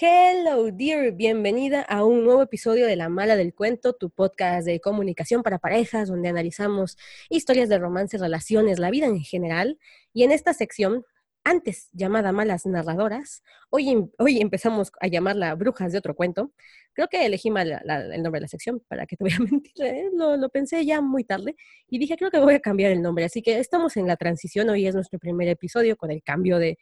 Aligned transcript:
Hello, 0.00 0.72
dear, 0.72 1.12
bienvenida 1.12 1.82
a 1.82 2.04
un 2.04 2.24
nuevo 2.24 2.42
episodio 2.42 2.84
de 2.88 2.96
La 2.96 3.08
Mala 3.08 3.36
del 3.36 3.54
Cuento, 3.54 3.92
tu 3.92 4.10
podcast 4.10 4.66
de 4.66 4.80
comunicación 4.80 5.44
para 5.44 5.60
parejas, 5.60 6.08
donde 6.08 6.28
analizamos 6.28 6.96
historias 7.30 7.68
de 7.68 7.78
romance, 7.78 8.18
relaciones, 8.18 8.80
la 8.80 8.90
vida 8.90 9.06
en 9.06 9.20
general. 9.20 9.78
Y 10.12 10.24
en 10.24 10.32
esta 10.32 10.52
sección, 10.52 11.04
antes 11.44 11.90
llamada 11.92 12.32
Malas 12.32 12.66
Narradoras, 12.66 13.44
hoy, 13.70 13.90
em, 13.90 14.10
hoy 14.18 14.40
empezamos 14.40 14.90
a 15.00 15.06
llamarla 15.06 15.54
Brujas 15.54 15.92
de 15.92 15.98
otro 15.98 16.16
cuento. 16.16 16.52
Creo 16.92 17.06
que 17.06 17.24
elegí 17.24 17.52
mal 17.52 17.70
el 17.70 18.20
nombre 18.20 18.40
de 18.40 18.46
la 18.46 18.48
sección, 18.48 18.82
para 18.88 19.06
que 19.06 19.16
te 19.16 19.22
voy 19.24 19.32
a 19.32 19.38
mentir, 19.38 19.80
¿eh? 19.80 20.10
lo, 20.12 20.48
pensé 20.48 20.84
ya 20.84 21.00
muy 21.02 21.22
tarde 21.22 21.54
y 21.88 22.00
dije, 22.00 22.16
creo 22.16 22.32
que 22.32 22.40
voy 22.40 22.54
a 22.54 22.60
cambiar 22.60 22.90
el 22.90 23.00
nombre. 23.00 23.26
Así 23.26 23.42
que 23.42 23.60
estamos 23.60 23.96
en 23.96 24.08
la 24.08 24.16
transición, 24.16 24.68
hoy 24.70 24.88
es 24.88 24.94
nuestro 24.96 25.20
primer 25.20 25.46
episodio 25.46 25.96
con 25.96 26.10
el 26.10 26.20
cambio 26.24 26.58
de 26.58 26.78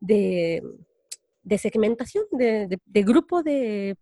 de 0.00 0.62
segmentación, 1.58 2.24
de, 2.32 2.78
grupo, 3.02 3.42
de 3.42 3.96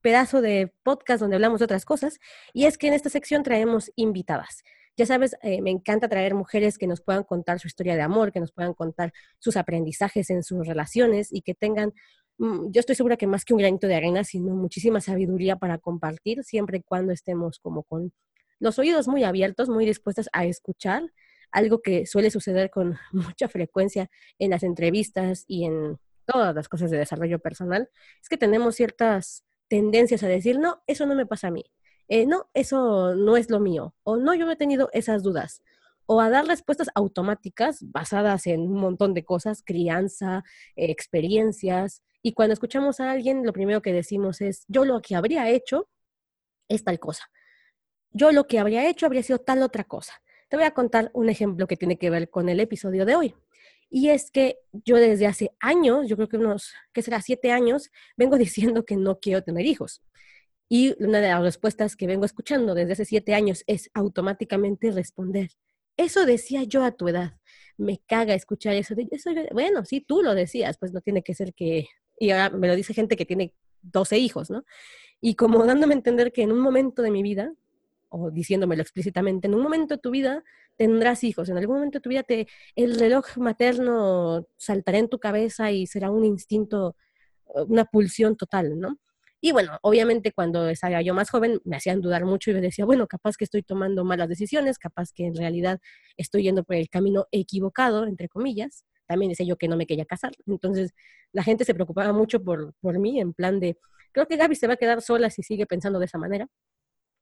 pedazo 0.00 0.40
de 0.40 0.72
podcast 0.82 1.20
donde 1.20 1.36
hablamos 1.36 1.60
de 1.60 1.64
otras 1.64 1.84
cosas. 1.84 2.18
Y 2.52 2.66
es 2.66 2.78
que 2.78 2.88
en 2.88 2.94
esta 2.94 3.10
sección 3.10 3.42
traemos 3.42 3.90
invitadas. 3.96 4.62
Ya 4.96 5.06
sabes, 5.06 5.36
eh, 5.42 5.62
me 5.62 5.70
encanta 5.70 6.08
traer 6.08 6.34
mujeres 6.34 6.76
que 6.76 6.86
nos 6.86 7.00
puedan 7.00 7.24
contar 7.24 7.58
su 7.58 7.68
historia 7.68 7.96
de 7.96 8.02
amor, 8.02 8.32
que 8.32 8.40
nos 8.40 8.52
puedan 8.52 8.74
contar 8.74 9.12
sus 9.38 9.56
aprendizajes 9.56 10.30
en 10.30 10.42
sus 10.42 10.66
relaciones 10.66 11.32
y 11.32 11.42
que 11.42 11.54
tengan, 11.54 11.94
mm, 12.38 12.70
yo 12.70 12.80
estoy 12.80 12.96
segura 12.96 13.16
que 13.16 13.26
más 13.26 13.44
que 13.44 13.54
un 13.54 13.60
granito 13.60 13.86
de 13.86 13.94
arena, 13.94 14.24
sino 14.24 14.54
muchísima 14.54 15.00
sabiduría 15.00 15.56
para 15.56 15.78
compartir, 15.78 16.44
siempre 16.44 16.78
y 16.78 16.82
cuando 16.82 17.12
estemos 17.12 17.60
como 17.60 17.84
con 17.84 18.12
los 18.58 18.78
oídos 18.78 19.08
muy 19.08 19.24
abiertos, 19.24 19.70
muy 19.70 19.86
dispuestas 19.86 20.28
a 20.32 20.44
escuchar, 20.44 21.02
algo 21.50 21.80
que 21.82 22.06
suele 22.06 22.30
suceder 22.30 22.70
con 22.70 22.96
mucha 23.12 23.48
frecuencia 23.48 24.10
en 24.38 24.50
las 24.50 24.62
entrevistas 24.62 25.44
y 25.46 25.64
en 25.64 25.98
todas 26.30 26.54
las 26.54 26.68
cosas 26.68 26.90
de 26.90 26.98
desarrollo 26.98 27.38
personal, 27.38 27.90
es 28.22 28.28
que 28.28 28.36
tenemos 28.36 28.76
ciertas 28.76 29.44
tendencias 29.68 30.22
a 30.22 30.28
decir, 30.28 30.58
no, 30.58 30.82
eso 30.86 31.06
no 31.06 31.14
me 31.14 31.26
pasa 31.26 31.48
a 31.48 31.50
mí, 31.50 31.64
eh, 32.08 32.26
no, 32.26 32.50
eso 32.54 33.14
no 33.14 33.36
es 33.36 33.50
lo 33.50 33.60
mío, 33.60 33.94
o 34.02 34.16
no, 34.16 34.34
yo 34.34 34.46
no 34.46 34.52
he 34.52 34.56
tenido 34.56 34.90
esas 34.92 35.22
dudas, 35.22 35.62
o 36.06 36.20
a 36.20 36.28
dar 36.28 36.46
respuestas 36.46 36.88
automáticas 36.94 37.78
basadas 37.82 38.46
en 38.46 38.62
un 38.62 38.80
montón 38.80 39.14
de 39.14 39.24
cosas, 39.24 39.62
crianza, 39.64 40.42
experiencias, 40.74 42.02
y 42.22 42.32
cuando 42.34 42.52
escuchamos 42.52 43.00
a 43.00 43.10
alguien, 43.10 43.46
lo 43.46 43.52
primero 43.52 43.80
que 43.80 43.92
decimos 43.92 44.40
es, 44.40 44.64
yo 44.68 44.84
lo 44.84 45.00
que 45.00 45.14
habría 45.14 45.48
hecho 45.48 45.88
es 46.68 46.84
tal 46.84 46.98
cosa. 46.98 47.30
Yo 48.12 48.32
lo 48.32 48.46
que 48.46 48.58
habría 48.58 48.88
hecho 48.88 49.06
habría 49.06 49.22
sido 49.22 49.38
tal 49.38 49.62
otra 49.62 49.84
cosa. 49.84 50.14
Te 50.48 50.56
voy 50.56 50.64
a 50.64 50.72
contar 50.72 51.10
un 51.14 51.28
ejemplo 51.28 51.66
que 51.66 51.76
tiene 51.76 51.96
que 51.96 52.10
ver 52.10 52.28
con 52.28 52.48
el 52.48 52.60
episodio 52.60 53.06
de 53.06 53.14
hoy. 53.16 53.34
Y 53.90 54.10
es 54.10 54.30
que 54.30 54.58
yo 54.72 54.96
desde 54.96 55.26
hace 55.26 55.50
años, 55.58 56.08
yo 56.08 56.16
creo 56.16 56.28
que 56.28 56.36
unos, 56.36 56.72
¿qué 56.92 57.02
será? 57.02 57.20
Siete 57.20 57.50
años, 57.50 57.90
vengo 58.16 58.38
diciendo 58.38 58.84
que 58.84 58.96
no 58.96 59.18
quiero 59.18 59.42
tener 59.42 59.66
hijos. 59.66 60.02
Y 60.68 60.94
una 61.02 61.20
de 61.20 61.28
las 61.28 61.42
respuestas 61.42 61.96
que 61.96 62.06
vengo 62.06 62.24
escuchando 62.24 62.74
desde 62.74 62.92
hace 62.92 63.04
siete 63.04 63.34
años 63.34 63.64
es 63.66 63.90
automáticamente 63.92 64.92
responder. 64.92 65.50
Eso 65.96 66.24
decía 66.24 66.62
yo 66.62 66.84
a 66.84 66.92
tu 66.92 67.08
edad. 67.08 67.36
Me 67.76 67.98
caga 68.06 68.34
escuchar 68.34 68.74
eso. 68.74 68.94
eso 69.10 69.30
bueno, 69.52 69.84
sí, 69.84 70.00
tú 70.00 70.22
lo 70.22 70.34
decías, 70.34 70.78
pues 70.78 70.92
no 70.92 71.00
tiene 71.00 71.22
que 71.22 71.34
ser 71.34 71.54
que... 71.54 71.88
Y 72.20 72.30
ahora 72.30 72.50
me 72.50 72.68
lo 72.68 72.76
dice 72.76 72.94
gente 72.94 73.16
que 73.16 73.26
tiene 73.26 73.54
12 73.82 74.18
hijos, 74.18 74.50
¿no? 74.50 74.64
Y 75.20 75.34
como 75.34 75.64
dándome 75.66 75.94
a 75.94 75.96
entender 75.96 76.32
que 76.32 76.42
en 76.42 76.52
un 76.52 76.60
momento 76.60 77.02
de 77.02 77.10
mi 77.10 77.24
vida, 77.24 77.52
o 78.10 78.30
diciéndomelo 78.30 78.82
explícitamente, 78.82 79.48
en 79.48 79.54
un 79.54 79.62
momento 79.62 79.94
de 79.94 80.00
tu 80.00 80.10
vida 80.10 80.44
tendrás 80.76 81.24
hijos, 81.24 81.48
en 81.48 81.58
algún 81.58 81.76
momento 81.76 81.98
de 81.98 82.02
tu 82.02 82.10
vida 82.10 82.22
te, 82.22 82.46
el 82.76 82.98
reloj 82.98 83.36
materno 83.38 84.46
saltará 84.56 84.98
en 84.98 85.08
tu 85.08 85.18
cabeza 85.18 85.70
y 85.70 85.86
será 85.86 86.10
un 86.10 86.24
instinto, 86.24 86.96
una 87.68 87.84
pulsión 87.84 88.36
total, 88.36 88.78
¿no? 88.78 88.98
Y 89.42 89.52
bueno, 89.52 89.78
obviamente 89.82 90.32
cuando 90.32 90.68
estaba 90.68 91.00
yo 91.00 91.14
más 91.14 91.30
joven 91.30 91.60
me 91.64 91.76
hacían 91.76 92.02
dudar 92.02 92.26
mucho 92.26 92.50
y 92.50 92.54
me 92.54 92.60
decía, 92.60 92.84
bueno, 92.84 93.06
capaz 93.06 93.36
que 93.38 93.44
estoy 93.44 93.62
tomando 93.62 94.04
malas 94.04 94.28
decisiones, 94.28 94.78
capaz 94.78 95.12
que 95.14 95.26
en 95.26 95.34
realidad 95.34 95.80
estoy 96.18 96.42
yendo 96.42 96.62
por 96.62 96.76
el 96.76 96.90
camino 96.90 97.26
equivocado, 97.32 98.04
entre 98.06 98.28
comillas. 98.28 98.84
También 99.06 99.30
decía 99.30 99.46
yo 99.46 99.56
que 99.56 99.66
no 99.66 99.76
me 99.76 99.86
quería 99.86 100.04
casar. 100.04 100.32
Entonces 100.46 100.92
la 101.32 101.42
gente 101.42 101.64
se 101.64 101.74
preocupaba 101.74 102.12
mucho 102.12 102.42
por, 102.44 102.74
por 102.80 102.98
mí, 102.98 103.18
en 103.18 103.32
plan 103.32 103.60
de, 103.60 103.78
creo 104.12 104.26
que 104.26 104.36
Gaby 104.36 104.56
se 104.56 104.66
va 104.66 104.74
a 104.74 104.76
quedar 104.76 105.00
sola 105.00 105.30
si 105.30 105.42
sigue 105.42 105.66
pensando 105.66 105.98
de 105.98 106.04
esa 106.04 106.18
manera 106.18 106.48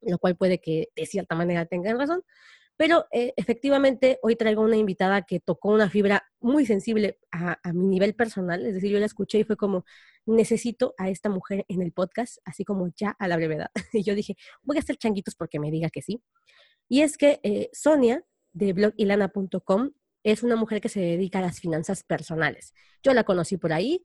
lo 0.01 0.17
cual 0.19 0.35
puede 0.35 0.59
que 0.59 0.89
de 0.95 1.05
cierta 1.05 1.35
manera 1.35 1.65
tengan 1.65 1.97
razón. 1.99 2.23
Pero 2.79 3.07
eh, 3.11 3.33
efectivamente 3.35 4.19
hoy 4.21 4.37
traigo 4.37 4.61
una 4.61 4.77
invitada 4.77 5.23
que 5.23 5.41
tocó 5.41 5.69
una 5.69 5.89
fibra 5.89 6.23
muy 6.39 6.65
sensible 6.65 7.19
a, 7.29 7.59
mi 7.73 7.87
nivel 7.87 8.15
personal, 8.15 8.65
es 8.65 8.73
decir, 8.73 8.89
yo 8.89 8.99
la 8.99 9.05
escuché 9.05 9.39
y 9.39 9.43
fue 9.43 9.57
como, 9.57 9.83
necesito 10.25 10.93
a 10.97 11.09
esta 11.09 11.29
mujer 11.29 11.65
en 11.67 11.81
el 11.81 11.91
podcast, 11.91 12.37
así 12.45 12.63
como 12.63 12.87
ya 12.95 13.17
a 13.19 13.27
la 13.27 13.35
brevedad. 13.35 13.69
Y 13.93 14.03
yo 14.03 14.15
dije, 14.15 14.37
voy 14.63 14.77
a 14.77 14.79
hacer 14.79 14.95
changuitos 14.95 15.35
porque 15.35 15.59
me 15.59 15.71
diga 15.71 15.89
que 15.89 16.01
sí. 16.01 16.23
Y 16.87 17.01
es 17.01 17.17
que 17.17 17.41
eh, 17.43 17.69
Sonia 17.73 18.23
de 18.53 18.71
blogilana.com 18.71 19.91
es 20.23 20.43
una 20.43 20.55
mujer 20.55 20.81
que 20.81 20.89
se 20.89 20.99
dedica 20.99 21.39
a 21.39 21.41
las 21.41 21.59
finanzas 21.59 22.03
personales. 22.03 22.73
Yo 23.03 23.13
la 23.13 23.23
conocí 23.23 23.57
por 23.57 23.73
ahí. 23.73 24.03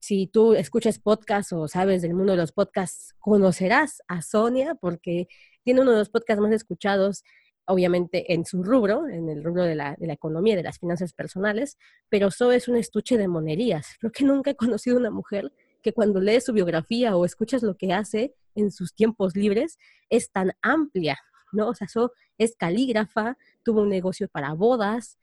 si 0.00 0.28
tú 0.28 0.54
escuchas 0.54 0.98
podcasts 0.98 1.52
o 1.52 1.66
sabes 1.68 2.02
del 2.02 2.14
mundo 2.14 2.32
de 2.32 2.38
los 2.38 2.52
podcasts, 2.52 3.14
conocerás 3.18 4.02
a 4.08 4.22
Sonia 4.22 4.74
porque 4.76 5.28
tiene 5.64 5.80
uno 5.80 5.92
de 5.92 5.98
los 5.98 6.10
podcasts 6.10 6.40
más 6.40 6.52
escuchados, 6.52 7.24
obviamente 7.66 8.32
en 8.32 8.44
su 8.44 8.62
rubro, 8.62 9.08
en 9.08 9.28
el 9.28 9.42
rubro 9.42 9.64
de 9.64 9.74
la, 9.74 9.96
de 9.98 10.06
la 10.06 10.12
economía, 10.12 10.54
de 10.54 10.62
las 10.62 10.78
finanzas 10.78 11.12
personales, 11.12 11.76
pero 12.08 12.30
So 12.30 12.52
es 12.52 12.68
un 12.68 12.76
estuche 12.76 13.18
de 13.18 13.26
monerías. 13.26 13.96
Creo 13.98 14.12
que 14.12 14.24
nunca 14.24 14.52
he 14.52 14.56
conocido 14.56 14.96
una 14.96 15.10
mujer 15.10 15.52
que 15.82 15.92
cuando 15.92 16.20
lees 16.20 16.44
su 16.44 16.52
biografía 16.52 17.16
o 17.16 17.24
escuchas 17.24 17.62
lo 17.62 17.76
que 17.76 17.92
hace 17.92 18.34
en 18.54 18.70
sus 18.70 18.94
tiempos 18.94 19.36
libres 19.36 19.78
es 20.08 20.30
tan 20.30 20.52
amplia. 20.62 21.18
¿No? 21.52 21.68
O 21.68 21.74
sea, 21.74 21.88
So 21.88 22.12
es 22.38 22.56
calígrafa, 22.56 23.36
tuvo 23.62 23.82
un 23.82 23.88
negocio 23.88 24.28
para 24.28 24.52
bodas, 24.52 25.18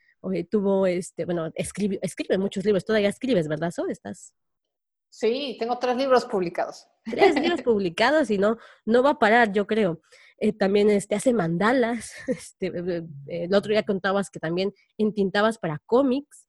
tuvo, 0.50 0.88
este, 0.88 1.26
bueno, 1.26 1.52
escribe, 1.56 2.00
escribe 2.02 2.38
muchos 2.38 2.64
libros, 2.64 2.86
todavía 2.86 3.10
escribes, 3.10 3.48
¿verdad, 3.48 3.72
So? 3.72 3.88
¿Estás? 3.88 4.34
Sí, 5.14 5.58
tengo 5.60 5.78
tres 5.78 5.96
libros 5.96 6.26
publicados. 6.26 6.88
Tres 7.06 7.36
libros 7.36 7.62
publicados 7.64 8.32
y 8.32 8.40
no, 8.40 8.58
no 8.84 9.04
va 9.04 9.12
a 9.12 9.20
parar, 9.20 9.52
yo 9.52 9.68
creo. 9.68 10.02
Eh, 10.40 10.54
también 10.54 10.90
este, 10.90 11.14
hace 11.14 11.34
mandalas. 11.34 12.14
Este, 12.28 12.68
eh, 12.68 13.04
eh, 13.28 13.44
el 13.44 13.54
otro 13.54 13.72
día 13.72 13.84
contabas 13.84 14.32
que 14.32 14.40
también 14.40 14.74
entintabas 14.98 15.60
para 15.60 15.80
cómics. 15.86 16.48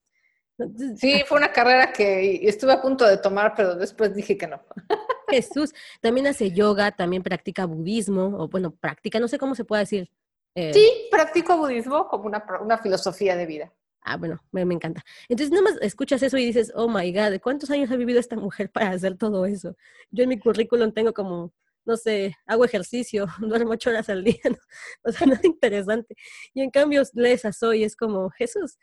Sí, 0.97 1.25
fue 1.27 1.39
una 1.39 1.53
carrera 1.53 1.93
que 1.93 2.47
estuve 2.49 2.73
a 2.73 2.81
punto 2.81 3.05
de 3.05 3.19
tomar, 3.19 3.55
pero 3.57 3.75
después 3.75 4.15
dije 4.15 4.37
que 4.39 4.47
no. 4.47 4.63
Jesús, 5.29 5.75
también 6.01 6.29
hace 6.29 6.53
yoga, 6.53 6.93
también 6.93 7.23
practica 7.23 7.65
budismo, 7.65 8.37
o 8.39 8.49
bueno, 8.49 8.71
practica, 8.71 9.19
no 9.19 9.27
sé 9.27 9.39
cómo 9.39 9.55
se 9.55 9.65
puede 9.65 9.83
decir. 9.83 10.11
Eh, 10.55 10.73
sí, 10.73 11.09
practico 11.11 11.57
budismo 11.57 12.07
como 12.07 12.27
una, 12.27 12.45
una 12.61 12.79
filosofía 12.79 13.35
de 13.35 13.47
vida. 13.47 13.73
Ah, 14.07 14.19
bueno, 14.19 14.39
me, 14.53 14.61
encanta. 14.61 15.03
Entonces, 15.31 15.51
nada 15.51 15.63
más 15.63 15.79
escuchas 15.81 16.23
eso 16.23 16.37
y 16.37 16.45
dices, 16.45 16.71
oh 16.75 16.89
my 16.89 17.11
God, 17.11 17.41
¿cuántos 17.43 17.71
años 17.71 17.91
ha 17.91 17.97
vivido 17.97 18.21
esta 18.21 18.37
mujer 18.37 18.71
para 18.71 18.91
hacer 18.91 19.17
todo 19.17 19.47
eso? 19.47 19.77
Yo 20.11 20.25
en 20.25 20.29
mi 20.29 20.39
currículum 20.39 20.93
tengo 20.93 21.15
como, 21.15 21.55
no 21.87 21.97
sé, 21.97 22.37
hago 22.47 22.67
ejercicio, 22.67 23.27
duermo 23.41 23.73
ocho 23.73 23.89
horas 23.89 24.11
al 24.11 24.23
día, 24.23 24.41
o 25.05 25.11
sea, 25.11 25.27
nada 25.27 25.41
interesante. 25.43 26.15
Y 26.53 26.61
en 26.61 26.71
cambio, 26.71 27.03
lees 27.15 27.47
a 27.47 27.53
Soy, 27.53 27.83
es 27.83 27.97
como, 27.97 28.29
Jesús. 28.31 28.79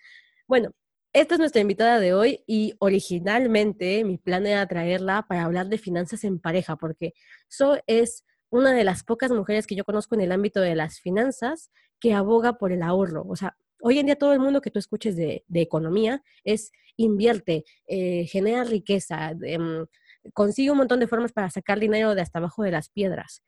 Bueno, 0.48 0.72
esta 1.14 1.36
es 1.36 1.40
nuestra 1.40 1.62
invitada 1.62 2.00
de 2.00 2.14
hoy 2.14 2.44
y 2.48 2.74
originalmente 2.80 4.04
mi 4.06 4.18
plan 4.18 4.46
era 4.48 4.66
traerla 4.68 5.26
para 5.28 5.44
hablar 5.44 5.68
de 5.68 5.78
finanzas 5.78 6.24
en 6.24 6.40
pareja, 6.40 6.78
porque 6.78 7.14
So 7.50 7.78
es 7.88 8.26
una 8.50 8.74
de 8.74 8.84
las 8.84 9.04
pocas 9.04 9.32
mujeres 9.32 9.68
que 9.68 9.76
yo 9.76 9.84
conozco 9.84 10.16
en 10.16 10.22
el 10.22 10.32
ámbito 10.32 10.62
de 10.62 10.76
las 10.76 11.00
finanzas 11.00 11.72
que 12.00 12.14
aboga 12.14 12.58
por 12.58 12.72
el 12.72 12.82
ahorro. 12.82 13.26
O 13.28 13.36
sea, 13.36 13.58
hoy 13.82 14.00
en 14.00 14.06
día 14.08 14.16
todo 14.16 14.34
el 14.34 14.40
mundo 14.40 14.62
que 14.62 14.72
tú 14.72 14.80
escuches 14.80 15.16
de, 15.16 15.44
economía 15.54 16.24
es 16.44 16.72
invierte, 16.98 17.66
eh, 17.88 18.26
genera 18.28 18.64
riqueza, 18.64 19.32
em, 19.44 19.86
consigue 20.34 20.72
un 20.72 20.78
montón 20.78 21.00
de 21.00 21.08
formas 21.08 21.34
para 21.34 21.50
sacar 21.50 21.80
dinero 21.80 22.16
de 22.16 22.22
hasta 22.22 22.40
abajo 22.40 22.64
de 22.64 22.72
las 22.72 22.90
piedras. 22.90 23.44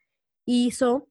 Y 0.45 0.69
eso 0.69 1.09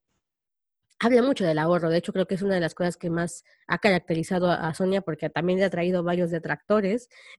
habla 1.02 1.22
mucho 1.22 1.44
del 1.44 1.58
ahorro. 1.58 1.90
De 1.90 1.98
hecho, 1.98 2.12
creo 2.12 2.26
que 2.26 2.36
es 2.36 2.42
una 2.42 2.54
de 2.54 2.60
las 2.60 2.74
cosas 2.74 2.96
que 2.96 3.10
más 3.10 3.44
ha 3.66 3.78
caracterizado 3.78 4.50
a, 4.50 4.72
Sonia 4.74 5.00
porque 5.02 5.28
también 5.30 5.58
le 5.58 5.64
ha 5.64 5.70
traído 5.70 6.02
varios 6.02 6.30
detractores. 6.30 7.08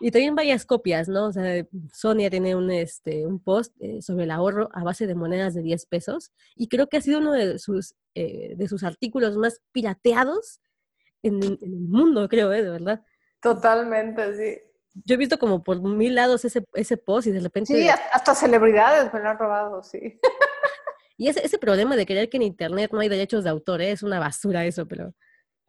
y, 0.00 0.10
también 0.10 0.34
varias 0.34 0.64
copias, 0.64 1.08
¿no? 1.08 1.26
O 1.26 1.32
sea, 1.32 1.66
Sonia 1.92 2.30
tiene 2.30 2.56
un, 2.56 2.70
este, 2.70 3.26
un 3.26 3.42
post 3.42 3.74
eh, 3.80 4.00
sobre 4.00 4.24
el 4.24 4.30
ahorro 4.30 4.70
a 4.72 4.82
base 4.84 5.06
de 5.06 5.14
monedas 5.14 5.54
de 5.54 5.62
10 5.62 5.86
pesos 5.86 6.32
y 6.56 6.68
creo 6.68 6.88
que 6.88 6.96
ha 6.96 7.02
sido 7.02 7.18
uno 7.18 7.32
de 7.32 7.58
sus, 7.58 7.94
eh, 8.14 8.54
de 8.56 8.68
sus 8.68 8.82
artículos 8.82 9.36
más 9.36 9.60
pirateados 9.72 10.60
en, 11.22 11.42
el 11.42 11.80
mundo, 11.80 12.28
creo, 12.28 12.52
¿eh? 12.52 12.62
De 12.62 12.70
verdad. 12.70 13.04
Totalmente, 13.40 14.34
sí. 14.36 14.60
Yo 15.04 15.14
he 15.14 15.18
visto 15.18 15.38
como 15.38 15.62
por 15.64 15.82
mil 15.82 16.14
lados 16.14 16.44
ese, 16.44 16.64
ese 16.74 16.96
post 16.96 17.26
y 17.26 17.32
de 17.32 17.40
repente... 17.40 17.74
Sí, 17.74 17.88
hasta 17.88 18.34
celebridades 18.34 19.12
me 19.12 19.20
lo 19.20 19.30
han 19.30 19.38
robado, 19.38 19.82
sí. 19.82 20.20
Y 21.16 21.28
ese, 21.28 21.44
ese 21.44 21.58
problema 21.58 21.96
de 21.96 22.06
creer 22.06 22.28
que 22.28 22.36
en 22.36 22.42
Internet 22.42 22.90
no 22.92 23.00
hay 23.00 23.08
derechos 23.08 23.44
de 23.44 23.50
autor, 23.50 23.82
¿eh? 23.82 23.92
es 23.92 24.02
una 24.02 24.18
basura 24.18 24.64
eso, 24.64 24.86
pero... 24.86 25.14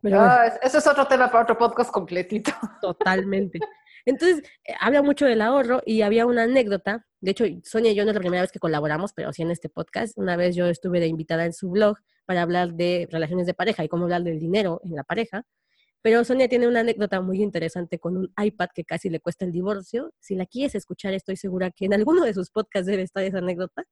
pero 0.01 0.25
eso 0.61 0.77
es 0.77 0.87
otro 0.87 1.07
tema 1.07 1.29
para 1.29 1.43
otro 1.43 1.57
podcast 1.57 1.91
completito. 1.91 2.51
Totalmente. 2.81 3.59
Entonces, 4.05 4.43
eh, 4.63 4.73
habla 4.79 5.01
mucho 5.01 5.25
del 5.25 5.41
ahorro 5.41 5.81
y 5.85 6.01
había 6.01 6.25
una 6.25 6.43
anécdota. 6.43 7.05
De 7.21 7.31
hecho, 7.31 7.45
Sonia 7.63 7.91
y 7.91 7.95
yo 7.95 8.03
no 8.03 8.11
es 8.11 8.15
la 8.15 8.21
primera 8.21 8.41
vez 8.41 8.51
que 8.51 8.59
colaboramos, 8.59 9.13
pero 9.13 9.33
sí 9.33 9.41
en 9.41 9.51
este 9.51 9.67
podcast. 9.67 10.17
Una 10.17 10.35
vez 10.37 10.55
yo 10.55 10.67
estuve 10.67 10.99
de 10.99 11.07
invitada 11.07 11.45
en 11.45 11.53
su 11.53 11.69
blog 11.71 11.97
para 12.25 12.43
hablar 12.43 12.73
de 12.73 13.07
relaciones 13.11 13.47
de 13.47 13.53
pareja 13.53 13.83
y 13.83 13.89
cómo 13.89 14.03
hablar 14.03 14.23
del 14.23 14.39
dinero 14.39 14.79
en 14.83 14.95
la 14.95 15.03
pareja. 15.03 15.43
Pero 16.03 16.23
Sonia 16.23 16.47
tiene 16.47 16.67
una 16.67 16.81
anécdota 16.81 17.19
muy 17.19 17.41
interesante 17.41 17.97
con 17.97 18.15
un 18.15 18.31
iPad 18.37 18.67
que 18.75 18.85
casi 18.85 19.09
le 19.09 19.19
cuesta 19.19 19.43
el 19.43 19.51
divorcio. 19.51 20.13
Si 20.19 20.35
la 20.35 20.45
quieres 20.45 20.75
escuchar, 20.75 21.15
estoy 21.15 21.35
segura 21.35 21.71
que 21.71 21.85
en 21.85 21.95
alguno 21.95 22.23
de 22.23 22.33
sus 22.35 22.51
podcasts 22.51 22.85
debe 22.85 23.01
estar 23.01 23.23
esa 23.23 23.39
anécdota. 23.39 23.83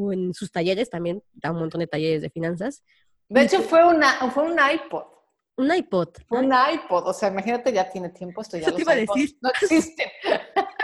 O 0.00 0.12
en 0.12 0.32
sus 0.32 0.50
talleres 0.50 0.88
también, 0.88 1.22
da 1.32 1.50
un 1.50 1.58
montón 1.58 1.80
de 1.80 1.86
talleres 1.86 2.22
de 2.22 2.30
finanzas. 2.30 2.82
De 3.28 3.42
hecho, 3.42 3.60
fue, 3.62 3.84
una, 3.86 4.30
fue 4.30 4.44
un 4.44 4.58
iPod. 4.58 5.04
Un 5.56 5.74
iPod. 5.74 6.08
Fue 6.26 6.38
un 6.38 6.52
iPod. 6.52 7.06
O 7.06 7.12
sea, 7.12 7.28
imagínate, 7.28 7.72
ya 7.72 7.90
tiene 7.90 8.08
tiempo 8.08 8.40
esto. 8.40 8.56
Ya 8.56 8.70
los 8.70 8.80
iba 8.80 8.92
a 8.92 8.96
decir. 8.96 9.36
no 9.40 9.50
existen. 9.50 10.08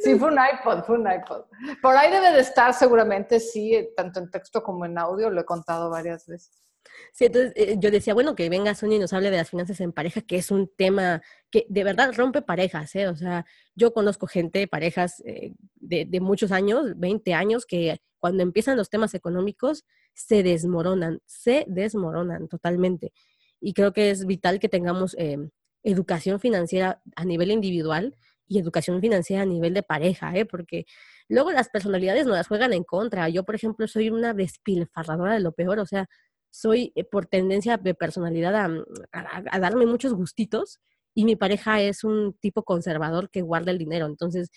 Sí, 0.00 0.18
fue 0.18 0.28
un 0.28 0.38
iPod, 0.38 0.84
fue 0.84 0.98
un 0.98 1.06
iPod. 1.10 1.44
Por 1.80 1.96
ahí 1.96 2.10
debe 2.10 2.32
de 2.32 2.40
estar 2.40 2.74
seguramente, 2.74 3.38
sí, 3.38 3.90
tanto 3.96 4.18
en 4.18 4.30
texto 4.30 4.62
como 4.62 4.84
en 4.84 4.98
audio, 4.98 5.30
lo 5.30 5.42
he 5.42 5.44
contado 5.44 5.90
varias 5.90 6.26
veces. 6.26 6.71
Sí, 7.12 7.26
entonces 7.26 7.52
eh, 7.56 7.76
yo 7.78 7.90
decía, 7.90 8.14
bueno, 8.14 8.34
que 8.34 8.48
venga 8.48 8.74
Sonia 8.74 8.96
y 8.96 9.00
nos 9.00 9.12
hable 9.12 9.30
de 9.30 9.36
las 9.36 9.50
finanzas 9.50 9.80
en 9.80 9.92
pareja, 9.92 10.20
que 10.22 10.36
es 10.36 10.50
un 10.50 10.70
tema 10.76 11.22
que 11.50 11.66
de 11.68 11.84
verdad 11.84 12.12
rompe 12.16 12.42
parejas, 12.42 12.94
¿eh? 12.96 13.08
O 13.08 13.16
sea, 13.16 13.44
yo 13.74 13.92
conozco 13.92 14.26
gente, 14.26 14.66
parejas 14.66 15.22
eh, 15.26 15.54
de, 15.74 16.20
muchos 16.20 16.52
años, 16.52 16.98
20 16.98 17.34
años, 17.34 17.66
que 17.66 18.00
cuando 18.18 18.42
empiezan 18.42 18.76
los 18.76 18.90
temas 18.90 19.14
económicos 19.14 19.84
se 20.14 20.42
desmoronan, 20.42 21.20
se 21.26 21.64
desmoronan 21.68 22.48
totalmente. 22.48 23.12
Y 23.60 23.74
creo 23.74 23.92
que 23.92 24.10
es 24.10 24.26
vital 24.26 24.58
que 24.60 24.68
tengamos 24.68 25.14
eh, 25.18 25.38
educación 25.82 26.40
financiera 26.40 27.02
a 27.16 27.24
nivel 27.24 27.50
individual 27.50 28.16
y 28.48 28.58
educación 28.58 29.00
financiera 29.00 29.42
a 29.42 29.46
nivel 29.46 29.74
de 29.74 29.82
pareja, 29.82 30.36
¿eh? 30.36 30.44
porque 30.44 30.84
luego 31.28 31.52
las 31.52 31.68
personalidades 31.68 32.26
no 32.26 32.32
las 32.32 32.48
juegan 32.48 32.72
en 32.72 32.84
contra. 32.84 33.28
Yo, 33.28 33.44
por 33.44 33.54
ejemplo, 33.54 33.88
soy 33.88 34.10
una 34.10 34.34
despilfarradora 34.34 35.34
de 35.34 35.40
lo 35.40 35.52
peor, 35.52 35.78
o 35.78 35.86
sea, 35.86 36.08
soy 36.52 36.92
eh, 36.94 37.04
por 37.04 37.26
tendencia 37.26 37.78
de 37.78 37.94
personalidad 37.94 38.68
mm, 38.68 38.84
a, 39.12 39.58
darme 39.58 39.86
muchos 39.86 40.14
gustitos 40.14 40.80
y 41.14 41.24
mi 41.24 41.34
pareja 41.34 41.80
es 41.80 42.04
un 42.04 42.34
tipo 42.40 42.62
conservador 42.62 43.30
que 43.30 43.42
guarda 43.42 43.70
el 43.70 43.78
dinero. 43.78 44.06
Entonces, 44.06 44.50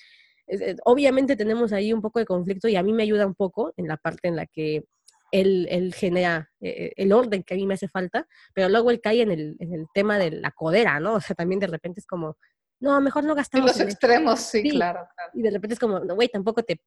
obviamente 0.85 1.35
tenemos 1.35 1.73
ahí 1.73 1.91
un 1.91 2.01
poco 2.01 2.19
de 2.19 2.25
conflicto 2.25 2.67
y 2.67 2.75
a 2.75 2.83
mí 2.83 2.93
me 2.93 3.03
ayuda 3.03 3.25
un 3.25 3.33
poco 3.33 3.73
en 3.77 3.87
la 3.87 3.97
parte 3.97 4.27
en 4.27 4.35
la 4.35 4.45
que 4.45 4.85
él, 5.31 5.67
él 5.69 5.93
genera 5.93 6.49
eh, 6.61 6.93
el 6.95 7.11
orden 7.11 7.43
que 7.43 7.55
a 7.55 7.57
mí 7.57 7.65
me 7.65 7.73
hace 7.73 7.87
falta, 7.87 8.27
pero 8.53 8.69
luego 8.69 8.91
él 8.91 9.01
cae 9.01 9.21
en 9.21 9.31
el, 9.31 9.55
en 9.59 9.73
el 9.73 9.87
tema 9.93 10.17
de 10.17 10.31
la 10.31 10.51
codera, 10.51 10.99
¿no? 10.99 11.15
O 11.15 11.21
sea, 11.21 11.35
también 11.35 11.59
de 11.59 11.67
repente 11.67 11.99
es 11.99 12.05
como, 12.05 12.37
no, 12.79 13.01
mejor 13.01 13.23
no 13.23 13.35
gastamos. 13.35 13.71
En 13.71 13.79
los 13.79 13.91
extremos, 13.91 14.39
sí, 14.39 14.69
claro, 14.69 15.07
Y 15.33 15.41
de 15.41 15.51
repente 15.51 15.73
es 15.73 15.79
como, 15.79 15.99
no, 15.99 16.15
güey, 16.15 16.29
tampoco 16.29 16.63
te, 16.63 16.79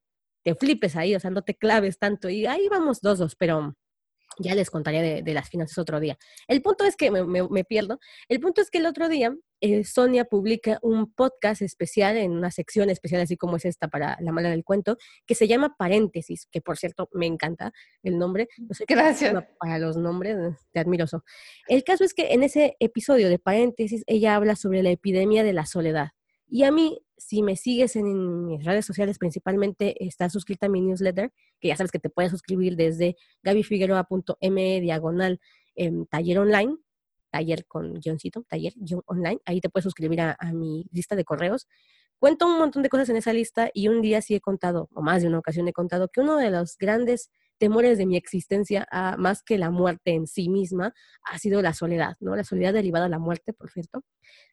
te 0.42 0.54
flipes 0.54 0.96
ahí, 0.96 1.14
o 1.14 1.20
sea, 1.20 1.30
no 1.30 1.42
te 1.42 1.54
claves 1.54 1.98
tanto. 1.98 2.28
Y 2.28 2.46
ahí 2.46 2.68
vamos 2.68 3.00
dos, 3.00 3.18
dos, 3.18 3.34
pero 3.36 3.74
ya 4.38 4.54
les 4.54 4.70
contaré 4.70 5.22
de, 5.22 5.34
las 5.34 5.48
finanzas 5.48 5.78
otro 5.78 6.00
día. 6.00 6.18
El 6.46 6.62
punto 6.62 6.84
es 6.84 6.96
que 6.96 7.10
me, 7.10 7.64
pierdo. 7.64 7.98
El 8.28 8.40
punto 8.40 8.60
es 8.60 8.70
que 8.70 8.78
el 8.78 8.86
otro 8.86 9.08
día 9.08 9.34
eh, 9.60 9.84
Sonia 9.84 10.24
publica 10.24 10.78
un 10.82 11.12
podcast 11.12 11.62
especial 11.62 12.16
en 12.16 12.32
una 12.32 12.50
sección 12.50 12.90
especial, 12.90 13.20
así 13.20 13.36
como 13.36 13.56
es 13.56 13.64
esta 13.64 13.88
para 13.88 14.16
La 14.20 14.32
Mala 14.32 14.50
del 14.50 14.64
Cuento, 14.64 14.96
que 15.26 15.34
se 15.34 15.48
llama 15.48 15.74
Paréntesis, 15.76 16.46
que 16.50 16.60
por 16.60 16.76
cierto 16.76 17.08
me 17.12 17.26
encanta 17.26 17.72
el 18.02 18.18
nombre. 18.18 18.48
No 18.58 18.74
sé 18.74 18.84
Gracias. 18.86 19.34
Para 19.58 19.78
los 19.78 19.96
nombres, 19.96 20.36
eh, 20.36 20.56
te 20.72 20.80
admiro. 20.80 21.06
El 21.68 21.84
caso 21.84 22.04
es 22.04 22.14
que 22.14 22.32
en 22.32 22.42
ese 22.42 22.76
episodio 22.80 23.28
de 23.28 23.38
Paréntesis, 23.38 24.04
ella 24.06 24.34
habla 24.34 24.56
sobre 24.56 24.82
la 24.82 24.90
epidemia 24.90 25.42
de 25.42 25.52
la 25.52 25.66
soledad. 25.66 26.10
Y 26.48 26.64
a 26.64 26.72
mí, 26.72 26.98
si 27.16 27.42
me 27.42 27.56
sigues 27.56 27.94
en 27.96 28.46
mis 28.46 28.64
redes 28.64 28.86
sociales, 28.86 29.18
principalmente 29.18 30.02
estás 30.04 30.32
suscrita 30.32 30.66
a 30.66 30.68
mi 30.68 30.80
newsletter, 30.80 31.32
que 31.60 31.68
ya 31.68 31.76
sabes 31.76 31.92
que 31.92 31.98
te 31.98 32.10
puedes 32.10 32.30
suscribir 32.30 32.76
desde 32.76 33.16
gabifigueroa.me 33.42 34.80
diagonal 34.80 35.40
en 35.74 36.06
taller 36.06 36.38
online, 36.38 36.76
taller 37.30 37.66
con 37.66 37.94
guioncito, 38.00 38.44
taller 38.48 38.72
online, 39.06 39.40
ahí 39.44 39.60
te 39.60 39.68
puedes 39.68 39.84
suscribir 39.84 40.20
a, 40.22 40.36
mi 40.54 40.86
lista 40.90 41.16
de 41.16 41.24
correos. 41.24 41.68
Cuento 42.18 42.46
un 42.46 42.58
montón 42.58 42.82
de 42.82 42.88
cosas 42.88 43.10
en 43.10 43.16
esa 43.16 43.32
lista 43.32 43.70
y 43.74 43.88
un 43.88 44.00
día 44.00 44.22
sí 44.22 44.34
he 44.34 44.40
contado, 44.40 44.88
o 44.94 45.02
más 45.02 45.22
de 45.22 45.28
una 45.28 45.38
ocasión 45.38 45.68
he 45.68 45.72
contado, 45.72 46.08
que 46.08 46.20
uno 46.20 46.36
de 46.36 46.50
los 46.50 46.76
grandes 46.78 47.30
temores 47.58 47.98
de 47.98 48.06
mi 48.06 48.16
existencia, 48.16 48.86
ah, 48.90 49.16
más 49.18 49.42
que 49.42 49.58
la 49.58 49.70
muerte 49.70 50.12
en 50.12 50.26
sí 50.26 50.48
misma, 50.48 50.94
ha 51.22 51.38
sido 51.38 51.60
la 51.60 51.74
soledad, 51.74 52.16
¿no? 52.20 52.34
La 52.34 52.44
soledad 52.44 52.72
derivada 52.72 53.04
de 53.04 53.10
la 53.10 53.18
muerte, 53.18 53.52
por 53.52 53.70
cierto, 53.70 54.02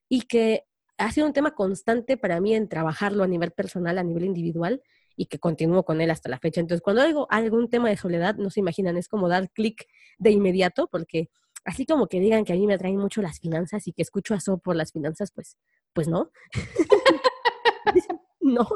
y 0.09 0.23
que 0.23 0.65
ha 0.97 1.11
sido 1.11 1.27
un 1.27 1.33
tema 1.33 1.55
constante 1.55 2.17
para 2.17 2.39
mí 2.39 2.55
en 2.55 2.69
trabajarlo 2.69 3.23
a 3.23 3.27
nivel 3.27 3.51
personal, 3.51 3.97
a 3.97 4.03
nivel 4.03 4.25
individual, 4.25 4.81
y 5.15 5.27
que 5.27 5.39
continúo 5.39 5.83
con 5.83 6.01
él 6.01 6.11
hasta 6.11 6.29
la 6.29 6.39
fecha. 6.39 6.61
Entonces, 6.61 6.81
cuando 6.81 7.01
hago 7.01 7.27
algún 7.29 7.69
tema 7.69 7.89
de 7.89 7.97
soledad, 7.97 8.35
no 8.35 8.49
se 8.49 8.59
imaginan, 8.59 8.97
es 8.97 9.07
como 9.07 9.29
dar 9.29 9.49
clic 9.51 9.87
de 10.17 10.31
inmediato, 10.31 10.87
porque 10.87 11.29
así 11.63 11.85
como 11.85 12.07
que 12.07 12.19
digan 12.19 12.45
que 12.45 12.53
a 12.53 12.55
mí 12.55 12.67
me 12.67 12.73
atraen 12.73 12.97
mucho 12.97 13.21
las 13.21 13.39
finanzas 13.39 13.87
y 13.87 13.93
que 13.93 14.01
escucho 14.01 14.33
a 14.33 14.39
So 14.39 14.57
por 14.57 14.75
las 14.75 14.91
finanzas, 14.91 15.31
pues, 15.31 15.57
pues 15.93 16.07
no. 16.07 16.31
no. 18.41 18.67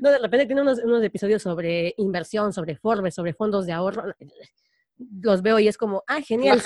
No, 0.00 0.10
de 0.10 0.18
repente 0.18 0.46
tiene 0.46 0.62
unos, 0.62 0.78
unos, 0.78 1.04
episodios 1.04 1.42
sobre 1.42 1.94
inversión, 1.98 2.52
sobre 2.52 2.76
Forbes, 2.76 3.14
sobre 3.14 3.34
fondos 3.34 3.66
de 3.66 3.72
ahorro. 3.72 4.14
Los 5.20 5.42
veo 5.42 5.58
y 5.58 5.68
es 5.68 5.76
como, 5.76 6.02
ah, 6.06 6.22
genial. 6.22 6.62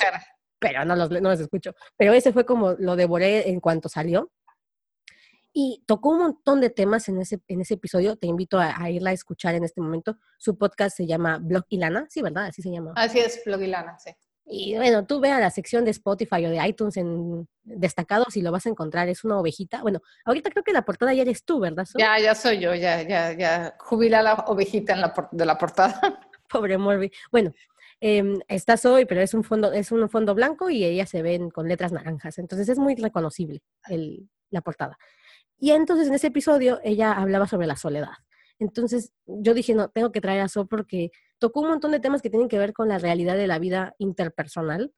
Pero 0.61 0.85
no 0.85 0.95
los, 0.97 1.11
no 1.11 1.29
los 1.29 1.41
escucho. 1.41 1.75
Pero 1.97 2.13
ese 2.13 2.33
fue 2.33 2.47
como 2.47 2.75
lo 2.79 2.97
devoré 2.97 3.51
en 3.51 3.61
cuanto 3.61 3.89
salió. 3.89 4.31
Y 5.53 5.83
tocó 5.87 6.11
un 6.11 6.19
montón 6.19 6.61
de 6.61 6.71
temas 6.71 7.09
en 7.09 7.21
ese, 7.21 7.41
en 7.49 7.61
ese 7.61 7.75
episodio. 7.75 8.17
Te 8.17 8.27
invito 8.27 8.59
a, 8.59 8.91
irla 8.91 9.11
a 9.11 9.13
escuchar 9.13 9.55
en 9.55 9.65
este 9.65 9.81
momento. 9.81 10.17
Su 10.39 10.57
podcast 10.57 10.97
se 10.97 11.07
llama 11.07 11.39
Blog 11.39 11.65
y 11.69 11.79
Lana, 11.79 12.07
sí, 12.11 12.23
¿verdad? 12.23 12.47
Así 12.47 12.63
se 12.63 12.71
llama. 12.71 12.93
Así 12.97 13.19
es, 13.19 13.43
Blog 13.45 13.63
y 13.63 13.67
Lana, 13.67 13.99
sí. 13.99 14.11
Y 14.51 14.77
bueno, 14.77 15.07
tú 15.07 15.21
ve 15.21 15.31
a 15.31 15.41
la 15.41 15.51
sección 15.51 15.85
de 15.85 15.91
Spotify 15.91 16.47
o 16.47 16.51
de 16.51 16.67
iTunes 16.67 16.97
en 16.97 17.47
destacados 17.65 18.35
y 18.37 18.41
lo 18.41 18.51
vas 18.51 18.65
a 18.65 18.71
encontrar. 18.71 19.09
Es 19.09 19.23
una 19.25 19.39
ovejita. 19.39 19.83
Bueno, 19.83 20.01
ahorita 20.25 20.51
creo 20.51 20.65
que 20.65 20.73
la 20.73 20.87
portada 20.87 21.13
ya 21.13 21.23
eres 21.23 21.45
tú, 21.45 21.61
¿verdad? 21.61 21.87
Ya, 21.99 22.19
ya 22.19 22.35
soy 22.35 22.59
yo, 22.59 22.75
ya, 22.75 23.03
ya, 23.03 23.33
ya. 23.33 23.77
Jubila 23.79 24.23
la 24.23 24.35
ovejita 24.35 24.95
en 24.95 25.03
la 25.03 25.29
de 25.33 25.45
la 25.45 25.59
portada. 25.59 26.01
Pobre 26.49 26.79
Morbi. 26.79 27.13
Bueno, 27.31 27.53
eh, 28.01 28.39
estás 28.49 28.87
hoy, 28.87 29.05
pero 29.05 29.21
es 29.21 29.35
un 29.35 29.45
fondo, 29.45 29.73
es 29.73 29.93
un 29.93 30.09
fondo 30.09 30.35
blanco 30.35 30.71
y 30.71 30.85
ella 30.85 31.05
se 31.05 31.21
ven 31.21 31.51
con 31.51 31.69
letras 31.69 31.93
naranjas. 31.93 32.39
Entonces 32.39 32.71
es 32.71 32.79
muy 32.79 32.95
reconocible 32.95 33.61
el, 33.89 34.31
la 34.51 34.63
portada. 34.63 34.99
Y 35.59 35.73
entonces 35.73 36.09
en 36.09 36.15
ese 36.15 36.29
episodio 36.29 36.81
ella 36.85 37.13
hablaba 37.13 37.47
sobre 37.47 37.67
la 37.67 37.77
soledad. 37.77 38.13
Entonces 38.59 39.13
yo 39.27 39.55
dije, 39.55 39.75
no, 39.75 39.89
tengo 39.89 40.13
que 40.13 40.21
traer 40.21 40.41
a 40.41 40.49
So 40.49 40.67
porque 40.67 41.11
tocó 41.39 41.61
un 41.61 41.69
montón 41.69 41.93
de 41.93 42.01
temas 42.01 42.23
que 42.23 42.31
tienen 42.31 42.49
que 42.49 42.59
ver 42.59 42.73
con 42.73 42.89
la 42.89 42.99
realidad 42.99 43.37
de 43.37 43.47
la 43.47 43.59
vida 43.59 43.95
interpersonal, 43.99 44.93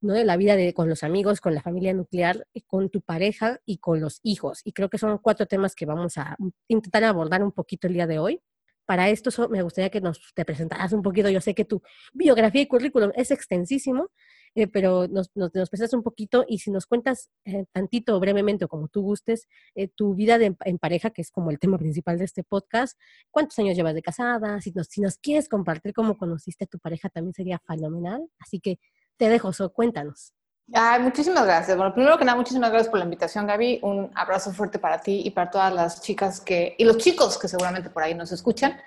¿no? 0.00 0.14
De 0.14 0.24
la 0.24 0.36
vida 0.36 0.56
de, 0.56 0.72
con 0.74 0.88
los 0.88 1.02
amigos, 1.02 1.40
con 1.40 1.54
la 1.54 1.62
familia 1.62 1.94
nuclear, 1.94 2.46
con 2.66 2.90
tu 2.90 3.00
pareja 3.00 3.60
y 3.64 3.78
con 3.78 4.00
los 4.00 4.20
hijos. 4.22 4.60
Y 4.64 4.72
creo 4.72 4.88
que 4.88 4.98
son 4.98 5.18
cuatro 5.18 5.46
temas 5.46 5.74
que 5.74 5.86
vamos 5.86 6.18
a 6.18 6.36
intentar 6.68 7.04
abordar 7.04 7.42
un 7.42 7.52
poquito 7.52 7.86
el 7.86 7.94
día 7.94 8.06
de 8.06 8.18
hoy. 8.18 8.40
Para 8.86 9.08
esto 9.08 9.48
me 9.48 9.62
gustaría 9.62 9.90
que 9.90 10.00
nos 10.00 10.20
te 10.34 10.44
presentaras 10.44 10.92
un 10.92 11.02
poquito. 11.02 11.28
Yo 11.28 11.40
sé 11.40 11.54
que 11.54 11.64
tu 11.64 11.82
biografía 12.12 12.62
y 12.62 12.68
currículum 12.68 13.10
es 13.16 13.32
extensísimo, 13.32 14.10
eh, 14.56 14.66
pero 14.66 15.06
nos, 15.06 15.30
nos, 15.34 15.54
nos, 15.54 15.92
un 15.92 16.02
poquito 16.02 16.46
y 16.48 16.58
si 16.60 16.70
nos 16.70 16.86
cuentas 16.86 17.28
eh, 17.44 17.66
tantito 17.72 18.18
brevemente 18.18 18.66
como 18.66 18.88
tú 18.88 19.02
gustes, 19.02 19.46
eh, 19.74 19.88
tu 19.88 20.14
vida 20.14 20.36
en 20.36 20.78
pareja, 20.78 21.10
que 21.10 21.20
es 21.20 21.30
como 21.30 21.50
el 21.50 21.58
tema 21.58 21.76
principal 21.76 22.16
de 22.16 22.24
este 22.24 22.42
podcast, 22.42 22.98
cuántos 23.30 23.58
años 23.58 23.76
llevas 23.76 23.94
de 23.94 24.00
casada, 24.00 24.58
si 24.62 24.72
nos, 24.72 24.86
si 24.86 25.02
nos 25.02 25.18
quieres 25.18 25.50
compartir 25.50 25.92
cómo 25.92 26.16
conociste 26.16 26.64
a 26.64 26.66
tu 26.66 26.78
pareja 26.78 27.10
también 27.10 27.34
sería 27.34 27.60
fenomenal, 27.66 28.26
así 28.38 28.58
que 28.58 28.78
te 29.18 29.28
dejo, 29.28 29.52
so, 29.52 29.70
cuéntanos. 29.74 30.32
Ay, 30.72 31.02
muchísimas 31.02 31.44
gracias. 31.44 31.76
Bueno, 31.76 31.92
primero 31.92 32.16
que 32.16 32.24
nada, 32.24 32.36
muchísimas 32.38 32.70
gracias 32.70 32.88
por 32.88 32.98
la 32.98 33.04
invitación, 33.04 33.46
Gaby. 33.46 33.80
Un 33.82 34.10
abrazo 34.14 34.52
fuerte 34.52 34.78
para 34.78 35.00
ti 35.00 35.20
y 35.24 35.30
para 35.30 35.50
todas 35.50 35.72
las 35.72 36.00
chicas 36.00 36.40
que, 36.40 36.74
y 36.78 36.84
los 36.84 36.96
chicos 36.96 37.38
que 37.38 37.46
seguramente 37.46 37.90
por 37.90 38.02
ahí 38.02 38.14
nos 38.14 38.32
escuchan. 38.32 38.80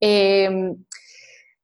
Eh, 0.00 0.74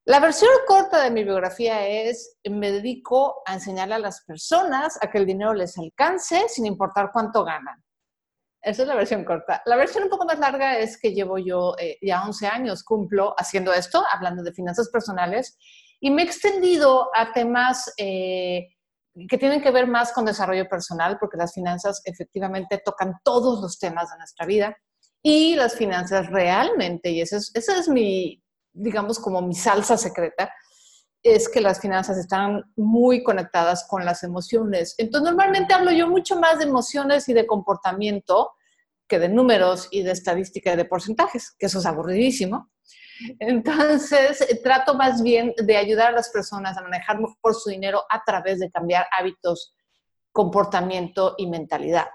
la 0.05 0.19
versión 0.19 0.49
corta 0.67 1.03
de 1.03 1.11
mi 1.11 1.23
biografía 1.23 1.87
es, 1.87 2.37
me 2.49 2.71
dedico 2.71 3.43
a 3.45 3.53
enseñarle 3.53 3.95
a 3.95 3.99
las 3.99 4.23
personas 4.25 4.97
a 5.01 5.11
que 5.11 5.19
el 5.19 5.27
dinero 5.27 5.53
les 5.53 5.77
alcance 5.77 6.49
sin 6.49 6.65
importar 6.65 7.11
cuánto 7.13 7.43
ganan. 7.43 7.83
Esa 8.63 8.81
es 8.81 8.87
la 8.87 8.95
versión 8.95 9.23
corta. 9.23 9.61
La 9.65 9.75
versión 9.75 10.03
un 10.03 10.09
poco 10.09 10.25
más 10.25 10.39
larga 10.39 10.77
es 10.77 10.99
que 10.99 11.13
llevo 11.13 11.37
yo 11.37 11.75
eh, 11.79 11.97
ya 12.01 12.23
11 12.23 12.47
años, 12.47 12.83
cumplo 12.83 13.35
haciendo 13.37 13.73
esto, 13.73 14.03
hablando 14.11 14.43
de 14.43 14.53
finanzas 14.53 14.89
personales, 14.89 15.57
y 15.99 16.09
me 16.09 16.23
he 16.23 16.25
extendido 16.25 17.09
a 17.15 17.31
temas 17.31 17.93
eh, 17.97 18.69
que 19.29 19.37
tienen 19.37 19.61
que 19.61 19.71
ver 19.71 19.87
más 19.87 20.13
con 20.13 20.25
desarrollo 20.25 20.67
personal, 20.67 21.17
porque 21.19 21.37
las 21.37 21.53
finanzas 21.53 22.01
efectivamente 22.05 22.81
tocan 22.83 23.13
todos 23.23 23.61
los 23.61 23.77
temas 23.77 24.09
de 24.09 24.17
nuestra 24.17 24.47
vida, 24.47 24.75
y 25.23 25.55
las 25.55 25.75
finanzas 25.75 26.27
realmente, 26.27 27.11
y 27.11 27.21
esa 27.21 27.37
es, 27.37 27.51
esa 27.53 27.77
es 27.77 27.87
mi, 27.87 28.40
digamos, 28.73 29.19
como 29.19 29.41
mi 29.41 29.55
salsa 29.55 29.97
secreta, 29.97 30.53
es 31.23 31.49
que 31.49 31.61
las 31.61 31.79
finanzas 31.79 32.17
están 32.17 32.63
muy 32.75 33.23
conectadas 33.23 33.85
con 33.87 34.05
las 34.05 34.23
emociones. 34.23 34.95
Entonces, 34.97 35.29
normalmente 35.29 35.73
hablo 35.73 35.91
yo 35.91 36.07
mucho 36.07 36.39
más 36.39 36.59
de 36.59 36.65
emociones 36.65 37.29
y 37.29 37.33
de 37.33 37.45
comportamiento 37.45 38.51
que 39.07 39.19
de 39.19 39.29
números 39.29 39.87
y 39.91 40.03
de 40.03 40.11
estadística 40.11 40.73
y 40.73 40.77
de 40.77 40.85
porcentajes, 40.85 41.51
que 41.59 41.65
eso 41.67 41.79
es 41.79 41.85
aburridísimo. 41.85 42.71
Entonces, 43.39 44.43
trato 44.63 44.95
más 44.95 45.21
bien 45.21 45.53
de 45.57 45.77
ayudar 45.77 46.07
a 46.07 46.11
las 46.13 46.29
personas 46.29 46.77
a 46.77 46.81
manejar 46.81 47.19
mejor 47.19 47.53
su 47.53 47.69
dinero 47.69 48.03
a 48.09 48.23
través 48.23 48.59
de 48.59 48.71
cambiar 48.71 49.05
hábitos, 49.15 49.75
comportamiento 50.31 51.35
y 51.37 51.47
mentalidad, 51.47 52.07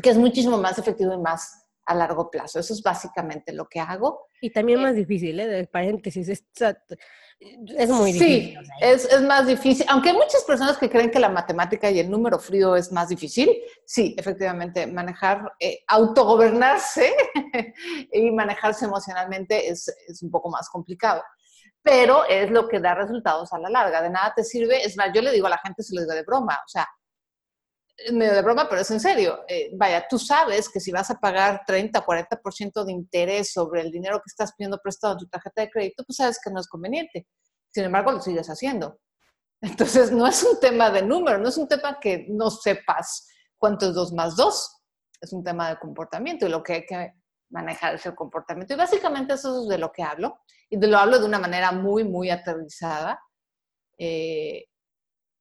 que 0.00 0.10
es 0.10 0.16
muchísimo 0.16 0.56
más 0.58 0.78
efectivo 0.78 1.12
y 1.12 1.18
más 1.18 1.65
a 1.86 1.94
largo 1.94 2.30
plazo. 2.30 2.58
Eso 2.58 2.72
es 2.74 2.82
básicamente 2.82 3.52
lo 3.52 3.68
que 3.68 3.80
hago. 3.80 4.28
Y 4.40 4.50
también 4.50 4.82
más 4.82 4.94
difícil, 4.94 5.38
¿eh? 5.38 5.46
De 5.46 5.66
paréntesis, 5.66 6.28
es, 6.28 6.44
es 6.58 7.88
muy 7.88 8.12
difícil. 8.12 8.58
Sí, 8.58 8.70
es, 8.80 9.04
es, 9.04 9.22
más 9.22 9.46
difícil. 9.46 9.86
Aunque 9.88 10.10
hay 10.10 10.16
muchas 10.16 10.42
personas 10.44 10.76
que 10.76 10.90
creen 10.90 11.10
que 11.10 11.20
la 11.20 11.28
matemática 11.28 11.90
y 11.90 12.00
el 12.00 12.10
número 12.10 12.38
frío 12.38 12.76
es 12.76 12.90
más 12.92 13.08
difícil, 13.08 13.50
sí, 13.84 14.14
efectivamente, 14.18 14.86
manejar, 14.86 15.52
eh, 15.60 15.78
autogobernarse 15.86 17.12
y 18.12 18.30
manejarse 18.32 18.84
emocionalmente 18.84 19.68
es, 19.68 19.88
es 20.08 20.22
un 20.22 20.30
poco 20.30 20.50
más 20.50 20.68
complicado 20.68 21.22
pero 21.82 22.24
es 22.24 22.50
lo 22.50 22.66
que 22.66 22.80
da 22.80 22.96
resultados 22.96 23.52
a 23.52 23.60
la 23.60 23.70
larga. 23.70 24.02
De 24.02 24.10
nada 24.10 24.32
te 24.34 24.42
sirve, 24.42 24.84
es 24.84 24.96
más, 24.96 25.12
yo 25.14 25.22
le 25.22 25.30
digo 25.30 25.46
a 25.46 25.50
la 25.50 25.58
gente, 25.58 25.84
se 25.84 25.94
lo 25.94 26.00
digo 26.00 26.14
de 26.14 26.24
broma, 26.24 26.54
o 26.54 26.68
sea, 26.68 26.84
medio 28.12 28.34
de 28.34 28.42
broma, 28.42 28.68
pero 28.68 28.82
es 28.82 28.90
en 28.90 29.00
serio. 29.00 29.40
Eh, 29.48 29.70
vaya, 29.74 30.06
tú 30.08 30.18
sabes 30.18 30.68
que 30.68 30.80
si 30.80 30.92
vas 30.92 31.10
a 31.10 31.18
pagar 31.18 31.62
30, 31.66 32.04
40% 32.04 32.84
de 32.84 32.92
interés 32.92 33.52
sobre 33.52 33.80
el 33.80 33.90
dinero 33.90 34.18
que 34.18 34.28
estás 34.28 34.52
pidiendo 34.54 34.78
prestado 34.82 35.14
en 35.14 35.18
tu 35.20 35.28
tarjeta 35.28 35.62
de 35.62 35.70
crédito, 35.70 36.04
pues 36.04 36.16
sabes 36.16 36.38
que 36.42 36.50
no 36.50 36.60
es 36.60 36.68
conveniente. 36.68 37.26
Sin 37.72 37.84
embargo, 37.84 38.12
lo 38.12 38.20
sigues 38.20 38.48
haciendo. 38.48 38.98
Entonces, 39.60 40.12
no 40.12 40.26
es 40.26 40.42
un 40.42 40.60
tema 40.60 40.90
de 40.90 41.02
número, 41.02 41.38
no 41.38 41.48
es 41.48 41.56
un 41.56 41.68
tema 41.68 41.98
que 41.98 42.26
no 42.28 42.50
sepas 42.50 43.28
cuánto 43.58 43.88
es 43.88 43.94
2 43.94 44.12
más 44.12 44.36
2. 44.36 44.72
Es 45.20 45.32
un 45.32 45.42
tema 45.42 45.70
de 45.70 45.78
comportamiento 45.78 46.46
y 46.46 46.50
lo 46.50 46.62
que 46.62 46.74
hay 46.74 46.86
que 46.86 47.14
manejar 47.50 47.94
es 47.94 48.04
el 48.04 48.14
comportamiento. 48.14 48.74
Y 48.74 48.76
básicamente 48.76 49.34
eso 49.34 49.62
es 49.62 49.68
de 49.68 49.78
lo 49.78 49.90
que 49.90 50.02
hablo. 50.02 50.40
Y 50.68 50.76
de 50.76 50.86
lo 50.86 50.98
hablo 50.98 51.18
de 51.18 51.24
una 51.24 51.38
manera 51.38 51.72
muy, 51.72 52.04
muy 52.04 52.28
aterrizada. 52.28 53.18
Eh, 53.98 54.66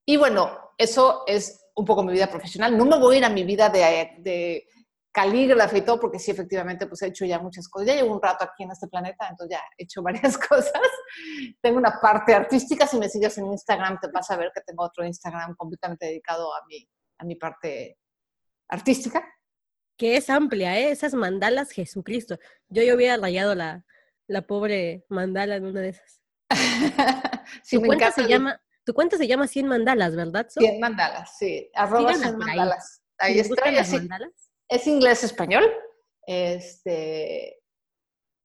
y 0.06 0.18
bueno, 0.18 0.72
eso 0.78 1.24
es 1.28 1.64
un 1.75 1.86
poco 1.86 2.03
mi 2.03 2.13
vida 2.13 2.27
profesional. 2.27 2.77
No 2.77 2.86
me 2.86 2.98
voy 2.98 3.15
a 3.15 3.17
ir 3.20 3.25
a 3.25 3.29
mi 3.29 3.44
vida 3.44 3.70
de, 3.70 4.15
de 4.20 4.67
calígrafa 5.12 5.77
y 5.77 5.82
todo, 5.82 6.00
porque 6.00 6.20
sí, 6.20 6.32
efectivamente, 6.32 6.88
pues 6.88 7.01
he 7.01 7.08
hecho 7.08 7.25
ya 7.25 7.39
muchas 7.39 7.67
cosas. 7.70 7.88
Ya 7.88 7.96
llevo 7.96 8.13
un 8.13 8.22
rato 8.22 8.44
aquí 8.44 8.63
en 8.63 8.72
este 8.72 8.88
planeta, 8.88 9.27
entonces 9.29 9.58
ya 9.58 9.63
he 9.77 9.84
hecho 9.84 10.01
varias 10.03 10.38
cosas. 10.38 10.82
tengo 11.62 11.77
una 11.77 12.00
parte 12.01 12.34
artística. 12.34 12.86
Si 12.88 12.98
me 12.98 13.10
sigues 13.10 13.38
en 13.38 13.48
Instagram, 13.48 14.00
te 14.00 14.10
vas 14.12 14.29
a 14.32 14.38
ver 14.38 14.51
que 14.53 14.62
tengo 14.62 14.84
otro 14.84 15.05
Instagram 15.05 15.55
completamente 15.55 16.08
dedicado 16.08 16.53
a 16.53 16.65
mi, 16.67 16.88
a 17.20 17.25
mi 17.25 17.36
parte 17.36 17.98
artística. 18.70 19.24
Que 19.98 20.17
es 20.17 20.29
amplia, 20.29 20.77
¿eh? 20.77 20.91
Esas 20.91 21.13
mandalas, 21.13 21.72
Jesucristo. 21.72 22.38
Yo 22.67 22.84
ya 22.84 22.94
hubiera 22.94 23.15
rayado 23.15 23.55
la, 23.55 23.86
la 24.27 24.41
pobre 24.41 25.05
mandala 25.08 25.55
en 25.55 25.65
una 25.65 25.79
de 25.79 25.89
esas. 25.89 26.22
sí, 27.63 27.79
me 27.79 27.88
encanta. 27.88 28.12
Se 28.12 28.27
llama, 28.27 28.62
tu 28.86 28.94
cuenta 28.94 29.18
se 29.18 29.27
llama 29.27 29.48
100 29.48 29.68
mandalas, 29.68 30.15
¿verdad? 30.15 30.48
100 30.50 30.80
mandalas, 30.80 31.38
sí. 31.38 31.70
Arroba 31.74 32.13
100 32.13 32.38
mandalas. 32.38 33.01
Ahí, 33.18 33.39
está. 33.39 33.72
Las 33.72 33.92
mandalas? 33.92 34.51
Es 34.70 34.88
inglés-español. 34.88 35.63
Este, 36.27 37.60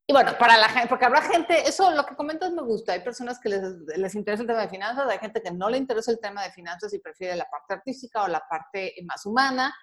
y 0.07 0.13
bueno, 0.13 0.37
para 0.37 0.57
la 0.57 0.67
gente, 0.69 0.89
porque 0.89 1.05
habrá 1.05 1.21
gente, 1.21 1.67
eso 1.67 1.91
lo 1.91 2.05
que 2.05 2.15
comentas 2.15 2.51
me 2.51 2.61
gusta, 2.63 2.93
hay 2.93 3.01
personas 3.01 3.39
que 3.39 3.49
les, 3.49 3.61
les, 3.95 4.15
interesa 4.15 4.41
el 4.41 4.47
tema 4.47 4.61
de 4.61 4.69
finanzas, 4.69 5.09
hay 5.09 5.19
gente 5.19 5.41
que 5.41 5.51
no 5.51 5.69
le 5.69 5.77
interesa 5.77 6.11
el 6.11 6.19
tema 6.19 6.43
de 6.43 6.51
finanzas 6.51 6.93
y 6.93 6.99
prefiere 6.99 7.35
la 7.35 7.49
parte 7.49 7.75
artística 7.75 8.23
o 8.23 8.27
la 8.27 8.43
parte 8.47 8.93
más 9.05 9.25
humana 9.25 9.73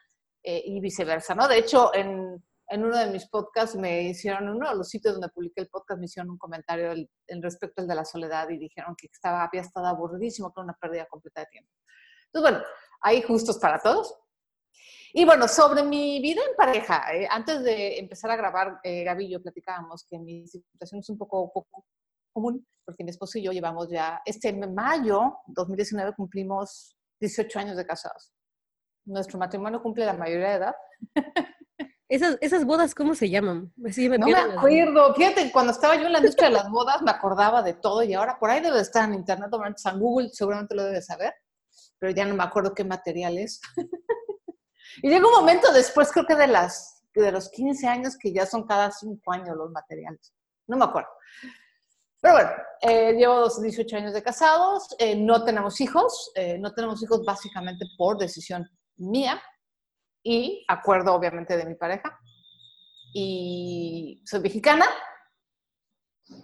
eh, 0.42 0.62
y 0.64 0.80
viceversa, 0.80 1.34
¿no? 1.34 1.48
De 1.48 1.58
hecho, 1.58 1.94
en, 1.94 2.44
en 2.70 2.84
uno 2.84 2.98
de 2.98 3.10
mis 3.10 3.26
podcasts 3.28 3.76
me 3.76 4.02
hicieron, 4.02 4.48
uno 4.48 4.68
de 4.68 4.76
los 4.76 4.88
sitios 4.88 5.14
donde 5.14 5.28
publiqué 5.30 5.62
el 5.62 5.68
podcast, 5.68 5.98
me 5.98 6.06
hicieron 6.06 6.30
un 6.30 6.38
comentario 6.38 6.92
en 7.26 7.42
respecto 7.42 7.80
al 7.82 7.88
de 7.88 7.94
la 7.94 8.04
soledad 8.04 8.48
y 8.50 8.58
dijeron 8.58 8.94
que 8.96 9.08
estaba, 9.10 9.44
había 9.44 9.62
estado 9.62 9.86
aburridísimo, 9.86 10.52
con 10.52 10.64
una 10.64 10.74
pérdida 10.74 11.06
completa 11.06 11.40
de 11.40 11.46
tiempo. 11.46 11.70
Entonces, 12.26 12.52
bueno, 12.52 12.66
hay 13.00 13.22
justos 13.22 13.58
para 13.58 13.78
todos. 13.78 14.14
Y 15.14 15.24
bueno, 15.24 15.48
sobre 15.48 15.82
mi 15.82 16.20
vida 16.20 16.42
en 16.46 16.54
pareja, 16.54 17.14
eh, 17.14 17.26
antes 17.30 17.62
de 17.62 17.98
empezar 17.98 18.30
a 18.30 18.36
grabar, 18.36 18.78
eh, 18.82 19.04
Gaby 19.04 19.26
y 19.26 19.30
yo 19.30 19.42
platicábamos 19.42 20.04
que 20.08 20.18
mi 20.18 20.46
situación 20.46 21.00
es 21.00 21.08
un 21.08 21.16
poco, 21.16 21.50
poco 21.50 21.86
común, 22.32 22.66
porque 22.84 23.02
mi 23.02 23.10
esposo 23.10 23.38
y 23.38 23.42
yo 23.42 23.52
llevamos 23.52 23.88
ya, 23.90 24.20
este 24.26 24.52
mayo 24.52 25.38
2019 25.46 26.14
cumplimos 26.14 26.94
18 27.20 27.58
años 27.58 27.76
de 27.76 27.86
casados. 27.86 28.32
Nuestro 29.06 29.38
matrimonio 29.38 29.82
cumple 29.82 30.04
la 30.04 30.12
mayoría 30.12 30.48
de 30.50 30.54
edad. 30.56 30.74
Esas, 32.08 32.38
esas 32.40 32.64
bodas, 32.64 32.94
¿cómo 32.94 33.14
se 33.14 33.28
llaman? 33.28 33.70
me 33.76 34.18
no 34.18 34.26
me 34.26 34.34
acuerdo. 34.34 35.14
Fíjate, 35.14 35.52
cuando 35.52 35.72
estaba 35.72 35.96
yo 35.96 36.06
en 36.06 36.12
la 36.12 36.18
industria 36.18 36.48
de 36.48 36.54
las 36.54 36.70
bodas 36.70 37.02
me 37.02 37.10
acordaba 37.10 37.62
de 37.62 37.74
todo 37.74 38.02
y 38.02 38.14
ahora 38.14 38.38
por 38.38 38.48
ahí 38.48 38.60
debe 38.60 38.80
estar 38.80 39.04
en 39.04 39.14
internet, 39.14 39.50
o 39.52 39.62
en 39.64 39.98
Google 39.98 40.30
seguramente 40.32 40.74
lo 40.74 40.84
debe 40.84 41.02
saber, 41.02 41.34
pero 41.98 42.10
ya 42.12 42.24
no 42.24 42.34
me 42.34 42.44
acuerdo 42.44 42.74
qué 42.74 42.84
material 42.84 43.36
es. 43.36 43.60
y 45.02 45.10
llega 45.10 45.26
un 45.26 45.34
momento 45.34 45.70
después, 45.72 46.10
creo 46.10 46.24
que 46.24 46.34
de, 46.34 46.46
las, 46.46 47.04
de 47.14 47.30
los 47.30 47.50
15 47.50 47.86
años, 47.86 48.16
que 48.16 48.32
ya 48.32 48.46
son 48.46 48.66
cada 48.66 48.90
5 48.90 49.30
años 49.30 49.54
los 49.54 49.70
materiales. 49.70 50.32
No 50.66 50.78
me 50.78 50.86
acuerdo. 50.86 51.10
Pero 52.20 52.34
bueno, 52.34 52.50
eh, 52.80 53.12
llevo 53.12 53.48
18 53.48 53.96
años 53.96 54.14
de 54.14 54.22
casados, 54.22 54.96
eh, 54.98 55.14
no 55.14 55.44
tenemos 55.44 55.80
hijos, 55.80 56.32
eh, 56.34 56.58
no 56.58 56.72
tenemos 56.72 57.02
hijos 57.02 57.22
básicamente 57.24 57.84
por 57.96 58.16
decisión 58.16 58.68
mía, 58.96 59.40
y 60.28 60.64
acuerdo 60.68 61.14
obviamente 61.14 61.56
de 61.56 61.64
mi 61.64 61.74
pareja. 61.74 62.20
Y 63.14 64.22
soy 64.26 64.40
mexicana, 64.40 64.84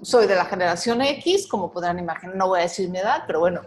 soy 0.03 0.27
de 0.27 0.35
la 0.35 0.47
generación 0.47 1.03
X, 1.03 1.47
como 1.47 1.71
podrán 1.71 1.99
imaginar, 1.99 2.35
no 2.35 2.49
voy 2.49 2.61
a 2.61 2.63
decir 2.63 2.89
mi 2.89 2.99
edad, 2.99 3.25
pero 3.27 3.41
bueno, 3.41 3.61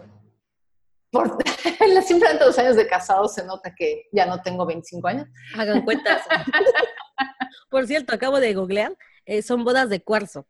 por 1.12 1.38
simplemente 2.04 2.44
dos 2.44 2.58
años 2.58 2.74
de 2.74 2.88
casado 2.88 3.28
se 3.28 3.44
nota 3.44 3.72
que 3.72 4.08
ya 4.10 4.26
no 4.26 4.42
tengo 4.42 4.66
25 4.66 5.06
años. 5.06 5.28
Hagan 5.56 5.84
cuentas. 5.84 6.22
por 7.70 7.86
cierto, 7.86 8.12
acabo 8.12 8.40
de 8.40 8.54
googlear, 8.54 8.98
eh, 9.24 9.42
son 9.42 9.62
bodas 9.62 9.88
de 9.88 10.02
cuarzo. 10.02 10.48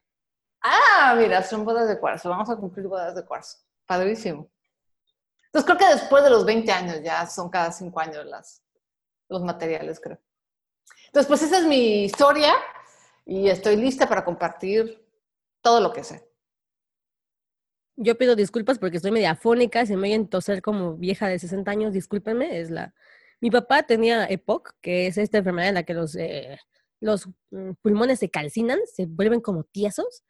Ah, 0.63 1.15
mira, 1.15 1.43
son 1.43 1.67
bodas 1.67 1.89
de 1.89 2.01
cuarzo, 2.01 2.31
vamos 2.31 2.49
a 2.49 2.57
cumplir 2.57 2.87
bodas 2.87 3.15
de 3.15 3.25
cuarzo. 3.27 3.59
Padrísimo. 3.85 4.51
Entonces 5.45 5.67
creo 5.67 5.77
que 5.77 5.95
después 5.95 6.25
de 6.25 6.31
los 6.31 6.47
20 6.47 6.73
años 6.73 7.03
ya 7.03 7.27
son 7.27 7.51
cada 7.51 7.71
5 7.71 8.01
años 8.01 8.25
las, 8.25 8.63
los 9.28 9.42
materiales, 9.42 10.00
creo. 10.00 10.18
Entonces, 11.06 11.28
pues 11.28 11.42
esa 11.42 11.58
es 11.58 11.66
mi 11.66 12.04
historia 12.04 12.52
y 13.25 13.49
estoy 13.49 13.76
lista 13.76 14.08
para 14.08 14.25
compartir 14.25 15.04
todo 15.62 15.80
lo 15.80 15.92
que 15.92 16.04
sé. 16.04 16.28
Yo 17.97 18.16
pido 18.16 18.37
disculpas 18.37 18.78
porque 18.78 18.99
estoy 18.99 19.11
media 19.11 19.32
afónica, 19.32 19.85
se 19.85 19.97
me 19.97 20.14
oye 20.14 20.25
toser 20.26 20.62
como 20.62 20.97
vieja 20.97 21.28
de 21.28 21.38
60 21.38 21.70
años, 21.70 21.92
discúlpenme, 21.92 22.61
es 22.61 22.70
la... 22.70 22.94
Mi 23.40 23.50
papá 23.50 23.85
tenía 23.85 24.26
EPOC, 24.26 24.75
que 24.80 25.06
es 25.06 25.18
esta 25.18 25.38
enfermedad 25.38 25.68
en 25.68 25.75
la 25.75 25.82
que 25.85 25.94
los, 25.94 26.16
eh, 26.16 26.58
los 27.00 27.28
mm, 27.50 27.73
pulmones 27.82 28.18
se 28.18 28.30
calcinan, 28.30 28.78
se 28.87 29.06
vuelven 29.06 29.40
como 29.40 29.64
tiesos, 29.64 30.25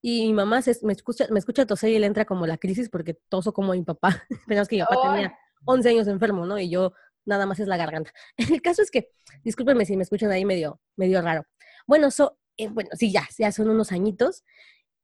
y 0.00 0.26
mi 0.26 0.32
mamá 0.34 0.60
me, 0.82 0.92
escucha, 0.92 1.26
me 1.30 1.38
escucha 1.38 1.64
toser 1.64 1.90
y 1.90 1.98
le 1.98 2.06
entra 2.06 2.24
como 2.24 2.44
la 2.46 2.58
crisis 2.58 2.88
porque 2.88 3.14
toso 3.28 3.52
como 3.52 3.72
mi 3.72 3.84
papá. 3.84 4.24
Pensamos 4.48 4.68
que 4.68 4.76
mi 4.76 4.82
papá 4.82 4.96
tenía 5.00 5.38
11 5.64 5.88
años 5.88 6.08
enfermo, 6.08 6.44
¿no? 6.44 6.58
Y 6.58 6.68
yo 6.68 6.92
nada 7.24 7.46
más 7.46 7.60
es 7.60 7.68
la 7.68 7.76
garganta. 7.76 8.12
El 8.36 8.62
caso 8.62 8.82
es 8.82 8.90
que, 8.90 9.10
discúlpenme 9.44 9.84
si 9.86 9.96
me 9.96 10.02
escuchan 10.02 10.30
ahí 10.30 10.44
medio, 10.44 10.80
medio 10.96 11.22
raro. 11.22 11.44
Bueno, 11.86 12.08
eh, 12.56 12.68
bueno, 12.68 12.90
sí, 12.94 13.12
ya, 13.12 13.28
ya 13.38 13.52
son 13.52 13.70
unos 13.70 13.92
añitos 13.92 14.44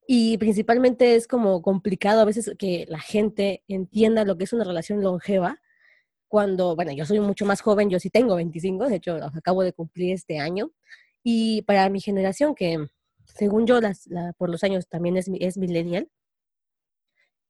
y 0.07 0.39
principalmente 0.39 1.17
es 1.17 1.27
como 1.27 1.61
complicado 1.63 2.21
a 2.21 2.25
veces 2.25 2.51
que 2.59 2.87
la 2.89 3.01
gente 3.01 3.63
entienda 3.69 4.25
lo 4.25 4.39
que 4.39 4.45
es 4.45 4.53
una 4.53 4.65
relación 4.65 5.03
longeva 5.03 5.61
cuando, 6.29 6.77
bueno, 6.77 6.93
yo 6.93 7.05
soy 7.07 7.21
mucho 7.21 7.47
más 7.47 7.61
joven, 7.63 7.91
yo 7.91 7.99
sí 7.99 8.11
tengo 8.11 8.37
25, 8.37 8.89
de 8.89 8.97
hecho, 8.97 9.17
acabo 9.35 9.63
de 9.63 9.73
cumplir 9.73 10.13
este 10.13 10.39
año, 10.39 10.71
y 11.23 11.63
para 11.63 11.89
mi 11.89 12.01
generación, 12.01 12.55
que 12.55 12.87
según 13.25 13.67
yo, 13.67 13.81
las, 13.81 14.09
por 14.37 14.51
los 14.51 14.63
años 14.65 14.89
también 14.89 15.17
es, 15.17 15.29
es 15.41 15.57
millennial, 15.57 16.09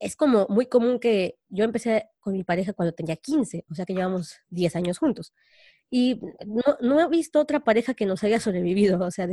es 0.00 0.16
como 0.16 0.46
muy 0.48 0.66
común 0.66 0.98
que 1.00 1.38
yo 1.48 1.64
empecé 1.64 2.08
con 2.20 2.34
mi 2.34 2.44
pareja 2.44 2.72
cuando 2.72 2.94
tenía 2.94 3.16
15, 3.16 3.64
o 3.70 3.74
sea 3.74 3.84
que 3.84 3.94
llevamos 3.94 4.36
10 4.50 4.76
años 4.76 4.98
juntos. 4.98 5.32
Y 5.90 6.20
no, 6.46 6.62
no 6.80 7.00
he 7.00 7.08
visto 7.08 7.40
otra 7.40 7.60
pareja 7.60 7.94
que 7.94 8.06
nos 8.06 8.22
haya 8.24 8.40
sobrevivido, 8.40 9.00
o 9.00 9.10
sea, 9.10 9.26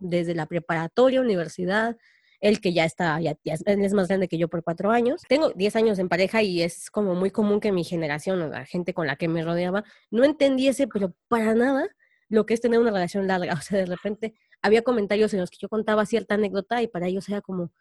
desde 0.00 0.34
la 0.34 0.46
preparatoria, 0.46 1.20
universidad, 1.20 1.96
él 2.40 2.60
que 2.60 2.72
ya 2.72 2.84
está, 2.84 3.20
ya, 3.20 3.36
es 3.44 3.92
más 3.94 4.08
grande 4.08 4.28
que 4.28 4.38
yo 4.38 4.48
por 4.48 4.62
cuatro 4.62 4.90
años. 4.90 5.22
Tengo 5.28 5.50
10 5.50 5.76
años 5.76 5.98
en 5.98 6.08
pareja 6.08 6.42
y 6.42 6.62
es 6.62 6.90
como 6.90 7.14
muy 7.14 7.30
común 7.30 7.60
que 7.60 7.72
mi 7.72 7.84
generación 7.84 8.40
o 8.42 8.48
la 8.48 8.64
gente 8.64 8.94
con 8.94 9.06
la 9.06 9.16
que 9.16 9.28
me 9.28 9.42
rodeaba 9.42 9.84
no 10.10 10.24
entendiese, 10.24 10.86
pero 10.86 11.14
para 11.28 11.54
nada, 11.54 11.88
lo 12.28 12.46
que 12.46 12.54
es 12.54 12.60
tener 12.60 12.78
una 12.78 12.90
relación 12.90 13.26
larga. 13.26 13.54
O 13.54 13.60
sea, 13.60 13.78
de 13.78 13.86
repente 13.86 14.34
había 14.62 14.82
comentarios 14.82 15.34
en 15.34 15.40
los 15.40 15.50
que 15.50 15.58
yo 15.60 15.68
contaba 15.68 16.06
cierta 16.06 16.34
anécdota 16.34 16.82
y 16.82 16.88
para 16.88 17.06
ellos 17.08 17.28
era 17.28 17.40
como, 17.40 17.72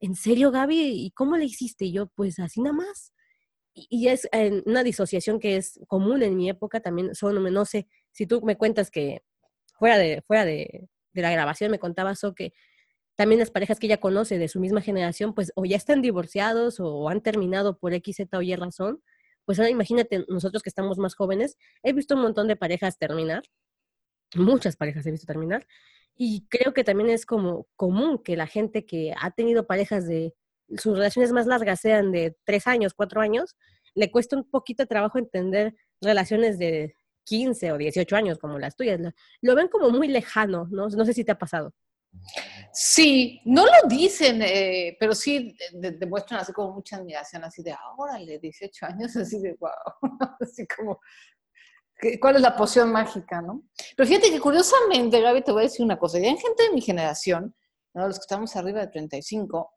¿en 0.00 0.14
serio, 0.14 0.50
Gaby? 0.50 1.06
¿Y 1.06 1.10
cómo 1.12 1.36
le 1.36 1.44
hiciste? 1.46 1.86
Y 1.86 1.92
yo, 1.92 2.06
pues 2.08 2.38
así 2.38 2.60
nada 2.60 2.74
más. 2.76 3.12
Y, 3.74 4.08
es 4.08 4.28
una 4.64 4.82
disociación 4.84 5.38
que 5.40 5.56
es 5.56 5.80
común 5.88 6.22
en 6.22 6.36
mi 6.36 6.48
época 6.48 6.80
también. 6.80 7.14
Son, 7.14 7.42
no 7.52 7.64
sé, 7.64 7.88
si 8.12 8.26
tú 8.26 8.42
me 8.42 8.56
cuentas 8.56 8.90
que 8.90 9.22
fuera 9.78 9.98
de, 9.98 10.22
fuera 10.26 10.44
de, 10.44 10.88
la 11.12 11.30
grabación 11.30 11.70
me 11.70 11.78
contabas 11.78 12.24
o 12.24 12.34
que 12.34 12.52
también 13.16 13.38
las 13.40 13.50
parejas 13.50 13.78
que 13.78 13.86
ella 13.86 13.98
conoce 13.98 14.38
de 14.38 14.48
su 14.48 14.60
misma 14.60 14.82
generación, 14.82 15.34
pues 15.34 15.52
o 15.56 15.64
ya 15.64 15.76
están 15.76 16.02
divorciados 16.02 16.80
o 16.80 17.08
han 17.08 17.22
terminado 17.22 17.78
por 17.78 17.94
X, 17.94 18.16
Z 18.16 18.38
o 18.38 18.42
Y 18.42 18.54
razón. 18.56 19.02
Pues 19.44 19.58
ahora 19.58 19.70
imagínate, 19.70 20.24
nosotros 20.28 20.62
que 20.62 20.70
estamos 20.70 20.98
más 20.98 21.14
jóvenes, 21.14 21.56
he 21.82 21.92
visto 21.92 22.14
un 22.14 22.22
montón 22.22 22.48
de 22.48 22.56
parejas 22.56 22.98
terminar, 22.98 23.44
muchas 24.34 24.76
parejas 24.76 25.06
he 25.06 25.10
visto 25.12 25.26
terminar, 25.26 25.66
y 26.16 26.46
creo 26.48 26.72
que 26.72 26.84
también 26.84 27.10
es 27.10 27.26
como 27.26 27.66
común 27.76 28.22
que 28.22 28.36
la 28.36 28.46
gente 28.46 28.86
que 28.86 29.14
ha 29.20 29.30
tenido 29.30 29.66
parejas 29.66 30.06
de 30.06 30.34
sus 30.78 30.96
relaciones 30.96 31.32
más 31.32 31.46
largas 31.46 31.80
sean 31.80 32.10
de 32.10 32.36
tres 32.44 32.66
años, 32.66 32.94
cuatro 32.94 33.20
años, 33.20 33.54
le 33.94 34.10
cuesta 34.10 34.36
un 34.36 34.48
poquito 34.48 34.82
de 34.82 34.88
trabajo 34.88 35.18
entender 35.18 35.74
relaciones 36.00 36.58
de 36.58 36.96
15 37.24 37.72
o 37.72 37.78
18 37.78 38.16
años 38.16 38.38
como 38.38 38.58
las 38.58 38.76
tuyas. 38.76 39.00
Lo, 39.40 39.54
ven 39.54 39.68
como 39.68 39.90
muy 39.90 40.08
lejano, 40.08 40.66
¿no? 40.70 40.88
No 40.88 41.04
sé 41.04 41.12
si 41.12 41.24
te 41.24 41.32
ha 41.32 41.38
pasado. 41.38 41.74
Sí, 42.72 43.40
no 43.44 43.64
lo 43.64 43.88
dicen, 43.88 44.40
eh, 44.42 44.96
pero 44.98 45.14
sí 45.14 45.54
demuestran 45.72 46.40
así 46.40 46.52
como 46.52 46.72
mucha 46.72 46.96
admiración, 46.96 47.44
así 47.44 47.62
de, 47.62 47.74
órale, 47.96 48.38
18 48.38 48.86
años, 48.86 49.16
así 49.16 49.38
de, 49.40 49.54
wow, 49.60 49.70
así 50.40 50.66
como, 50.66 51.00
¿Cuál 52.20 52.36
es 52.36 52.42
la 52.42 52.56
poción 52.56 52.92
mágica, 52.92 53.40
no? 53.40 53.62
Pero 53.96 54.06
fíjate 54.06 54.30
que 54.30 54.40
curiosamente, 54.40 55.20
Gaby, 55.20 55.42
te 55.42 55.52
voy 55.52 55.62
a 55.62 55.64
decir 55.64 55.84
una 55.84 55.98
cosa. 55.98 56.18
Ya 56.18 56.28
en 56.28 56.38
gente 56.38 56.64
de 56.64 56.72
mi 56.72 56.80
generación, 56.82 57.54
¿no? 57.94 58.06
los 58.06 58.18
que 58.18 58.22
estamos 58.22 58.54
arriba 58.56 58.80
de 58.80 58.88
35, 58.88 59.72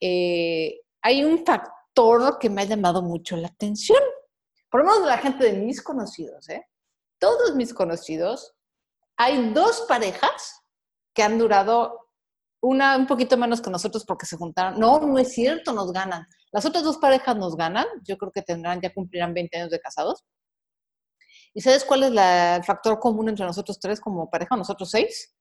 eh, 0.00 0.80
hay 1.02 1.24
un 1.24 1.44
factor 1.44 2.38
que 2.38 2.50
me 2.50 2.62
ha 2.62 2.66
llamado 2.66 3.02
mucho 3.02 3.36
la 3.36 3.48
atención. 3.48 3.98
Por 4.70 4.82
lo 4.82 4.90
menos 4.90 5.06
la 5.06 5.18
gente 5.18 5.44
de 5.44 5.54
mis 5.54 5.82
conocidos, 5.82 6.48
¿eh? 6.50 6.66
Todos 7.18 7.54
mis 7.56 7.72
conocidos, 7.72 8.54
hay 9.16 9.50
dos 9.52 9.86
parejas 9.88 10.60
que 11.14 11.22
han 11.22 11.38
durado 11.38 12.10
una 12.60 12.96
un 12.96 13.06
poquito 13.06 13.36
menos 13.36 13.60
que 13.60 13.70
nosotros 13.70 14.04
porque 14.04 14.26
se 14.26 14.36
juntaron. 14.36 14.78
No, 14.78 15.00
no 15.00 15.18
es 15.18 15.32
cierto, 15.32 15.72
nos 15.72 15.92
ganan. 15.92 16.26
Las 16.52 16.64
otras 16.64 16.84
dos 16.84 16.98
parejas 16.98 17.36
nos 17.36 17.56
ganan. 17.56 17.86
Yo 18.02 18.18
creo 18.18 18.32
que 18.32 18.42
tendrán, 18.42 18.80
ya 18.80 18.92
cumplirán 18.92 19.34
20 19.34 19.56
años 19.58 19.70
de 19.70 19.80
casados. 19.80 20.24
¿Y 21.56 21.62
sabes 21.62 21.86
cuál 21.86 22.02
es 22.02 22.10
el 22.10 22.64
factor 22.64 23.00
común 23.00 23.30
entre 23.30 23.46
nosotros 23.46 23.80
tres 23.80 23.98
como 23.98 24.28
pareja, 24.28 24.54
nosotros 24.56 24.90
seis? 24.90 25.34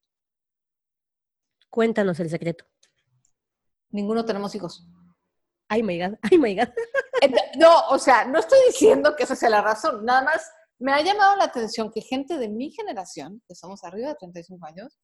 Cuéntanos 1.69 2.17
el 2.21 2.29
secreto. 2.29 2.63
Ninguno 3.89 4.23
tenemos 4.23 4.55
hijos. 4.55 4.87
Ay, 5.67 5.83
my 5.83 5.99
God, 5.99 6.17
ay, 6.21 6.37
my 6.37 6.55
God. 6.55 6.69
No, 7.57 7.89
o 7.89 7.99
sea, 7.99 8.23
no 8.23 8.39
estoy 8.39 8.59
diciendo 8.67 9.13
que 9.15 9.23
esa 9.23 9.35
sea 9.35 9.49
la 9.49 9.61
razón, 9.61 10.05
nada 10.05 10.21
más 10.23 10.49
me 10.79 10.93
ha 10.93 11.01
llamado 11.01 11.35
la 11.35 11.45
atención 11.45 11.91
que 11.91 11.99
gente 11.99 12.37
de 12.37 12.47
mi 12.47 12.71
generación, 12.71 13.41
que 13.47 13.55
somos 13.55 13.83
arriba 13.83 14.09
de 14.09 14.15
35 14.15 14.65
años, 14.67 14.97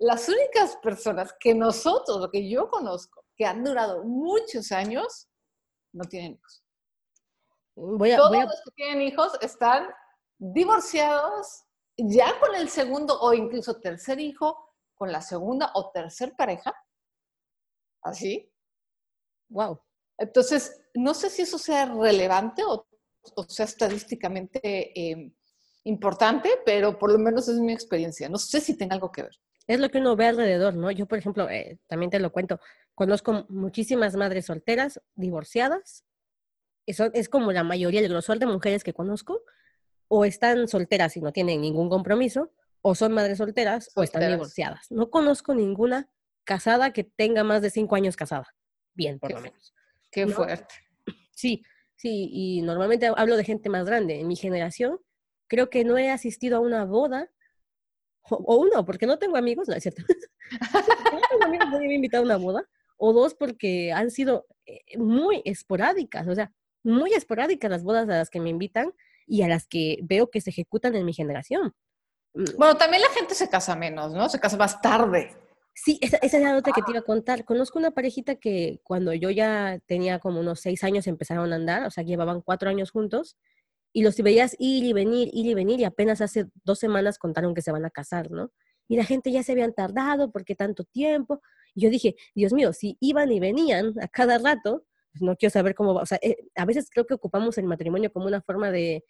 las 0.00 0.28
únicas 0.28 0.76
personas 0.82 1.32
que 1.38 1.54
nosotros, 1.54 2.20
lo 2.20 2.30
que 2.30 2.48
yo 2.48 2.68
conozco, 2.70 3.24
que 3.36 3.46
han 3.46 3.62
durado 3.62 4.02
muchos 4.02 4.72
años, 4.72 5.28
no 5.92 6.04
tienen 6.04 6.32
hijos. 6.32 6.64
Voy 7.76 8.16
Todos 8.16 8.32
los 8.32 8.62
que 8.64 8.70
tienen 8.74 9.02
hijos 9.02 9.32
están 9.40 9.88
divorciados, 10.52 11.64
ya 11.96 12.38
con 12.38 12.54
el 12.54 12.68
segundo 12.68 13.18
o 13.20 13.32
incluso 13.32 13.80
tercer 13.80 14.20
hijo, 14.20 14.74
con 14.94 15.10
la 15.10 15.22
segunda 15.22 15.70
o 15.74 15.90
tercer 15.90 16.34
pareja. 16.36 16.74
Así. 18.02 18.52
Wow. 19.48 19.80
Entonces, 20.18 20.82
no 20.94 21.14
sé 21.14 21.30
si 21.30 21.42
eso 21.42 21.58
sea 21.58 21.86
relevante 21.86 22.62
o, 22.64 22.86
sea 23.48 23.64
estadísticamente 23.64 24.60
em, 24.94 25.32
importante, 25.84 26.50
pero 26.66 26.98
por 26.98 27.10
lo 27.10 27.18
menos 27.18 27.48
es 27.48 27.58
mi 27.58 27.72
experiencia. 27.72 28.28
No 28.28 28.38
sé 28.38 28.60
si 28.60 28.76
tenga 28.76 28.94
algo 28.94 29.10
que 29.10 29.22
ver. 29.22 29.40
Es 29.66 29.80
lo 29.80 29.88
que 29.88 29.98
uno 29.98 30.14
ve 30.14 30.26
alrededor, 30.26 30.74
¿no? 30.74 30.90
Yo, 30.90 31.06
por 31.06 31.18
ejemplo, 31.18 31.48
eh, 31.48 31.78
también 31.86 32.10
te 32.10 32.20
lo 32.20 32.30
cuento, 32.30 32.60
conozco 32.94 33.46
muchísimas 33.48 34.14
madres 34.14 34.46
solteras, 34.46 35.00
divorciadas. 35.14 36.04
Eso 36.86 37.10
es 37.14 37.30
como 37.30 37.50
la 37.50 37.64
mayoría, 37.64 38.00
el 38.00 38.10
grosor 38.10 38.38
de 38.38 38.44
mujeres 38.44 38.84
que 38.84 38.92
conozco, 38.92 39.40
o 40.16 40.24
están 40.24 40.68
solteras 40.68 41.16
y 41.16 41.20
no 41.20 41.32
tienen 41.32 41.60
ningún 41.60 41.88
compromiso, 41.88 42.52
o 42.82 42.94
son 42.94 43.12
madres 43.12 43.38
solteras, 43.38 43.90
o 43.96 44.04
están 44.04 44.30
divorciadas. 44.30 44.88
No 44.88 45.10
conozco 45.10 45.56
ninguna 45.56 46.08
casada 46.44 46.92
que 46.92 47.02
tenga 47.02 47.42
más 47.42 47.62
de 47.62 47.70
cinco 47.70 47.96
años 47.96 48.14
casada. 48.14 48.46
Bien, 48.94 49.18
por 49.18 49.32
lo 49.32 49.40
menos. 49.40 49.74
Qué 50.12 50.28
fuerte. 50.28 50.72
Sí, 51.32 51.64
sí, 51.96 52.28
y 52.30 52.62
normalmente 52.62 53.10
hablo 53.16 53.36
de 53.36 53.42
gente 53.42 53.68
más 53.68 53.86
grande. 53.86 54.20
En 54.20 54.28
mi 54.28 54.36
generación, 54.36 55.00
creo 55.48 55.68
que 55.68 55.84
no 55.84 55.98
he 55.98 56.10
asistido 56.10 56.58
a 56.58 56.60
una 56.60 56.84
boda, 56.84 57.28
o, 58.30 58.56
uno, 58.56 58.84
porque 58.84 59.06
no 59.06 59.18
tengo 59.18 59.36
amigos, 59.36 59.66
no 59.66 59.74
es 59.74 59.82
cierto. 59.82 60.04
no 61.12 61.20
tengo 61.28 61.44
amigos, 61.44 61.70
no 61.72 61.78
me 61.80 61.86
he 61.90 61.94
invitado 61.94 62.22
a 62.22 62.26
una 62.26 62.36
boda, 62.36 62.68
o 62.98 63.12
dos, 63.12 63.34
porque 63.34 63.92
han 63.92 64.12
sido 64.12 64.46
eh, 64.64 64.96
muy 64.96 65.42
esporádicas, 65.44 66.28
o 66.28 66.34
sea, 66.36 66.52
muy 66.84 67.14
esporádicas 67.14 67.68
las 67.68 67.82
bodas 67.82 68.08
a 68.08 68.18
las 68.18 68.30
que 68.30 68.38
me 68.38 68.50
invitan, 68.50 68.92
y 69.26 69.42
a 69.42 69.48
las 69.48 69.66
que 69.66 69.98
veo 70.02 70.30
que 70.30 70.40
se 70.40 70.50
ejecutan 70.50 70.94
en 70.94 71.04
mi 71.04 71.12
generación. 71.12 71.74
Mm. 72.34 72.56
Bueno, 72.56 72.76
también 72.76 73.02
la 73.02 73.10
gente 73.10 73.34
se 73.34 73.48
casa 73.48 73.76
menos, 73.76 74.12
¿no? 74.12 74.28
Se 74.28 74.40
casa 74.40 74.56
más 74.56 74.80
tarde. 74.80 75.36
Sí, 75.74 75.98
esa, 76.00 76.18
es 76.18 76.32
la 76.34 76.52
nota 76.52 76.70
que 76.72 76.82
te 76.82 76.92
iba 76.92 77.00
a 77.00 77.04
contar. 77.04 77.44
Conozco 77.44 77.78
una 77.78 77.90
parejita 77.90 78.36
que 78.36 78.80
cuando 78.84 79.12
yo 79.12 79.30
ya 79.30 79.80
tenía 79.86 80.20
como 80.20 80.40
unos 80.40 80.60
seis 80.60 80.84
años 80.84 81.06
empezaron 81.08 81.52
a 81.52 81.56
andar, 81.56 81.84
o 81.84 81.90
sea, 81.90 82.04
llevaban 82.04 82.42
cuatro 82.42 82.70
años 82.70 82.92
juntos, 82.92 83.36
y 83.92 84.02
los 84.02 84.16
veías 84.16 84.56
ir 84.58 84.84
y 84.84 84.92
venir, 84.92 85.30
ir 85.32 85.46
y 85.46 85.54
venir, 85.54 85.80
y 85.80 85.84
apenas 85.84 86.20
hace 86.20 86.46
dos 86.64 86.78
semanas 86.78 87.18
contaron 87.18 87.54
que 87.54 87.62
se 87.62 87.72
van 87.72 87.84
a 87.84 87.90
casar, 87.90 88.30
¿no? 88.30 88.52
Y 88.88 88.96
la 88.96 89.04
gente 89.04 89.30
ya 89.32 89.42
se 89.42 89.52
habían 89.52 89.72
tardado, 89.72 90.30
porque 90.30 90.54
tanto 90.54 90.84
tiempo? 90.84 91.40
Y 91.74 91.82
yo 91.82 91.90
dije, 91.90 92.16
Dios 92.34 92.52
mío, 92.52 92.72
si 92.72 92.96
iban 93.00 93.32
y 93.32 93.40
venían 93.40 93.94
a 94.00 94.08
cada 94.08 94.38
rato, 94.38 94.84
pues 95.14 95.22
no 95.22 95.36
quiero 95.36 95.52
saber 95.52 95.76
cómo 95.76 95.94
va. 95.94 96.02
O 96.02 96.06
sea, 96.06 96.18
eh, 96.20 96.36
a 96.56 96.64
veces 96.64 96.90
creo 96.90 97.06
que 97.06 97.14
ocupamos 97.14 97.56
el 97.56 97.66
matrimonio 97.66 98.12
como 98.12 98.26
una 98.26 98.42
forma 98.42 98.72
de, 98.72 99.04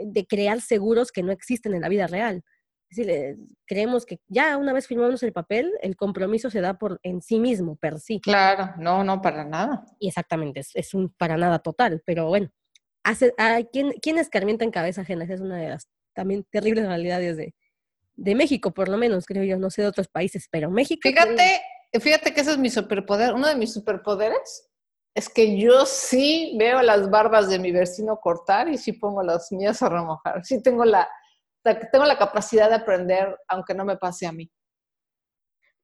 de 0.00 0.26
crear 0.26 0.62
seguros 0.62 1.12
que 1.12 1.22
no 1.22 1.30
existen 1.30 1.74
en 1.74 1.82
la 1.82 1.90
vida 1.90 2.06
real. 2.06 2.42
Es 2.88 2.96
decir, 2.96 3.10
eh, 3.10 3.36
creemos 3.66 4.06
que 4.06 4.18
ya 4.28 4.56
una 4.56 4.72
vez 4.72 4.86
firmamos 4.86 5.22
el 5.22 5.32
papel, 5.32 5.70
el 5.82 5.94
compromiso 5.94 6.48
se 6.48 6.62
da 6.62 6.78
por 6.78 7.00
en 7.02 7.20
sí 7.20 7.38
mismo, 7.38 7.76
per 7.76 7.98
sí. 8.00 8.18
Claro, 8.20 8.74
no, 8.78 9.04
no, 9.04 9.20
para 9.20 9.44
nada. 9.44 9.84
Y 9.98 10.08
exactamente, 10.08 10.62
es, 10.72 10.94
un 10.94 11.10
para 11.10 11.36
nada 11.36 11.58
total, 11.58 12.02
pero 12.06 12.28
bueno, 12.28 12.50
hace, 13.02 13.34
hay 13.36 13.66
quien, 13.66 13.92
quien 13.92 14.16
escarmienta 14.16 14.64
en 14.64 14.70
cabeza 14.70 15.02
ajena, 15.02 15.24
es 15.24 15.40
una 15.40 15.58
de 15.58 15.68
las 15.68 15.88
también 16.14 16.46
terribles 16.50 16.86
realidades 16.86 17.36
de, 17.36 17.54
de 18.14 18.34
México, 18.34 18.72
por 18.72 18.88
lo 18.88 18.96
menos, 18.98 19.26
creo 19.26 19.44
yo, 19.44 19.58
no 19.58 19.70
sé 19.70 19.82
de 19.82 19.88
otros 19.88 20.08
países, 20.08 20.48
pero 20.50 20.70
México. 20.70 21.00
Fíjate, 21.02 21.62
fíjate 21.98 22.34
que 22.34 22.42
ese 22.42 22.52
es 22.52 22.58
mi 22.58 22.70
superpoder, 22.70 23.34
uno 23.34 23.48
de 23.48 23.56
mis 23.56 23.72
superpoderes 23.72 24.70
es 25.14 25.28
que 25.28 25.58
yo 25.58 25.84
sí 25.84 26.56
veo 26.58 26.80
las 26.82 27.10
barbas 27.10 27.48
de 27.48 27.58
mi 27.58 27.70
vecino 27.70 28.18
cortar 28.20 28.68
y 28.68 28.78
sí 28.78 28.92
pongo 28.92 29.22
las 29.22 29.52
mías 29.52 29.82
a 29.82 29.88
remojar. 29.88 30.44
Sí 30.44 30.62
tengo 30.62 30.84
la, 30.84 31.08
tengo 31.62 32.04
la 32.06 32.18
capacidad 32.18 32.68
de 32.68 32.76
aprender, 32.76 33.36
aunque 33.48 33.74
no 33.74 33.84
me 33.84 33.96
pase 33.96 34.26
a 34.26 34.32
mí. 34.32 34.50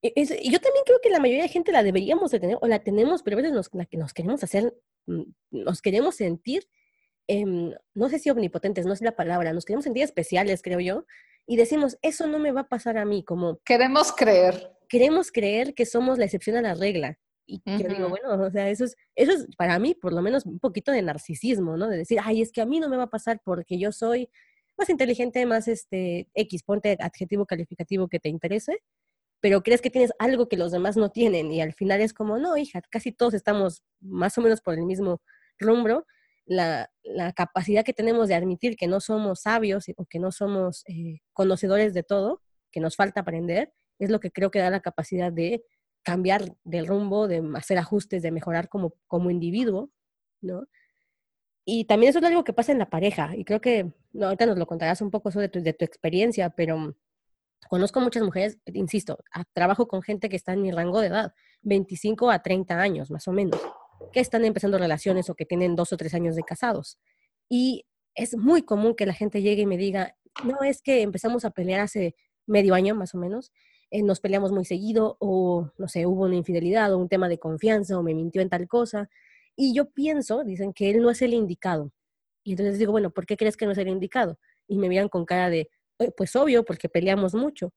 Y 0.00 0.50
yo 0.50 0.60
también 0.60 0.84
creo 0.86 1.00
que 1.02 1.10
la 1.10 1.18
mayoría 1.18 1.42
de 1.42 1.48
gente 1.48 1.72
la 1.72 1.82
deberíamos 1.82 2.30
de 2.30 2.40
tener, 2.40 2.58
o 2.60 2.66
la 2.68 2.78
tenemos, 2.78 3.22
pero 3.22 3.36
a 3.36 3.42
veces 3.42 3.52
nos, 3.52 3.68
la 3.72 3.84
que 3.84 3.96
nos 3.96 4.14
queremos 4.14 4.42
hacer, 4.44 4.72
mm, 5.06 5.22
nos 5.50 5.82
queremos 5.82 6.14
sentir, 6.14 6.68
em, 7.26 7.74
no 7.94 8.08
sé 8.08 8.20
si 8.20 8.30
omnipotentes, 8.30 8.86
no 8.86 8.92
es 8.92 9.02
la 9.02 9.16
palabra, 9.16 9.52
nos 9.52 9.64
queremos 9.64 9.84
sentir 9.84 10.04
especiales, 10.04 10.62
creo 10.62 10.78
yo, 10.78 11.04
y 11.46 11.56
decimos, 11.56 11.98
eso 12.00 12.28
no 12.28 12.38
me 12.38 12.52
va 12.52 12.62
a 12.62 12.68
pasar 12.68 12.96
a 12.96 13.04
mí, 13.04 13.24
como... 13.24 13.58
Queremos 13.64 14.12
creer. 14.12 14.72
Queremos 14.88 15.32
creer 15.32 15.74
que 15.74 15.84
somos 15.84 16.16
la 16.16 16.26
excepción 16.26 16.56
a 16.56 16.62
la 16.62 16.74
regla. 16.74 17.18
Y 17.50 17.62
yo 17.64 17.88
digo, 17.88 18.10
bueno, 18.10 18.44
o 18.44 18.50
sea, 18.50 18.68
eso 18.68 18.84
es, 18.84 18.94
eso 19.16 19.32
es 19.32 19.46
para 19.56 19.78
mí 19.78 19.94
por 19.94 20.12
lo 20.12 20.20
menos 20.20 20.44
un 20.44 20.58
poquito 20.58 20.92
de 20.92 21.00
narcisismo, 21.00 21.78
¿no? 21.78 21.88
De 21.88 21.96
decir, 21.96 22.18
ay, 22.22 22.42
es 22.42 22.52
que 22.52 22.60
a 22.60 22.66
mí 22.66 22.78
no 22.78 22.90
me 22.90 22.98
va 22.98 23.04
a 23.04 23.10
pasar 23.10 23.40
porque 23.42 23.78
yo 23.78 23.90
soy 23.90 24.28
más 24.76 24.90
inteligente, 24.90 25.46
más 25.46 25.66
este, 25.66 26.28
X, 26.34 26.62
ponte 26.62 26.98
adjetivo 27.00 27.46
calificativo 27.46 28.06
que 28.08 28.20
te 28.20 28.28
interese, 28.28 28.82
pero 29.40 29.62
crees 29.62 29.80
que 29.80 29.88
tienes 29.88 30.12
algo 30.18 30.46
que 30.48 30.58
los 30.58 30.72
demás 30.72 30.98
no 30.98 31.10
tienen 31.10 31.50
y 31.50 31.62
al 31.62 31.72
final 31.72 32.02
es 32.02 32.12
como, 32.12 32.38
no, 32.38 32.56
hija, 32.58 32.82
casi 32.90 33.12
todos 33.12 33.32
estamos 33.32 33.82
más 34.00 34.36
o 34.36 34.42
menos 34.42 34.60
por 34.60 34.74
el 34.74 34.82
mismo 34.82 35.22
rumbo. 35.58 36.04
La, 36.44 36.90
la 37.02 37.32
capacidad 37.32 37.84
que 37.84 37.94
tenemos 37.94 38.28
de 38.28 38.34
admitir 38.34 38.76
que 38.76 38.86
no 38.88 39.00
somos 39.00 39.40
sabios 39.42 39.86
o 39.96 40.04
que 40.04 40.18
no 40.18 40.32
somos 40.32 40.84
eh, 40.86 41.20
conocedores 41.32 41.94
de 41.94 42.02
todo, 42.02 42.42
que 42.70 42.80
nos 42.80 42.96
falta 42.96 43.20
aprender, 43.20 43.72
es 43.98 44.10
lo 44.10 44.20
que 44.20 44.30
creo 44.30 44.50
que 44.50 44.58
da 44.58 44.70
la 44.70 44.80
capacidad 44.80 45.32
de 45.32 45.64
cambiar 46.10 46.56
del 46.64 46.86
rumbo, 46.86 47.28
de 47.28 47.42
hacer 47.54 47.76
ajustes, 47.78 48.22
de 48.22 48.30
mejorar 48.30 48.68
como, 48.68 48.94
como 49.06 49.30
individuo, 49.30 49.90
¿no? 50.40 50.66
Y 51.66 51.84
también 51.84 52.10
eso 52.10 52.20
es 52.20 52.24
algo 52.24 52.44
que 52.44 52.54
pasa 52.54 52.72
en 52.72 52.78
la 52.78 52.88
pareja, 52.88 53.36
y 53.36 53.44
creo 53.44 53.60
que, 53.60 53.92
no, 54.12 54.26
ahorita 54.26 54.46
nos 54.46 54.58
lo 54.58 54.66
contarás 54.66 55.02
un 55.02 55.10
poco 55.10 55.28
eso 55.28 55.40
de 55.40 55.50
tu, 55.50 55.60
de 55.60 55.74
tu 55.74 55.84
experiencia, 55.84 56.50
pero 56.50 56.94
Conozco 57.68 58.00
muchas 58.00 58.22
mujeres, 58.22 58.58
insisto, 58.66 59.18
trabajo 59.52 59.88
con 59.88 60.02
gente 60.02 60.28
que 60.28 60.36
está 60.36 60.52
en 60.52 60.62
mi 60.62 60.70
rango 60.70 61.00
de 61.00 61.08
edad, 61.08 61.34
25 61.62 62.30
a 62.30 62.42
30 62.42 62.80
años 62.80 63.10
más 63.10 63.28
o 63.28 63.32
menos, 63.32 63.60
que 64.12 64.20
están 64.20 64.44
empezando 64.44 64.78
relaciones 64.78 65.28
o 65.28 65.34
que 65.34 65.44
tienen 65.44 65.76
dos 65.76 65.92
o 65.92 65.96
tres 65.96 66.14
años 66.14 66.36
de 66.36 66.44
casados. 66.44 66.98
Y 67.48 67.84
es 68.14 68.36
muy 68.36 68.62
común 68.62 68.94
que 68.94 69.06
la 69.06 69.12
gente 69.12 69.42
llegue 69.42 69.62
y 69.62 69.66
me 69.66 69.76
diga, 69.76 70.16
no, 70.44 70.62
es 70.62 70.80
que 70.80 71.02
empezamos 71.02 71.44
a 71.44 71.50
pelear 71.50 71.80
hace 71.80 72.14
medio 72.46 72.74
año 72.74 72.94
más 72.94 73.14
o 73.14 73.18
menos, 73.18 73.52
eh, 73.90 74.02
nos 74.02 74.20
peleamos 74.20 74.52
muy 74.52 74.64
seguido 74.64 75.16
o, 75.20 75.70
no 75.78 75.88
sé, 75.88 76.06
hubo 76.06 76.24
una 76.24 76.36
infidelidad 76.36 76.92
o 76.92 76.98
un 76.98 77.08
tema 77.08 77.28
de 77.28 77.38
confianza 77.38 77.98
o 77.98 78.02
me 78.02 78.14
mintió 78.14 78.42
en 78.42 78.50
tal 78.50 78.68
cosa. 78.68 79.08
Y 79.56 79.74
yo 79.74 79.90
pienso, 79.90 80.44
dicen 80.44 80.72
que 80.72 80.90
él 80.90 81.02
no 81.02 81.10
es 81.10 81.22
el 81.22 81.34
indicado. 81.34 81.92
Y 82.44 82.52
entonces 82.52 82.78
digo, 82.78 82.92
bueno, 82.92 83.10
¿por 83.10 83.26
qué 83.26 83.36
crees 83.36 83.56
que 83.56 83.66
no 83.66 83.72
es 83.72 83.78
el 83.78 83.88
indicado? 83.88 84.38
Y 84.66 84.78
me 84.78 84.88
miran 84.88 85.08
con 85.08 85.24
cara 85.24 85.50
de, 85.50 85.70
pues 86.16 86.36
obvio, 86.36 86.64
porque 86.64 86.88
peleamos 86.88 87.34
mucho. 87.34 87.72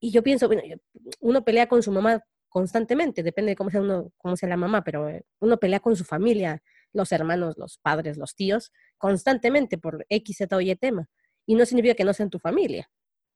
Y 0.00 0.10
yo 0.12 0.22
pienso, 0.22 0.46
bueno, 0.48 0.62
uno 1.20 1.44
pelea 1.44 1.68
con 1.68 1.82
su 1.82 1.92
mamá 1.92 2.24
constantemente, 2.48 3.22
depende 3.22 3.50
de 3.50 3.56
cómo 3.56 3.70
sea 3.70 3.80
uno, 3.80 4.12
cómo 4.18 4.36
sea 4.36 4.48
la 4.48 4.56
mamá, 4.56 4.82
pero 4.82 5.08
eh, 5.08 5.24
uno 5.40 5.58
pelea 5.58 5.80
con 5.80 5.96
su 5.96 6.04
familia, 6.04 6.62
los 6.92 7.12
hermanos, 7.12 7.56
los 7.56 7.78
padres, 7.78 8.16
los 8.16 8.34
tíos, 8.34 8.72
constantemente 8.98 9.78
por 9.78 10.04
X, 10.08 10.38
Z 10.38 10.56
o 10.56 10.60
Y 10.60 10.74
tema. 10.76 11.08
Y 11.46 11.54
no 11.54 11.64
significa 11.64 11.94
que 11.94 12.04
no 12.04 12.12
sean 12.12 12.30
tu 12.30 12.38
familia, 12.38 12.90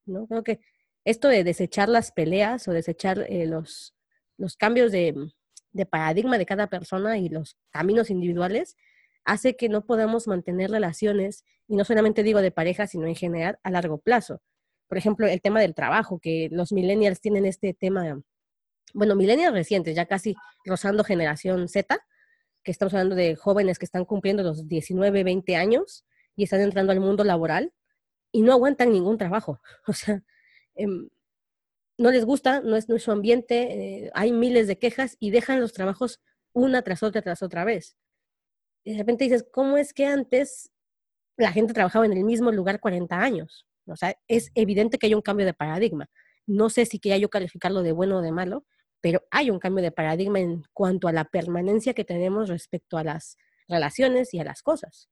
¿no? 0.06 0.26
Creo 0.26 0.42
que 0.42 0.60
esto 1.04 1.28
de 1.28 1.44
desechar 1.44 1.88
las 1.88 2.12
peleas 2.12 2.66
o 2.68 2.72
desechar 2.72 3.26
eh, 3.28 3.46
los, 3.46 3.94
los 4.36 4.56
cambios 4.56 4.92
de, 4.92 5.14
de 5.72 5.86
paradigma 5.86 6.38
de 6.38 6.46
cada 6.46 6.68
persona 6.68 7.18
y 7.18 7.28
los 7.28 7.56
caminos 7.70 8.10
individuales 8.10 8.76
hace 9.24 9.56
que 9.56 9.68
no 9.68 9.84
podamos 9.84 10.26
mantener 10.26 10.70
relaciones, 10.70 11.44
y 11.66 11.76
no 11.76 11.84
solamente 11.84 12.22
digo 12.22 12.42
de 12.42 12.50
pareja, 12.50 12.86
sino 12.86 13.06
en 13.06 13.16
general 13.16 13.58
a 13.62 13.70
largo 13.70 13.98
plazo. 13.98 14.42
Por 14.86 14.98
ejemplo, 14.98 15.26
el 15.26 15.40
tema 15.40 15.60
del 15.60 15.74
trabajo, 15.74 16.18
que 16.18 16.48
los 16.52 16.72
millennials 16.72 17.20
tienen 17.20 17.46
este 17.46 17.72
tema, 17.72 18.22
bueno, 18.92 19.16
millennials 19.16 19.54
recientes, 19.54 19.96
ya 19.96 20.06
casi 20.06 20.36
rozando 20.64 21.04
generación 21.04 21.68
Z, 21.68 21.98
que 22.62 22.70
estamos 22.70 22.94
hablando 22.94 23.14
de 23.14 23.34
jóvenes 23.34 23.78
que 23.78 23.86
están 23.86 24.04
cumpliendo 24.04 24.42
los 24.42 24.68
19, 24.68 25.24
20 25.24 25.56
años 25.56 26.04
y 26.36 26.44
están 26.44 26.60
entrando 26.60 26.92
al 26.92 27.00
mundo 27.00 27.24
laboral 27.24 27.72
y 28.30 28.42
no 28.42 28.52
aguantan 28.52 28.92
ningún 28.92 29.18
trabajo. 29.18 29.60
O 29.86 29.92
sea, 29.92 30.22
em, 30.74 31.08
no 31.98 32.10
les 32.10 32.24
gusta, 32.24 32.60
no 32.60 32.76
es, 32.76 32.86
su 32.98 33.12
ambiente, 33.12 34.06
eh, 34.06 34.10
hay 34.14 34.32
miles 34.32 34.66
de 34.66 34.78
quejas 34.78 35.16
y 35.20 35.30
dejan 35.30 35.60
los 35.60 35.72
trabajos 35.72 36.20
una 36.52 36.82
tras 36.82 37.02
otra, 37.02 37.22
tras 37.22 37.42
otra 37.42 37.64
vez 37.64 37.96
de 38.84 38.98
repente 38.98 39.24
dices, 39.24 39.46
¿cómo 39.50 39.76
es 39.76 39.92
que 39.92 40.06
antes 40.06 40.70
la 41.36 41.52
gente 41.52 41.72
trabajaba 41.72 42.06
en 42.06 42.12
el 42.12 42.24
mismo 42.24 42.52
lugar 42.52 42.80
40 42.80 43.18
años? 43.18 43.66
O 43.86 43.96
sea, 43.96 44.16
es 44.28 44.50
evidente 44.54 44.98
que 44.98 45.06
hay 45.06 45.14
un 45.14 45.22
cambio 45.22 45.46
de 45.46 45.54
paradigma. 45.54 46.10
No 46.46 46.70
sé 46.70 46.86
si 46.86 46.98
quería 46.98 47.18
yo 47.18 47.30
calificarlo 47.30 47.82
de 47.82 47.92
bueno 47.92 48.18
o 48.18 48.22
de 48.22 48.32
malo, 48.32 48.64
pero 49.00 49.22
hay 49.30 49.50
un 49.50 49.58
cambio 49.58 49.82
de 49.82 49.92
paradigma 49.92 50.40
en 50.40 50.64
cuanto 50.72 51.08
a 51.08 51.12
la 51.12 51.24
permanencia 51.24 51.94
que 51.94 52.04
tenemos 52.04 52.48
respecto 52.48 52.96
a 52.98 53.04
las 53.04 53.36
relaciones 53.68 54.32
y 54.34 54.38
a 54.38 54.44
las 54.44 54.62
cosas. 54.62 55.08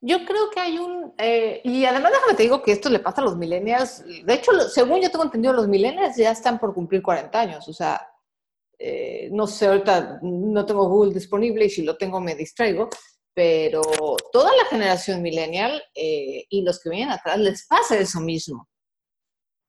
Yo 0.00 0.24
creo 0.24 0.50
que 0.50 0.60
hay 0.60 0.78
un, 0.78 1.12
eh, 1.18 1.60
y 1.64 1.84
además 1.84 2.12
déjame 2.12 2.34
te 2.34 2.44
digo 2.44 2.62
que 2.62 2.72
esto 2.72 2.88
le 2.88 3.00
pasa 3.00 3.20
a 3.20 3.24
los 3.24 3.36
millennials, 3.36 4.04
de 4.06 4.34
hecho, 4.34 4.52
según 4.68 5.00
yo 5.00 5.10
tengo 5.10 5.24
entendido, 5.24 5.52
los 5.52 5.66
millennials 5.66 6.16
ya 6.16 6.30
están 6.30 6.58
por 6.58 6.72
cumplir 6.72 7.02
40 7.02 7.40
años, 7.40 7.68
o 7.68 7.72
sea, 7.72 8.08
eh, 8.78 9.28
no 9.32 9.46
sé, 9.46 9.66
ahorita 9.66 10.20
no 10.22 10.64
tengo 10.64 10.88
Google 10.88 11.12
disponible 11.12 11.64
y 11.64 11.70
si 11.70 11.82
lo 11.82 11.96
tengo 11.96 12.20
me 12.20 12.36
distraigo, 12.36 12.88
pero 13.34 13.82
toda 14.32 14.54
la 14.56 14.64
generación 14.66 15.20
millennial 15.20 15.82
eh, 15.94 16.44
y 16.48 16.62
los 16.62 16.80
que 16.80 16.90
vienen 16.90 17.10
atrás 17.10 17.38
les 17.38 17.66
pasa 17.66 17.98
eso 17.98 18.20
mismo. 18.20 18.68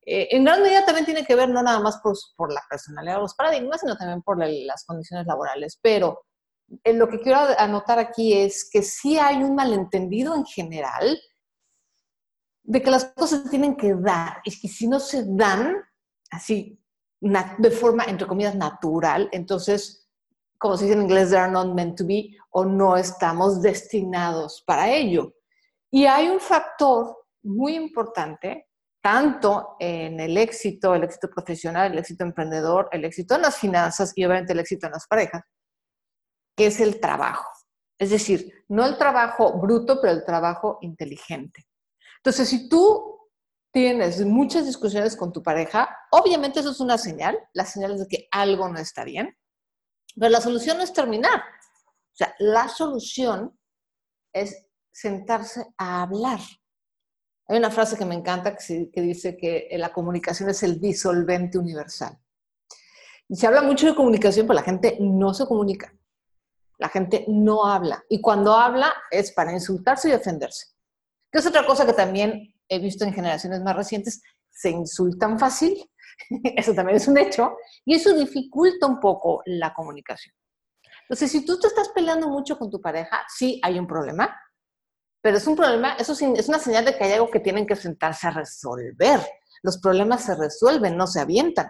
Eh, 0.06 0.28
en 0.32 0.44
gran 0.44 0.62
medida 0.62 0.86
también 0.86 1.06
tiene 1.06 1.26
que 1.26 1.36
ver 1.36 1.50
no 1.50 1.62
nada 1.62 1.80
más 1.80 2.00
por, 2.02 2.52
la 2.52 2.62
personalidad 2.70 3.18
o 3.18 3.22
los 3.22 3.36
paradigmas, 3.36 3.82
sino 3.82 3.96
también 3.96 4.22
por 4.22 4.40
las 4.40 4.86
condiciones 4.86 5.28
laborales. 5.28 5.78
Pero 5.82 6.26
lo 6.86 7.08
que 7.10 7.20
quiero 7.20 7.40
anotar 7.58 8.00
aquí 8.00 8.34
es 8.34 8.70
que 8.70 8.84
sí 8.84 9.18
hay 9.18 9.44
un 9.44 9.56
malentendido 9.56 10.36
en 10.36 10.46
general 10.46 11.20
de 12.64 12.82
que 12.82 12.92
las 12.92 13.06
cosas 13.06 13.50
tienen 13.50 13.76
que 13.76 13.96
dar 13.96 14.42
y 14.44 14.60
que 14.60 14.68
si 14.68 14.88
no 14.88 15.00
se 15.00 15.24
dan 15.26 15.78
así 16.30 16.80
de 17.22 17.72
forma, 17.72 18.06
entre 18.06 18.28
comillas, 18.28 18.56
natural. 18.56 19.30
Entonces, 19.32 20.08
como 20.58 20.78
se 20.78 20.86
dice 20.86 20.96
en 20.96 21.04
inglés, 21.04 21.30
they 21.30 21.40
are 21.40 21.52
not 21.52 21.74
meant 21.74 21.98
to 21.98 22.06
be 22.06 22.36
o 22.52 22.66
no 22.66 22.96
estamos 22.96 23.62
destinados 23.62 24.64
para 24.66 24.90
ello. 24.90 25.34
Y 25.92 26.06
hay 26.06 26.30
un 26.30 26.40
factor 26.40 27.26
muy 27.44 27.76
importante, 27.76 28.68
tanto 29.02 29.76
en 29.80 30.20
el 30.20 30.38
éxito, 30.38 30.94
el 30.94 31.04
éxito 31.04 31.30
profesional, 31.30 31.92
el 31.92 32.00
éxito 32.00 32.24
emprendedor, 32.24 32.90
el 32.92 33.06
éxito 33.06 33.36
en 33.36 33.42
las 33.44 33.58
finanzas 33.58 34.14
y 34.16 34.26
obviamente 34.26 34.54
el 34.54 34.60
éxito 34.60 34.88
en 34.88 34.94
las 34.94 35.08
parejas, 35.08 35.44
que 36.60 36.66
es 36.66 36.82
el 36.82 37.00
trabajo. 37.00 37.50
Es 37.98 38.10
decir, 38.10 38.52
no 38.68 38.86
el 38.86 38.98
trabajo 38.98 39.58
bruto, 39.62 40.02
pero 40.02 40.12
el 40.12 40.26
trabajo 40.26 40.78
inteligente. 40.82 41.66
Entonces, 42.18 42.50
si 42.50 42.68
tú 42.68 43.30
tienes 43.72 44.20
muchas 44.26 44.66
discusiones 44.66 45.16
con 45.16 45.32
tu 45.32 45.42
pareja, 45.42 45.88
obviamente 46.12 46.60
eso 46.60 46.72
es 46.72 46.82
una 46.82 46.98
señal, 46.98 47.40
la 47.54 47.66
señal 47.66 47.94
es 47.94 48.02
de 48.02 48.08
que 48.08 48.28
algo 48.30 48.68
no 48.68 48.78
está 48.78 49.06
bien, 49.06 49.38
pero 50.18 50.32
la 50.32 50.42
solución 50.42 50.76
no 50.76 50.84
es 50.84 50.92
terminar. 50.92 51.40
O 51.40 52.16
sea, 52.16 52.36
la 52.40 52.68
solución 52.68 53.58
es 54.34 54.66
sentarse 54.92 55.66
a 55.78 56.02
hablar. 56.02 56.42
Hay 57.48 57.58
una 57.58 57.72
frase 57.72 57.96
que 57.96 58.04
me 58.04 58.16
encanta 58.16 58.54
que, 58.54 59.02
dice 59.02 59.38
que 59.38 59.70
la 59.78 59.94
comunicación 59.94 60.50
es 60.50 60.62
el 60.64 60.82
disolvente 60.82 61.58
universal. 61.58 62.20
Y 63.30 63.38
se 63.38 63.48
habla 63.48 63.62
mucho 63.62 63.88
de 63.88 63.96
comunicación, 63.96 64.46
pero 64.46 64.56
la 64.56 64.66
gente 64.66 64.98
no 65.00 65.34
se 65.34 65.46
comunica. 65.46 65.94
La 66.80 66.90
gente 66.90 67.26
no 67.28 67.66
habla. 67.66 68.04
Y 68.10 68.22
cuando 68.22 68.56
habla 68.56 68.94
es 69.12 69.32
para 69.32 69.54
insultarse 69.54 70.10
y 70.10 70.14
ofenderse. 70.14 70.68
Que 71.32 71.40
es 71.40 71.46
otra 71.46 71.66
cosa 71.66 71.86
que 71.86 71.94
también 71.94 72.56
he 72.68 72.80
visto 72.80 73.04
en 73.04 73.14
generaciones 73.14 73.62
más 73.62 73.76
recientes, 73.76 74.22
se 74.50 74.70
insultan 74.70 75.38
fácil, 75.38 75.78
eso 76.56 76.74
también 76.74 76.98
es 76.98 77.08
un 77.08 77.18
hecho, 77.18 77.56
y 77.86 77.96
eso 77.96 78.14
dificulta 78.14 78.88
un 78.88 79.00
poco 79.00 79.42
la 79.46 79.74
comunicación. 79.74 80.34
Entonces, 81.02 81.32
si 81.32 81.46
tú 81.46 81.60
te 81.60 81.68
estás 81.68 81.90
peleando 81.90 82.30
mucho 82.30 82.58
con 82.58 82.70
tu 82.70 82.80
pareja, 82.80 83.22
sí 83.28 83.60
hay 83.64 83.80
un 83.80 83.88
problema, 83.88 84.40
pero 85.22 85.38
es 85.38 85.48
un 85.48 85.56
problema, 85.56 85.94
eso 85.94 86.14
es 86.14 86.48
una 86.48 86.60
señal 86.60 86.86
de 86.86 86.96
que 86.96 87.04
hay 87.04 87.14
algo 87.14 87.30
que 87.30 87.40
tienen 87.40 87.66
que 87.66 87.76
sentarse 87.76 88.28
a 88.28 88.32
resolver. 88.32 89.20
Los 89.64 89.80
problemas 89.80 90.24
se 90.24 90.36
resuelven, 90.36 90.96
no 90.96 91.08
se 91.08 91.20
avientan. 91.20 91.70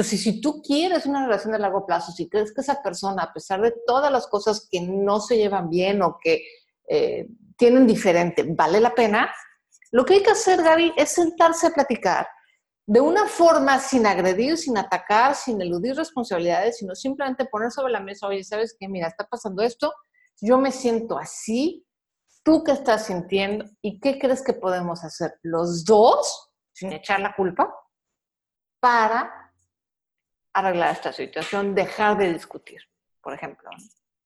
Entonces, 0.00 0.22
si 0.22 0.40
tú 0.40 0.62
quieres 0.62 1.04
una 1.04 1.26
relación 1.26 1.52
de 1.52 1.58
largo 1.58 1.84
plazo, 1.84 2.10
si 2.10 2.26
crees 2.26 2.54
que 2.54 2.62
esa 2.62 2.82
persona, 2.82 3.24
a 3.24 3.32
pesar 3.34 3.60
de 3.60 3.74
todas 3.86 4.10
las 4.10 4.26
cosas 4.28 4.66
que 4.70 4.80
no 4.80 5.20
se 5.20 5.36
llevan 5.36 5.68
bien 5.68 6.00
o 6.00 6.16
que 6.18 6.42
eh, 6.88 7.28
tienen 7.58 7.86
diferente, 7.86 8.46
vale 8.48 8.80
la 8.80 8.94
pena, 8.94 9.30
lo 9.90 10.06
que 10.06 10.14
hay 10.14 10.22
que 10.22 10.30
hacer, 10.30 10.62
Gaby, 10.62 10.94
es 10.96 11.10
sentarse 11.10 11.66
a 11.66 11.70
platicar 11.72 12.26
de 12.86 12.98
una 12.98 13.26
forma 13.26 13.78
sin 13.78 14.06
agredir, 14.06 14.56
sin 14.56 14.78
atacar, 14.78 15.34
sin 15.34 15.60
eludir 15.60 15.94
responsabilidades, 15.94 16.78
sino 16.78 16.94
simplemente 16.94 17.44
poner 17.44 17.70
sobre 17.70 17.92
la 17.92 18.00
mesa, 18.00 18.26
oye, 18.26 18.42
¿sabes 18.42 18.74
qué? 18.80 18.88
Mira, 18.88 19.06
está 19.06 19.26
pasando 19.26 19.62
esto, 19.62 19.92
yo 20.40 20.56
me 20.56 20.72
siento 20.72 21.18
así, 21.18 21.86
¿tú 22.42 22.64
qué 22.64 22.72
estás 22.72 23.04
sintiendo? 23.04 23.66
¿Y 23.82 24.00
qué 24.00 24.18
crees 24.18 24.42
que 24.42 24.54
podemos 24.54 25.04
hacer 25.04 25.34
los 25.42 25.84
dos, 25.84 26.52
sin 26.72 26.90
echar 26.90 27.20
la 27.20 27.36
culpa, 27.36 27.70
para 28.80 29.49
arreglar 30.52 30.92
esta 30.92 31.12
situación, 31.12 31.74
dejar 31.74 32.18
de 32.18 32.32
discutir, 32.32 32.80
por 33.22 33.34
ejemplo? 33.34 33.70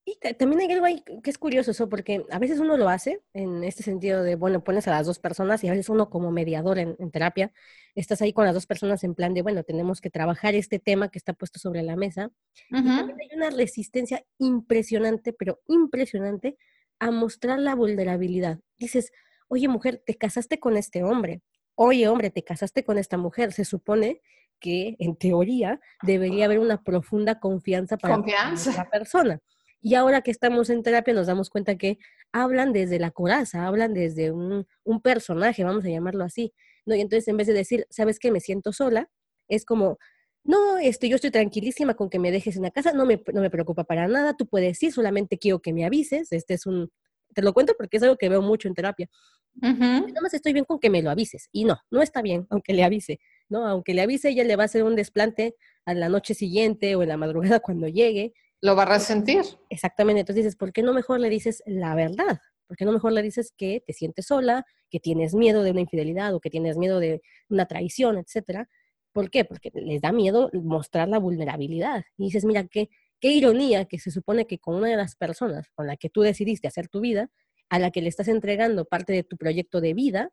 Y 0.07 0.19
también 0.35 0.61
hay 0.61 0.71
algo 0.71 0.85
ahí 0.85 1.03
que 1.23 1.31
es 1.31 1.37
curioso 1.39 1.71
eso, 1.71 1.89
porque 1.89 2.23
a 2.29 2.37
veces 2.37 2.59
uno 2.59 2.77
lo 2.77 2.89
hace 2.89 3.21
en 3.33 3.63
este 3.63 3.81
sentido 3.81 4.21
de, 4.21 4.35
bueno, 4.35 4.63
pones 4.63 4.87
a 4.87 4.91
las 4.91 5.07
dos 5.07 5.17
personas 5.17 5.63
y 5.63 5.67
a 5.67 5.71
veces 5.71 5.89
uno 5.89 6.11
como 6.11 6.29
mediador 6.29 6.77
en, 6.77 6.95
terapia, 7.09 7.51
estás 7.95 8.21
ahí 8.21 8.31
con 8.31 8.45
las 8.45 8.53
dos 8.53 8.67
personas 8.67 9.03
en 9.03 9.15
plan 9.15 9.33
de, 9.33 9.41
bueno, 9.41 9.63
tenemos 9.63 10.01
que 10.01 10.11
trabajar 10.11 10.53
este 10.53 10.77
tema 10.77 11.09
que 11.09 11.17
está 11.17 11.33
puesto 11.33 11.57
sobre 11.57 11.81
la 11.81 11.95
mesa. 11.95 12.29
y 12.69 12.83
también 12.83 13.17
hay 13.19 13.35
una 13.35 13.49
resistencia 13.49 14.23
impresionante, 14.37 15.33
pero 15.33 15.61
impresionante, 15.67 16.55
a 16.99 17.09
mostrar 17.09 17.57
la 17.57 17.73
vulnerabilidad. 17.73 18.59
Dices, 18.77 19.11
oye 19.47 19.67
mujer, 19.67 20.03
te 20.05 20.15
casaste 20.15 20.59
con 20.59 20.77
este 20.77 21.03
hombre. 21.03 21.41
Oye 21.73 22.07
hombre, 22.07 22.29
te 22.29 22.43
casaste 22.43 22.83
con 22.83 22.99
esta 22.99 23.17
mujer. 23.17 23.53
Se 23.53 23.65
supone 23.65 24.21
que 24.59 24.95
en 24.99 25.15
teoría 25.15 25.79
debería 26.01 26.45
haber 26.45 26.59
una 26.59 26.83
profunda 26.83 27.39
confianza 27.39 27.97
para 27.97 28.17
la 28.17 28.89
persona. 28.91 29.39
Y 29.81 29.93
ahora 29.95 30.21
que 30.21 30.31
estamos 30.31 30.69
en 30.69 30.81
terapia 30.81 31.13
nos 31.13 31.27
damos 31.27 31.49
cuenta 31.49 31.75
que 31.77 31.99
hablan 32.31 32.73
desde 32.73 32.99
la 32.99 33.11
coraza, 33.11 33.67
hablan 33.67 33.93
desde 33.93 34.31
un, 34.31 34.65
personaje, 35.03 35.63
vamos 35.63 35.85
a 35.85 35.89
llamarlo 35.89 36.23
así. 36.23 36.53
¿no? 36.85 36.95
Y 36.95 37.01
entonces 37.01 37.27
en 37.27 37.37
vez 37.37 37.47
de 37.47 37.53
decir, 37.53 37.85
¿sabes 37.89 38.17
qué? 38.17 38.31
Me 38.31 38.39
siento 38.39 38.73
sola, 38.73 39.09
es 39.47 39.63
como, 39.63 39.99
no, 40.43 40.77
este, 40.77 41.07
yo 41.07 41.15
estoy 41.15 41.31
tranquilísima 41.31 41.93
con 41.93 42.09
que 42.09 42.17
me 42.17 42.31
dejes 42.31 42.55
en 42.55 42.63
la 42.63 42.71
casa, 42.71 42.93
no 42.93 43.05
me, 43.05 43.21
no 43.33 43.41
me 43.41 43.49
preocupa 43.49 43.83
para 43.83 44.07
nada, 44.07 44.35
tú 44.35 44.47
puedes 44.47 44.81
ir, 44.81 44.91
solamente 44.91 45.37
quiero 45.37 45.59
que 45.61 45.73
me 45.73 45.85
avises, 45.85 46.31
este 46.31 46.55
es 46.55 46.65
un 46.65 46.89
te 47.35 47.41
lo 47.41 47.53
cuento 47.53 47.73
porque 47.77 47.97
es 47.97 48.03
algo 48.03 48.17
que 48.17 48.29
veo 48.29 48.41
mucho 48.41 48.67
en 48.67 48.73
terapia. 48.73 49.07
Nada 49.55 50.21
más 50.21 50.33
estoy 50.33 50.53
bien 50.53 50.65
con 50.65 50.79
que 50.79 50.89
me 50.89 51.01
lo 51.01 51.11
avises. 51.11 51.49
Y 51.51 51.65
no, 51.65 51.77
no 51.91 52.01
está 52.01 52.21
bien, 52.21 52.47
aunque 52.49 52.73
le 52.73 52.83
avise, 52.83 53.19
¿no? 53.49 53.67
Aunque 53.67 53.93
le 53.93 54.01
avise, 54.01 54.29
ella 54.29 54.43
le 54.43 54.55
va 54.55 54.63
a 54.63 54.65
hacer 54.65 54.83
un 54.83 54.95
desplante 54.95 55.55
a 55.85 55.93
la 55.93 56.09
noche 56.09 56.33
siguiente 56.33 56.95
o 56.95 57.03
en 57.03 57.09
la 57.09 57.17
madrugada 57.17 57.59
cuando 57.61 57.87
llegue. 57.87 58.33
Lo 58.61 58.75
va 58.75 58.83
a 58.83 58.85
resentir. 58.85 59.43
Exactamente. 59.69 60.21
Entonces 60.21 60.43
dices, 60.43 60.55
¿por 60.55 60.71
qué 60.73 60.81
no 60.81 60.93
mejor 60.93 61.19
le 61.19 61.29
dices 61.29 61.61
la 61.65 61.95
verdad? 61.95 62.39
¿Por 62.67 62.77
qué 62.77 62.85
no 62.85 62.91
mejor 62.91 63.11
le 63.11 63.21
dices 63.21 63.53
que 63.55 63.83
te 63.85 63.93
sientes 63.93 64.25
sola, 64.27 64.65
que 64.89 64.99
tienes 64.99 65.35
miedo 65.35 65.61
de 65.61 65.71
una 65.71 65.81
infidelidad 65.81 66.33
o 66.33 66.39
que 66.39 66.49
tienes 66.49 66.77
miedo 66.77 66.99
de 66.99 67.21
una 67.49 67.67
traición, 67.67 68.17
etcétera? 68.17 68.67
¿Por 69.13 69.29
qué? 69.29 69.45
Porque 69.45 69.71
les 69.73 70.01
da 70.01 70.11
miedo 70.11 70.49
mostrar 70.53 71.07
la 71.07 71.19
vulnerabilidad. 71.19 72.03
Y 72.17 72.25
dices, 72.25 72.43
mira, 72.43 72.65
qué, 72.67 72.89
qué 73.19 73.29
ironía 73.31 73.85
que 73.85 73.99
se 73.99 74.11
supone 74.11 74.47
que 74.47 74.57
con 74.57 74.75
una 74.75 74.89
de 74.89 74.97
las 74.97 75.15
personas 75.15 75.69
con 75.75 75.87
la 75.87 75.95
que 75.95 76.09
tú 76.09 76.21
decidiste 76.21 76.67
hacer 76.67 76.87
tu 76.87 77.01
vida, 77.01 77.29
a 77.69 77.79
la 77.79 77.91
que 77.91 78.01
le 78.01 78.09
estás 78.09 78.27
entregando 78.27 78.85
parte 78.85 79.13
de 79.13 79.23
tu 79.23 79.37
proyecto 79.37 79.81
de 79.81 79.93
vida, 79.93 80.31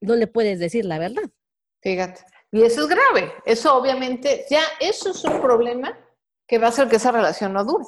no 0.00 0.16
le 0.16 0.26
puedes 0.26 0.58
decir 0.58 0.84
la 0.84 0.98
verdad. 0.98 1.30
Fíjate. 1.80 2.22
Y 2.52 2.62
eso 2.62 2.82
es 2.82 2.88
grave. 2.88 3.32
Eso 3.46 3.74
obviamente, 3.74 4.44
ya 4.48 4.62
eso 4.78 5.10
es 5.10 5.24
un 5.24 5.40
problema 5.40 5.98
que 6.46 6.58
va 6.58 6.66
a 6.66 6.68
hacer 6.68 6.86
que 6.88 6.96
esa 6.96 7.10
relación 7.10 7.54
no 7.54 7.64
dure. 7.64 7.86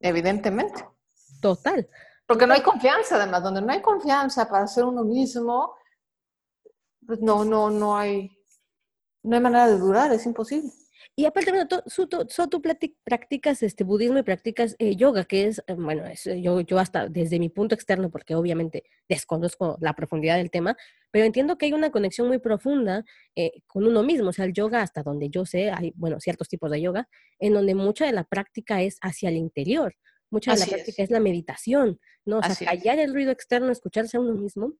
Evidentemente. 0.00 0.84
Total. 1.40 1.88
Porque 2.26 2.46
no 2.46 2.54
hay 2.54 2.62
confianza, 2.62 3.16
además, 3.16 3.44
donde 3.44 3.62
no 3.62 3.72
hay 3.72 3.80
confianza 3.80 4.48
para 4.48 4.66
ser 4.66 4.84
uno 4.84 5.04
mismo, 5.04 5.76
pues 7.06 7.20
no, 7.20 7.44
no, 7.44 7.70
no 7.70 7.96
hay, 7.96 8.36
no 9.22 9.36
hay 9.36 9.42
manera 9.42 9.68
de 9.68 9.78
durar, 9.78 10.12
es 10.12 10.26
imposible. 10.26 10.72
Y 11.14 11.26
aparte, 11.26 11.50
bueno, 11.50 11.68
tú, 11.68 11.82
tú, 12.48 12.62
practicas 13.04 13.62
este 13.62 13.84
budismo 13.84 14.18
y 14.18 14.22
practicas 14.22 14.74
eh, 14.78 14.96
yoga, 14.96 15.26
que 15.26 15.46
es, 15.46 15.62
eh, 15.66 15.74
bueno, 15.74 16.06
es, 16.06 16.26
eh, 16.26 16.40
yo, 16.40 16.62
yo 16.62 16.78
hasta 16.78 17.06
desde 17.06 17.38
mi 17.38 17.50
punto 17.50 17.74
externo, 17.74 18.10
porque 18.10 18.34
obviamente 18.34 18.84
desconozco 19.10 19.76
la 19.82 19.92
profundidad 19.92 20.38
del 20.38 20.50
tema, 20.50 20.74
pero 21.10 21.26
entiendo 21.26 21.58
que 21.58 21.66
hay 21.66 21.74
una 21.74 21.90
conexión 21.90 22.28
muy 22.28 22.38
profunda 22.38 23.04
con 23.66 23.86
uno 23.86 24.02
mismo. 24.02 24.30
O 24.30 24.32
sea, 24.32 24.46
el 24.46 24.54
yoga, 24.54 24.80
hasta 24.80 25.02
donde 25.02 25.28
yo 25.28 25.44
sé, 25.44 25.70
hay, 25.70 25.92
bueno, 25.96 26.18
ciertos 26.18 26.48
tipos 26.48 26.70
de 26.70 26.80
yoga, 26.80 27.08
en 27.38 27.52
donde 27.52 27.74
mucha 27.74 28.06
de 28.06 28.12
la 28.12 28.24
práctica 28.24 28.80
es 28.80 28.96
hacia 29.02 29.28
el 29.28 29.36
interior. 29.36 29.94
Mucha 30.30 30.54
de 30.54 30.60
la 30.60 30.66
práctica 30.66 31.02
es. 31.02 31.10
la 31.10 31.20
meditación, 31.20 32.00
¿no? 32.24 32.38
O 32.38 32.42
sea, 32.42 32.68
callar 32.68 32.98
el 32.98 33.12
ruido 33.12 33.32
externo, 33.32 33.70
escucharse 33.70 34.16
a 34.16 34.20
uno 34.20 34.32
mismo 34.32 34.72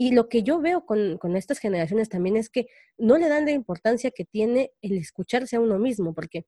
y 0.00 0.12
lo 0.12 0.30
que 0.30 0.42
yo 0.42 0.62
veo 0.62 0.86
con, 0.86 1.18
con, 1.18 1.36
estas 1.36 1.58
generaciones 1.58 2.08
también 2.08 2.38
es 2.38 2.48
que 2.48 2.68
no 2.96 3.18
le 3.18 3.28
dan 3.28 3.44
la 3.44 3.50
importancia 3.50 4.10
que 4.10 4.24
tiene 4.24 4.72
el 4.80 4.96
escucharse 4.96 5.56
a 5.56 5.60
uno 5.60 5.78
mismo, 5.78 6.14
porque 6.14 6.46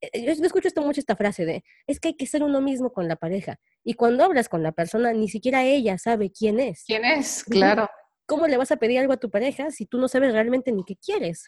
eh, 0.00 0.24
yo, 0.24 0.32
escucho 0.42 0.68
esto 0.68 0.80
mucho 0.80 1.00
esta 1.00 1.14
frase 1.14 1.44
de, 1.44 1.64
es 1.86 2.00
que 2.00 2.08
hay 2.08 2.16
que 2.16 2.24
ser 2.24 2.42
uno 2.42 2.62
mismo 2.62 2.94
con 2.94 3.06
la 3.06 3.16
pareja. 3.16 3.60
Y 3.84 3.92
cuando 3.92 4.24
hablas 4.24 4.48
con 4.48 4.62
la 4.62 4.72
persona, 4.72 5.12
ni 5.12 5.28
siquiera 5.28 5.64
ella 5.64 5.98
sabe 5.98 6.32
quién 6.32 6.58
es. 6.58 6.84
¿Quién 6.86 7.04
es? 7.04 7.44
Claro. 7.44 7.90
¿Cómo 8.24 8.46
le 8.46 8.56
vas 8.56 8.72
a 8.72 8.78
pedir 8.78 9.00
algo 9.00 9.12
a 9.12 9.18
tu 9.18 9.30
pareja 9.30 9.70
si 9.70 9.84
tú 9.84 9.98
no 9.98 10.08
sabes 10.08 10.32
realmente 10.32 10.72
ni 10.72 10.82
qué 10.82 10.96
quieres? 10.96 11.44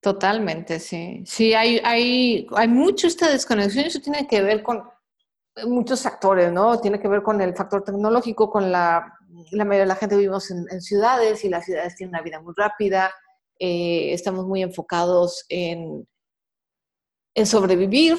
Totalmente, 0.00 0.78
sí. 0.78 1.24
Sí, 1.26 1.52
hay, 1.52 1.80
hay, 1.82 2.46
hay 2.54 2.68
mucho 2.68 3.08
esta 3.08 3.28
desconexión. 3.28 3.86
Eso 3.86 4.00
tiene 4.00 4.28
que 4.28 4.40
ver 4.40 4.62
con 4.62 4.84
muchos 5.66 6.02
factores, 6.02 6.52
¿no? 6.52 6.80
Tiene 6.80 7.00
que 7.00 7.08
ver 7.08 7.22
con 7.22 7.40
el 7.40 7.54
factor 7.54 7.82
tecnológico, 7.82 8.50
con 8.50 8.70
la 8.70 9.20
la 9.50 9.64
mayoría 9.64 9.84
de 9.84 9.88
la 9.88 9.96
gente 9.96 10.16
vivimos 10.16 10.50
en, 10.50 10.80
ciudades 10.80 11.44
y 11.44 11.48
las 11.48 11.64
ciudades 11.64 11.96
tienen 11.96 12.14
una 12.14 12.22
vida 12.22 12.40
muy 12.40 12.54
rápida, 12.56 13.12
eh, 13.58 14.12
estamos 14.12 14.46
muy 14.46 14.62
enfocados 14.62 15.44
en, 15.48 16.08
en 17.34 17.46
sobrevivir 17.46 18.18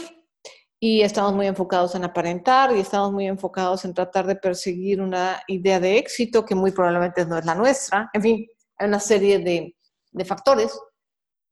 y 0.79 1.01
estamos 1.01 1.33
muy 1.33 1.47
enfocados 1.47 1.95
en 1.95 2.03
aparentar 2.03 2.75
y 2.75 2.79
estamos 2.79 3.11
muy 3.11 3.27
enfocados 3.27 3.85
en 3.85 3.93
tratar 3.93 4.25
de 4.25 4.35
perseguir 4.35 5.01
una 5.01 5.41
idea 5.47 5.79
de 5.79 5.97
éxito 5.97 6.45
que 6.45 6.55
muy 6.55 6.71
probablemente 6.71 7.25
no 7.25 7.37
es 7.37 7.45
la 7.45 7.55
nuestra. 7.55 8.09
En 8.13 8.21
fin, 8.21 8.47
hay 8.77 8.87
una 8.87 8.99
serie 8.99 9.39
de, 9.39 9.75
de 10.11 10.25
factores 10.25 10.79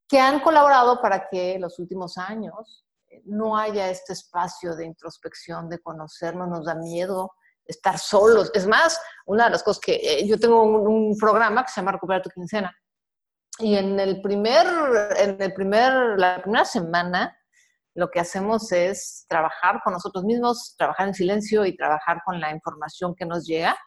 que 0.07 0.19
han 0.19 0.39
colaborado 0.39 0.99
para 1.01 1.27
que 1.29 1.59
los 1.59 1.77
últimos 1.77 2.17
años 2.17 2.85
no 3.29 3.57
haya 3.57 3.89
este 3.89 4.13
espacio 4.13 4.75
de 4.75 4.85
introspección, 4.85 5.69
de 5.69 5.79
conocernos, 5.79 6.47
nos 6.47 6.65
da 6.65 6.75
miedo 6.75 7.31
estar 7.65 7.97
solos. 7.97 8.51
Es 8.53 8.67
más, 8.67 8.99
una 9.25 9.45
de 9.45 9.51
las 9.51 9.63
cosas 9.63 9.81
que 9.81 9.95
eh, 9.95 10.27
yo 10.27 10.39
tengo 10.39 10.63
un, 10.63 11.15
programa 11.17 11.63
que 11.63 11.71
se 11.71 11.81
llama 11.81 11.93
Recupera 11.93 12.21
tu 12.21 12.29
quincena. 12.29 12.75
Y 13.59 13.75
en 13.75 13.99
el 13.99 14.21
primer, 14.21 14.65
en 15.17 15.41
el 15.41 15.53
primer, 15.53 16.17
la 16.17 16.41
primera 16.41 16.65
semana, 16.65 17.37
lo 17.93 18.09
que 18.09 18.19
hacemos 18.19 18.71
es 18.71 19.25
trabajar 19.27 19.81
con 19.83 19.93
nosotros 19.93 20.23
mismos, 20.23 20.75
trabajar 20.77 21.07
en 21.09 21.13
silencio 21.13 21.65
y 21.65 21.75
trabajar 21.75 22.21
con 22.25 22.39
la 22.39 22.51
información 22.51 23.13
que 23.15 23.25
nos 23.25 23.45
llega, 23.45 23.77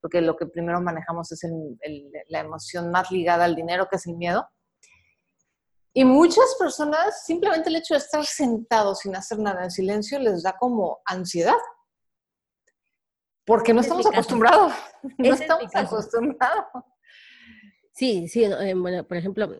porque 0.00 0.20
lo 0.20 0.36
que 0.36 0.46
primero 0.46 0.80
manejamos 0.80 1.32
es 1.32 1.40
la 2.28 2.40
emoción 2.40 2.90
más 2.90 3.10
ligada 3.10 3.46
al 3.46 3.54
dinero, 3.54 3.88
que 3.90 3.96
es 3.96 4.06
el 4.06 4.16
miedo. 4.16 4.46
Y 5.96 6.04
muchas 6.04 6.56
personas, 6.58 7.24
simplemente 7.24 7.70
el 7.70 7.76
hecho 7.76 7.94
de 7.94 7.98
estar 7.98 8.24
sentados 8.26 8.98
sin 9.00 9.14
hacer 9.14 9.38
nada 9.38 9.62
en 9.62 9.70
silencio 9.70 10.18
les 10.18 10.42
da 10.42 10.56
como 10.58 10.98
ansiedad. 11.06 11.54
Porque 13.46 13.72
no 13.72 13.80
estamos 13.80 14.06
acostumbrados. 14.06 14.72
No 15.18 15.34
estamos 15.34 15.74
acostumbrados. 15.74 16.64
Sí, 17.92 18.26
sí, 18.26 18.42
eh, 18.42 18.74
bueno, 18.74 19.06
por 19.06 19.16
ejemplo, 19.16 19.56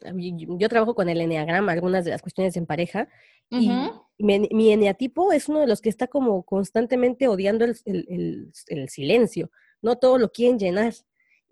yo, 0.59 0.69
trabajo 0.69 0.97
con 0.97 1.09
el 1.09 1.21
eneagrama, 1.21 1.71
algunas 1.71 2.05
de 2.05 2.11
las 2.11 2.21
cuestiones 2.21 2.57
en 2.57 2.67
pareja, 2.67 3.09
y 3.49 3.71
mi, 4.19 4.73
eneatipo 4.73 5.33
es 5.33 5.49
uno 5.49 5.61
de 5.61 5.69
los 5.69 5.81
que 5.81 5.89
está 5.89 6.09
como 6.09 6.43
constantemente 6.43 7.29
odiando 7.29 7.65
el, 7.65 8.89
silencio, 8.89 9.53
no 9.83 9.97
todo 9.99 10.19
lo 10.19 10.33
quieren 10.33 10.59
llenar. 10.59 10.95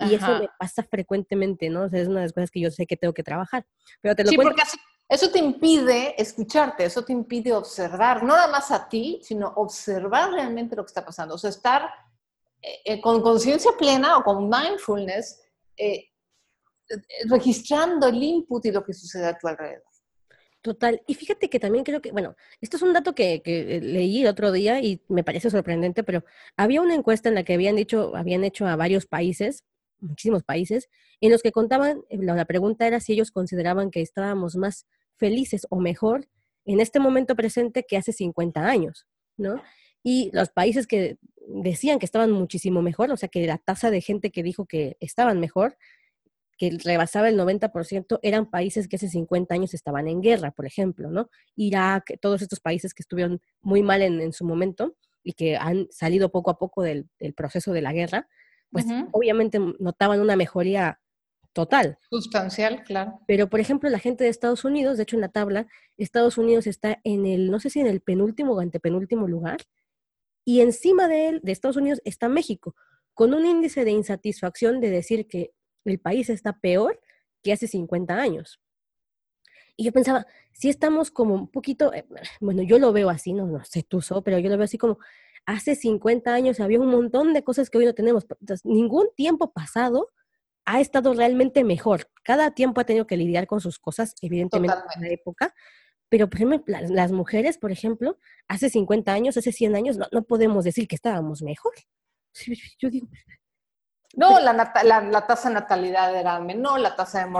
Y 0.08 0.14
eso 0.14 0.38
me 0.38 0.48
pasa 0.58 0.82
frecuentemente, 0.82 1.68
¿no? 1.70 1.84
O 1.84 1.88
sea, 1.88 2.00
es 2.00 2.08
una 2.08 2.20
de 2.20 2.26
las 2.26 2.32
cosas 2.32 2.50
que 2.50 2.60
yo 2.60 2.70
sé 2.70 2.86
que 2.86 2.96
tengo 2.96 3.14
que 3.14 3.22
trabajar. 3.22 3.66
Pero 4.00 4.14
te 4.14 4.24
lo 4.24 4.30
sí, 4.30 4.36
porque 4.36 4.62
eso 5.08 5.30
te 5.30 5.38
impide 5.38 6.20
escucharte, 6.20 6.84
eso 6.84 7.04
te 7.04 7.12
impide 7.12 7.52
observar, 7.52 8.22
no 8.22 8.34
nada 8.34 8.48
más 8.48 8.70
a 8.70 8.88
ti, 8.88 9.20
sino 9.22 9.48
observar 9.56 10.32
realmente 10.32 10.74
lo 10.74 10.84
que 10.84 10.88
está 10.88 11.04
pasando. 11.04 11.34
O 11.34 11.38
sea, 11.38 11.50
estar 11.50 11.90
eh, 12.62 13.00
con 13.00 13.20
conciencia 13.22 13.72
plena 13.78 14.16
o 14.16 14.22
con 14.22 14.48
mindfulness, 14.48 15.40
eh, 15.76 16.10
registrando 17.28 18.06
el 18.08 18.22
input 18.22 18.64
y 18.66 18.72
lo 18.72 18.84
que 18.84 18.92
sucede 18.92 19.26
a 19.26 19.38
tu 19.38 19.48
alrededor. 19.48 19.84
Total. 20.62 21.02
Y 21.08 21.14
fíjate 21.14 21.50
que 21.50 21.58
también 21.58 21.82
creo 21.82 22.00
que, 22.00 22.12
bueno, 22.12 22.36
esto 22.60 22.76
es 22.76 22.82
un 22.82 22.92
dato 22.92 23.16
que, 23.16 23.42
que, 23.42 23.80
leí 23.80 24.22
el 24.22 24.28
otro 24.28 24.52
día 24.52 24.80
y 24.80 25.02
me 25.08 25.24
parece 25.24 25.50
sorprendente, 25.50 26.04
pero 26.04 26.24
había 26.56 26.80
una 26.80 26.94
encuesta 26.94 27.28
en 27.28 27.34
la 27.34 27.42
que 27.42 27.54
habían 27.54 27.74
dicho, 27.74 28.14
habían 28.14 28.44
hecho 28.44 28.68
a 28.68 28.76
varios 28.76 29.06
países, 29.06 29.64
muchísimos 30.02 30.42
países, 30.42 30.88
en 31.20 31.30
los 31.30 31.42
que 31.42 31.52
contaban, 31.52 32.02
eh, 32.10 32.18
la 32.20 32.44
pregunta 32.44 32.86
era 32.86 33.00
si 33.00 33.14
ellos 33.14 33.30
consideraban 33.30 33.90
que 33.90 34.02
estábamos 34.02 34.56
más 34.56 34.86
felices 35.16 35.66
o 35.70 35.80
mejor 35.80 36.28
en 36.64 36.80
este 36.80 37.00
momento 37.00 37.34
presente 37.34 37.84
que 37.88 37.96
hace 37.96 38.12
50 38.12 38.60
años, 38.66 39.06
¿no? 39.36 39.62
Y 40.02 40.30
los 40.32 40.50
países 40.50 40.86
que 40.86 41.18
decían 41.46 41.98
que 41.98 42.06
estaban 42.06 42.30
muchísimo 42.30 42.82
mejor, 42.82 43.10
o 43.10 43.16
sea 43.16 43.28
que 43.28 43.46
la 43.46 43.58
tasa 43.58 43.90
de 43.90 44.00
gente 44.00 44.30
que 44.30 44.42
dijo 44.42 44.66
que 44.66 44.96
estaban 45.00 45.40
mejor, 45.40 45.76
que 46.58 46.78
rebasaba 46.84 47.28
el 47.28 47.38
90%, 47.38 48.20
eran 48.22 48.50
países 48.50 48.88
que 48.88 48.96
hace 48.96 49.08
50 49.08 49.54
años 49.54 49.74
estaban 49.74 50.06
en 50.08 50.20
guerra, 50.20 50.52
por 50.52 50.66
ejemplo, 50.66 51.10
¿no? 51.10 51.30
Irak, 51.56 52.18
todos 52.20 52.42
estos 52.42 52.60
países 52.60 52.94
que 52.94 53.02
estuvieron 53.02 53.40
muy 53.60 53.82
mal 53.82 54.02
en, 54.02 54.32
su 54.32 54.44
momento 54.44 54.94
y 55.24 55.32
que 55.32 55.56
han 55.56 55.88
salido 55.90 56.30
poco 56.30 56.50
a 56.50 56.58
poco 56.58 56.82
del, 56.82 57.08
proceso 57.36 57.72
de 57.72 57.82
la 57.82 57.92
guerra, 57.92 58.28
pues 58.72 58.86
obviamente 59.12 59.60
notaban 59.78 60.20
una 60.20 60.34
mejoría 60.34 60.98
total. 61.52 61.98
Sustancial, 62.10 62.82
claro. 62.84 63.20
Pero, 63.26 63.48
por 63.48 63.60
ejemplo, 63.60 63.90
la 63.90 63.98
gente 63.98 64.24
de 64.24 64.30
Estados 64.30 64.64
Unidos, 64.64 64.96
de 64.96 65.02
hecho 65.04 65.16
en 65.16 65.20
la 65.20 65.28
tabla, 65.28 65.66
Estados 65.98 66.38
Unidos 66.38 66.66
está 66.66 66.98
en 67.04 67.26
el, 67.26 67.50
no 67.50 67.60
sé 67.60 67.70
si 67.70 67.80
en 67.80 67.86
el 67.86 68.00
penúltimo 68.00 68.54
o 68.54 68.60
antepenúltimo 68.60 69.28
lugar, 69.28 69.58
y 70.44 70.60
encima 70.60 71.06
de 71.06 71.28
él, 71.28 71.40
de 71.42 71.52
Estados 71.52 71.76
Unidos, 71.76 72.00
está 72.04 72.28
México, 72.28 72.74
con 73.14 73.34
un 73.34 73.46
índice 73.46 73.84
de 73.84 73.92
insatisfacción 73.92 74.80
de 74.80 74.90
decir 74.90 75.28
que 75.28 75.52
el 75.84 76.00
país 76.00 76.30
está 76.30 76.58
peor 76.58 77.00
que 77.42 77.52
hace 77.52 77.68
50 77.68 78.14
años. 78.14 78.60
Y 79.76 79.84
yo 79.84 79.92
pensaba, 79.92 80.26
si 80.52 80.68
estamos 80.68 81.10
como 81.10 81.34
un 81.34 81.48
poquito, 81.48 81.92
eh, 81.94 82.06
bueno, 82.40 82.62
yo 82.62 82.78
lo 82.78 82.92
veo 82.92 83.10
así, 83.10 83.32
no, 83.32 83.46
no 83.46 83.64
sé 83.64 83.82
tú, 83.82 84.00
so, 84.00 84.22
pero 84.22 84.38
yo 84.38 84.48
lo 84.48 84.56
veo 84.56 84.64
así 84.64 84.78
como, 84.78 84.98
hace 85.46 85.74
50 85.74 86.32
años 86.32 86.60
había 86.60 86.80
un 86.80 86.88
montón 86.88 87.32
de 87.32 87.44
cosas 87.44 87.70
que 87.70 87.78
hoy 87.78 87.86
no 87.86 87.94
tenemos. 87.94 88.26
Entonces, 88.40 88.64
ningún 88.64 89.08
tiempo 89.16 89.52
pasado 89.52 90.08
ha 90.64 90.80
estado 90.80 91.14
realmente 91.14 91.64
mejor. 91.64 92.08
Cada 92.22 92.52
tiempo 92.52 92.80
ha 92.80 92.84
tenido 92.84 93.06
que 93.06 93.16
lidiar 93.16 93.46
con 93.46 93.60
sus 93.60 93.78
cosas, 93.78 94.14
evidentemente 94.22 94.76
en 94.94 95.02
la 95.02 95.08
época, 95.08 95.54
pero, 96.12 96.28
por 96.28 96.36
ejemplo, 96.36 96.62
las, 96.90 97.10
mujeres, 97.10 97.56
por 97.56 97.72
ejemplo, 97.72 98.18
hace 98.46 98.68
50 98.68 99.10
años, 99.10 99.38
hace 99.38 99.50
100 99.50 99.76
años, 99.76 99.96
no, 99.96 100.08
no 100.12 100.24
podemos 100.24 100.62
decir 100.62 100.86
que 100.86 100.94
estábamos 100.94 101.40
mejor. 101.40 101.72
Yo 102.78 102.90
digo... 102.90 103.08
No, 104.14 104.38
la, 104.38 104.52
la, 104.52 105.26
tasa 105.26 105.48
de 105.48 105.54
natalidad 105.54 106.14
era 106.14 106.38
menor, 106.38 106.80
la 106.80 106.94
tasa 106.94 107.24
de 107.24 107.30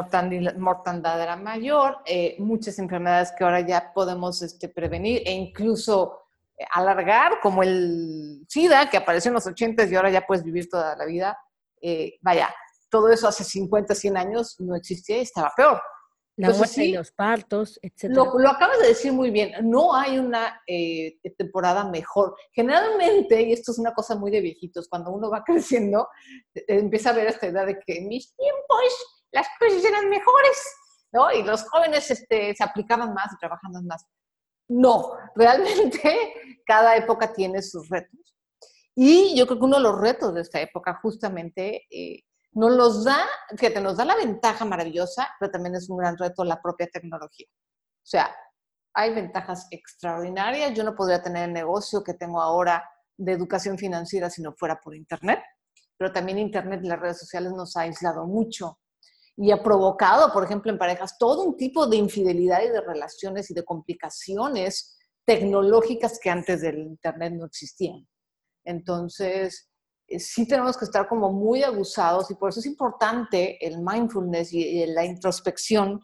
mortandad, 0.57 1.23
era 1.23 1.37
mayor, 1.37 1.99
eh, 2.07 2.35
muchas 2.39 2.79
enfermedades 2.79 3.33
que 3.33 3.45
ahora 3.45 3.61
ya 3.61 3.93
podemos 3.93 4.41
este, 4.41 4.71
prevenir 4.71 5.21
e 5.27 5.33
incluso 5.33 6.23
alargar, 6.71 7.41
como 7.41 7.63
el 7.63 8.45
SIDA 8.49 8.91
que 8.91 8.97
apareció 8.97 9.29
en 9.31 9.35
los 9.35 9.47
80 9.47 9.85
y 9.85 9.95
ahora 9.95 10.11
ya 10.11 10.27
puedes 10.27 10.45
vivir 10.45 10.69
toda 10.69 10.97
la 10.97 11.05
vida. 11.05 11.39
Eh, 11.81 12.19
vaya, 12.21 12.55
todo 12.91 13.09
eso 13.09 13.27
hace 13.27 13.45
50, 13.45 13.95
100 13.95 14.17
años 14.17 14.57
no 14.61 14.77
existía 14.77 15.19
y 15.19 15.23
estaba 15.23 15.53
peor. 15.57 15.81
La 16.37 16.51
muerte 16.51 16.85
y 16.85 16.93
los 16.93 17.13
partos, 17.13 17.79
etc. 17.83 18.05
Lo, 18.09 18.39
lo, 18.39 18.49
acabas 18.49 18.81
de 18.81 18.89
decir 18.89 19.13
muy 19.13 19.31
bien, 19.31 19.53
no 19.63 19.95
hay 19.95 20.19
una 20.19 20.63
eh, 20.67 21.19
temporada 21.37 21.85
mejor. 21.85 22.35
Generalmente, 22.53 23.43
y 23.43 23.53
esto 23.53 23.73
es 23.73 23.79
una 23.79 23.93
cosa 23.93 24.17
muy 24.17 24.31
de 24.31 24.41
viejitos, 24.41 24.89
cuando 24.89 25.11
uno 25.11 25.31
va 25.31 25.45
creciendo, 25.47 26.09
eh, 26.55 26.65
empieza 26.69 27.11
a 27.11 27.13
ver 27.13 27.29
esta 27.29 27.49
idea 27.49 27.67
de 27.67 27.79
que 27.79 27.99
en 27.99 28.09
mis 28.09 28.35
tiempos 28.35 29.19
las 29.31 29.47
cosas 29.59 29.85
eran 29.85 30.09
mejores, 30.09 30.59
¿no? 31.13 31.31
Y 31.33 31.43
los 31.43 31.69
jóvenes 31.69 32.11
este, 32.11 32.55
se 32.55 32.65
aplicaban 32.65 33.13
más 33.13 33.33
y 33.33 33.37
trabajaban 33.37 33.87
más. 33.87 34.07
No, 34.73 35.13
realmente 35.35 36.61
cada 36.67 36.97
época 36.97 37.33
tiene 37.33 37.63
sus 37.63 37.89
retos. 37.89 38.19
Y 38.95 39.37
yo 39.37 39.47
creo 39.47 39.59
que 39.59 39.65
uno 39.65 39.77
de 39.77 39.83
los 39.83 40.01
retos 40.01 40.35
de 40.35 40.43
esta 40.43 40.61
época 40.61 40.99
justamente 41.03 41.87
eh, 41.91 42.23
nos 42.53 42.73
los 42.73 43.05
da, 43.05 43.27
fíjate, 43.57 43.81
nos 43.81 43.97
da 43.97 44.05
la 44.05 44.17
ventaja 44.17 44.65
maravillosa, 44.65 45.29
pero 45.39 45.51
también 45.51 45.75
es 45.75 45.89
un 45.89 45.99
gran 45.99 46.17
reto 46.19 46.45
la 46.45 46.61
propia 46.61 46.87
tecnología. 46.89 47.47
O 47.51 48.07
sea, 48.07 48.35
hay 48.95 49.15
ventajas 49.15 49.69
extraordinarias. 49.71 50.75
Yo 50.75 50.85
no 50.85 50.95
podría 50.95 51.23
tener 51.23 51.49
el 51.49 51.55
negocio 51.55 52.03
que 52.03 52.15
tengo 52.15 52.41
ahora 52.41 52.85
de 53.17 53.33
educación 53.33 53.79
financiera 53.79 54.29
si 54.29 54.43
no 54.43 54.53
fuera 54.53 54.79
por 54.81 54.95
Internet, 54.95 55.41
pero 55.97 56.13
también 56.13 56.39
Internet 56.39 56.81
y 56.83 56.89
las 56.89 57.01
redes 57.01 57.19
sociales 57.19 57.53
nos 57.53 57.77
ha 57.77 57.83
aislado 57.83 58.27
mucho 58.27 58.79
y 59.37 59.51
ha 59.51 59.63
provocado, 59.63 60.33
por 60.33 60.45
ejemplo, 60.45 60.71
en 60.71 60.79
parejas 60.79 61.17
todo 61.19 61.43
un 61.43 61.57
tipo 61.57 61.87
de 61.87 61.97
infidelidad 61.97 62.63
y 62.63 62.69
de 62.69 62.81
relaciones 62.81 63.51
y 63.51 63.55
de 63.55 63.65
complicaciones 63.65 64.99
tecnológicas 65.25 66.19
que 66.21 66.31
antes 66.31 66.61
del 66.61 66.79
Internet 66.79 67.33
no 67.35 67.47
existían. 67.47 68.07
Entonces, 68.65 69.71
eh, 70.07 70.19
sí 70.19 70.47
tenemos 70.47 70.77
que 70.77 70.85
estar 70.85 71.09
como 71.09 71.33
muy 71.33 71.63
abusados 71.63 72.31
y 72.31 72.35
por 72.35 72.51
eso 72.51 72.61
es 72.61 72.67
importante 72.67 73.65
el 73.65 73.79
mindfulness 73.79 74.53
y, 74.53 74.87
la 74.87 75.05
introspección 75.05 76.01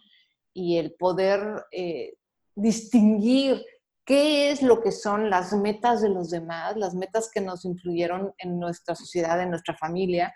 y 0.55 0.79
el 0.79 0.95
poder 0.95 1.67
eh, 1.71 2.14
distinguir 2.55 3.64
qué 4.05 4.51
es 4.51 4.62
lo 4.62 4.81
que 4.81 4.91
son 4.91 5.29
las 5.29 5.53
metas 5.53 6.01
de 6.01 6.09
los 6.09 6.31
demás, 6.31 6.77
las 6.77 6.95
metas 6.95 7.31
que 7.33 7.43
nos 7.43 7.64
influyeron 7.67 8.33
en 8.38 8.59
nuestra 8.59 8.95
sociedad, 8.95 9.41
en 9.43 9.51
nuestra 9.51 9.77
familia 9.77 10.35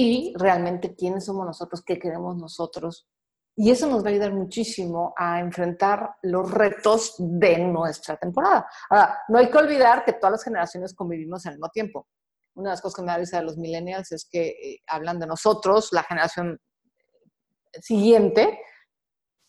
y 0.00 0.34
realmente 0.36 0.94
quiénes 0.94 1.24
somos 1.24 1.46
nosotros, 1.46 1.82
qué 1.84 1.98
queremos 1.98 2.36
nosotros. 2.36 3.08
Y 3.56 3.70
eso 3.70 3.86
nos 3.88 4.02
va 4.02 4.08
a 4.08 4.12
ayudar 4.12 4.32
muchísimo 4.32 5.12
a 5.16 5.40
enfrentar 5.40 6.14
los 6.22 6.50
retos 6.50 7.14
de 7.18 7.58
nuestra 7.58 8.16
temporada. 8.16 8.66
Ahora, 8.88 9.18
no 9.28 9.38
hay 9.38 9.50
que 9.50 9.58
olvidar 9.58 10.04
que 10.04 10.14
todas 10.14 10.32
las 10.32 10.44
generaciones 10.44 10.94
convivimos 10.94 11.44
al 11.46 11.54
mismo 11.54 11.68
tiempo 11.68 12.06
una 12.54 12.70
de 12.70 12.72
las 12.74 12.80
cosas 12.80 12.96
que 12.96 13.02
me 13.02 13.12
da 13.12 13.18
risa 13.18 13.38
de 13.38 13.44
los 13.44 13.56
millennials 13.56 14.12
es 14.12 14.28
que 14.30 14.48
eh, 14.48 14.82
hablan 14.86 15.18
de 15.18 15.26
nosotros, 15.26 15.88
la 15.92 16.02
generación 16.02 16.60
siguiente, 17.80 18.60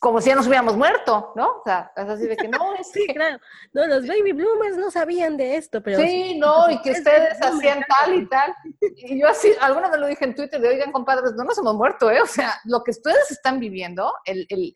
como 0.02 0.20
si 0.20 0.30
ya 0.30 0.36
nos 0.36 0.48
hubiéramos 0.48 0.76
muerto, 0.76 1.32
¿no? 1.36 1.60
O 1.60 1.62
sea, 1.64 1.92
es 1.96 2.10
así 2.10 2.26
de 2.26 2.36
que 2.36 2.48
no, 2.48 2.74
es 2.80 2.88
sí, 2.88 3.06
claro. 3.14 3.38
No, 3.72 3.86
los 3.86 4.08
baby 4.08 4.32
bloomers 4.32 4.76
no 4.76 4.90
sabían 4.90 5.38
de 5.38 5.58
esto, 5.58 5.82
pero... 5.84 6.00
Sí, 6.00 6.40
no, 6.40 6.72
y 6.72 6.82
que 6.82 6.92
ustedes 6.92 7.40
hacían 7.40 7.84
tal 7.88 8.16
y 8.16 8.28
tal. 8.28 8.52
Y 8.80 9.22
yo 9.22 9.28
así, 9.28 9.54
alguna 9.62 9.92
vez 9.92 10.00
lo 10.00 10.08
dije 10.08 10.26
en 10.26 10.34
Twitter, 10.34 10.60
de, 10.60 10.70
oigan, 10.70 10.92
compadres, 10.92 11.34
no 11.34 11.44
nos 11.44 11.56
hemos 11.60 11.76
muerto, 11.76 12.10
¿eh? 12.10 12.20
O 12.20 12.26
sea, 12.26 12.60
lo 12.66 12.84
que 12.84 12.90
ustedes 12.90 13.30
están 13.30 13.60
viviendo, 13.60 14.12
el, 14.26 14.48
el, 14.50 14.74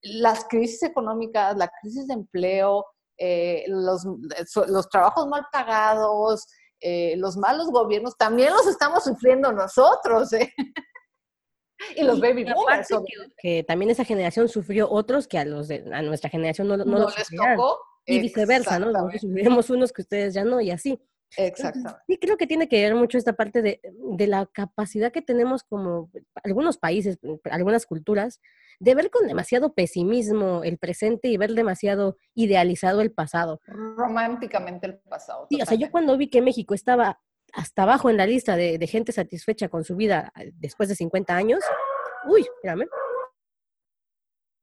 las 0.00 0.46
crisis 0.46 0.82
económicas, 0.84 1.54
la 1.58 1.70
crisis 1.82 2.06
de 2.06 2.14
empleo, 2.14 2.86
eh, 3.18 3.64
los, 3.68 4.06
los 4.68 4.88
trabajos 4.88 5.26
mal 5.26 5.46
pagados, 5.52 6.46
eh, 6.80 7.14
los 7.18 7.36
malos 7.36 7.68
gobiernos 7.70 8.16
también 8.16 8.54
los 8.54 8.66
estamos 8.66 9.04
sufriendo 9.04 9.52
nosotros, 9.52 10.32
¿eh? 10.32 10.50
y 11.96 12.02
los 12.02 12.20
baby 12.20 12.44
boomers. 12.44 12.88
Que, 13.38 13.64
también 13.64 13.90
esa 13.90 14.04
generación 14.04 14.48
sufrió 14.48 14.90
otros 14.90 15.28
que 15.28 15.38
a 15.38 15.44
los 15.44 15.68
de 15.68 15.84
a 15.92 16.02
nuestra 16.02 16.30
generación 16.30 16.68
no, 16.68 16.76
no, 16.76 17.08
les 17.08 17.28
tocó. 17.28 17.78
Y 18.04 18.20
viceversa, 18.20 18.80
¿no? 18.80 18.90
Nosotros 18.90 19.20
sufrimos 19.20 19.70
unos 19.70 19.92
que 19.92 20.02
ustedes 20.02 20.34
ya 20.34 20.44
no, 20.44 20.60
y 20.60 20.72
así. 20.72 21.00
Exacto. 21.36 21.96
Sí, 22.06 22.18
creo 22.18 22.36
que 22.36 22.46
tiene 22.46 22.68
que 22.68 22.82
ver 22.82 22.94
mucho 22.94 23.16
esta 23.16 23.34
parte 23.34 23.62
de, 23.62 23.80
de, 23.82 24.26
la 24.26 24.46
capacidad 24.46 25.12
que 25.12 25.22
tenemos 25.22 25.62
como 25.62 26.10
algunos 26.42 26.78
países, 26.78 27.18
algunas 27.44 27.86
culturas, 27.86 28.40
de 28.80 28.94
ver 28.94 29.10
con 29.10 29.26
demasiado 29.26 29.74
pesimismo 29.74 30.62
el 30.64 30.78
presente 30.78 31.28
y 31.28 31.36
ver 31.36 31.54
demasiado 31.54 32.16
idealizado 32.34 33.00
el 33.00 33.12
pasado. 33.12 33.60
Románticamente 33.66 34.86
el 34.88 34.98
pasado. 34.98 35.46
Sí, 35.48 35.62
o 35.62 35.66
sea, 35.66 35.78
yo 35.78 35.90
cuando 35.90 36.16
vi 36.16 36.28
que 36.28 36.42
México 36.42 36.74
estaba 36.74 37.20
hasta 37.52 37.82
abajo 37.82 38.10
en 38.10 38.16
la 38.16 38.26
lista 38.26 38.56
de, 38.56 38.78
de, 38.78 38.86
gente 38.86 39.12
satisfecha 39.12 39.68
con 39.68 39.84
su 39.84 39.94
vida 39.94 40.32
eh, 40.40 40.52
después 40.54 40.88
de 40.88 40.94
50 40.94 41.36
años, 41.36 41.60
uy, 42.26 42.42
espérame. 42.42 42.88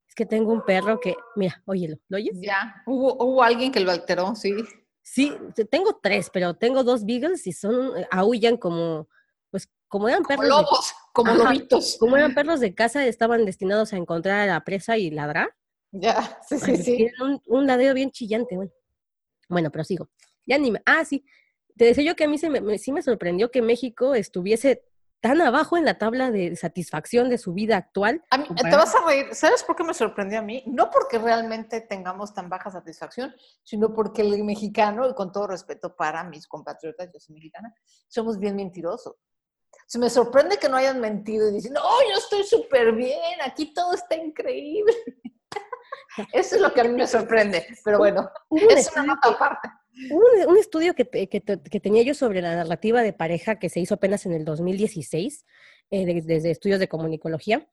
Es 0.07 0.15
que 0.15 0.25
tengo 0.25 0.51
un 0.51 0.65
perro 0.65 0.99
que, 0.99 1.15
mira, 1.35 1.61
óyelo, 1.65 1.97
¿lo 2.07 2.17
oyes? 2.17 2.35
Ya, 2.41 2.81
hubo, 2.87 3.15
hubo 3.23 3.43
alguien 3.43 3.71
que 3.71 3.79
lo 3.79 3.91
alteró, 3.91 4.35
sí. 4.35 4.53
Sí, 5.01 5.35
tengo 5.69 5.99
tres, 6.01 6.29
pero 6.31 6.55
tengo 6.55 6.83
dos 6.83 7.05
beagles 7.05 7.45
y 7.47 7.51
son, 7.51 7.97
eh, 7.97 8.07
aullan 8.11 8.57
como, 8.57 9.07
pues 9.49 9.69
como 9.87 10.09
eran 10.09 10.23
perros. 10.23 10.47
Como 10.47 10.61
lobos, 10.61 10.93
como 11.13 11.33
lobitos. 11.33 11.97
Como 11.99 12.17
eran 12.17 12.33
perros 12.33 12.59
de 12.59 12.73
casa, 12.75 13.05
estaban 13.05 13.45
destinados 13.45 13.93
a 13.93 13.97
encontrar 13.97 14.41
a 14.41 14.45
la 14.45 14.63
presa 14.63 14.97
y 14.97 15.11
ladrar. 15.11 15.55
Ya, 15.91 16.39
sí, 16.47 16.59
sí, 16.59 16.77
sí. 16.77 16.95
Tienen 16.97 17.21
un, 17.21 17.41
un, 17.45 17.67
ladeo 17.67 17.93
bien 17.93 18.11
chillante, 18.11 18.55
bueno. 18.55 18.71
Bueno, 19.47 19.71
pero 19.71 19.83
sigo. 19.83 20.09
Ya 20.45 20.57
ni 20.59 20.69
me, 20.69 20.81
ah, 20.85 21.03
sí. 21.05 21.25
Te 21.79 21.85
decía 21.85 22.03
yo 22.03 22.15
que 22.17 22.25
a 22.25 22.27
mí 22.27 22.37
se 22.37 22.49
me, 22.49 22.77
sí 22.77 22.91
me 22.91 23.01
sorprendió 23.01 23.51
que 23.51 23.61
México 23.61 24.13
estuviese 24.13 24.83
tan 25.21 25.39
abajo 25.39 25.77
en 25.77 25.85
la 25.85 25.97
tabla 25.97 26.29
de 26.29 26.57
satisfacción 26.57 27.29
de 27.29 27.37
su 27.37 27.53
vida 27.53 27.77
actual. 27.77 28.21
A 28.31 28.37
mí, 28.37 28.47
te 28.53 28.75
vas 28.75 28.93
a 28.95 29.05
reír. 29.07 29.33
¿Sabes 29.33 29.63
por 29.63 29.77
qué 29.77 29.85
me 29.85 29.93
sorprendió 29.93 30.39
a 30.39 30.41
mí? 30.41 30.61
No 30.67 30.91
porque 30.91 31.17
realmente 31.19 31.79
tengamos 31.79 32.33
tan 32.33 32.49
baja 32.49 32.69
satisfacción, 32.69 33.33
sino 33.63 33.93
porque 33.93 34.23
el 34.23 34.43
mexicano, 34.43 35.07
y 35.07 35.13
con 35.13 35.31
todo 35.31 35.47
respeto 35.47 35.95
para 35.95 36.21
mis 36.25 36.49
compatriotas, 36.49 37.09
yo 37.13 37.19
soy 37.21 37.35
mexicana, 37.35 37.73
somos 38.09 38.37
bien 38.37 38.57
mentirosos. 38.57 39.15
Se 39.87 39.99
me 39.99 40.09
sorprende 40.09 40.57
que 40.57 40.67
no 40.67 40.75
hayan 40.75 40.99
mentido 40.99 41.47
y 41.47 41.53
dicen, 41.53 41.77
oh, 41.77 41.99
yo 42.11 42.17
estoy 42.17 42.43
súper 42.43 42.91
bien, 42.91 43.39
aquí 43.41 43.73
todo 43.73 43.93
está 43.93 44.17
increíble. 44.17 44.93
Eso 46.33 46.55
es 46.57 46.61
lo 46.61 46.73
que 46.73 46.81
a 46.81 46.83
mí 46.83 46.89
me 46.89 47.07
sorprende, 47.07 47.65
pero 47.85 47.99
bueno, 47.99 48.29
es 48.51 48.91
una 48.91 49.03
nota 49.15 49.29
aparte. 49.29 49.69
Un, 50.11 50.57
estudio 50.57 50.93
que, 50.93 51.05
que, 51.05 51.79
tenía 51.79 52.03
yo 52.03 52.13
sobre 52.13 52.41
la 52.41 52.55
narrativa 52.55 53.01
de 53.01 53.11
pareja 53.11 53.59
que 53.59 53.69
se 53.69 53.79
hizo 53.79 53.95
apenas 53.95 54.25
en 54.25 54.33
el 54.33 54.45
2016, 54.45 55.45
eh, 55.91 56.21
desde 56.23 56.51
estudios 56.51 56.79
de 56.79 56.87
comunicología, 56.87 57.67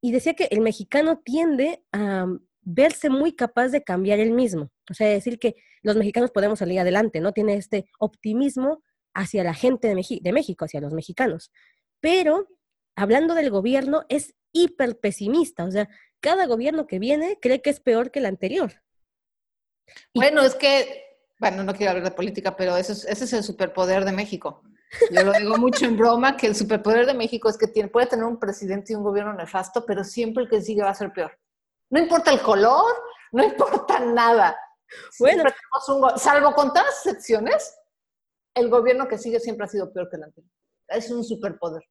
y 0.00 0.12
decía 0.12 0.34
que 0.34 0.48
el 0.50 0.60
mexicano 0.60 1.20
tiende 1.24 1.84
a 1.92 2.26
verse 2.62 3.10
muy 3.10 3.32
capaz 3.32 3.68
de 3.68 3.82
cambiar 3.82 4.20
el 4.20 4.32
mismo. 4.32 4.70
O 4.90 4.94
sea, 4.94 5.08
decir 5.08 5.38
que 5.38 5.56
los 5.82 5.96
mexicanos 5.96 6.30
podemos 6.30 6.58
salir 6.58 6.80
adelante, 6.80 7.20
¿no? 7.20 7.32
Tiene 7.32 7.54
este 7.54 7.88
optimismo 7.98 8.82
hacia 9.14 9.44
la 9.44 9.54
gente 9.54 9.88
de, 9.88 10.20
de 10.20 10.32
México, 10.32 10.64
hacia 10.64 10.80
los 10.80 10.92
mexicanos. 10.92 11.50
Pero, 12.00 12.48
hablando 12.96 13.34
del 13.34 13.50
gobierno, 13.50 14.04
es 14.08 14.34
hiper 14.52 14.98
pesimista. 14.98 15.64
O 15.64 15.70
sea, 15.70 15.88
cada 16.20 16.46
gobierno 16.46 16.86
que 16.86 16.98
viene 16.98 17.38
cree 17.40 17.62
que 17.62 17.70
es 17.70 17.80
peor 17.80 18.10
que 18.10 18.18
el 18.18 18.26
anterior. 18.26 18.82
Bueno, 20.14 20.42
es 20.42 20.54
que, 20.54 21.07
bueno, 21.38 21.62
no 21.62 21.74
quiero 21.74 21.92
hablar 21.92 22.04
de 22.04 22.16
política, 22.16 22.56
pero 22.56 22.76
ese 22.76 22.92
es, 22.92 23.04
ese 23.04 23.24
es 23.24 23.32
el 23.32 23.44
superpoder 23.44 24.04
de 24.04 24.12
México. 24.12 24.62
Yo 25.10 25.22
lo 25.22 25.32
digo 25.32 25.56
mucho 25.58 25.84
en 25.84 25.96
broma, 25.96 26.36
que 26.36 26.46
el 26.46 26.56
superpoder 26.56 27.06
de 27.06 27.14
México 27.14 27.48
es 27.48 27.58
que 27.58 27.66
tiene, 27.66 27.88
puede 27.88 28.06
tener 28.06 28.24
un 28.24 28.38
presidente 28.38 28.92
y 28.92 28.96
un 28.96 29.02
gobierno 29.02 29.32
nefasto, 29.34 29.84
pero 29.84 30.02
siempre 30.02 30.44
el 30.44 30.50
que 30.50 30.62
sigue 30.62 30.82
va 30.82 30.90
a 30.90 30.94
ser 30.94 31.12
peor. 31.12 31.38
No 31.90 32.00
importa 32.00 32.32
el 32.32 32.40
color, 32.40 32.94
no 33.32 33.44
importa 33.44 34.00
nada. 34.00 34.56
Bueno, 35.18 35.44
un, 35.88 36.18
salvo 36.18 36.54
con 36.54 36.68
todas 36.68 36.86
las 36.86 37.06
excepciones, 37.06 37.76
el 38.54 38.70
gobierno 38.70 39.06
que 39.06 39.18
sigue 39.18 39.38
siempre 39.38 39.66
ha 39.66 39.68
sido 39.68 39.92
peor 39.92 40.08
que 40.10 40.16
el 40.16 40.24
anterior. 40.24 40.52
Es 40.88 41.10
un 41.10 41.22
superpoder. 41.22 41.82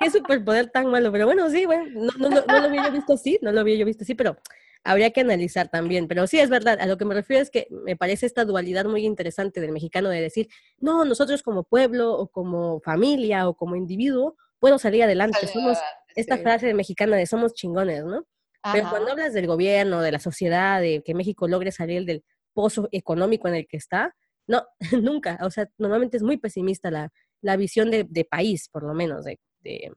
Qué 0.00 0.10
superpoder 0.10 0.70
tan 0.70 0.86
malo, 0.86 1.10
pero 1.10 1.26
bueno, 1.26 1.48
sí, 1.50 1.66
bueno, 1.66 1.84
no, 1.92 2.28
no, 2.28 2.28
no, 2.28 2.58
lo 2.58 2.66
había 2.66 2.88
visto 2.90 3.14
así, 3.14 3.38
no 3.42 3.50
lo 3.50 3.60
había 3.60 3.76
yo 3.76 3.86
visto 3.86 4.04
así, 4.04 4.14
pero 4.14 4.36
habría 4.84 5.10
que 5.10 5.20
analizar 5.20 5.68
también. 5.68 6.08
Pero 6.08 6.26
sí, 6.26 6.38
es 6.38 6.50
verdad, 6.50 6.78
a 6.80 6.86
lo 6.86 6.96
que 6.96 7.04
me 7.04 7.14
refiero 7.14 7.42
es 7.42 7.50
que 7.50 7.68
me 7.70 7.96
parece 7.96 8.26
esta 8.26 8.44
dualidad 8.44 8.84
muy 8.84 9.04
interesante 9.04 9.60
del 9.60 9.72
mexicano 9.72 10.08
de 10.08 10.20
decir, 10.20 10.48
no, 10.78 11.04
nosotros 11.04 11.42
como 11.42 11.64
pueblo 11.64 12.12
o 12.12 12.28
como 12.28 12.80
familia 12.80 13.48
o 13.48 13.54
como 13.56 13.76
individuo 13.76 14.36
puedo 14.58 14.78
salir 14.78 15.02
adelante. 15.02 15.46
Somos 15.46 15.78
esta 16.14 16.38
frase 16.38 16.74
mexicana 16.74 17.16
de 17.16 17.26
somos 17.26 17.54
chingones, 17.54 18.04
¿no? 18.04 18.26
Pero 18.72 18.90
cuando 18.90 19.12
hablas 19.12 19.32
del 19.32 19.46
gobierno, 19.46 20.02
de 20.02 20.12
la 20.12 20.18
sociedad, 20.18 20.80
de 20.80 21.02
que 21.04 21.14
México 21.14 21.46
logre 21.48 21.72
salir 21.72 22.04
del 22.04 22.24
pozo 22.52 22.88
económico 22.90 23.48
en 23.48 23.54
el 23.54 23.66
que 23.68 23.76
está, 23.76 24.14
no, 24.46 24.66
nunca. 25.02 25.38
O 25.42 25.50
sea, 25.50 25.70
normalmente 25.78 26.16
es 26.16 26.22
muy 26.22 26.38
pesimista 26.38 26.90
la, 26.90 27.12
la 27.40 27.56
visión 27.56 27.90
de, 27.90 28.04
de, 28.04 28.24
país, 28.24 28.68
por 28.68 28.82
lo 28.82 28.94
menos. 28.94 29.24
De, 29.24 29.38
de, 29.60 29.92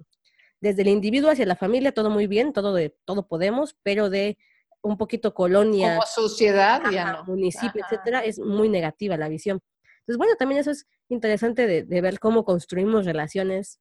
desde 0.59 0.83
el 0.83 0.89
individuo 0.89 1.31
hacia 1.31 1.45
la 1.45 1.55
familia, 1.55 1.91
todo 1.91 2.09
muy 2.11 2.27
bien, 2.27 2.53
todo, 2.53 2.73
de, 2.75 2.95
todo 3.05 3.27
podemos, 3.27 3.75
pero 3.81 4.09
de 4.09 4.37
un 4.81 4.97
poquito 4.97 5.33
colonia. 5.33 5.95
Como 5.95 6.07
sociedad, 6.07 6.81
ya 6.91 7.13
no. 7.13 7.23
Municipio, 7.25 7.83
etcétera, 7.83 8.23
es 8.23 8.39
muy 8.39 8.69
negativa 8.69 9.17
la 9.17 9.29
visión. 9.29 9.59
Entonces, 9.99 10.17
bueno, 10.17 10.35
también 10.37 10.61
eso 10.61 10.71
es 10.71 10.87
interesante 11.09 11.67
de, 11.67 11.83
de, 11.83 12.01
ver 12.01 12.19
cómo 12.19 12.43
construimos 12.43 13.05
relaciones 13.05 13.79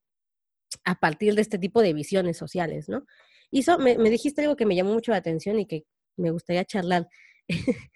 a 0.84 0.96
partir 0.96 1.34
de 1.34 1.42
este 1.42 1.58
tipo 1.58 1.82
de 1.82 1.92
visiones 1.92 2.36
sociales, 2.36 2.88
¿no? 2.88 3.04
Y 3.50 3.60
eso, 3.60 3.78
me, 3.78 3.98
me 3.98 4.10
dijiste 4.10 4.42
algo 4.42 4.56
que 4.56 4.66
me 4.66 4.76
llamó 4.76 4.92
mucho 4.92 5.10
la 5.10 5.18
atención 5.18 5.58
y 5.58 5.66
que 5.66 5.84
me 6.16 6.30
gustaría 6.30 6.64
charlar. 6.64 7.08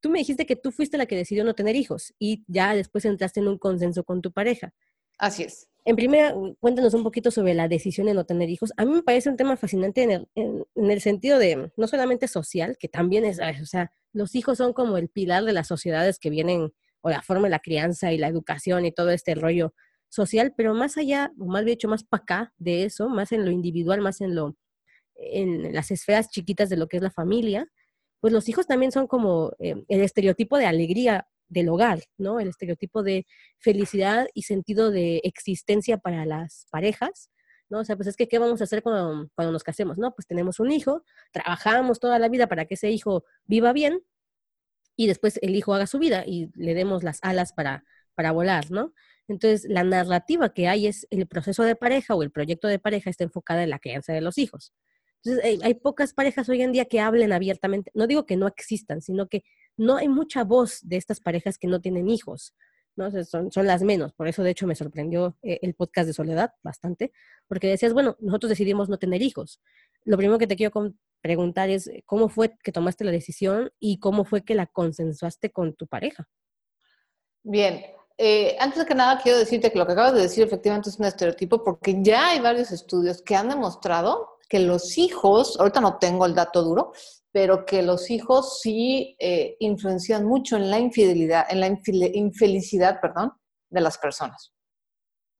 tú 0.00 0.10
me 0.10 0.18
dijiste 0.18 0.46
que 0.46 0.56
tú 0.56 0.72
fuiste 0.72 0.98
la 0.98 1.06
que 1.06 1.16
decidió 1.16 1.44
no 1.44 1.54
tener 1.54 1.76
hijos 1.76 2.14
y 2.18 2.44
ya 2.48 2.74
después 2.74 3.04
entraste 3.04 3.40
en 3.40 3.48
un 3.48 3.58
consenso 3.58 4.04
con 4.04 4.22
tu 4.22 4.32
pareja. 4.32 4.72
Así 5.18 5.44
es. 5.44 5.68
En 5.88 5.94
primera, 5.94 6.34
cuéntanos 6.58 6.94
un 6.94 7.04
poquito 7.04 7.30
sobre 7.30 7.54
la 7.54 7.68
decisión 7.68 8.08
de 8.08 8.14
no 8.14 8.26
tener 8.26 8.50
hijos. 8.50 8.72
A 8.76 8.84
mí 8.84 8.90
me 8.90 9.04
parece 9.04 9.30
un 9.30 9.36
tema 9.36 9.56
fascinante 9.56 10.02
en 10.02 10.10
el, 10.10 10.28
en, 10.34 10.90
el 10.90 11.00
sentido 11.00 11.38
de, 11.38 11.70
no 11.76 11.86
solamente 11.86 12.26
social, 12.26 12.76
que 12.76 12.88
también 12.88 13.24
es, 13.24 13.38
o 13.38 13.66
sea, 13.66 13.92
los 14.12 14.34
hijos 14.34 14.58
son 14.58 14.72
como 14.72 14.96
el 14.96 15.08
pilar 15.08 15.44
de 15.44 15.52
las 15.52 15.68
sociedades 15.68 16.18
que 16.18 16.28
vienen, 16.28 16.72
o 17.02 17.10
la 17.10 17.22
forma 17.22 17.44
de 17.44 17.50
la 17.50 17.60
crianza 17.60 18.12
y 18.12 18.18
la 18.18 18.26
educación 18.26 18.84
y 18.84 18.90
todo 18.90 19.10
este 19.10 19.36
rollo 19.36 19.74
social, 20.08 20.54
pero 20.56 20.74
más 20.74 20.96
allá, 20.96 21.32
o 21.38 21.46
más 21.46 21.64
bien 21.64 21.74
hecho 21.74 21.86
más 21.86 22.02
para 22.02 22.22
acá 22.24 22.52
de 22.58 22.82
eso, 22.82 23.08
más 23.08 23.30
en 23.30 23.44
lo 23.44 23.52
individual, 23.52 24.00
más 24.00 24.20
en 24.20 24.34
lo, 24.34 24.56
en 25.14 25.72
las 25.72 25.92
esferas 25.92 26.30
chiquitas 26.30 26.68
de 26.68 26.78
lo 26.78 26.88
que 26.88 26.96
es 26.96 27.02
la 27.04 27.12
familia, 27.12 27.70
pues 28.18 28.32
los 28.32 28.48
hijos 28.48 28.66
también 28.66 28.90
son 28.90 29.06
como 29.06 29.52
eh, 29.60 29.76
el 29.86 30.00
estereotipo 30.00 30.58
de 30.58 30.66
alegría 30.66 31.28
del 31.48 31.68
hogar, 31.68 32.00
¿no? 32.18 32.40
El 32.40 32.48
estereotipo 32.48 33.02
de 33.02 33.26
felicidad 33.58 34.26
y 34.34 34.42
sentido 34.42 34.90
de 34.90 35.20
existencia 35.24 35.98
para 35.98 36.26
las 36.26 36.66
parejas, 36.70 37.30
¿no? 37.68 37.80
O 37.80 37.84
sea, 37.84 37.96
pues 37.96 38.08
es 38.08 38.16
que, 38.16 38.28
¿qué 38.28 38.38
vamos 38.38 38.60
a 38.60 38.64
hacer 38.64 38.82
cuando, 38.82 39.28
cuando 39.34 39.52
nos 39.52 39.62
casemos? 39.64 39.98
No, 39.98 40.14
pues 40.14 40.26
tenemos 40.26 40.60
un 40.60 40.70
hijo, 40.72 41.02
trabajamos 41.32 42.00
toda 42.00 42.18
la 42.18 42.28
vida 42.28 42.46
para 42.46 42.66
que 42.66 42.74
ese 42.74 42.90
hijo 42.90 43.24
viva 43.46 43.72
bien 43.72 44.02
y 44.96 45.06
después 45.06 45.38
el 45.42 45.54
hijo 45.54 45.74
haga 45.74 45.86
su 45.86 45.98
vida 45.98 46.24
y 46.26 46.50
le 46.54 46.74
demos 46.74 47.02
las 47.04 47.18
alas 47.22 47.52
para, 47.52 47.84
para 48.14 48.32
volar, 48.32 48.70
¿no? 48.70 48.92
Entonces, 49.28 49.66
la 49.68 49.84
narrativa 49.84 50.52
que 50.52 50.68
hay 50.68 50.86
es 50.86 51.06
el 51.10 51.26
proceso 51.26 51.62
de 51.64 51.76
pareja 51.76 52.14
o 52.14 52.22
el 52.22 52.30
proyecto 52.30 52.68
de 52.68 52.78
pareja 52.78 53.10
está 53.10 53.24
enfocada 53.24 53.62
en 53.62 53.70
la 53.70 53.78
crianza 53.78 54.12
de 54.12 54.20
los 54.20 54.38
hijos. 54.38 54.72
Entonces, 55.24 55.62
hay, 55.62 55.74
pocas 55.74 56.12
parejas 56.12 56.48
hoy 56.48 56.62
en 56.62 56.72
día 56.72 56.84
que 56.84 57.00
hablen 57.00 57.32
abiertamente. 57.32 57.90
No 57.94 58.06
digo 58.06 58.26
que 58.26 58.36
no 58.36 58.46
existan, 58.46 59.00
sino 59.00 59.28
que 59.28 59.44
no 59.76 59.96
hay 59.96 60.08
mucha 60.08 60.44
voz 60.44 60.80
de 60.82 60.96
estas 60.96 61.20
parejas 61.20 61.58
que 61.58 61.66
no 61.68 61.80
tienen 61.80 62.08
hijos. 62.08 62.54
¿no? 62.96 63.10
son, 63.24 63.52
son, 63.52 63.66
las 63.66 63.82
menos. 63.82 64.12
Por 64.12 64.28
eso, 64.28 64.42
de 64.42 64.50
hecho, 64.50 64.66
me 64.66 64.74
sorprendió 64.74 65.36
eh, 65.42 65.58
el 65.62 65.74
podcast 65.74 66.06
de 66.06 66.14
Soledad 66.14 66.52
bastante, 66.62 67.12
porque 67.46 67.68
decías, 67.68 67.92
bueno, 67.92 68.16
nosotros 68.20 68.50
decidimos 68.50 68.88
no 68.88 68.98
tener 68.98 69.22
hijos. 69.22 69.60
Lo 70.04 70.16
primero 70.16 70.38
que 70.38 70.46
te 70.46 70.56
quiero 70.56 70.72
preguntar 71.20 71.68
es, 71.68 71.90
¿cómo 72.06 72.28
fue 72.28 72.56
que 72.62 72.72
tomaste 72.72 73.04
la 73.04 73.10
decisión 73.10 73.70
y 73.78 73.98
cómo 73.98 74.24
fue 74.24 74.44
que 74.44 74.54
la 74.54 74.66
consensuaste 74.66 75.50
con 75.50 75.74
tu 75.74 75.86
pareja? 75.86 76.28
Bien, 77.42 77.84
eh, 78.18 78.56
antes 78.58 78.84
que 78.84 78.94
nada 78.94 79.20
quiero 79.22 79.38
decirte 79.38 79.70
que 79.70 79.78
lo 79.78 79.86
que 79.86 79.92
acabas 79.92 80.14
de 80.14 80.22
decir 80.22 80.42
efectivamente 80.42 80.88
es 80.88 80.98
un 80.98 81.04
estereotipo 81.04 81.62
porque 81.62 81.96
ya 82.00 82.30
hay 82.30 82.40
varios 82.40 82.72
estudios 82.72 83.20
que 83.20 83.36
han 83.36 83.48
demostrado 83.48 84.35
que 84.48 84.60
los 84.60 84.98
hijos, 84.98 85.58
ahorita 85.58 85.80
no 85.80 85.98
tengo 85.98 86.26
el 86.26 86.34
dato 86.34 86.62
duro, 86.62 86.92
pero 87.32 87.66
que 87.66 87.82
los 87.82 88.10
hijos 88.10 88.60
sí 88.60 89.16
eh, 89.18 89.56
influencian 89.60 90.24
mucho 90.24 90.56
en 90.56 90.70
la 90.70 90.78
infidelidad, 90.78 91.46
en 91.50 91.60
la 91.60 91.66
infelicidad, 91.66 93.00
perdón, 93.00 93.32
de 93.68 93.80
las 93.80 93.98
personas. 93.98 94.52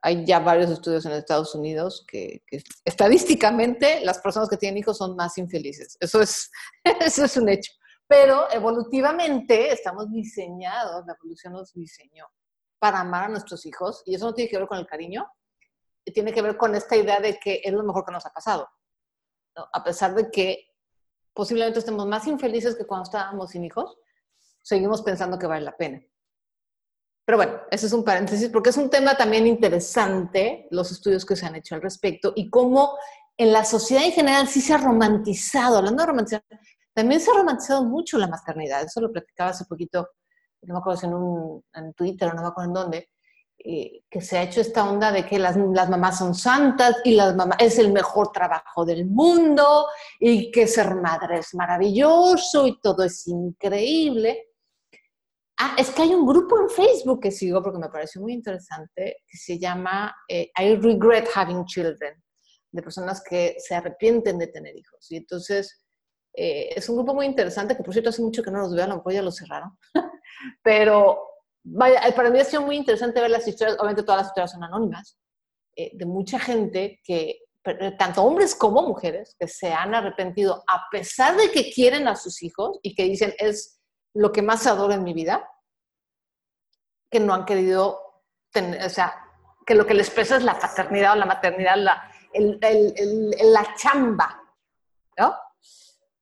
Hay 0.03 0.25
ya 0.27 0.41
varios 0.41 0.71
estudios 0.71 1.07
en 1.07 1.13
Estados 1.13 1.55
Unidos 1.55 2.05
que, 2.07 2.43
estadísticamente 2.85 4.05
las 4.05 4.19
personas 4.19 4.49
que 4.49 4.57
tienen 4.57 4.79
hijos 4.79 4.99
son 4.99 5.17
más 5.17 5.39
infelices. 5.39 5.97
Eso 6.01 6.21
es, 6.21 6.51
eso 7.01 7.25
es 7.25 7.37
un 7.37 7.49
hecho. 7.49 7.73
Pero 8.07 8.51
evolutivamente 8.53 9.73
estamos 9.73 10.13
diseñados, 10.13 11.05
la 11.07 11.15
evolución 11.15 11.55
nos 11.55 11.73
diseñó 11.73 12.27
para 12.79 13.01
amar 13.01 13.25
a 13.25 13.29
nuestros 13.29 13.65
hijos 13.65 14.03
y 14.05 14.15
eso 14.15 14.27
no 14.27 14.35
tiene 14.35 14.51
que 14.51 14.59
ver 14.59 14.69
con 14.69 14.79
el 14.79 14.87
cariño, 14.87 15.27
tiene 16.05 16.33
que 16.33 16.43
ver 16.43 16.57
con 16.57 16.75
esta 16.75 16.95
idea 16.95 17.21
de 17.21 17.39
que 17.39 17.63
es 17.65 17.73
lo 17.73 17.83
mejor 17.83 18.05
que 18.05 18.13
nos 18.13 18.27
ha 18.27 18.31
pasado 18.31 18.69
a 19.73 19.85
pesar 19.85 20.15
de 20.15 20.31
que 20.31 20.73
posiblemente 21.33 21.79
estemos 21.79 22.07
más 22.07 22.27
infelices 22.27 22.77
que 22.77 22.87
cuando 22.87 23.05
estábamos 23.05 23.51
sin 23.51 23.65
hijos, 23.65 23.99
seguimos 24.63 25.03
pensando 25.03 25.39
que 25.39 25.47
vale 25.47 25.65
la 25.65 25.77
pena. 25.77 26.03
Pero 27.25 27.39
bueno, 27.39 27.61
ese 27.71 27.87
es 27.87 27.93
un 27.93 28.05
paréntesis 28.05 28.49
porque 28.51 28.71
es 28.71 28.77
un 28.77 28.89
tema 28.89 29.17
también 29.17 29.47
interesante, 29.47 30.69
los 30.71 30.93
estudios 30.93 31.25
que 31.25 31.37
se 31.37 31.45
han 31.45 31.57
hecho 31.57 31.75
al 31.75 31.83
respecto 31.83 32.33
y 32.37 32.49
cómo 32.49 32.97
en 33.37 33.53
la 33.53 33.65
sociedad 33.65 34.05
en 34.05 34.13
general 34.13 34.49
sí 34.49 34.61
se 34.61 34.73
ha 34.73 34.79
romantizado, 34.79 35.79
hablando 35.79 36.03
de 36.03 36.07
romantizar, 36.07 36.45
también 36.95 37.21
se 37.21 37.31
ha 37.31 37.35
romantizado 37.35 37.85
mucho 37.85 38.17
la 38.17 38.29
maternidad. 38.29 38.83
Eso 38.83 39.01
lo 39.01 39.13
platicaba 39.13 39.51
hace 39.51 39.65
poquito, 39.67 40.09
no 40.63 40.75
me 40.75 40.79
acuerdo 40.79 41.01
si 41.01 41.07
en, 41.07 41.15
un, 41.15 41.65
en 41.75 41.93
Twitter 41.95 42.29
o 42.29 42.35
no 42.35 42.43
me 42.43 42.49
acuerdo 42.49 42.71
en 42.71 42.75
dónde, 42.75 43.11
eh, 43.69 44.05
que 44.09 44.21
se 44.21 44.39
ha 44.39 44.45
hecho 44.45 44.61
esta 44.61 44.89
onda 44.89 45.11
de 45.11 45.27
que 45.27 45.41
las, 45.41 45.57
las, 45.57 45.91
mamás 45.91 46.19
son 46.19 46.37
santas 46.37 46.99
y 47.03 47.15
las 47.15 47.35
mamás 47.35 47.57
es 47.59 47.81
el 47.81 47.93
mejor 47.93 48.31
trabajo 48.31 48.85
del 48.85 49.07
mundo 49.07 49.89
y 50.21 50.53
que 50.53 50.69
ser 50.69 50.95
madre 50.95 51.41
es 51.41 51.53
maravilloso 51.53 52.69
y 52.69 52.81
todo 52.81 53.03
es 53.03 53.27
increíble. 53.27 54.51
Ah, 55.59 55.75
es 55.77 55.91
que 55.91 56.03
hay 56.03 56.15
un 56.15 56.25
grupo 56.25 56.61
en 56.61 56.71
Facebook 56.71 57.21
que 57.21 57.33
sigo 57.33 57.61
porque 57.61 57.81
me 57.81 57.89
pareció 57.89 58.21
muy 58.21 58.35
interesante 58.35 59.17
que 59.27 59.37
se 59.37 59.59
llama 59.59 60.15
eh, 60.29 60.49
I 60.57 60.77
Regret 60.77 61.29
Having 61.35 61.65
Children, 61.65 62.23
de 62.71 62.83
personas 62.83 63.21
que 63.21 63.57
se 63.59 63.75
arrepienten 63.75 64.39
de 64.39 64.47
tener 64.47 64.77
hijos. 64.77 65.11
Y 65.11 65.17
entonces 65.17 65.85
eh, 66.35 66.69
es 66.77 66.89
un 66.89 66.99
grupo 66.99 67.15
muy 67.15 67.27
interesante 67.27 67.77
que 67.77 67.83
por 67.83 67.93
cierto 67.93 68.11
hace 68.11 68.23
mucho 68.23 68.45
que 68.45 68.53
no 68.53 68.61
los 68.61 68.77
veo, 68.77 68.85
a 68.85 68.89
lo 68.89 68.97
mejor 68.99 69.13
ya 69.13 69.23
lo 69.23 69.33
cerraron, 69.33 69.77
pero 70.63 71.19
vaya, 71.67 72.01
eh, 72.07 72.13
para 72.13 72.31
mí 72.31 72.39
ha 72.39 72.45
sido 72.45 72.63
muy 72.63 72.77
interesante 72.77 73.21
ver 73.21 73.31
las 73.31 73.47
historias, 73.47 73.77
obviamente 73.79 74.03
todas 74.03 74.21
las 74.21 74.29
historias 74.29 74.53
son 74.53 74.65
anónimas, 74.65 75.19
eh, 75.75 75.91
de 75.95 76.07
mucha 76.07 76.39
gente 76.39 77.01
que, 77.05 77.41
eh, 77.65 77.93
tanto 77.99 78.23
hombres 78.23 78.55
como 78.55 78.83
mujeres, 78.83 79.35
que 79.39 79.49
se 79.49 79.73
han 79.73 79.95
arrepentido 79.95 80.65
a 80.69 80.87
pesar 80.91 81.37
de 81.37 81.51
que 81.51 81.73
quieren 81.73 82.07
a 82.09 82.15
sus 82.15 82.43
hijos 82.43 82.79
y 82.83 82.95
que 82.95 83.05
dicen 83.05 83.35
es 83.39 83.81
lo 84.15 84.31
que 84.33 84.43
más 84.43 84.67
adoro 84.67 84.95
en 84.95 85.03
mi 85.03 85.13
vida, 85.13 85.49
que 87.11 87.21
no 87.21 87.35
han 87.35 87.45
querido 87.45 88.23
tener, 88.53 88.85
o 88.85 88.89
sea, 88.89 89.15
que 89.67 89.75
lo 89.75 89.87
que 89.87 89.95
les 89.95 90.11
pesa 90.11 90.37
es 90.37 90.45
la 90.45 90.59
paternidad 90.59 91.13
o 91.15 91.17
la 91.17 91.27
maternidad, 91.27 91.77
la, 91.77 92.11
el, 92.33 92.59
el, 92.63 93.31
la 93.53 93.75
chamba, 93.77 94.41
¿no? 95.19 95.35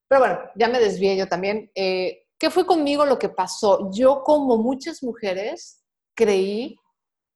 Pero 0.07 0.21
bueno, 0.21 0.39
ya 0.55 0.67
me 0.67 0.79
desvié 0.79 1.15
yo 1.15 1.27
también. 1.27 1.71
Eh, 1.75 2.24
¿Qué 2.37 2.49
fue 2.49 2.65
conmigo 2.65 3.05
lo 3.05 3.17
que 3.17 3.29
pasó? 3.29 3.89
Yo, 3.91 4.23
como 4.23 4.57
muchas 4.57 5.01
mujeres, 5.03 5.83
creí, 6.13 6.77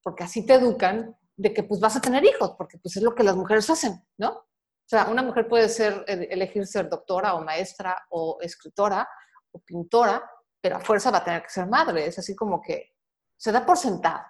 porque 0.04 0.24
así 0.24 0.46
te 0.46 0.56
educan, 0.56 1.16
de 1.36 1.54
que 1.54 1.64
pues 1.64 1.80
vas 1.80 1.96
a 1.96 2.02
tener 2.02 2.26
hijos, 2.26 2.54
porque 2.58 2.78
pues 2.78 2.98
es 2.98 3.04
lo 3.04 3.16
que 3.16 3.24
las 3.24 3.36
mujeres 3.36 3.70
hacen, 3.70 4.06
¿no? 4.18 4.30
O 4.30 4.90
sea, 4.90 5.06
una 5.06 5.24
mujer 5.24 5.48
puede 5.48 5.70
ser, 5.70 6.04
eh, 6.08 6.28
elegir 6.32 6.68
ser 6.68 6.90
doctora 6.90 7.36
o 7.36 7.44
maestra 7.44 7.96
o 8.10 8.40
escritora 8.42 9.08
o 9.52 9.60
pintora, 9.60 10.30
pero 10.60 10.76
a 10.76 10.80
fuerza 10.82 11.12
va 11.12 11.20
a 11.20 11.24
tener 11.24 11.44
que 11.44 11.50
ser 11.50 11.68
madre. 11.68 12.08
Es 12.08 12.20
así 12.20 12.36
como 12.36 12.60
que 12.62 12.96
se 13.38 13.52
da 13.52 13.66
por 13.66 13.78
sentado. 13.78 14.26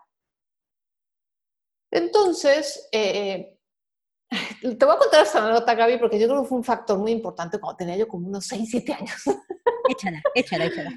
Entonces, 1.92 2.88
eh, 2.92 3.58
te 4.62 4.86
voy 4.86 4.96
a 4.96 5.00
contar 5.00 5.24
esta 5.24 5.40
anécdota, 5.44 5.74
Gaby, 5.74 5.98
porque 5.98 6.20
yo 6.20 6.28
creo 6.28 6.44
que 6.44 6.50
fue 6.50 6.58
un 6.60 6.64
factor 6.64 7.00
muy 7.00 7.12
importante 7.12 7.60
cuando 7.60 7.78
tenía 7.78 7.98
yo 7.98 8.08
como 8.08 8.28
unos 8.28 8.46
6, 8.46 8.68
7 8.70 8.94
años. 8.94 9.24
Échala, 9.90 10.22
échala, 10.36 10.66
échala. 10.66 10.92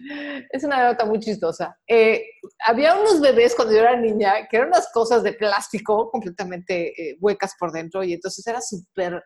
Es 0.51 0.65
una 0.65 0.77
anécdota 0.77 1.07
muy 1.07 1.19
chistosa. 1.19 1.79
Eh, 1.87 2.25
había 2.67 2.95
unos 2.95 3.21
bebés 3.21 3.55
cuando 3.55 3.75
yo 3.75 3.81
era 3.81 3.97
niña 3.97 4.47
que 4.49 4.57
eran 4.59 4.69
unas 4.69 4.93
cosas 4.93 5.23
de 5.23 5.33
plástico 5.33 6.11
completamente 6.11 6.89
eh, 6.91 7.17
huecas 7.21 7.55
por 7.59 7.73
dentro 7.73 8.05
y 8.05 8.13
entonces 8.13 8.47
era 8.47 8.61
súper... 8.61 9.23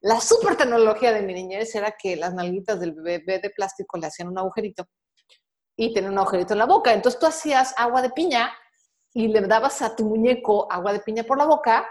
La 0.00 0.20
súper 0.20 0.56
tecnología 0.56 1.12
de 1.12 1.22
mi 1.22 1.34
niñez 1.34 1.74
era 1.74 1.94
que 2.00 2.14
las 2.14 2.32
nalguitas 2.32 2.78
del 2.78 2.92
bebé 2.92 3.40
de 3.40 3.50
plástico 3.50 3.98
le 3.98 4.06
hacían 4.06 4.28
un 4.28 4.38
agujerito 4.38 4.86
y 5.76 5.92
tenía 5.94 6.10
un 6.10 6.18
agujerito 6.18 6.52
en 6.52 6.58
la 6.58 6.66
boca. 6.66 6.92
Entonces 6.92 7.18
tú 7.18 7.26
hacías 7.26 7.74
agua 7.76 8.02
de 8.02 8.10
piña 8.10 8.52
y 9.12 9.28
le 9.28 9.40
dabas 9.40 9.80
a 9.82 9.96
tu 9.96 10.04
muñeco 10.04 10.70
agua 10.70 10.92
de 10.92 11.00
piña 11.00 11.24
por 11.24 11.38
la 11.38 11.46
boca 11.46 11.88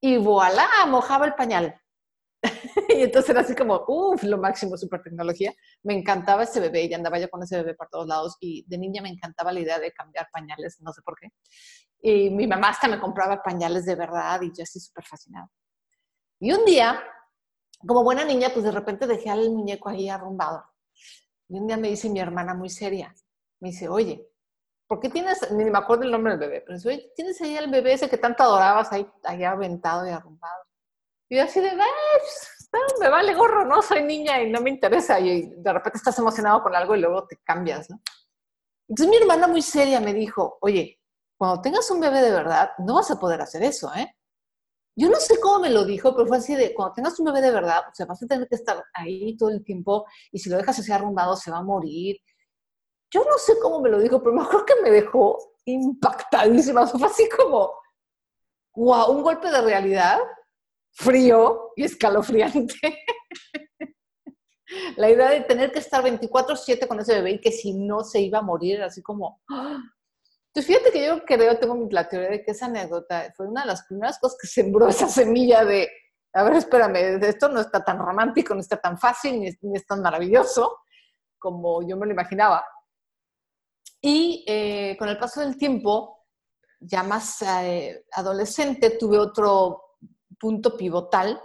y 0.00 0.16
voilà, 0.18 0.68
mojaba 0.86 1.26
el 1.26 1.34
pañal. 1.34 1.79
y 2.88 3.02
entonces 3.02 3.30
era 3.30 3.40
así 3.40 3.54
como, 3.54 3.84
uff, 3.86 4.22
lo 4.22 4.38
máximo, 4.38 4.76
super 4.76 5.02
tecnología. 5.02 5.52
Me 5.82 5.94
encantaba 5.94 6.44
ese 6.44 6.60
bebé 6.60 6.84
y 6.84 6.94
andaba 6.94 7.18
yo 7.18 7.28
con 7.28 7.42
ese 7.42 7.56
bebé 7.56 7.74
por 7.74 7.88
todos 7.88 8.06
lados. 8.06 8.36
Y 8.40 8.64
de 8.68 8.78
niña 8.78 9.02
me 9.02 9.10
encantaba 9.10 9.52
la 9.52 9.60
idea 9.60 9.78
de 9.78 9.92
cambiar 9.92 10.28
pañales, 10.32 10.80
no 10.80 10.92
sé 10.92 11.02
por 11.02 11.18
qué. 11.18 11.28
Y 12.02 12.30
mi 12.30 12.46
mamá 12.46 12.70
hasta 12.70 12.88
me 12.88 12.98
compraba 12.98 13.42
pañales 13.42 13.84
de 13.84 13.94
verdad 13.94 14.40
y 14.42 14.52
yo 14.56 14.62
así 14.62 14.80
súper 14.80 15.04
fascinada. 15.04 15.50
Y 16.38 16.52
un 16.52 16.64
día, 16.64 17.02
como 17.86 18.02
buena 18.02 18.24
niña, 18.24 18.48
pues 18.52 18.64
de 18.64 18.70
repente 18.70 19.06
dejé 19.06 19.28
al 19.28 19.50
muñeco 19.50 19.90
ahí 19.90 20.08
arrumbado. 20.08 20.64
Y 21.48 21.58
un 21.58 21.66
día 21.66 21.76
me 21.76 21.88
dice 21.88 22.08
mi 22.08 22.20
hermana 22.20 22.54
muy 22.54 22.70
seria, 22.70 23.14
me 23.60 23.70
dice, 23.70 23.88
oye, 23.88 24.26
¿por 24.86 25.00
qué 25.00 25.08
tienes, 25.10 25.50
ni 25.52 25.64
me 25.64 25.78
acuerdo 25.78 26.04
el 26.04 26.12
nombre 26.12 26.36
del 26.36 26.40
bebé, 26.40 26.62
pero 26.62 26.76
dice, 26.78 26.88
oye, 26.88 27.12
tienes 27.14 27.40
ahí 27.42 27.56
al 27.56 27.70
bebé 27.70 27.92
ese 27.92 28.08
que 28.08 28.16
tanto 28.16 28.42
adorabas 28.42 28.90
ahí, 28.92 29.06
ahí 29.24 29.44
aventado 29.44 30.06
y 30.06 30.10
arrumbado? 30.10 30.69
Y 31.30 31.38
así 31.38 31.60
de, 31.60 31.70
me 33.00 33.08
vale 33.08 33.34
gorro, 33.34 33.64
¿no? 33.64 33.80
Soy 33.82 34.02
niña 34.02 34.42
y 34.42 34.50
no 34.50 34.60
me 34.60 34.70
interesa. 34.70 35.20
Y 35.20 35.46
de 35.56 35.72
repente 35.72 35.98
estás 35.98 36.18
emocionado 36.18 36.60
con 36.60 36.74
algo 36.74 36.96
y 36.96 37.00
luego 37.00 37.26
te 37.26 37.36
cambias, 37.36 37.88
¿no? 37.88 38.00
Entonces 38.88 39.08
mi 39.08 39.16
hermana 39.22 39.46
muy 39.46 39.62
seria 39.62 40.00
me 40.00 40.12
dijo, 40.12 40.58
oye, 40.60 40.98
cuando 41.38 41.62
tengas 41.62 41.88
un 41.92 42.00
bebé 42.00 42.20
de 42.20 42.32
verdad, 42.32 42.72
no 42.78 42.94
vas 42.94 43.12
a 43.12 43.20
poder 43.20 43.40
hacer 43.40 43.62
eso, 43.62 43.94
¿eh? 43.94 44.16
Yo 44.96 45.08
no 45.08 45.16
sé 45.18 45.38
cómo 45.38 45.60
me 45.60 45.70
lo 45.70 45.84
dijo, 45.84 46.12
pero 46.12 46.26
fue 46.26 46.38
así 46.38 46.56
de, 46.56 46.74
cuando 46.74 46.94
tengas 46.94 47.18
un 47.20 47.26
bebé 47.26 47.40
de 47.40 47.52
verdad, 47.52 47.82
o 47.88 47.94
sea, 47.94 48.06
vas 48.06 48.20
a 48.20 48.26
tener 48.26 48.48
que 48.48 48.56
estar 48.56 48.84
ahí 48.92 49.36
todo 49.36 49.50
el 49.50 49.64
tiempo 49.64 50.04
y 50.32 50.40
si 50.40 50.50
lo 50.50 50.56
dejas 50.56 50.80
así 50.80 50.90
arrumbado 50.90 51.36
se 51.36 51.52
va 51.52 51.58
a 51.58 51.62
morir. 51.62 52.16
Yo 53.08 53.24
no 53.24 53.38
sé 53.38 53.54
cómo 53.62 53.80
me 53.80 53.88
lo 53.88 54.00
dijo, 54.00 54.20
pero 54.20 54.34
me 54.34 54.42
acuerdo 54.42 54.66
que 54.66 54.82
me 54.82 54.90
dejó 54.90 55.38
impactadísima. 55.64 56.88
Fue 56.88 57.06
así 57.06 57.28
como, 57.28 57.72
wow, 58.74 59.12
un 59.12 59.22
golpe 59.22 59.48
de 59.48 59.62
realidad 59.62 60.18
frío 60.92 61.72
y 61.76 61.84
escalofriante. 61.84 62.74
la 64.96 65.10
idea 65.10 65.30
de 65.30 65.40
tener 65.42 65.72
que 65.72 65.80
estar 65.80 66.02
24/7 66.04 66.86
con 66.86 67.00
ese 67.00 67.14
bebé 67.14 67.32
y 67.32 67.40
que 67.40 67.52
si 67.52 67.74
no 67.74 68.02
se 68.04 68.20
iba 68.20 68.38
a 68.38 68.42
morir, 68.42 68.82
así 68.82 69.02
como... 69.02 69.40
¡ah! 69.50 69.78
Entonces, 70.52 70.66
fíjate 70.66 70.92
que 70.92 71.06
yo 71.06 71.24
creo, 71.24 71.58
tengo 71.58 71.86
la 71.92 72.08
teoría 72.08 72.30
de 72.30 72.42
que 72.42 72.50
esa 72.50 72.66
anécdota 72.66 73.32
fue 73.36 73.46
una 73.46 73.60
de 73.60 73.68
las 73.68 73.84
primeras 73.84 74.18
cosas 74.18 74.36
que 74.40 74.48
sembró 74.48 74.88
esa 74.88 75.06
semilla 75.06 75.64
de, 75.64 75.88
a 76.32 76.42
ver, 76.42 76.54
espérame, 76.54 77.22
esto 77.22 77.48
no 77.48 77.60
está 77.60 77.84
tan 77.84 77.98
romántico, 77.98 78.54
no 78.54 78.60
está 78.60 78.76
tan 78.76 78.98
fácil, 78.98 79.40
ni 79.40 79.76
es, 79.76 79.86
tan 79.86 80.02
maravilloso 80.02 80.78
como 81.38 81.86
yo 81.88 81.96
me 81.96 82.06
lo 82.06 82.12
imaginaba. 82.12 82.64
Y 84.00 84.44
eh, 84.48 84.96
con 84.98 85.08
el 85.08 85.18
paso 85.18 85.40
del 85.40 85.56
tiempo, 85.56 86.26
ya 86.80 87.04
más 87.04 87.42
eh, 87.42 88.04
adolescente, 88.12 88.90
tuve 88.90 89.18
otro 89.18 89.89
punto 90.40 90.76
pivotal 90.76 91.40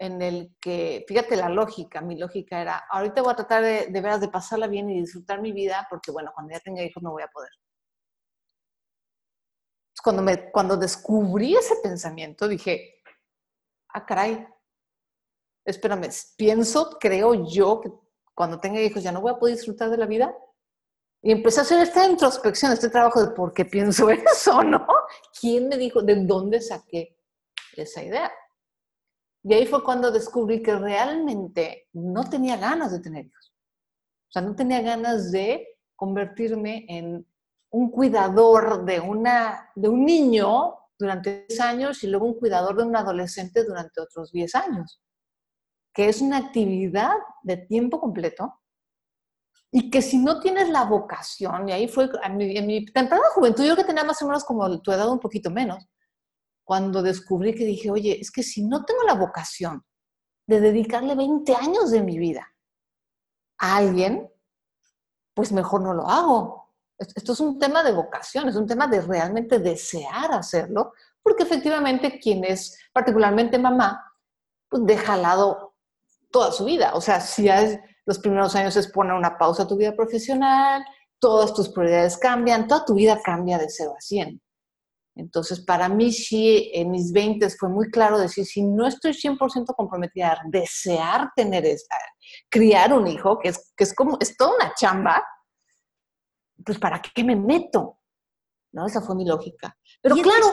en 0.00 0.20
el 0.22 0.56
que, 0.60 1.04
fíjate 1.06 1.36
la 1.36 1.48
lógica, 1.48 2.00
mi 2.00 2.18
lógica 2.18 2.60
era, 2.60 2.84
ahorita 2.90 3.22
voy 3.22 3.32
a 3.32 3.36
tratar 3.36 3.62
de, 3.62 3.86
de 3.88 4.00
veras 4.00 4.20
de 4.20 4.28
pasarla 4.28 4.66
bien 4.66 4.88
y 4.88 5.00
disfrutar 5.00 5.42
mi 5.42 5.52
vida, 5.52 5.86
porque 5.90 6.10
bueno, 6.10 6.32
cuando 6.34 6.52
ya 6.52 6.60
tenga 6.60 6.82
hijos 6.82 7.02
no 7.02 7.12
voy 7.12 7.22
a 7.22 7.28
poder. 7.28 7.50
Cuando, 10.02 10.22
me, 10.22 10.50
cuando 10.50 10.78
descubrí 10.78 11.54
ese 11.54 11.76
pensamiento, 11.82 12.48
dije, 12.48 13.02
ah, 13.90 14.06
caray, 14.06 14.46
espérame, 15.66 16.08
pienso, 16.36 16.96
creo 16.98 17.34
yo 17.44 17.82
que 17.82 17.92
cuando 18.34 18.58
tenga 18.58 18.80
hijos 18.80 19.02
ya 19.02 19.12
no 19.12 19.20
voy 19.20 19.32
a 19.32 19.38
poder 19.38 19.56
disfrutar 19.56 19.90
de 19.90 19.98
la 19.98 20.06
vida. 20.06 20.34
Y 21.22 21.32
empecé 21.32 21.60
a 21.60 21.62
hacer 21.64 21.82
esta 21.82 22.06
introspección, 22.06 22.72
este 22.72 22.88
trabajo 22.88 23.22
de 23.22 23.32
por 23.32 23.52
qué 23.52 23.66
pienso 23.66 24.08
eso, 24.32 24.64
¿no? 24.64 24.86
¿Quién 25.38 25.68
me 25.68 25.76
dijo? 25.76 26.00
¿De 26.00 26.14
dónde 26.24 26.62
saqué 26.62 27.19
esa 27.76 28.02
idea? 28.02 28.30
Y 29.42 29.54
ahí 29.54 29.66
fue 29.66 29.82
cuando 29.82 30.10
descubrí 30.10 30.62
que 30.62 30.76
realmente 30.76 31.88
no 31.92 32.28
tenía 32.28 32.56
ganas 32.56 32.92
de 32.92 33.00
tener 33.00 33.26
hijos. 33.26 33.54
O 34.28 34.32
sea, 34.32 34.42
no 34.42 34.54
tenía 34.54 34.82
ganas 34.82 35.32
de 35.32 35.66
convertirme 35.96 36.84
en 36.88 37.26
un 37.70 37.90
cuidador 37.90 38.84
de, 38.84 39.00
una, 39.00 39.70
de 39.74 39.88
un 39.88 40.04
niño 40.04 40.76
durante 40.98 41.46
10 41.48 41.60
años 41.60 42.04
y 42.04 42.08
luego 42.08 42.26
un 42.26 42.38
cuidador 42.38 42.76
de 42.76 42.84
un 42.84 42.96
adolescente 42.96 43.64
durante 43.64 44.00
otros 44.00 44.30
10 44.32 44.54
años, 44.56 45.02
que 45.94 46.08
es 46.08 46.20
una 46.20 46.36
actividad 46.36 47.14
de 47.42 47.56
tiempo 47.56 48.00
completo 48.00 48.60
y 49.72 49.88
que 49.88 50.02
si 50.02 50.18
no 50.18 50.40
tienes 50.40 50.68
la 50.68 50.84
vocación, 50.84 51.68
y 51.68 51.72
ahí 51.72 51.88
fue 51.88 52.10
en 52.24 52.36
mi, 52.36 52.56
en 52.56 52.66
mi 52.66 52.84
temprana 52.86 53.24
juventud, 53.34 53.64
yo 53.64 53.76
que 53.76 53.84
tenía 53.84 54.02
más 54.02 54.20
o 54.20 54.26
menos 54.26 54.44
como 54.44 54.80
tu 54.80 54.90
edad 54.90 55.08
un 55.08 55.20
poquito 55.20 55.48
menos, 55.50 55.86
cuando 56.70 57.02
descubrí 57.02 57.52
que 57.52 57.64
dije, 57.64 57.90
oye, 57.90 58.20
es 58.20 58.30
que 58.30 58.44
si 58.44 58.64
no 58.64 58.84
tengo 58.84 59.02
la 59.02 59.14
vocación 59.14 59.84
de 60.46 60.60
dedicarle 60.60 61.16
20 61.16 61.52
años 61.56 61.90
de 61.90 62.00
mi 62.00 62.16
vida 62.16 62.46
a 63.58 63.78
alguien, 63.78 64.30
pues 65.34 65.50
mejor 65.50 65.80
no 65.80 65.94
lo 65.94 66.06
hago. 66.06 66.72
Esto 66.96 67.32
es 67.32 67.40
un 67.40 67.58
tema 67.58 67.82
de 67.82 67.90
vocación, 67.90 68.48
es 68.48 68.54
un 68.54 68.68
tema 68.68 68.86
de 68.86 69.00
realmente 69.00 69.58
desear 69.58 70.30
hacerlo, 70.30 70.92
porque 71.20 71.42
efectivamente 71.42 72.20
quien 72.20 72.44
es 72.44 72.78
particularmente 72.92 73.58
mamá, 73.58 74.04
pues 74.68 74.86
deja 74.86 75.14
al 75.14 75.22
lado 75.22 75.74
toda 76.30 76.52
su 76.52 76.64
vida. 76.64 76.92
O 76.94 77.00
sea, 77.00 77.20
si 77.20 77.48
es, 77.48 77.80
los 78.06 78.20
primeros 78.20 78.54
años 78.54 78.76
es 78.76 78.86
poner 78.86 79.14
una 79.14 79.36
pausa 79.36 79.64
a 79.64 79.66
tu 79.66 79.76
vida 79.76 79.96
profesional, 79.96 80.84
todas 81.18 81.52
tus 81.52 81.68
prioridades 81.70 82.16
cambian, 82.16 82.68
toda 82.68 82.84
tu 82.84 82.94
vida 82.94 83.20
cambia 83.20 83.58
de 83.58 83.68
0 83.68 83.92
a 83.98 84.00
100. 84.00 84.40
Entonces, 85.20 85.60
para 85.60 85.88
mí 85.88 86.12
sí, 86.12 86.70
en 86.72 86.90
mis 86.90 87.12
20 87.12 87.48
fue 87.50 87.68
muy 87.68 87.90
claro 87.90 88.18
decir, 88.18 88.46
si 88.46 88.62
no 88.62 88.86
estoy 88.86 89.12
100% 89.12 89.74
comprometida 89.76 90.32
a 90.32 90.40
desear 90.46 91.30
tener, 91.36 91.64
criar 92.48 92.94
un 92.94 93.06
hijo, 93.06 93.38
que 93.38 93.50
es, 93.50 93.72
que 93.76 93.84
es 93.84 93.94
como, 93.94 94.16
es 94.18 94.34
toda 94.34 94.54
una 94.54 94.72
chamba, 94.74 95.22
pues 96.64 96.78
¿para 96.78 97.02
qué 97.02 97.22
me 97.22 97.36
meto? 97.36 97.98
¿No? 98.72 98.86
Esa 98.86 99.02
fue 99.02 99.14
mi 99.14 99.26
lógica. 99.26 99.76
Pero 100.00 100.16
claro, 100.16 100.46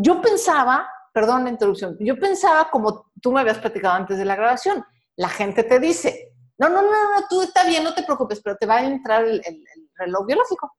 yo 0.00 0.22
pensaba, 0.22 0.88
perdón 1.12 1.44
la 1.44 1.50
interrupción, 1.50 1.96
yo 2.00 2.18
pensaba 2.18 2.70
como 2.70 3.12
tú 3.20 3.30
me 3.30 3.40
habías 3.40 3.58
platicado 3.58 3.94
antes 3.94 4.16
de 4.16 4.24
la 4.24 4.36
grabación, 4.36 4.82
la 5.16 5.28
gente 5.28 5.64
te 5.64 5.78
dice, 5.78 6.32
no, 6.56 6.70
no, 6.70 6.80
no, 6.80 6.90
no, 6.90 7.26
tú 7.28 7.42
está 7.42 7.66
bien, 7.66 7.84
no 7.84 7.92
te 7.92 8.04
preocupes, 8.04 8.40
pero 8.42 8.56
te 8.56 8.64
va 8.64 8.76
a 8.76 8.86
entrar 8.86 9.24
el, 9.24 9.42
el 9.44 9.64
reloj 9.96 10.26
biológico. 10.26 10.72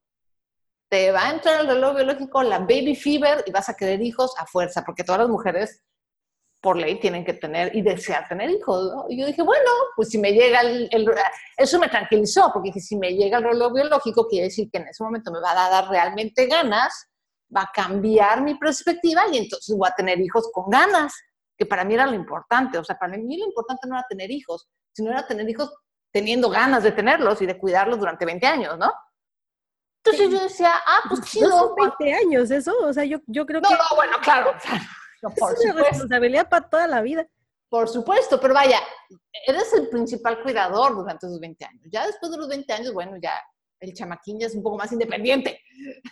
Te 0.94 1.12
va 1.12 1.26
a 1.26 1.32
entrar 1.32 1.62
el 1.62 1.68
reloj 1.68 1.96
biológico, 1.96 2.44
la 2.44 2.60
baby 2.60 2.96
fever, 2.96 3.44
y 3.48 3.52
vas 3.52 3.68
a 3.68 3.74
querer 3.74 4.00
hijos 4.04 4.32
a 4.38 4.46
fuerza, 4.46 4.84
porque 4.86 5.04
todas 5.04 5.22
las 5.22 5.30
mujeres 5.30 5.82
por 6.62 6.78
ley 6.78 7.00
tienen 7.00 7.26
que 7.26 7.34
tener 7.34 7.76
y 7.76 7.82
desear 7.82 8.28
tener 8.28 8.52
hijos. 8.52 8.94
Y 9.10 9.20
yo 9.20 9.26
dije, 9.26 9.42
bueno, 9.42 9.72
pues 9.96 10.10
si 10.10 10.20
me 10.20 10.34
llega 10.34 10.62
el, 10.62 10.88
Eso 11.58 11.80
me 11.80 11.90
tranquilizó, 11.90 12.52
porque 12.54 12.68
dije, 12.68 12.80
si 12.80 12.96
me 12.96 13.16
llega 13.16 13.40
el 13.40 13.44
reloj 13.44 13.74
biológico, 13.74 14.28
quiere 14.28 14.50
decir 14.50 14.70
que 14.72 14.78
en 14.78 14.88
ese 14.88 15.04
momento 15.04 15.32
me 15.32 15.40
va 15.40 15.54
a 15.54 15.68
dar 15.72 15.90
realmente 15.90 16.46
ganas, 16.46 17.08
va 17.58 17.62
a 17.62 17.72
cambiar 17.74 18.44
mi 18.44 18.54
perspectiva 18.54 19.24
y 19.32 19.38
entonces 19.40 19.76
voy 19.76 19.90
a 19.90 19.96
tener 19.96 20.22
hijos 20.22 20.52
con 20.54 20.70
ganas, 20.70 21.12
que 21.58 21.66
para 21.66 21.84
mí 21.86 21.96
era 21.96 22.06
lo 22.06 22.14
importante. 22.14 22.78
O 22.78 22.84
sea, 22.84 23.00
para 23.00 23.18
mí 23.18 23.36
lo 23.36 23.48
importante 23.48 23.88
no 23.88 23.96
era 23.96 24.06
tener 24.08 24.30
hijos, 24.30 24.68
sino 24.92 25.10
era 25.10 25.26
tener 25.26 25.50
hijos 25.50 25.74
teniendo 26.12 26.52
ganas 26.52 26.84
de 26.84 26.92
tenerlos 26.92 27.42
y 27.42 27.48
de 27.48 27.58
cuidarlos 27.58 27.98
durante 27.98 28.26
20 28.26 28.46
años, 28.46 28.78
¿no? 28.78 28.92
Entonces 30.06 30.30
yo 30.30 30.44
decía, 30.44 30.74
ah, 30.86 31.00
pues 31.08 31.22
chido. 31.22 31.50
No 31.50 31.60
son 31.60 31.76
20 32.00 32.14
años 32.14 32.52
eso, 32.52 32.76
o 32.82 32.92
sea, 32.92 33.06
yo, 33.06 33.20
yo 33.28 33.46
creo 33.46 33.62
que... 33.62 33.70
No, 33.70 33.76
no, 33.76 33.96
bueno, 33.96 34.18
claro 34.22 34.54
es 35.28 35.66
una 35.66 35.84
responsabilidad 35.84 36.50
para 36.50 36.70
toda 36.70 36.88
la 36.88 37.02
vida. 37.02 37.28
Por 37.70 37.90
supuesto, 37.90 38.40
pero 38.40 38.54
vaya, 38.54 38.80
eres 39.48 39.74
el 39.74 39.90
principal 39.90 40.42
cuidador 40.44 40.96
durante 40.96 41.26
esos 41.26 41.40
20 41.40 41.66
años. 41.66 41.88
Ya 41.92 42.06
después 42.06 42.32
de 42.32 42.38
los 42.38 42.48
20 42.48 42.72
años, 42.72 42.94
bueno, 42.94 43.18
ya 43.18 43.34
el 43.80 43.94
chamaquín 43.94 44.40
ya 44.40 44.48
es 44.48 44.56
un 44.56 44.64
poco 44.64 44.78
más 44.78 44.92
independiente. 44.92 45.60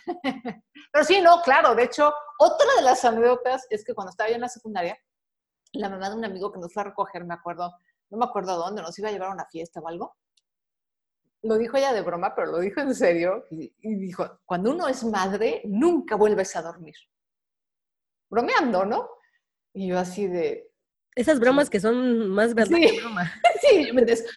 pero 0.92 1.04
sí, 1.04 1.20
no, 1.20 1.40
claro. 1.42 1.74
De 1.74 1.84
hecho, 1.84 2.12
otra 2.38 2.66
de 2.76 2.82
las 2.82 3.04
anécdotas 3.04 3.66
es 3.70 3.84
que 3.84 3.94
cuando 3.94 4.10
estaba 4.10 4.28
yo 4.28 4.34
en 4.34 4.40
la 4.40 4.48
secundaria, 4.48 4.98
la 5.74 5.88
mamá 5.88 6.10
de 6.10 6.16
un 6.16 6.24
amigo 6.24 6.52
que 6.52 6.58
nos 6.58 6.72
fue 6.72 6.82
a 6.82 6.86
recoger, 6.86 7.24
me 7.24 7.34
acuerdo, 7.34 7.72
no 8.10 8.18
me 8.18 8.24
acuerdo 8.24 8.56
dónde, 8.56 8.82
nos 8.82 8.98
iba 8.98 9.08
a 9.08 9.12
llevar 9.12 9.28
a 9.28 9.34
una 9.34 9.46
fiesta 9.46 9.80
o 9.80 9.88
algo. 9.88 10.16
Lo 11.42 11.58
dijo 11.58 11.76
ella 11.76 11.92
de 11.92 12.02
broma, 12.02 12.34
pero 12.34 12.52
lo 12.52 12.60
dijo 12.60 12.80
en 12.80 12.94
serio. 12.94 13.44
Y, 13.50 13.74
y 13.80 13.94
dijo, 13.96 14.40
cuando 14.44 14.70
uno 14.70 14.88
es 14.88 15.04
madre, 15.04 15.62
nunca 15.64 16.16
vuelves 16.16 16.54
a 16.56 16.62
dormir 16.62 16.94
bromeando, 18.32 18.84
¿no? 18.86 19.10
Y 19.74 19.88
yo 19.88 19.98
así 19.98 20.26
de... 20.26 20.68
Esas 21.14 21.38
bromas 21.38 21.68
que 21.68 21.78
son 21.78 22.30
más 22.30 22.54
verdad 22.54 22.76
sí. 22.76 22.80
que 22.80 23.00
broma. 23.02 23.30
sí, 23.60 23.88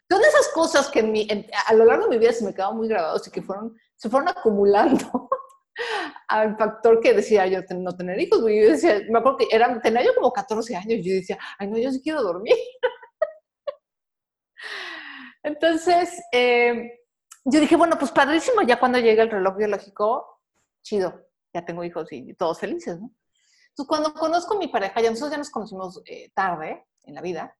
son 0.10 0.22
esas 0.22 0.50
cosas 0.54 0.90
que 0.90 1.48
a 1.68 1.74
lo 1.74 1.86
largo 1.86 2.04
de 2.04 2.10
mi 2.12 2.18
vida 2.18 2.34
se 2.34 2.44
me 2.44 2.54
quedaron 2.54 2.76
muy 2.76 2.90
grabados 2.90 3.26
y 3.28 3.32
que 3.32 3.42
fueron, 3.42 3.74
se 3.96 4.10
fueron 4.10 4.28
acumulando 4.28 5.30
al 6.28 6.58
factor 6.58 7.00
que 7.00 7.14
decía 7.14 7.48
yo 7.48 7.62
no 7.78 7.96
tener 7.96 8.20
hijos. 8.20 8.40
Yo 8.42 8.72
decía, 8.72 9.02
me 9.10 9.20
acuerdo 9.20 9.38
que 9.38 9.48
era, 9.50 9.80
tenía 9.82 10.04
yo 10.04 10.14
como 10.14 10.34
14 10.34 10.76
años 10.76 11.00
y 11.00 11.04
yo 11.04 11.14
decía, 11.16 11.38
ay 11.58 11.70
no, 11.70 11.78
yo 11.78 11.90
sí 11.92 12.02
quiero 12.04 12.22
dormir. 12.22 12.56
Entonces, 15.46 16.24
eh, 16.32 17.02
yo 17.44 17.60
dije, 17.60 17.76
bueno, 17.76 18.00
pues 18.00 18.12
padrísimo, 18.12 18.64
ya 18.64 18.80
cuando 18.80 18.98
llega 18.98 19.22
el 19.22 19.30
reloj 19.30 19.56
biológico, 19.56 20.42
chido, 20.82 21.28
ya 21.54 21.64
tengo 21.64 21.84
hijos 21.84 22.12
y 22.12 22.34
todos 22.34 22.60
felices, 22.60 23.00
¿no? 23.00 23.12
Entonces, 23.70 23.88
cuando 23.88 24.14
conozco 24.16 24.56
a 24.56 24.60
mi 24.60 24.70
pareja, 24.70 25.02
ya 25.02 25.12
nosotros 25.12 25.32
ya 25.32 25.38
nos 25.38 25.52
conocimos 25.52 26.02
eh, 26.06 26.32
tarde 26.34 26.88
en 27.04 27.14
la 27.14 27.22
vida, 27.22 27.56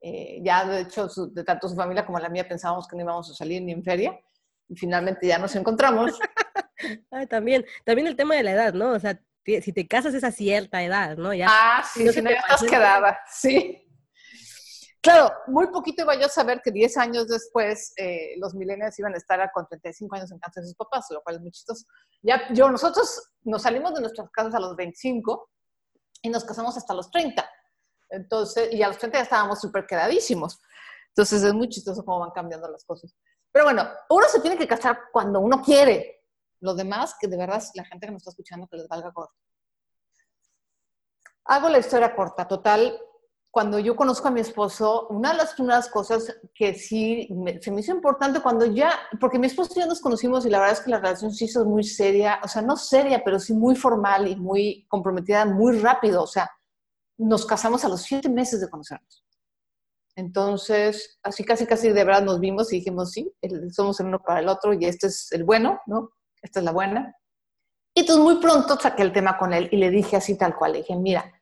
eh, 0.00 0.40
ya 0.42 0.64
de 0.64 0.80
hecho, 0.80 1.06
de 1.06 1.44
tanto 1.44 1.68
su 1.68 1.76
familia 1.76 2.04
como 2.04 2.18
la 2.18 2.28
mía 2.28 2.48
pensábamos 2.48 2.88
que 2.88 2.96
no 2.96 3.02
íbamos 3.02 3.30
a 3.30 3.34
salir 3.34 3.62
ni 3.62 3.70
en 3.70 3.84
feria, 3.84 4.18
y 4.68 4.74
finalmente 4.74 5.28
ya 5.28 5.38
nos 5.38 5.54
encontramos. 5.54 6.18
también, 7.30 7.64
también 7.84 8.08
el 8.08 8.16
tema 8.16 8.34
de 8.34 8.42
la 8.42 8.50
edad, 8.50 8.74
¿no? 8.74 8.90
O 8.90 8.98
sea, 8.98 9.20
si 9.44 9.72
te 9.72 9.86
casas 9.86 10.12
es 10.12 10.24
a 10.24 10.32
cierta 10.32 10.82
edad, 10.82 11.16
¿no? 11.16 11.32
Ya, 11.32 11.46
ah, 11.48 11.84
sí, 11.84 12.08
si 12.08 12.20
no 12.20 12.30
ya 12.30 12.38
estás 12.38 12.64
quedada, 12.64 13.20
sí. 13.30 13.87
Claro, 15.00 15.32
muy 15.46 15.68
poquito 15.68 16.02
iba 16.02 16.16
yo 16.16 16.26
a 16.26 16.28
saber 16.28 16.60
que 16.62 16.72
10 16.72 16.96
años 16.96 17.28
después 17.28 17.92
eh, 17.96 18.34
los 18.38 18.54
millennials 18.54 18.98
iban 18.98 19.14
a 19.14 19.16
estar 19.16 19.50
con 19.52 19.66
35 19.66 20.16
años 20.16 20.32
en 20.32 20.38
casa 20.40 20.60
de 20.60 20.66
sus 20.66 20.74
papás, 20.74 21.06
lo 21.10 21.22
cual 21.22 21.36
es 21.36 21.42
muy 21.42 21.52
chistoso. 21.52 21.86
Ya, 22.22 22.52
yo, 22.52 22.68
nosotros 22.70 23.30
nos 23.42 23.62
salimos 23.62 23.94
de 23.94 24.00
nuestras 24.00 24.28
casas 24.30 24.54
a 24.54 24.60
los 24.60 24.74
25 24.74 25.50
y 26.22 26.30
nos 26.30 26.44
casamos 26.44 26.76
hasta 26.76 26.94
los 26.94 27.10
30. 27.10 27.48
Entonces, 28.10 28.72
y 28.72 28.82
a 28.82 28.88
los 28.88 28.98
30 28.98 29.18
ya 29.18 29.22
estábamos 29.22 29.60
súper 29.60 29.86
quedadísimos. 29.86 30.58
Entonces 31.08 31.42
es 31.42 31.54
muy 31.54 31.68
chistoso 31.68 32.04
cómo 32.04 32.20
van 32.20 32.30
cambiando 32.30 32.68
las 32.68 32.84
cosas. 32.84 33.14
Pero 33.52 33.66
bueno, 33.66 33.88
uno 34.10 34.26
se 34.28 34.40
tiene 34.40 34.58
que 34.58 34.66
casar 34.66 34.98
cuando 35.12 35.40
uno 35.40 35.62
quiere. 35.62 36.24
Lo 36.60 36.74
demás, 36.74 37.14
que 37.20 37.28
de 37.28 37.36
verdad 37.36 37.62
la 37.74 37.84
gente 37.84 38.06
que 38.06 38.12
nos 38.12 38.22
está 38.22 38.30
escuchando, 38.30 38.66
que 38.66 38.78
les 38.78 38.88
valga 38.88 39.12
corto. 39.12 39.34
Hago 41.44 41.68
la 41.68 41.78
historia 41.78 42.14
corta. 42.14 42.46
Total, 42.46 42.98
cuando 43.50 43.78
yo 43.78 43.96
conozco 43.96 44.28
a 44.28 44.30
mi 44.30 44.40
esposo, 44.40 45.06
una 45.08 45.32
de 45.32 45.38
las 45.38 45.54
primeras 45.54 45.88
cosas 45.88 46.38
que 46.54 46.74
sí 46.74 47.28
se 47.60 47.70
me 47.70 47.80
hizo 47.80 47.92
importante 47.92 48.40
cuando 48.40 48.66
ya, 48.66 48.92
porque 49.20 49.38
mi 49.38 49.46
esposo 49.46 49.72
y 49.74 49.80
yo 49.80 49.86
nos 49.86 50.00
conocimos 50.00 50.44
y 50.44 50.50
la 50.50 50.58
verdad 50.58 50.76
es 50.76 50.84
que 50.84 50.90
la 50.90 51.00
relación 51.00 51.32
se 51.32 51.46
hizo 51.46 51.64
muy 51.64 51.82
seria, 51.82 52.40
o 52.44 52.48
sea, 52.48 52.62
no 52.62 52.76
seria, 52.76 53.24
pero 53.24 53.40
sí 53.40 53.54
muy 53.54 53.74
formal 53.74 54.28
y 54.28 54.36
muy 54.36 54.86
comprometida 54.88 55.46
muy 55.46 55.78
rápido. 55.78 56.22
O 56.22 56.26
sea, 56.26 56.50
nos 57.16 57.46
casamos 57.46 57.84
a 57.84 57.88
los 57.88 58.02
siete 58.02 58.28
meses 58.28 58.60
de 58.60 58.68
conocernos. 58.68 59.24
Entonces, 60.14 61.18
así 61.22 61.44
casi, 61.44 61.64
casi 61.64 61.88
de 61.88 62.04
verdad 62.04 62.22
nos 62.22 62.40
vimos 62.40 62.72
y 62.72 62.76
dijimos, 62.76 63.12
sí, 63.12 63.32
somos 63.70 63.98
el 64.00 64.06
uno 64.06 64.18
para 64.18 64.40
el 64.40 64.48
otro 64.48 64.74
y 64.74 64.84
este 64.84 65.06
es 65.06 65.32
el 65.32 65.44
bueno, 65.44 65.80
¿no? 65.86 66.10
Esta 66.42 66.58
es 66.58 66.64
la 66.64 66.72
buena. 66.72 67.14
Y 67.94 68.00
entonces 68.00 68.22
muy 68.22 68.40
pronto 68.40 68.78
saqué 68.78 69.02
el 69.02 69.12
tema 69.12 69.38
con 69.38 69.52
él 69.52 69.68
y 69.72 69.76
le 69.76 69.90
dije 69.90 70.16
así 70.16 70.36
tal 70.36 70.56
cual, 70.56 70.72
le 70.72 70.78
dije, 70.78 70.96
mira, 70.96 71.37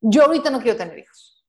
yo 0.00 0.24
ahorita 0.24 0.50
no 0.50 0.60
quiero 0.60 0.78
tener 0.78 0.98
hijos. 0.98 1.44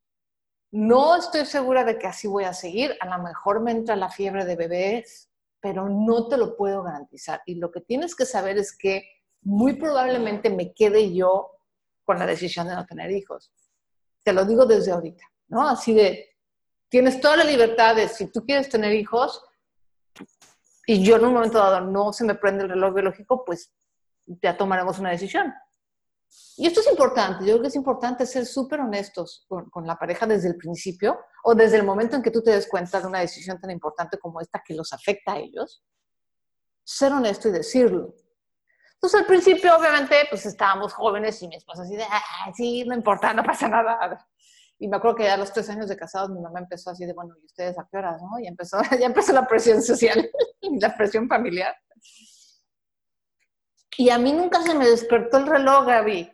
No 0.71 1.15
estoy 1.15 1.45
segura 1.45 1.83
de 1.83 1.97
que 1.97 2.07
así 2.07 2.27
voy 2.27 2.43
a 2.43 2.53
seguir. 2.53 2.95
A 2.99 3.17
lo 3.17 3.23
mejor 3.23 3.61
me 3.61 3.71
entra 3.71 3.95
la 3.95 4.09
fiebre 4.09 4.45
de 4.45 4.55
bebés, 4.55 5.29
pero 5.59 5.87
no 5.89 6.27
te 6.27 6.37
lo 6.37 6.55
puedo 6.55 6.83
garantizar. 6.83 7.41
Y 7.45 7.55
lo 7.55 7.71
que 7.71 7.81
tienes 7.81 8.15
que 8.15 8.25
saber 8.25 8.57
es 8.57 8.77
que 8.77 9.03
muy 9.41 9.73
probablemente 9.73 10.49
me 10.49 10.73
quede 10.73 11.13
yo 11.13 11.51
con 12.03 12.19
la 12.19 12.25
decisión 12.25 12.67
de 12.67 12.75
no 12.75 12.85
tener 12.85 13.11
hijos. 13.11 13.51
Te 14.23 14.33
lo 14.33 14.45
digo 14.45 14.65
desde 14.65 14.91
ahorita, 14.91 15.23
¿no? 15.47 15.67
Así 15.67 15.93
de, 15.93 16.35
tienes 16.89 17.19
toda 17.21 17.37
la 17.37 17.43
libertad 17.43 17.95
de, 17.95 18.07
si 18.07 18.31
tú 18.31 18.45
quieres 18.45 18.69
tener 18.69 18.93
hijos, 18.93 19.43
y 20.85 21.03
yo 21.03 21.17
en 21.17 21.25
un 21.25 21.33
momento 21.33 21.57
dado 21.57 21.81
no 21.81 22.13
se 22.13 22.23
me 22.23 22.35
prende 22.35 22.63
el 22.63 22.69
reloj 22.69 22.93
biológico, 22.93 23.43
pues 23.43 23.73
ya 24.25 24.55
tomaremos 24.55 24.99
una 24.99 25.11
decisión. 25.11 25.53
Y 26.57 26.65
esto 26.65 26.79
es 26.79 26.87
importante, 26.89 27.45
yo 27.45 27.53
creo 27.53 27.61
que 27.61 27.67
es 27.67 27.75
importante 27.75 28.25
ser 28.25 28.45
súper 28.45 28.79
honestos 28.79 29.45
con, 29.47 29.85
la 29.85 29.95
pareja 29.95 30.25
desde 30.25 30.49
el 30.49 30.57
principio 30.57 31.19
o 31.43 31.53
desde 31.53 31.77
el 31.77 31.83
momento 31.83 32.15
en 32.15 32.23
que 32.23 32.31
tú 32.31 32.41
te 32.41 32.51
des 32.51 32.67
cuenta 32.67 32.99
de 32.99 33.07
una 33.07 33.19
decisión 33.19 33.59
tan 33.59 33.69
importante 33.69 34.17
como 34.17 34.41
esta 34.41 34.61
que 34.65 34.73
los 34.73 34.91
afecta 34.91 35.33
a 35.33 35.37
ellos. 35.37 35.83
Ser 36.83 37.13
honesto 37.13 37.49
y 37.49 37.51
decirlo. 37.51 38.15
Entonces 38.95 39.19
al 39.19 39.27
principio 39.27 39.77
obviamente 39.77 40.15
pues 40.29 40.47
estábamos 40.47 40.93
jóvenes 40.93 41.41
y 41.43 41.47
mi 41.47 41.55
esposa 41.55 41.83
así 41.83 41.95
de, 41.95 42.03
ah, 42.03 42.51
sí, 42.55 42.83
no 42.85 42.95
importa, 42.95 43.33
no 43.33 43.43
pasa 43.43 43.67
nada. 43.67 44.27
Y 44.79 44.87
me 44.87 44.97
acuerdo 44.97 45.17
que 45.17 45.23
ya 45.23 45.35
a 45.35 45.37
los 45.37 45.53
tres 45.53 45.69
años 45.69 45.87
de 45.87 45.95
casados 45.95 46.29
mi 46.29 46.39
mamá 46.39 46.59
empezó 46.59 46.89
así 46.89 47.05
de, 47.05 47.13
bueno, 47.13 47.35
¿y 47.41 47.45
ustedes 47.45 47.77
a 47.77 47.87
qué 47.89 47.97
horas? 47.97 48.21
No? 48.21 48.39
Y 48.39 48.47
empezó, 48.47 48.79
ya 48.99 49.05
empezó 49.05 49.33
la 49.33 49.47
presión 49.47 49.81
social, 49.81 50.29
la 50.81 50.95
presión 50.95 51.27
familiar. 51.27 51.75
Y 53.97 54.09
a 54.11 54.19
mí 54.19 54.31
nunca 54.31 54.61
se 54.61 54.75
me 54.75 54.87
despertó 54.87 55.37
el 55.37 55.47
reloj, 55.47 55.87
Gaby. 55.87 56.31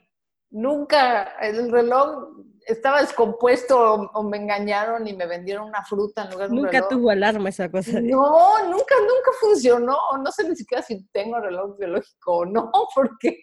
Nunca, 0.51 1.37
el 1.39 1.71
reloj 1.71 2.27
estaba 2.65 3.01
descompuesto 3.01 4.09
o, 4.13 4.23
me 4.23 4.37
engañaron 4.37 5.07
y 5.07 5.13
me 5.13 5.25
vendieron 5.25 5.67
una 5.67 5.83
fruta 5.83 6.23
en 6.23 6.31
lugar 6.31 6.49
de 6.49 6.53
un 6.53 6.65
reloj. 6.65 6.73
Nunca 6.73 6.87
tuvo 6.89 7.09
alarma 7.09 7.49
esa 7.49 7.71
cosa. 7.71 8.01
No, 8.01 8.63
nunca, 8.65 8.95
nunca 8.99 9.31
funcionó. 9.39 9.97
No 10.21 10.31
sé 10.31 10.47
ni 10.47 10.55
siquiera 10.55 10.83
si 10.83 11.05
tengo 11.07 11.39
reloj 11.39 11.77
biológico 11.77 12.37
o 12.37 12.45
no, 12.45 12.69
porque 12.95 13.39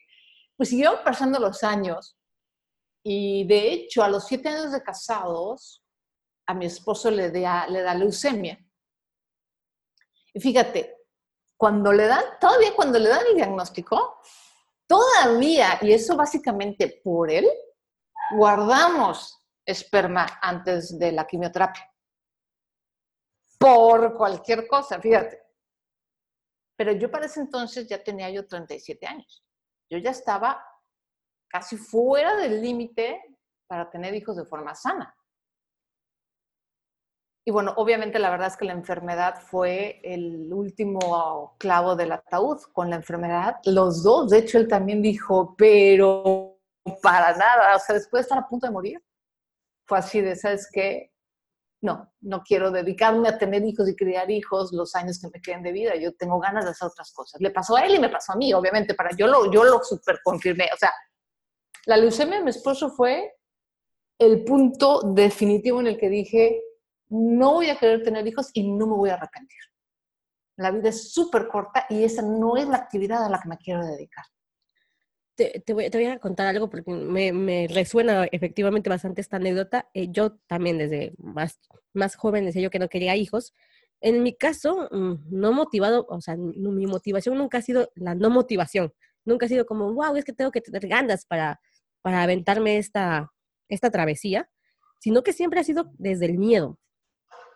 pues 0.57 0.69
siguieron 0.69 0.99
pasando 1.03 1.39
los 1.39 1.63
años. 1.65 2.19
Y 3.03 3.47
de 3.47 3.73
hecho, 3.73 4.03
a 4.03 4.09
los 4.09 4.27
siete 4.27 4.51
años 4.51 4.73
de 4.73 4.83
casados, 4.83 5.83
a 6.47 6.53
mi 6.53 6.67
esposo 6.67 7.11
le 7.11 7.31
da, 7.31 7.67
le 7.67 7.81
da 7.81 7.95
leucemia. 7.95 8.59
Y 10.35 10.41
fíjate, 10.41 11.00
cuando 11.61 11.93
le 11.93 12.07
dan, 12.07 12.25
todavía 12.41 12.75
cuando 12.75 12.99
le 12.99 13.11
dan 13.11 13.27
el 13.27 13.35
diagnóstico, 13.35 14.19
todavía, 14.87 15.79
y 15.83 15.93
eso 15.93 16.17
básicamente 16.17 17.03
por 17.05 17.31
él, 17.31 17.47
guardamos 18.35 19.39
esperma 19.67 20.27
antes 20.41 20.99
de 20.99 21.13
la 21.13 21.27
quimioterapia. 21.27 21.87
Por 23.59 24.17
cualquier 24.17 24.67
cosa, 24.67 24.99
fíjate. 24.99 25.39
Pero 26.79 26.93
yo 26.93 27.11
para 27.11 27.27
ese 27.27 27.41
entonces 27.41 27.87
ya 27.87 28.03
tenía 28.03 28.31
yo 28.31 28.47
37 28.47 29.07
años. 29.07 29.45
Yo 29.91 29.99
ya 29.99 30.13
estaba 30.13 30.65
casi 31.47 31.77
fuera 31.77 32.37
del 32.37 32.63
límite 32.63 33.37
para 33.67 33.91
tener 33.91 34.15
hijos 34.15 34.35
de 34.39 34.47
forma 34.47 34.75
sana. 34.75 35.15
Y 37.45 37.53
bueno, 37.53 37.73
obviamente 37.77 38.19
la 38.19 38.31
verdad 38.31 38.49
es 38.49 38.57
que 38.57 38.67
la 38.67 38.73
enfermedad 38.73 39.41
fue 39.41 40.01
el 40.05 40.53
último 40.53 41.57
clavo 41.59 41.97
del 41.97 42.13
ataúd. 42.13 42.59
Con 42.73 42.91
la 42.91 42.97
enfermedad, 42.97 43.57
los 43.65 44.03
dos, 44.03 44.31
de 44.31 44.39
hecho 44.39 44.59
él 44.59 44.69
también 44.69 45.01
dijo, 45.01 45.55
pero 45.57 46.59
para 47.03 47.37
nada, 47.37 47.77
o 47.77 47.79
sea, 47.79 47.95
después 47.95 48.21
de 48.21 48.23
estar 48.23 48.39
a 48.39 48.49
punto 48.49 48.67
de 48.67 48.73
morir, 48.73 49.03
fue 49.87 49.99
así 49.99 50.21
de, 50.21 50.37
¿sabes 50.37 50.69
qué? 50.71 51.13
No, 51.83 52.13
no 52.21 52.43
quiero 52.43 52.71
dedicarme 52.71 53.29
a 53.29 53.39
tener 53.39 53.65
hijos 53.65 53.89
y 53.89 53.97
criar 53.97 54.31
hijos 54.31 54.71
los 54.73 54.95
años 54.95 55.19
que 55.19 55.29
me 55.29 55.41
queden 55.41 55.63
de 55.63 55.73
vida. 55.73 55.97
Yo 55.97 56.15
tengo 56.15 56.39
ganas 56.39 56.67
de 56.67 56.73
hacer 56.73 56.89
otras 56.89 57.11
cosas. 57.13 57.41
Le 57.41 57.51
pasó 57.51 57.77
a 57.77 57.87
él 57.87 57.95
y 57.95 57.99
me 57.99 58.11
pasó 58.11 58.35
a 58.35 58.37
mí, 58.37 58.53
obviamente, 58.53 58.95
para 58.95 59.17
yo 59.17 59.27
lo, 59.27 59.51
yo 59.51 59.65
lo 59.65 59.83
super 59.83 60.19
confirmé. 60.23 60.69
O 60.75 60.77
sea, 60.77 60.93
la 61.87 61.97
leucemia 61.97 62.37
de 62.37 62.45
mi 62.45 62.51
esposo 62.51 62.91
fue 62.91 63.33
el 64.19 64.45
punto 64.45 65.01
definitivo 65.01 65.81
en 65.81 65.87
el 65.87 65.99
que 65.99 66.11
dije, 66.11 66.63
no 67.11 67.55
voy 67.55 67.69
a 67.69 67.79
querer 67.79 68.03
tener 68.03 68.27
hijos 68.27 68.51
y 68.55 68.67
no 68.73 68.87
me 68.87 68.95
voy 68.95 69.11
a 69.11 69.15
arrepentir. 69.15 69.59
La 70.57 70.71
vida 70.71 70.91
es 70.91 71.13
súper 71.13 71.49
corta 71.49 71.87
y 71.89 72.05
esa 72.05 72.23
no 72.23 72.57
es 72.57 72.69
la 72.69 72.77
actividad 72.77 73.25
a 73.25 73.29
la 73.29 73.41
que 73.41 73.49
me 73.49 73.59
quiero 73.59 73.85
dedicar. 73.85 74.25
Te, 75.35 75.63
te, 75.65 75.73
voy, 75.73 75.89
te 75.89 75.97
voy, 75.97 76.07
a 76.07 76.19
contar 76.19 76.47
algo 76.47 76.69
porque 76.69 76.91
me, 76.91 77.33
me, 77.33 77.67
resuena 77.67 78.27
efectivamente 78.27 78.91
bastante 78.91 79.23
esta 79.23 79.37
anécdota. 79.37 79.89
Eh, 79.95 80.09
yo 80.11 80.37
también 80.47 80.77
desde 80.77 81.15
más, 81.17 81.59
más 81.95 82.15
joven 82.15 82.45
decía 82.45 82.63
yo 82.63 82.71
que 82.71 82.79
no 82.79 82.89
quería 82.89 83.17
hijos. 83.17 83.55
En 84.03 84.23
mi 84.23 84.37
caso, 84.37 84.89
mm, 84.91 85.31
no 85.31 85.53
motivado, 85.53 86.07
o 86.09 86.21
sea, 86.21 86.37
mi 86.37 86.87
motivación 86.87 87.39
nunca 87.39 87.59
ha 87.59 87.63
sido 87.63 87.91
la 87.95 88.15
no 88.15 88.29
motivación. 88.31 88.93
Nunca 89.25 89.47
ha 89.47 89.49
sido 89.49 89.67
como, 89.67 89.93
wow, 89.93 90.17
es 90.17 90.25
que 90.25 90.33
tengo 90.33 90.51
que 90.51 90.61
tener 90.61 90.87
ganas 90.89 91.25
para, 91.27 91.61
para 92.03 92.23
aventarme 92.23 92.79
esta, 92.79 93.33
esta 93.69 93.91
travesía, 93.91 94.51
sino 94.99 95.23
que 95.23 95.33
siempre 95.33 95.61
ha 95.61 95.65
sido 95.65 95.91
desde 95.99 96.27
el 96.27 96.39
miedo. 96.39 96.79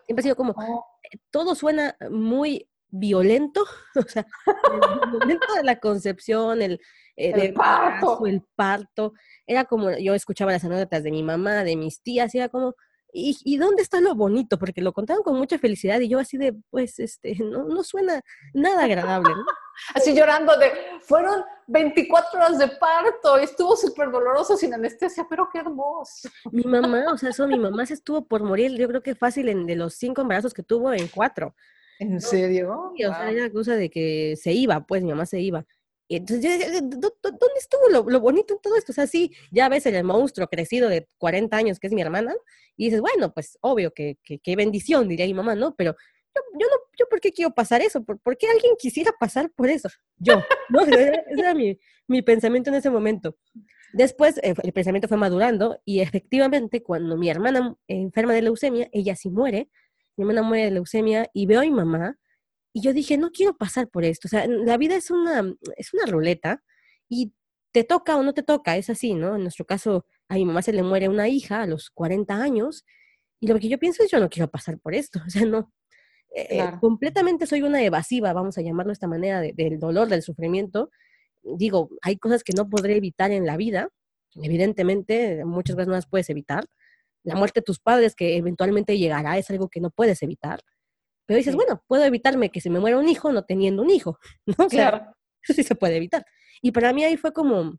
Siempre 0.07 0.21
ha 0.21 0.25
sido 0.25 0.37
como, 0.37 0.53
Oh. 0.57 0.85
eh, 1.03 1.19
todo 1.31 1.55
suena 1.55 1.97
muy 2.11 2.69
violento, 2.89 3.65
o 3.97 4.03
sea, 4.09 4.27
el 4.47 5.11
momento 5.11 5.55
de 5.55 5.65
la 5.65 5.81
concepción, 5.81 6.63
el, 6.63 6.81
eh, 7.17 7.33
El 7.35 7.55
parto. 7.55 8.27
el 8.27 8.43
parto, 8.55 9.15
era 9.47 9.65
como, 9.65 9.91
yo 9.99 10.15
escuchaba 10.15 10.53
las 10.53 10.65
anécdotas 10.65 11.03
de 11.03 11.11
mi 11.11 11.23
mamá, 11.23 11.65
de 11.65 11.77
mis 11.77 12.01
tías, 12.03 12.35
y 12.35 12.39
era 12.39 12.49
como, 12.49 12.75
¿y, 13.13 13.37
y 13.45 13.57
dónde 13.57 13.83
está 13.83 14.01
lo 14.01 14.15
bonito? 14.15 14.59
Porque 14.59 14.81
lo 14.81 14.93
contaban 14.93 15.23
con 15.23 15.37
mucha 15.37 15.59
felicidad, 15.59 16.01
y 16.01 16.09
yo 16.09 16.19
así 16.19 16.37
de, 16.39 16.55
pues, 16.71 16.99
este, 17.01 17.35
no, 17.43 17.65
no 17.65 17.83
suena 17.85 18.21
nada 18.53 18.85
agradable, 18.85 19.31
¿no? 19.31 19.45
Así 19.95 20.15
llorando 20.15 20.57
de, 20.57 20.71
fueron 21.03 21.43
24 21.67 22.39
horas 22.39 22.59
de 22.59 22.69
parto, 22.69 23.41
y 23.41 23.45
estuvo 23.45 23.77
súper 23.77 24.11
doloroso 24.11 24.57
sin 24.57 24.75
anestesia, 24.75 25.27
pero 25.29 25.49
qué 25.53 25.59
hermoso. 25.61 26.29
Mi 26.53 26.63
mamá, 26.65 27.05
o 27.13 27.17
sea, 27.19 27.31
eso, 27.31 27.47
mi 27.47 27.59
mamá 27.59 27.87
se 27.87 27.95
estuvo 27.95 28.27
por 28.27 28.43
morir, 28.43 28.73
yo 28.77 28.89
creo 28.89 29.03
que 29.03 29.15
fácil 29.15 29.49
en, 29.49 29.67
de 29.67 29.77
los 29.77 29.95
cinco 29.95 30.23
embarazos 30.23 30.53
que 30.55 30.63
tuvo, 30.63 30.93
en 30.93 31.09
cuatro. 31.09 31.55
¿En 31.99 32.21
serio? 32.21 32.93
Sí, 32.97 33.05
o 33.05 33.13
sea, 33.15 33.27
Wow. 33.27 33.37
era 33.37 33.51
cosa 33.53 33.77
de 33.77 33.89
que 33.91 34.35
se 34.41 34.53
iba, 34.53 34.85
pues 34.85 35.03
mi 35.03 35.11
mamá 35.11 35.27
se 35.27 35.41
iba. 35.41 35.65
Y 36.07 36.17
entonces, 36.17 36.45
yo 36.45 36.51
decía, 36.51 36.81
"¿Dó- 36.83 36.99
dó- 37.23 37.31
¿dónde 37.31 37.59
estuvo 37.59 37.89
lo, 37.89 38.03
lo 38.11 38.21
bonito 38.21 38.53
en 38.55 38.61
todo 38.61 38.77
esto? 38.77 38.93
O 38.93 38.95
sea, 38.95 39.07
sí, 39.07 39.33
ya 39.51 39.69
ves 39.71 39.87
el 39.87 40.05
monstruo 40.05 40.49
crecido 40.49 40.89
de 40.91 41.09
40 41.19 41.57
años, 41.57 41.79
que 41.81 41.87
es 41.87 41.93
mi 41.95 42.03
hermana, 42.03 42.35
y 42.77 42.87
dices, 42.87 43.01
bueno, 43.01 43.33
pues 43.33 43.57
obvio, 43.63 43.93
que, 43.95 44.19
que, 44.23 44.39
qué 44.39 44.55
bendición, 44.55 45.09
diría 45.09 45.25
mi 45.27 45.33
mamá, 45.35 45.55
¿no? 45.55 45.75
Pero 45.77 45.95
yo, 46.35 46.43
yo 46.59 46.67
no, 46.67 46.77
yo 46.99 47.07
¿por 47.09 47.21
qué 47.21 47.33
quiero 47.33 47.55
pasar 47.55 47.83
eso? 47.83 48.03
¿Por, 48.05 48.19
por 48.19 48.37
qué 48.37 48.49
alguien 48.49 48.75
quisiera 48.79 49.13
pasar 49.19 49.51
por 49.51 49.69
eso? 49.69 49.89
Yo, 50.17 50.43
¿no? 50.69 50.81
Ese 50.83 51.23
era 51.37 51.55
mi, 51.55 51.79
mi 52.07 52.23
pensamiento 52.23 52.71
en 52.71 52.77
ese 52.77 52.91
momento. 52.91 53.37
Después 53.93 54.39
eh, 54.43 54.55
el 54.63 54.73
pensamiento 54.73 55.09
fue 55.09 55.17
madurando 55.17 55.81
y 55.85 56.01
efectivamente 56.01 56.83
cuando 56.83 57.17
mi 57.17 57.31
hermana 57.31 57.77
enferma 57.87 58.35
de 58.35 58.43
leucemia, 58.43 58.89
ella 58.93 59.15
sí 59.15 59.31
muere, 59.31 59.71
mi 60.17 60.23
hermana 60.23 60.43
muere 60.43 60.65
de 60.65 60.71
leucemia 60.73 61.31
y 61.33 61.47
veo 61.47 61.61
a 61.61 61.65
mi 61.65 61.71
mamá 61.71 62.19
y 62.73 62.81
yo 62.81 62.93
dije, 62.93 63.17
no 63.17 63.31
quiero 63.31 63.57
pasar 63.57 63.89
por 63.89 64.05
esto. 64.05 64.27
O 64.27 64.31
sea, 64.31 64.47
la 64.49 64.77
vida 64.77 64.97
es 64.97 65.11
una, 65.11 65.55
es 65.77 65.95
una 65.95 66.07
ruleta 66.07 66.63
y 67.09 67.33
te 67.73 67.85
toca 67.85 68.17
o 68.17 68.23
no 68.23 68.35
te 68.35 68.43
toca, 68.43 68.77
es 68.77 68.91
así, 68.91 69.15
¿no? 69.15 69.37
En 69.37 69.43
nuestro 69.43 69.65
caso, 69.65 70.07
a 70.29 70.35
mi 70.35 70.45
mamá 70.45 70.63
se 70.63 70.73
le 70.73 70.83
muere 70.83 71.09
una 71.09 71.29
hija 71.29 71.63
a 71.63 71.67
los 71.67 71.91
40 71.91 72.35
años 72.35 72.85
y 73.41 73.47
lo 73.47 73.59
que 73.61 73.69
yo 73.69 73.79
pienso 73.79 74.03
es, 74.03 74.11
yo 74.11 74.19
no 74.21 74.31
quiero 74.31 74.51
pasar 74.51 74.79
por 74.79 74.95
esto. 74.95 75.21
O 75.27 75.31
sea, 75.31 75.45
no. 75.45 75.73
Eh, 76.35 76.73
completamente 76.81 77.47
soy 77.47 77.63
una 77.63 77.83
evasiva, 77.83 78.33
vamos 78.33 78.59
a 78.59 78.63
llamarlo 78.63 78.91
de 78.91 78.95
esta 78.95 79.07
manera, 79.07 79.41
de- 79.41 79.53
del 79.53 79.79
dolor, 79.79 80.09
del 80.09 80.23
sufrimiento. 80.23 80.91
Digo, 81.43 81.91
hay 82.03 82.17
cosas 82.17 82.43
que 82.43 82.53
no 82.57 82.69
podré 82.69 82.97
evitar 82.97 83.31
en 83.31 83.47
la 83.47 83.57
vida, 83.57 83.89
evidentemente 84.43 85.45
muchas 85.45 85.77
veces 85.77 85.89
no 85.89 85.95
las 85.95 86.07
puedes 86.07 86.29
evitar. 86.31 86.67
La 87.23 87.37
muerte 87.37 87.61
de 87.61 87.65
tus 87.65 87.79
padres 87.81 88.15
que 88.15 88.37
eventualmente 88.37 88.99
llegará 88.99 89.39
es 89.39 89.49
algo 89.51 89.69
que 89.69 89.81
no 89.81 89.91
puedes 89.91 90.23
evitar. 90.23 90.61
Pero 91.27 91.39
dices, 91.39 91.55
bueno, 91.55 91.83
puedo 91.87 92.05
evitarme 92.05 92.51
que 92.51 92.61
se 92.61 92.69
me 92.69 92.81
muera 92.81 92.99
un 92.99 93.09
hijo 93.09 93.33
no 93.33 93.45
teniendo 93.45 93.83
un 93.83 93.91
hijo, 93.91 94.19
¿no? 94.59 94.69
claro. 94.69 95.15
eso 95.43 95.55
sí 95.55 95.63
se 95.63 95.75
puede 95.75 95.97
evitar. 95.97 96.25
Y 96.61 96.73
para 96.73 96.93
mí 96.93 97.05
ahí 97.05 97.17
fue 97.17 97.33
como, 97.33 97.79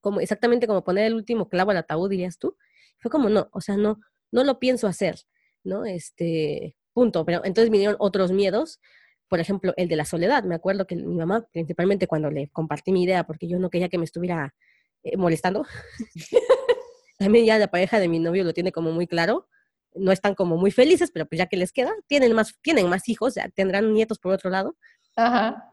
como 0.00 0.20
exactamente 0.20 0.66
como 0.66 0.84
poner 0.84 1.06
el 1.06 1.14
último 1.14 1.48
clavo 1.48 1.70
al 1.72 1.78
ataúd, 1.78 2.10
dirías 2.10 2.38
tú. 2.38 2.56
Fue 2.98 3.10
como, 3.10 3.28
no, 3.28 3.48
o 3.52 3.60
sea, 3.60 3.76
no, 3.76 4.00
no 4.30 4.44
lo 4.44 4.58
pienso 4.60 4.86
hacer, 4.86 5.16
¿no? 5.64 5.84
Este, 5.84 6.76
punto. 6.94 7.26
Pero 7.26 7.42
entonces 7.44 7.70
vinieron 7.70 7.96
otros 7.98 8.32
miedos, 8.32 8.80
por 9.28 9.40
ejemplo, 9.40 9.74
el 9.76 9.88
de 9.88 9.96
la 9.96 10.06
soledad. 10.06 10.44
Me 10.44 10.54
acuerdo 10.54 10.86
que 10.86 10.96
mi 10.96 11.14
mamá, 11.14 11.46
principalmente 11.52 12.06
cuando 12.06 12.30
le 12.30 12.48
compartí 12.48 12.92
mi 12.92 13.02
idea, 13.02 13.24
porque 13.24 13.48
yo 13.48 13.58
no 13.58 13.68
quería 13.68 13.90
que 13.90 13.98
me 13.98 14.04
estuviera 14.04 14.54
eh, 15.02 15.16
molestando, 15.18 15.66
también 17.18 17.44
ya 17.44 17.58
la 17.58 17.68
pareja 17.68 18.00
de 18.00 18.08
mi 18.08 18.18
novio 18.18 18.44
lo 18.44 18.54
tiene 18.54 18.72
como 18.72 18.90
muy 18.92 19.06
claro, 19.06 19.48
no 19.94 20.12
están 20.12 20.34
como 20.34 20.56
muy 20.56 20.70
felices, 20.70 21.10
pero 21.12 21.26
pues 21.26 21.38
ya 21.38 21.46
que 21.46 21.56
les 21.56 21.72
queda, 21.72 21.92
tienen 22.06 22.32
más, 22.32 22.54
tienen 22.62 22.88
más 22.88 23.08
hijos, 23.08 23.34
ya 23.34 23.48
tendrán 23.50 23.92
nietos 23.92 24.18
por 24.18 24.32
otro 24.32 24.50
lado. 24.50 24.76
Ajá. 25.16 25.70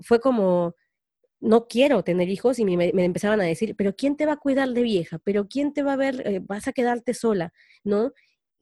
Fue 0.00 0.20
como, 0.20 0.74
no 1.42 1.66
quiero 1.66 2.04
tener 2.04 2.28
hijos 2.28 2.58
y 2.58 2.64
me, 2.64 2.92
empezaban 2.94 3.40
a 3.40 3.44
decir, 3.44 3.74
pero 3.76 3.94
¿quién 3.96 4.16
te 4.16 4.26
va 4.26 4.34
a 4.34 4.36
cuidar 4.36 4.68
de 4.70 4.82
vieja? 4.82 5.18
¿Pero 5.24 5.48
quién 5.48 5.72
te 5.72 5.82
va 5.82 5.94
a 5.94 5.96
ver? 5.96 6.22
Eh, 6.26 6.40
vas 6.40 6.68
a 6.68 6.72
quedarte 6.72 7.14
sola, 7.14 7.52
¿no? 7.82 8.12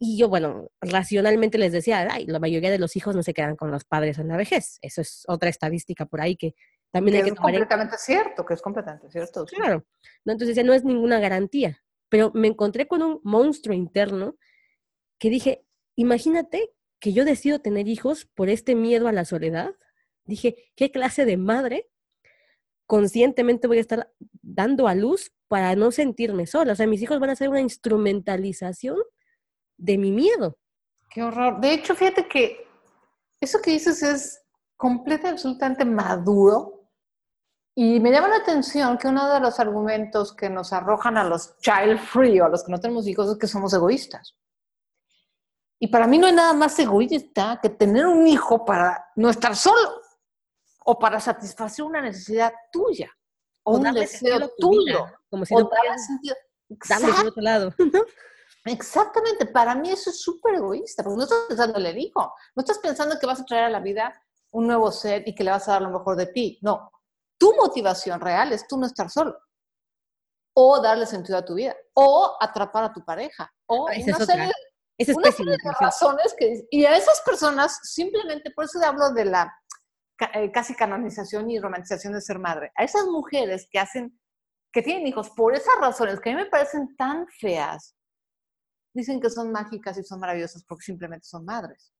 Y 0.02 0.16
yo, 0.16 0.30
bueno, 0.30 0.70
racionalmente 0.80 1.58
les 1.58 1.72
decía, 1.72 2.08
ay, 2.10 2.24
la 2.26 2.38
mayoría 2.38 2.70
de 2.70 2.78
los 2.78 2.96
hijos 2.96 3.14
no 3.14 3.22
se 3.22 3.34
quedan 3.34 3.54
con 3.54 3.70
los 3.70 3.84
padres 3.84 4.18
en 4.18 4.28
la 4.28 4.38
vejez. 4.38 4.78
Eso 4.80 5.02
es 5.02 5.24
otra 5.28 5.50
estadística 5.50 6.06
por 6.06 6.22
ahí 6.22 6.36
que 6.36 6.54
también 6.90 7.18
hay 7.18 7.22
que 7.22 7.28
es 7.28 7.34
completamente 7.34 7.98
cierto, 7.98 8.44
que 8.44 8.54
es 8.54 8.62
completamente 8.62 9.10
cierto. 9.10 9.44
Claro. 9.44 9.84
¿no? 10.24 10.32
Entonces, 10.32 10.64
no 10.64 10.72
es 10.72 10.84
ninguna 10.84 11.20
garantía. 11.20 11.82
Pero 12.08 12.32
me 12.34 12.48
encontré 12.48 12.88
con 12.88 13.02
un 13.02 13.20
monstruo 13.24 13.76
interno 13.76 14.36
que 15.18 15.28
dije, 15.28 15.66
imagínate 15.96 16.72
que 16.98 17.12
yo 17.12 17.26
decido 17.26 17.60
tener 17.60 17.86
hijos 17.86 18.24
por 18.24 18.48
este 18.48 18.74
miedo 18.74 19.06
a 19.06 19.12
la 19.12 19.26
soledad. 19.26 19.74
Dije, 20.24 20.72
¿qué 20.76 20.90
clase 20.90 21.26
de 21.26 21.36
madre 21.36 21.90
conscientemente 22.90 23.68
voy 23.68 23.78
a 23.78 23.82
estar 23.82 24.12
dando 24.42 24.88
a 24.88 24.96
luz 24.96 25.30
para 25.46 25.76
no 25.76 25.92
sentirme 25.92 26.48
sola. 26.48 26.72
O 26.72 26.74
sea, 26.74 26.88
mis 26.88 27.00
hijos 27.00 27.20
van 27.20 27.30
a 27.30 27.36
ser 27.36 27.48
una 27.48 27.60
instrumentalización 27.60 28.96
de 29.80 29.98
mi 29.98 30.12
miedo. 30.12 30.56
Qué 31.10 31.22
horror. 31.22 31.60
De 31.60 31.72
hecho, 31.72 31.94
fíjate 31.94 32.28
que 32.28 32.68
eso 33.40 33.60
que 33.60 33.72
dices 33.72 34.02
es 34.02 34.42
completamente, 34.76 35.28
absolutamente 35.30 35.84
maduro. 35.84 36.88
Y 37.74 37.98
me 38.00 38.10
llama 38.10 38.28
la 38.28 38.36
atención 38.36 38.98
que 38.98 39.08
uno 39.08 39.32
de 39.32 39.40
los 39.40 39.58
argumentos 39.58 40.34
que 40.34 40.50
nos 40.50 40.72
arrojan 40.72 41.16
a 41.16 41.24
los 41.24 41.56
child 41.58 41.98
free 41.98 42.40
o 42.40 42.44
a 42.44 42.48
los 42.48 42.64
que 42.64 42.72
no 42.72 42.80
tenemos 42.80 43.06
hijos 43.06 43.30
es 43.30 43.38
que 43.38 43.46
somos 43.46 43.72
egoístas. 43.72 44.36
Y 45.78 45.88
para 45.88 46.06
mí 46.06 46.18
no 46.18 46.26
hay 46.26 46.34
nada 46.34 46.52
más 46.52 46.78
egoísta 46.78 47.58
que 47.62 47.70
tener 47.70 48.06
un 48.06 48.26
hijo 48.26 48.64
para 48.64 49.06
no 49.16 49.30
estar 49.30 49.56
solo 49.56 50.02
o 50.84 50.98
para 50.98 51.20
satisfacer 51.20 51.84
una 51.84 52.02
necesidad 52.02 52.52
tuya 52.70 53.10
o, 53.62 53.76
un 53.76 53.94
deseo 53.94 54.50
tuyo. 54.58 55.06
como 55.30 55.46
si 55.46 55.54
no 55.54 55.70
sentido. 55.96 56.36
otro 57.26 57.42
lado. 57.42 57.74
Exactamente, 58.64 59.46
para 59.46 59.74
mí 59.74 59.90
eso 59.90 60.10
es 60.10 60.20
súper 60.20 60.56
egoísta, 60.56 61.02
porque 61.02 61.16
no 61.16 61.22
estás 61.24 61.44
pensando 61.48 61.78
en 61.78 61.86
el 61.86 61.98
hijo, 61.98 62.34
no 62.54 62.60
estás 62.60 62.78
pensando 62.78 63.18
que 63.18 63.26
vas 63.26 63.40
a 63.40 63.44
traer 63.44 63.64
a 63.64 63.70
la 63.70 63.80
vida 63.80 64.12
un 64.52 64.66
nuevo 64.66 64.92
ser 64.92 65.26
y 65.26 65.34
que 65.34 65.44
le 65.44 65.50
vas 65.50 65.68
a 65.68 65.72
dar 65.72 65.82
lo 65.82 65.90
mejor 65.90 66.16
de 66.16 66.26
ti. 66.26 66.58
No, 66.60 66.90
tu 67.38 67.54
motivación 67.56 68.20
real 68.20 68.52
es 68.52 68.66
tú 68.66 68.76
no 68.76 68.86
estar 68.86 69.08
solo, 69.08 69.38
o 70.54 70.80
darle 70.80 71.06
sentido 71.06 71.38
a 71.38 71.44
tu 71.44 71.54
vida, 71.54 71.74
o 71.94 72.36
atrapar 72.38 72.84
a 72.84 72.92
tu 72.92 73.02
pareja, 73.04 73.50
o 73.66 73.88
ah, 73.88 73.92
una, 73.96 74.26
serie, 74.26 74.52
una 75.14 75.32
serie 75.32 75.52
de 75.52 75.72
razones 75.80 76.34
que... 76.38 76.66
Y 76.70 76.84
a 76.84 76.96
esas 76.96 77.22
personas 77.22 77.80
simplemente, 77.82 78.50
por 78.50 78.66
eso 78.66 78.78
hablo 78.84 79.10
de 79.12 79.24
la 79.24 79.54
eh, 80.34 80.52
casi 80.52 80.74
canonización 80.74 81.50
y 81.50 81.58
romantización 81.58 82.12
de 82.12 82.20
ser 82.20 82.38
madre. 82.38 82.72
A 82.76 82.84
esas 82.84 83.06
mujeres 83.06 83.66
que 83.70 83.78
hacen, 83.78 84.20
que 84.70 84.82
tienen 84.82 85.06
hijos 85.06 85.30
por 85.30 85.54
esas 85.54 85.74
razones 85.80 86.20
que 86.20 86.30
a 86.30 86.36
mí 86.36 86.42
me 86.42 86.50
parecen 86.50 86.94
tan 86.96 87.26
feas, 87.28 87.96
dicen 88.92 89.20
que 89.20 89.30
son 89.30 89.52
mágicas 89.52 89.98
y 89.98 90.04
son 90.04 90.20
maravillosas 90.20 90.64
porque 90.64 90.84
simplemente 90.84 91.26
son 91.26 91.44
madres. 91.44 91.92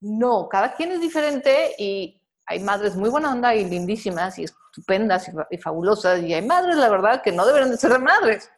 No, 0.00 0.48
cada 0.48 0.74
quien 0.74 0.92
es 0.92 1.00
diferente 1.00 1.74
y 1.78 2.20
hay 2.46 2.60
madres 2.60 2.96
muy 2.96 3.10
buena 3.10 3.32
onda 3.32 3.54
y 3.54 3.68
lindísimas 3.68 4.38
y 4.38 4.44
estupendas 4.44 5.28
y, 5.28 5.32
y 5.50 5.58
fabulosas 5.58 6.22
y 6.22 6.32
hay 6.32 6.44
madres, 6.44 6.76
la 6.76 6.88
verdad, 6.88 7.22
que 7.22 7.32
no 7.32 7.46
deberían 7.46 7.70
de 7.70 7.76
ser 7.76 7.98
madres. 8.00 8.50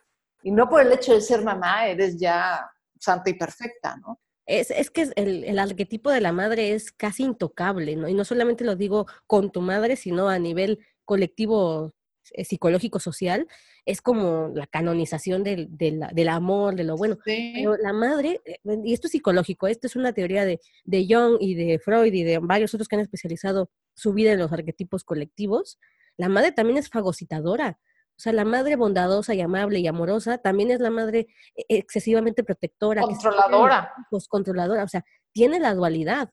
Y 0.42 0.50
no 0.50 0.68
por 0.68 0.80
el 0.80 0.92
hecho 0.92 1.14
de 1.14 1.20
ser 1.20 1.42
mamá 1.42 1.86
eres 1.86 2.18
ya 2.18 2.68
santa 2.98 3.30
y 3.30 3.34
perfecta, 3.34 3.96
¿no? 3.96 4.20
Es, 4.46 4.70
es 4.70 4.90
que 4.90 5.08
el, 5.14 5.44
el, 5.44 5.58
arquetipo 5.58 6.10
de 6.10 6.20
la 6.20 6.32
madre 6.32 6.72
es 6.72 6.90
casi 6.90 7.22
intocable, 7.22 7.94
¿no? 7.94 8.08
Y 8.08 8.14
no 8.14 8.24
solamente 8.24 8.64
lo 8.64 8.74
digo 8.74 9.06
con 9.26 9.52
tu 9.52 9.60
madre, 9.60 9.94
sino 9.96 10.28
a 10.28 10.38
nivel 10.38 10.84
colectivo 11.04 11.94
eh, 12.34 12.44
psicológico 12.44 12.98
social, 13.00 13.46
es 13.84 14.00
como 14.00 14.50
la 14.54 14.66
canonización 14.66 15.42
del, 15.42 15.68
del, 15.76 16.00
del 16.12 16.28
amor, 16.28 16.74
de 16.74 16.84
lo 16.84 16.96
bueno. 16.96 17.18
Pero 17.24 17.76
la 17.76 17.92
madre, 17.92 18.40
eh, 18.44 18.58
y 18.84 18.92
esto 18.92 19.06
es 19.06 19.12
psicológico, 19.12 19.66
esto 19.66 19.86
es 19.86 19.96
una 19.96 20.12
teoría 20.12 20.44
de, 20.44 20.60
de 20.84 21.06
Jung 21.08 21.36
y 21.40 21.54
de 21.54 21.78
Freud 21.78 22.12
y 22.12 22.22
de 22.22 22.38
varios 22.38 22.74
otros 22.74 22.88
que 22.88 22.96
han 22.96 23.02
especializado 23.02 23.70
su 23.94 24.12
vida 24.12 24.32
en 24.32 24.38
los 24.38 24.52
arquetipos 24.52 25.04
colectivos, 25.04 25.78
la 26.16 26.28
madre 26.28 26.52
también 26.52 26.78
es 26.78 26.88
fagocitadora. 26.88 27.78
O 28.16 28.20
sea, 28.22 28.32
la 28.32 28.44
madre 28.44 28.76
bondadosa 28.76 29.34
y 29.34 29.40
amable 29.40 29.80
y 29.80 29.86
amorosa 29.86 30.38
también 30.38 30.70
es 30.70 30.80
la 30.80 30.90
madre 30.90 31.26
eh, 31.56 31.64
excesivamente 31.68 32.44
protectora. 32.44 33.02
Controladora. 33.02 33.92
Pues 34.10 34.28
controladora, 34.28 34.84
o 34.84 34.88
sea, 34.88 35.04
tiene 35.32 35.58
la 35.58 35.74
dualidad. 35.74 36.30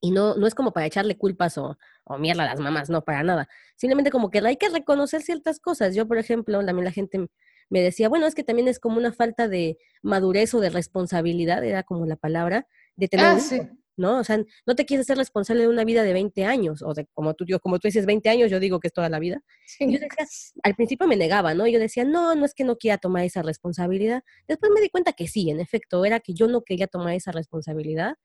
Y 0.00 0.10
no, 0.10 0.34
no 0.34 0.46
es 0.46 0.54
como 0.54 0.72
para 0.72 0.86
echarle 0.86 1.16
culpas 1.16 1.58
o, 1.58 1.76
o 2.04 2.18
mierda 2.18 2.44
las 2.44 2.60
mamás, 2.60 2.90
no, 2.90 3.04
para 3.04 3.22
nada. 3.22 3.48
Simplemente 3.76 4.10
como 4.10 4.30
que 4.30 4.38
hay 4.38 4.56
que 4.56 4.68
reconocer 4.68 5.22
ciertas 5.22 5.60
cosas. 5.60 5.94
Yo, 5.94 6.06
por 6.06 6.18
ejemplo, 6.18 6.64
también 6.64 6.84
la 6.84 6.92
gente 6.92 7.26
me 7.70 7.80
decía, 7.80 8.08
bueno, 8.08 8.26
es 8.26 8.34
que 8.34 8.44
también 8.44 8.68
es 8.68 8.78
como 8.78 8.98
una 8.98 9.12
falta 9.12 9.48
de 9.48 9.78
madurez 10.02 10.54
o 10.54 10.60
de 10.60 10.70
responsabilidad, 10.70 11.64
era 11.64 11.82
como 11.82 12.06
la 12.06 12.16
palabra, 12.16 12.66
de 12.96 13.08
tener 13.08 13.26
ah, 13.26 13.38
¿no? 13.96 14.18
O 14.18 14.24
sea, 14.24 14.42
no 14.66 14.74
te 14.74 14.84
quieres 14.86 15.06
ser 15.06 15.16
responsable 15.16 15.62
de 15.62 15.68
una 15.68 15.84
vida 15.84 16.02
de 16.02 16.12
20 16.12 16.44
años, 16.44 16.82
o 16.82 16.94
de 16.94 17.06
como 17.14 17.34
tú, 17.34 17.44
yo, 17.46 17.60
como 17.60 17.78
tú 17.78 17.88
dices 17.88 18.06
20 18.06 18.28
años, 18.28 18.50
yo 18.50 18.60
digo 18.60 18.80
que 18.80 18.88
es 18.88 18.92
toda 18.92 19.08
la 19.08 19.18
vida. 19.18 19.42
yo 19.80 19.98
decía, 19.98 20.26
al 20.62 20.74
principio 20.74 21.06
me 21.06 21.16
negaba, 21.16 21.54
¿no? 21.54 21.66
Yo 21.66 21.78
decía, 21.78 22.04
no, 22.04 22.34
no 22.34 22.44
es 22.44 22.54
que 22.54 22.64
no 22.64 22.76
quiera 22.76 22.98
tomar 22.98 23.24
esa 23.24 23.42
responsabilidad. 23.42 24.22
Después 24.48 24.72
me 24.74 24.80
di 24.80 24.88
cuenta 24.88 25.12
que 25.12 25.28
sí, 25.28 25.50
en 25.50 25.60
efecto, 25.60 26.04
era 26.04 26.20
que 26.20 26.34
yo 26.34 26.48
no 26.48 26.62
quería 26.62 26.86
tomar 26.86 27.14
esa 27.14 27.32
responsabilidad. 27.32 28.16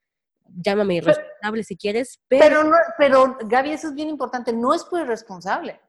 Llámame 0.55 0.95
irresponsable 0.95 1.63
si 1.63 1.77
quieres, 1.77 2.19
pero... 2.27 2.43
Pero, 2.45 2.63
no, 2.63 2.77
pero 2.97 3.37
Gaby, 3.45 3.71
eso 3.71 3.87
es 3.87 3.93
bien 3.93 4.09
importante, 4.09 4.53
no 4.53 4.73
es 4.73 4.83
por 4.83 5.01
irresponsable. 5.01 5.79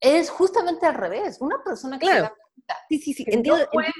Es 0.00 0.30
justamente 0.30 0.86
al 0.86 0.94
revés. 0.94 1.38
Una 1.40 1.62
persona 1.62 1.98
que 1.98 2.06
claro. 2.06 2.34
sí, 2.88 2.98
sí, 2.98 3.14
sí, 3.14 3.24
entiendo, 3.26 3.58
no 3.58 3.70
puede 3.70 3.90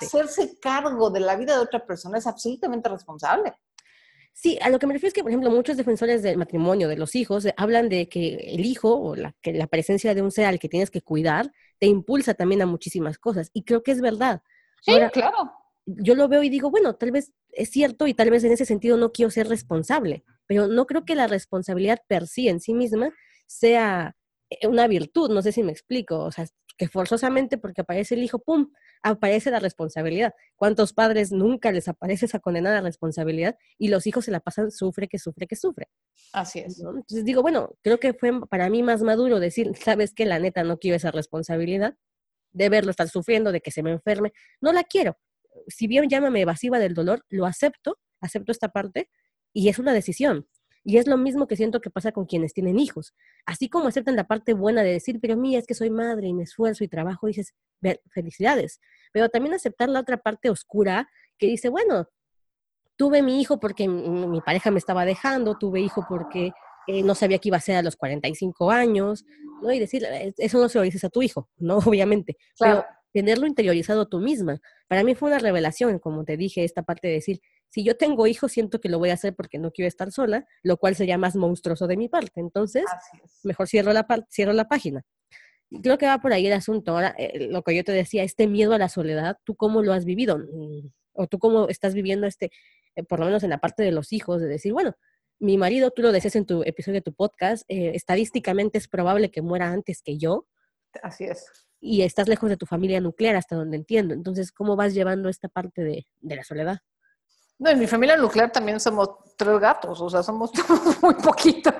hacerse 0.00 0.58
cargo 0.60 1.10
de 1.10 1.20
la 1.20 1.36
vida 1.36 1.54
de 1.54 1.60
otra 1.60 1.84
persona 1.86 2.18
es 2.18 2.26
absolutamente 2.26 2.88
responsable. 2.88 3.54
Sí, 4.40 4.56
a 4.62 4.70
lo 4.70 4.78
que 4.78 4.86
me 4.86 4.92
refiero 4.92 5.08
es 5.08 5.14
que, 5.14 5.22
por 5.22 5.32
ejemplo, 5.32 5.50
muchos 5.50 5.76
defensores 5.76 6.22
del 6.22 6.36
matrimonio, 6.36 6.86
de 6.86 6.96
los 6.96 7.16
hijos, 7.16 7.44
eh, 7.44 7.54
hablan 7.56 7.88
de 7.88 8.08
que 8.08 8.34
el 8.34 8.64
hijo 8.64 8.94
o 8.96 9.16
la, 9.16 9.34
que 9.42 9.52
la 9.52 9.66
presencia 9.66 10.14
de 10.14 10.22
un 10.22 10.30
ser 10.30 10.44
al 10.44 10.60
que 10.60 10.68
tienes 10.68 10.90
que 10.90 11.02
cuidar 11.02 11.50
te 11.80 11.86
impulsa 11.86 12.34
también 12.34 12.62
a 12.62 12.66
muchísimas 12.66 13.18
cosas. 13.18 13.50
Y 13.52 13.64
creo 13.64 13.82
que 13.82 13.90
es 13.90 14.00
verdad. 14.00 14.42
Sí, 14.80 14.92
claro. 15.12 15.52
Yo 15.86 16.14
lo 16.14 16.28
veo 16.28 16.44
y 16.44 16.50
digo, 16.50 16.70
bueno, 16.70 16.94
tal 16.94 17.10
vez 17.10 17.32
es 17.58 17.70
cierto 17.70 18.06
y 18.06 18.14
tal 18.14 18.30
vez 18.30 18.44
en 18.44 18.52
ese 18.52 18.64
sentido 18.64 18.96
no 18.96 19.12
quiero 19.12 19.30
ser 19.30 19.48
responsable, 19.48 20.24
pero 20.46 20.68
no 20.68 20.86
creo 20.86 21.04
que 21.04 21.14
la 21.14 21.26
responsabilidad 21.26 21.98
per 22.06 22.26
sí 22.26 22.48
en 22.48 22.60
sí 22.60 22.72
misma 22.72 23.12
sea 23.46 24.16
eh, 24.48 24.66
una 24.66 24.86
virtud, 24.86 25.30
no 25.30 25.42
sé 25.42 25.52
si 25.52 25.62
me 25.62 25.72
explico, 25.72 26.20
o 26.20 26.30
sea, 26.32 26.46
que 26.76 26.88
forzosamente 26.88 27.58
porque 27.58 27.80
aparece 27.80 28.14
el 28.14 28.22
hijo, 28.22 28.38
¡pum!, 28.38 28.70
aparece 29.02 29.50
la 29.50 29.58
responsabilidad. 29.58 30.32
¿Cuántos 30.54 30.92
padres 30.92 31.32
nunca 31.32 31.72
les 31.72 31.88
aparece 31.88 32.26
esa 32.26 32.38
condenada 32.38 32.80
responsabilidad 32.80 33.56
y 33.76 33.88
los 33.88 34.06
hijos 34.06 34.24
se 34.24 34.30
la 34.30 34.38
pasan, 34.38 34.70
sufre, 34.70 35.08
que 35.08 35.18
sufre, 35.18 35.48
que 35.48 35.56
sufre? 35.56 35.88
Así 36.32 36.60
es. 36.60 36.78
Entonces 36.78 37.24
digo, 37.24 37.42
bueno, 37.42 37.74
creo 37.82 37.98
que 37.98 38.14
fue 38.14 38.46
para 38.46 38.70
mí 38.70 38.84
más 38.84 39.02
maduro 39.02 39.40
decir, 39.40 39.72
sabes 39.76 40.14
que 40.14 40.24
la 40.24 40.38
neta 40.38 40.62
no 40.62 40.78
quiero 40.78 40.96
esa 40.96 41.10
responsabilidad 41.10 41.96
de 42.52 42.68
verlo 42.68 42.92
estar 42.92 43.08
sufriendo, 43.08 43.50
de 43.50 43.60
que 43.60 43.72
se 43.72 43.82
me 43.82 43.90
enferme, 43.90 44.32
no 44.60 44.72
la 44.72 44.84
quiero. 44.84 45.18
Si 45.66 45.86
bien 45.86 46.08
llámame 46.08 46.42
evasiva 46.42 46.78
del 46.78 46.94
dolor, 46.94 47.24
lo 47.28 47.46
acepto, 47.46 47.98
acepto 48.20 48.52
esta 48.52 48.68
parte 48.68 49.10
y 49.52 49.68
es 49.68 49.78
una 49.78 49.92
decisión. 49.92 50.46
Y 50.84 50.96
es 50.96 51.06
lo 51.06 51.18
mismo 51.18 51.46
que 51.46 51.56
siento 51.56 51.80
que 51.80 51.90
pasa 51.90 52.12
con 52.12 52.24
quienes 52.24 52.54
tienen 52.54 52.78
hijos. 52.78 53.14
Así 53.44 53.68
como 53.68 53.88
aceptan 53.88 54.16
la 54.16 54.26
parte 54.26 54.54
buena 54.54 54.82
de 54.82 54.92
decir, 54.92 55.18
pero 55.20 55.36
mía, 55.36 55.58
es 55.58 55.66
que 55.66 55.74
soy 55.74 55.90
madre 55.90 56.28
y 56.28 56.34
me 56.34 56.44
esfuerzo 56.44 56.84
y 56.84 56.88
trabajo, 56.88 57.26
dices, 57.26 57.54
felicidades. 58.10 58.80
Pero 59.12 59.28
también 59.28 59.54
aceptar 59.54 59.88
la 59.88 60.00
otra 60.00 60.18
parte 60.18 60.48
oscura 60.48 61.08
que 61.36 61.46
dice, 61.46 61.68
bueno, 61.68 62.08
tuve 62.96 63.22
mi 63.22 63.40
hijo 63.40 63.60
porque 63.60 63.88
mi, 63.88 64.40
pareja 64.40 64.70
me 64.70 64.78
estaba 64.78 65.04
dejando, 65.04 65.58
tuve 65.58 65.80
hijo 65.80 66.06
porque 66.08 66.52
eh, 66.86 67.02
no 67.02 67.14
sabía 67.14 67.38
que 67.38 67.48
iba 67.48 67.56
a 67.56 67.60
ser 67.60 67.76
a 67.76 67.82
los 67.82 67.96
45 67.96 68.70
años, 68.70 69.24
¿no? 69.62 69.70
Y 69.72 69.78
decir, 69.78 70.06
eso 70.36 70.58
no 70.58 70.68
se 70.68 70.78
lo 70.78 70.84
dices 70.84 71.04
a 71.04 71.10
tu 71.10 71.22
hijo, 71.22 71.48
¿no? 71.58 71.78
Obviamente. 71.86 72.36
Pero 72.58 72.84
tenerlo 73.12 73.46
interiorizado 73.46 74.08
tú 74.08 74.20
misma. 74.20 74.60
Para 74.88 75.04
mí 75.04 75.14
fue 75.14 75.28
una 75.28 75.38
revelación, 75.38 75.98
como 75.98 76.24
te 76.24 76.36
dije, 76.36 76.64
esta 76.64 76.82
parte 76.82 77.08
de 77.08 77.14
decir, 77.14 77.40
si 77.70 77.84
yo 77.84 77.96
tengo 77.96 78.26
hijos, 78.26 78.52
siento 78.52 78.80
que 78.80 78.88
lo 78.88 78.98
voy 78.98 79.10
a 79.10 79.14
hacer 79.14 79.34
porque 79.34 79.58
no 79.58 79.70
quiero 79.70 79.88
estar 79.88 80.10
sola, 80.10 80.46
lo 80.62 80.78
cual 80.78 80.94
sería 80.94 81.18
más 81.18 81.36
monstruoso 81.36 81.86
de 81.86 81.96
mi 81.96 82.08
parte. 82.08 82.40
Entonces, 82.40 82.84
mejor 83.42 83.68
cierro 83.68 83.92
la, 83.92 84.06
cierro 84.30 84.52
la 84.52 84.68
página. 84.68 85.02
Creo 85.82 85.98
que 85.98 86.06
va 86.06 86.18
por 86.18 86.32
ahí 86.32 86.46
el 86.46 86.54
asunto. 86.54 86.92
Ahora, 86.92 87.14
eh, 87.18 87.48
lo 87.50 87.62
que 87.62 87.76
yo 87.76 87.84
te 87.84 87.92
decía, 87.92 88.22
este 88.22 88.46
miedo 88.46 88.72
a 88.72 88.78
la 88.78 88.88
soledad, 88.88 89.36
¿tú 89.44 89.54
cómo 89.54 89.82
lo 89.82 89.92
has 89.92 90.06
vivido? 90.06 90.38
Mm, 90.38 90.88
o 91.12 91.26
tú 91.26 91.38
cómo 91.38 91.68
estás 91.68 91.94
viviendo 91.94 92.26
este, 92.26 92.50
eh, 92.96 93.04
por 93.04 93.20
lo 93.20 93.26
menos 93.26 93.42
en 93.42 93.50
la 93.50 93.58
parte 93.58 93.82
de 93.82 93.92
los 93.92 94.12
hijos, 94.12 94.40
de 94.40 94.48
decir, 94.48 94.72
bueno, 94.72 94.94
mi 95.40 95.58
marido, 95.58 95.90
tú 95.90 96.02
lo 96.02 96.10
decías 96.10 96.36
en 96.36 96.46
tu 96.46 96.62
episodio 96.62 96.96
de 96.96 97.02
tu 97.02 97.12
podcast, 97.12 97.64
eh, 97.68 97.92
estadísticamente 97.94 98.78
es 98.78 98.88
probable 98.88 99.30
que 99.30 99.42
muera 99.42 99.70
antes 99.70 100.02
que 100.02 100.16
yo. 100.18 100.46
Así 101.02 101.24
es. 101.24 101.67
Y 101.80 102.02
estás 102.02 102.28
lejos 102.28 102.48
de 102.48 102.56
tu 102.56 102.66
familia 102.66 103.00
nuclear, 103.00 103.36
hasta 103.36 103.56
donde 103.56 103.76
entiendo. 103.76 104.14
Entonces, 104.14 104.52
¿cómo 104.52 104.76
vas 104.76 104.94
llevando 104.94 105.28
esta 105.28 105.48
parte 105.48 105.82
de, 105.82 106.06
de 106.20 106.36
la 106.36 106.44
soledad? 106.44 106.78
No, 107.58 107.70
en 107.70 107.78
mi 107.78 107.86
familia 107.86 108.16
nuclear 108.16 108.52
también 108.52 108.78
somos 108.78 109.10
tres 109.36 109.58
gatos, 109.58 110.00
o 110.00 110.08
sea, 110.08 110.22
somos 110.22 110.52
muy 111.02 111.14
poquitos. 111.14 111.74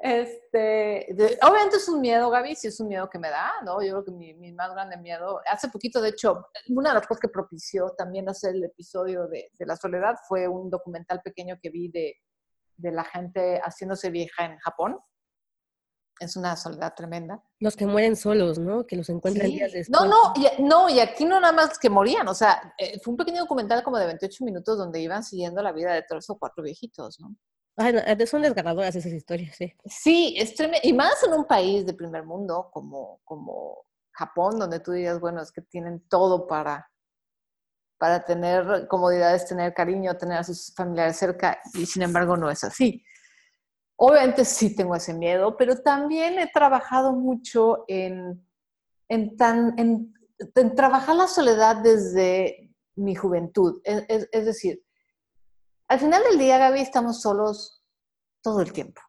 Este, 0.00 1.06
obviamente 1.42 1.76
es 1.76 1.88
un 1.88 2.00
miedo, 2.00 2.30
Gaby, 2.30 2.54
sí 2.54 2.68
es 2.68 2.78
un 2.78 2.88
miedo 2.88 3.10
que 3.10 3.18
me 3.18 3.30
da, 3.30 3.50
¿no? 3.64 3.82
Yo 3.82 3.90
creo 3.90 4.04
que 4.04 4.12
mi, 4.12 4.32
mi, 4.34 4.52
más 4.52 4.72
grande 4.72 4.96
miedo, 4.96 5.40
hace 5.46 5.68
poquito, 5.68 6.00
de 6.00 6.10
hecho, 6.10 6.46
una 6.68 6.90
de 6.90 6.94
las 6.94 7.06
cosas 7.06 7.20
que 7.20 7.28
propició 7.28 7.90
también 7.98 8.28
hacer 8.28 8.54
el 8.54 8.64
episodio 8.64 9.26
de, 9.26 9.50
de 9.52 9.66
la 9.66 9.76
soledad 9.76 10.14
fue 10.28 10.46
un 10.46 10.70
documental 10.70 11.20
pequeño 11.22 11.58
que 11.60 11.70
vi 11.70 11.88
de, 11.88 12.14
de 12.76 12.92
la 12.92 13.04
gente 13.04 13.60
haciéndose 13.60 14.10
vieja 14.10 14.44
en 14.44 14.56
Japón 14.58 14.98
es 16.20 16.36
una 16.36 16.56
soledad 16.56 16.94
tremenda. 16.94 17.42
Los 17.60 17.76
que 17.76 17.86
mueren 17.86 18.16
solos, 18.16 18.58
¿no? 18.58 18.86
Que 18.86 18.96
los 18.96 19.08
encuentran 19.08 19.48
días 19.48 19.72
después. 19.72 20.00
No, 20.00 20.06
no, 20.06 20.32
y, 20.36 20.62
no, 20.62 20.88
y 20.88 21.00
aquí 21.00 21.24
no 21.24 21.40
nada 21.40 21.52
más 21.52 21.78
que 21.78 21.90
morían, 21.90 22.26
o 22.28 22.34
sea, 22.34 22.74
eh, 22.78 22.98
fue 23.02 23.12
un 23.12 23.16
pequeño 23.16 23.40
documental 23.40 23.82
como 23.82 23.98
de 23.98 24.06
28 24.06 24.44
minutos 24.44 24.78
donde 24.78 25.00
iban 25.00 25.22
siguiendo 25.22 25.62
la 25.62 25.72
vida 25.72 25.92
de 25.92 26.02
tres 26.02 26.28
o 26.30 26.38
cuatro 26.38 26.62
viejitos, 26.62 27.20
¿no? 27.20 27.34
Ay, 27.76 27.92
no, 27.92 28.26
son 28.26 28.42
desgarradoras 28.42 28.96
esas 28.96 29.12
historias, 29.12 29.54
sí. 29.56 29.72
Sí, 29.86 30.34
es 30.36 30.54
tremendo, 30.54 30.80
y 30.82 30.92
más 30.92 31.22
en 31.22 31.32
un 31.32 31.44
país 31.44 31.86
de 31.86 31.94
primer 31.94 32.24
mundo 32.24 32.70
como, 32.72 33.20
como 33.24 33.84
Japón, 34.10 34.58
donde 34.58 34.80
tú 34.80 34.90
dirías, 34.90 35.20
bueno, 35.20 35.40
es 35.40 35.52
que 35.52 35.62
tienen 35.62 36.00
todo 36.08 36.48
para, 36.48 36.90
para 37.96 38.24
tener 38.24 38.88
comodidades, 38.88 39.46
tener 39.46 39.74
cariño, 39.74 40.16
tener 40.16 40.38
a 40.38 40.44
sus 40.44 40.74
familiares 40.74 41.16
cerca, 41.16 41.60
y 41.74 41.86
sin 41.86 42.02
embargo 42.02 42.36
no 42.36 42.50
es 42.50 42.64
así. 42.64 43.04
Obviamente 44.00 44.44
sí 44.44 44.76
tengo 44.76 44.94
ese 44.94 45.12
miedo, 45.12 45.56
pero 45.56 45.76
también 45.82 46.38
he 46.38 46.48
trabajado 46.52 47.12
mucho 47.12 47.84
en, 47.88 48.46
en, 49.08 49.36
tan, 49.36 49.74
en, 49.76 50.14
trabajar 50.76 51.16
la 51.16 51.26
soledad 51.26 51.82
desde 51.82 52.72
mi 52.94 53.16
juventud. 53.16 53.80
Es, 53.82 54.28
es, 54.30 54.46
decir, 54.46 54.80
al 55.88 55.98
final 55.98 56.22
del 56.30 56.38
día, 56.38 56.58
Gaby, 56.58 56.80
estamos 56.80 57.20
solos 57.20 57.82
todo 58.40 58.60
el 58.60 58.72
tiempo. 58.72 59.00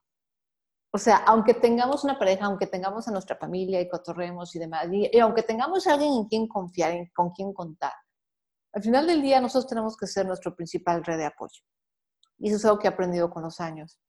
O 0.92 0.98
sea, 0.98 1.18
aunque 1.18 1.54
tengamos 1.54 2.04
una 2.04 2.18
pareja, 2.18 2.46
aunque 2.46 2.66
tengamos 2.66 3.08
a 3.08 3.12
nuestra 3.12 3.36
familia 3.36 3.80
y 3.80 3.88
cotorremos 3.88 4.56
y 4.56 4.60
demás, 4.60 4.88
y, 4.92 5.20
aunque 5.20 5.44
tengamos 5.44 5.86
a 5.86 5.94
alguien 5.94 6.14
en 6.14 6.26
quien 6.26 6.48
confiar, 6.48 6.94
en, 6.94 7.12
con 7.14 7.30
quien 7.30 7.54
contar, 7.54 7.94
al 8.74 8.82
final 8.82 9.06
del 9.06 9.22
día 9.22 9.40
nosotros 9.40 9.70
tenemos 9.70 9.96
que 9.96 10.08
ser 10.08 10.26
nuestro 10.26 10.56
principal 10.56 11.04
red 11.04 11.18
de 11.18 11.26
apoyo. 11.26 11.62
Y 12.40 12.48
eso 12.48 12.58
es 12.58 12.66
algo 12.66 12.80
que 12.80 12.88
he 12.88 12.92
aprendido 12.92 13.30
con 13.30 13.44
los 13.44 13.60
años. 13.60 14.00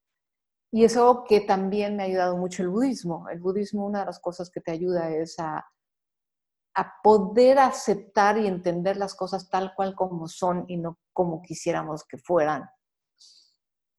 Y 0.71 0.85
eso 0.85 1.25
que 1.27 1.41
también 1.41 1.97
me 1.97 2.03
ha 2.03 2.05
ayudado 2.05 2.37
mucho 2.37 2.63
el 2.63 2.69
budismo. 2.69 3.27
El 3.29 3.41
budismo, 3.41 3.85
una 3.85 3.99
de 3.99 4.05
las 4.05 4.19
cosas 4.19 4.49
que 4.49 4.61
te 4.61 4.71
ayuda 4.71 5.09
es 5.09 5.37
a, 5.37 5.65
poder 7.03 7.59
aceptar 7.59 8.37
y 8.37 8.47
entender 8.47 8.95
las 8.95 9.13
cosas 9.13 9.49
tal 9.49 9.73
cual 9.75 9.93
como 9.93 10.29
son 10.29 10.63
y 10.69 10.77
no 10.77 10.97
como 11.11 11.41
quisiéramos 11.41 12.05
que 12.05 12.17
fueran. 12.17 12.63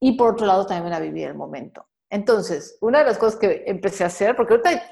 Y 0.01 0.17
por 0.17 0.33
otro 0.33 0.47
lado, 0.47 0.65
también 0.65 0.95
a 0.95 0.99
vivir 0.99 1.29
el 1.29 1.35
momento. 1.35 1.87
Entonces, 2.11 2.79
una 2.81 3.01
de 3.01 3.05
las 3.05 3.19
cosas 3.19 3.39
que 3.39 3.65
empecé 3.67 4.05
a 4.05 4.07
hacer, 4.07 4.35
porque 4.35 4.55
ahorita, 4.55 4.83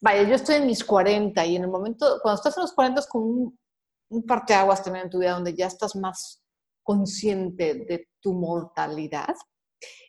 vaya, 0.00 0.22
yo 0.24 0.34
estoy 0.34 0.56
en 0.56 0.66
mis 0.66 0.84
40 0.84 1.46
y 1.46 1.56
en 1.56 1.62
el 1.62 1.70
momento, 1.70 2.18
cuando 2.22 2.38
estás 2.38 2.56
en 2.56 2.62
los 2.62 2.72
40 2.72 3.00
es 3.00 3.06
como 3.06 3.26
un, 3.26 3.58
un 4.10 4.26
parteaguas 4.26 4.82
también 4.82 5.04
en 5.04 5.10
tu 5.10 5.20
vida 5.20 5.32
donde 5.32 5.54
ya 5.54 5.68
estás 5.68 5.94
más 5.94 6.42
consciente 6.82 7.74
de 7.74 8.08
tu 8.20 8.32
mortalidad 8.32 9.34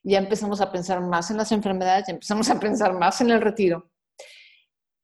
ya 0.04 0.20
empezamos 0.20 0.62
a 0.62 0.72
pensar 0.72 1.02
más 1.02 1.30
en 1.32 1.38
las 1.38 1.52
enfermedades, 1.52 2.08
ya 2.08 2.14
empezamos 2.14 2.50
a 2.50 2.60
pensar 2.60 2.94
más 2.94 3.22
en 3.22 3.32
el 3.32 3.42
retiro. 3.42 3.92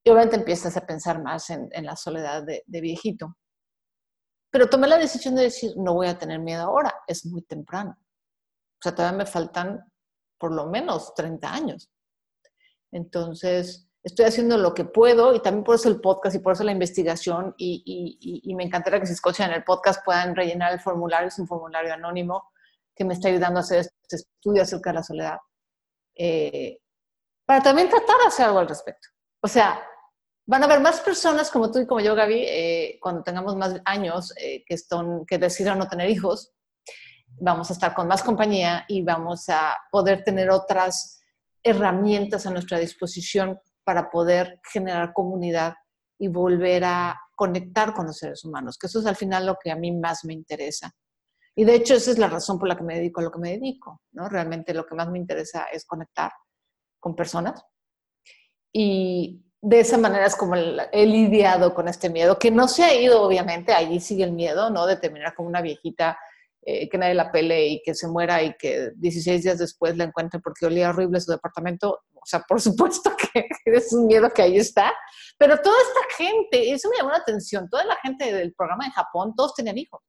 Y 0.04 0.12
obviamente 0.12 0.36
empiezas 0.36 0.78
a 0.78 0.86
pensar 0.86 1.22
más 1.22 1.50
en, 1.50 1.70
la 1.84 1.96
soledad 1.96 2.44
de, 2.44 2.82
viejito. 2.82 3.36
Pero 4.52 4.70
tomé 4.70 4.88
la 4.88 4.98
decisión 4.98 5.36
de 5.36 5.44
decir, 5.44 5.72
no 5.78 5.96
voy 5.96 6.08
a 6.08 6.18
tener 6.18 6.40
miedo 6.40 6.64
ahora, 6.64 6.94
es 7.08 7.26
muy 7.26 7.42
temprano. 7.42 7.98
O 8.00 8.82
sea, 8.82 8.94
todavía 8.94 9.18
me 9.18 9.26
faltan 9.26 9.84
por 10.38 10.54
lo 10.54 10.68
menos 10.68 11.14
30 11.16 11.52
años. 11.52 11.92
Entonces, 12.92 13.90
estoy 14.04 14.26
haciendo 14.26 14.58
lo 14.58 14.76
que 14.76 14.86
puedo 14.86 15.34
y 15.34 15.42
también 15.42 15.64
por 15.64 15.76
eso 15.76 15.90
el 15.90 16.00
podcast 16.00 16.36
y 16.36 16.40
por 16.40 16.54
eso 16.54 16.64
la 16.64 16.72
investigación 16.72 17.56
y, 17.58 18.54
me 18.56 18.64
encantaría 18.64 19.00
que 19.00 19.08
si 19.08 19.14
escuchan 19.14 19.52
el 19.52 19.64
podcast 19.64 20.06
puedan 20.06 20.36
rellenar 20.36 20.72
el 20.72 20.80
formulario, 20.80 21.28
es 21.28 21.40
un 21.40 21.48
formulario 21.48 21.94
anónimo 21.94 22.52
que 22.96 23.06
me 23.06 23.14
está 23.14 23.28
ayudando 23.28 23.60
a 23.60 23.64
hacer 23.64 23.80
este 23.80 24.16
estudio 24.16 24.62
acerca 24.62 24.92
de 24.92 24.96
la 24.96 25.04
soledad, 25.04 25.38
eh, 26.16 26.80
para 27.46 27.62
también 27.62 27.90
tratar 27.90 28.18
de 28.22 28.28
hacer 28.28 28.46
algo 28.46 28.60
al 28.60 28.68
respecto. 28.68 29.10
O 29.42 29.48
sea, 29.48 29.82
van 30.48 30.64
a 30.64 30.66
haber 30.66 30.80
más 30.80 31.02
personas 31.02 31.52
como 31.52 31.72
tú 31.72 31.80
y 31.80 31.88
como 31.88 32.00
yo, 32.00 32.16
Gaby, 32.16 32.46
eh, 32.48 33.00
cuando 33.02 33.24
tengamos 33.24 33.56
más 33.56 33.80
años 33.86 34.34
eh, 34.38 34.64
que, 34.66 34.76
que 35.28 35.38
decidan 35.38 35.80
no 35.80 35.88
tener 35.88 36.10
hijos, 36.10 36.54
vamos 37.40 37.70
a 37.70 37.74
estar 37.74 37.94
con 37.94 38.08
más 38.08 38.24
compañía 38.24 38.86
y 38.88 39.04
vamos 39.04 39.50
a 39.50 39.78
poder 39.92 40.24
tener 40.24 40.50
otras 40.50 41.22
herramientas 41.64 42.46
a 42.46 42.52
nuestra 42.52 42.80
disposición 42.80 43.60
para 43.84 44.10
poder 44.10 44.60
generar 44.72 45.14
comunidad 45.14 45.74
y 46.18 46.28
volver 46.28 46.84
a 46.86 47.20
conectar 47.36 47.94
con 47.94 48.08
los 48.08 48.18
seres 48.18 48.46
humanos, 48.46 48.78
que 48.78 48.88
eso 48.88 49.00
es 49.00 49.06
al 49.06 49.16
final 49.16 49.46
lo 49.46 49.58
que 49.62 49.72
a 49.72 49.76
mí 49.76 49.92
más 49.92 50.24
me 50.24 50.34
interesa. 50.34 50.92
Y 51.56 51.64
de 51.64 51.76
hecho 51.76 51.96
esa 51.96 52.12
es 52.12 52.18
la 52.18 52.28
razón 52.28 52.60
por 52.60 52.68
la 52.68 52.76
que 52.76 52.84
me 52.84 52.96
dedico 52.96 53.22
a 53.22 53.24
lo 53.24 53.32
que 53.32 53.40
me 53.40 53.52
dedico, 53.52 54.02
¿no? 54.12 54.28
Realmente 54.28 54.74
lo 54.74 54.86
que 54.86 54.96
más 54.96 55.10
me 55.10 55.18
interesa 55.18 55.66
es 55.72 55.86
conectar 55.86 56.32
con 57.00 57.16
personas. 57.16 57.64
Y 58.74 59.46
de 59.62 59.80
esa 59.80 59.98
manera 59.98 60.26
es 60.26 60.36
como 60.36 60.56
he 60.56 61.06
lidiado 61.06 61.74
con 61.74 61.88
este 61.88 62.10
miedo, 62.10 62.38
que 62.38 62.52
no 62.52 62.68
se 62.68 62.84
ha 62.84 62.94
ido, 62.94 63.22
obviamente, 63.22 63.74
allí 63.74 64.00
sigue 64.00 64.26
el 64.26 64.34
miedo, 64.34 64.70
¿no? 64.70 64.86
De 64.86 64.98
terminar 64.98 65.34
como 65.34 65.48
una 65.48 65.62
viejita 65.62 66.20
eh, 66.62 66.90
que 66.90 66.98
nadie 66.98 67.14
la 67.14 67.32
pele 67.32 67.68
y 67.68 67.82
que 67.84 67.96
se 67.96 68.08
muera 68.08 68.42
y 68.42 68.56
que 68.58 68.92
16 68.96 69.44
días 69.44 69.60
después 69.60 69.96
la 69.96 70.04
encuentre 70.04 70.40
porque 70.40 70.66
olía 70.66 70.90
horrible 70.90 71.22
su 71.22 71.32
departamento. 71.32 72.02
O 72.14 72.26
sea, 72.26 72.42
por 72.42 72.60
supuesto 72.60 73.12
que 73.34 73.48
es 73.66 73.94
un 73.94 74.08
miedo 74.08 74.30
que 74.32 74.42
ahí 74.42 74.58
está. 74.58 74.92
Pero 75.38 75.62
toda 75.62 75.78
esta 75.80 76.24
gente, 76.24 76.72
eso 76.72 76.90
me 76.90 76.98
llamó 76.98 77.12
la 77.12 77.18
atención, 77.18 77.70
toda 77.70 77.86
la 77.86 77.96
gente 77.98 78.34
del 78.34 78.54
programa 78.54 78.86
de 78.86 78.92
Japón, 78.92 79.34
todos 79.36 79.54
tenían 79.54 79.78
hijos. 79.78 80.02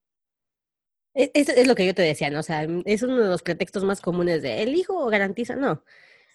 Es, 1.16 1.48
es, 1.48 1.66
lo 1.66 1.74
que 1.74 1.86
yo 1.86 1.94
te 1.94 2.02
decía, 2.02 2.28
¿no? 2.28 2.40
O 2.40 2.42
sea, 2.42 2.66
es 2.84 3.02
uno 3.02 3.16
de 3.18 3.28
los 3.28 3.42
pretextos 3.42 3.84
más 3.84 4.02
comunes 4.02 4.42
de 4.42 4.62
el 4.62 4.74
hijo 4.74 5.06
garantiza, 5.06 5.56
no. 5.56 5.82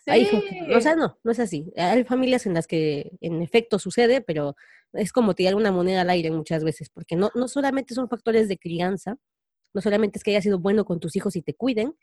Hay 0.08 0.28
o 0.76 0.82
sea, 0.82 0.96
no, 0.96 1.20
no 1.24 1.32
es 1.32 1.40
así. 1.40 1.72
Hay 1.78 2.04
familias 2.04 2.48
en 2.48 2.56
las 2.56 2.66
que 2.66 3.12
en 3.22 3.44
efecto 3.44 3.78
sucede, 3.78 4.22
pero 4.22 4.56
es 4.94 5.14
como 5.14 5.36
tirar 5.36 5.54
una 5.54 5.72
moneda 5.72 6.02
al 6.02 6.10
aire 6.10 6.32
muchas 6.32 6.64
veces, 6.64 6.90
porque 6.90 7.16
no, 7.16 7.30
no 7.36 7.48
solamente 7.48 7.94
son 7.94 8.10
factores 8.10 8.48
de 8.48 8.58
crianza, 8.58 9.18
no 9.74 9.82
solamente 9.82 10.18
es 10.18 10.24
que 10.24 10.32
hayas 10.32 10.44
sido 10.44 10.58
bueno 10.58 10.84
con 10.84 11.00
tus 11.00 11.16
hijos 11.16 11.36
y 11.36 11.44
te 11.44 11.54
cuiden, 11.54 11.94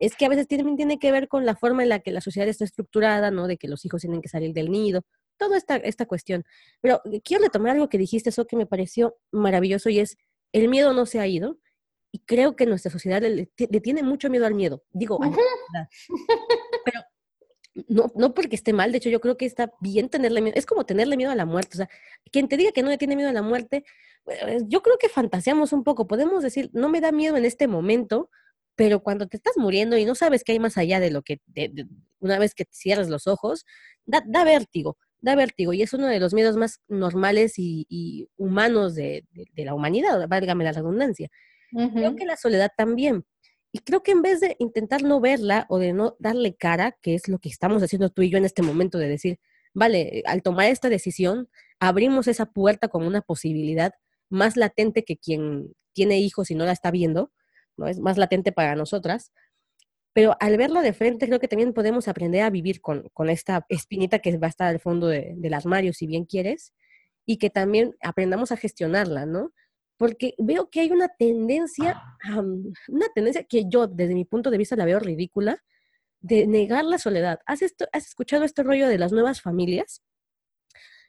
es 0.00 0.16
que 0.16 0.26
a 0.26 0.28
veces 0.28 0.48
también 0.48 0.76
tiene 0.76 0.98
que 0.98 1.12
ver 1.12 1.28
con 1.28 1.46
la 1.46 1.54
forma 1.54 1.84
en 1.84 1.88
la 1.88 2.00
que 2.00 2.10
la 2.10 2.20
sociedad 2.20 2.48
está 2.48 2.64
estructurada, 2.64 3.30
¿no? 3.30 3.46
De 3.46 3.56
que 3.56 3.68
los 3.68 3.84
hijos 3.84 4.00
tienen 4.00 4.20
que 4.20 4.28
salir 4.28 4.52
del 4.52 4.72
nido, 4.72 5.02
toda 5.36 5.56
esta, 5.56 5.76
esta 5.76 6.06
cuestión. 6.06 6.44
Pero 6.80 7.00
quiero 7.22 7.44
retomar 7.44 7.72
algo 7.72 7.88
que 7.88 7.98
dijiste, 7.98 8.30
eso 8.30 8.46
que 8.46 8.56
me 8.56 8.66
pareció 8.66 9.16
maravilloso 9.30 9.88
y 9.88 10.00
es, 10.00 10.16
el 10.52 10.68
miedo 10.68 10.92
no 10.92 11.06
se 11.06 11.20
ha 11.20 11.26
ido, 11.28 11.58
y 12.14 12.20
creo 12.20 12.54
que 12.54 12.64
nuestra 12.64 12.92
sociedad 12.92 13.20
le, 13.20 13.46
tiene 13.80 14.04
mucho 14.04 14.30
miedo 14.30 14.46
al 14.46 14.54
miedo. 14.54 14.84
Digo, 14.92 15.18
pero 16.84 17.00
no, 17.88 18.12
no 18.14 18.34
porque 18.34 18.54
esté 18.54 18.72
mal, 18.72 18.92
de 18.92 18.98
hecho 18.98 19.08
yo 19.08 19.20
creo 19.20 19.36
que 19.36 19.46
está 19.46 19.72
bien 19.80 20.08
tenerle 20.08 20.40
miedo. 20.40 20.54
Es 20.56 20.64
como 20.64 20.86
tenerle 20.86 21.16
miedo 21.16 21.32
a 21.32 21.34
la 21.34 21.44
muerte. 21.44 21.70
O 21.72 21.78
sea, 21.78 21.88
quien 22.30 22.46
te 22.46 22.56
diga 22.56 22.70
que 22.70 22.84
no 22.84 22.88
le 22.88 22.98
tiene 22.98 23.16
miedo 23.16 23.30
a 23.30 23.32
la 23.32 23.42
muerte, 23.42 23.84
pues, 24.22 24.62
yo 24.68 24.80
creo 24.80 24.96
que 24.96 25.08
fantaseamos 25.08 25.72
un 25.72 25.82
poco. 25.82 26.06
Podemos 26.06 26.44
decir, 26.44 26.70
no 26.72 26.88
me 26.88 27.00
da 27.00 27.10
miedo 27.10 27.36
en 27.36 27.44
este 27.44 27.66
momento, 27.66 28.30
pero 28.76 29.02
cuando 29.02 29.26
te 29.26 29.36
estás 29.36 29.56
muriendo 29.56 29.98
y 29.98 30.04
no 30.04 30.14
sabes 30.14 30.44
qué 30.44 30.52
hay 30.52 30.60
más 30.60 30.78
allá 30.78 31.00
de 31.00 31.10
lo 31.10 31.22
que, 31.22 31.40
una 32.20 32.38
vez 32.38 32.54
que 32.54 32.64
cierras 32.70 33.08
los 33.08 33.26
ojos, 33.26 33.66
da, 34.04 34.22
da, 34.24 34.44
vértigo, 34.44 34.98
da 35.20 35.34
vértigo. 35.34 35.72
Y 35.72 35.82
es 35.82 35.92
uno 35.94 36.06
de 36.06 36.20
los 36.20 36.32
miedos 36.32 36.56
más 36.56 36.78
normales 36.86 37.54
y, 37.56 38.28
humanos 38.36 38.94
de, 38.94 39.24
de, 39.32 39.64
la 39.64 39.74
humanidad, 39.74 40.28
válgame 40.28 40.62
la 40.62 40.70
redundancia. 40.70 41.28
Creo 41.74 42.16
que 42.16 42.24
la 42.24 42.36
soledad 42.36 42.70
también. 42.76 43.24
Y 43.72 43.80
creo 43.80 44.02
que 44.02 44.12
en 44.12 44.22
vez 44.22 44.40
de 44.40 44.56
intentar 44.60 45.02
no 45.02 45.20
verla 45.20 45.66
o 45.68 45.78
de 45.78 45.92
no 45.92 46.16
darle 46.20 46.54
cara, 46.54 46.96
que 47.02 47.14
es 47.14 47.28
lo 47.28 47.38
que 47.40 47.48
estamos 47.48 47.82
haciendo 47.82 48.08
tú 48.08 48.22
y 48.22 48.30
yo 48.30 48.38
en 48.38 48.44
este 48.44 48.62
momento, 48.62 48.98
de 48.98 49.08
decir, 49.08 49.40
vale, 49.72 50.22
al 50.26 50.42
tomar 50.42 50.66
esta 50.66 50.88
decisión, 50.88 51.48
abrimos 51.80 52.28
esa 52.28 52.46
puerta 52.46 52.88
como 52.88 53.06
una 53.08 53.20
posibilidad 53.20 53.92
más 54.30 54.56
latente 54.56 55.04
que 55.04 55.16
quien 55.16 55.74
tiene 55.92 56.20
hijos 56.20 56.50
y 56.50 56.54
no 56.54 56.64
la 56.64 56.72
está 56.72 56.90
viendo, 56.90 57.32
¿no? 57.76 57.88
Es 57.88 57.98
más 57.98 58.16
latente 58.16 58.52
para 58.52 58.76
nosotras. 58.76 59.32
Pero 60.12 60.36
al 60.38 60.56
verla 60.56 60.80
de 60.80 60.92
frente, 60.92 61.26
creo 61.26 61.40
que 61.40 61.48
también 61.48 61.72
podemos 61.72 62.06
aprender 62.06 62.42
a 62.42 62.50
vivir 62.50 62.80
con, 62.80 63.10
esta 63.28 63.66
espinita 63.68 64.20
que 64.20 64.36
va 64.38 64.46
a 64.46 64.50
estar 64.50 64.68
al 64.68 64.78
fondo 64.78 65.08
del 65.08 65.54
armario, 65.54 65.92
si 65.92 66.06
bien 66.06 66.24
quieres, 66.24 66.72
y 67.26 67.38
que 67.38 67.50
también 67.50 67.96
aprendamos 68.00 68.52
a 68.52 68.56
gestionarla, 68.56 69.26
¿no? 69.26 69.52
Porque 69.96 70.34
veo 70.38 70.70
que 70.70 70.80
hay 70.80 70.90
una 70.90 71.08
tendencia, 71.08 72.02
una 72.88 73.06
tendencia 73.14 73.44
que 73.44 73.64
yo 73.68 73.86
desde 73.86 74.14
mi 74.14 74.24
punto 74.24 74.50
de 74.50 74.58
vista 74.58 74.76
la 74.76 74.84
veo 74.84 74.98
ridícula, 74.98 75.62
de 76.20 76.46
negar 76.46 76.84
la 76.84 76.98
soledad. 76.98 77.40
¿Has, 77.44 77.60
esto, 77.60 77.86
¿Has 77.92 78.06
escuchado 78.06 78.44
este 78.44 78.62
rollo 78.62 78.88
de 78.88 78.96
las 78.98 79.12
nuevas 79.12 79.42
familias? 79.42 80.02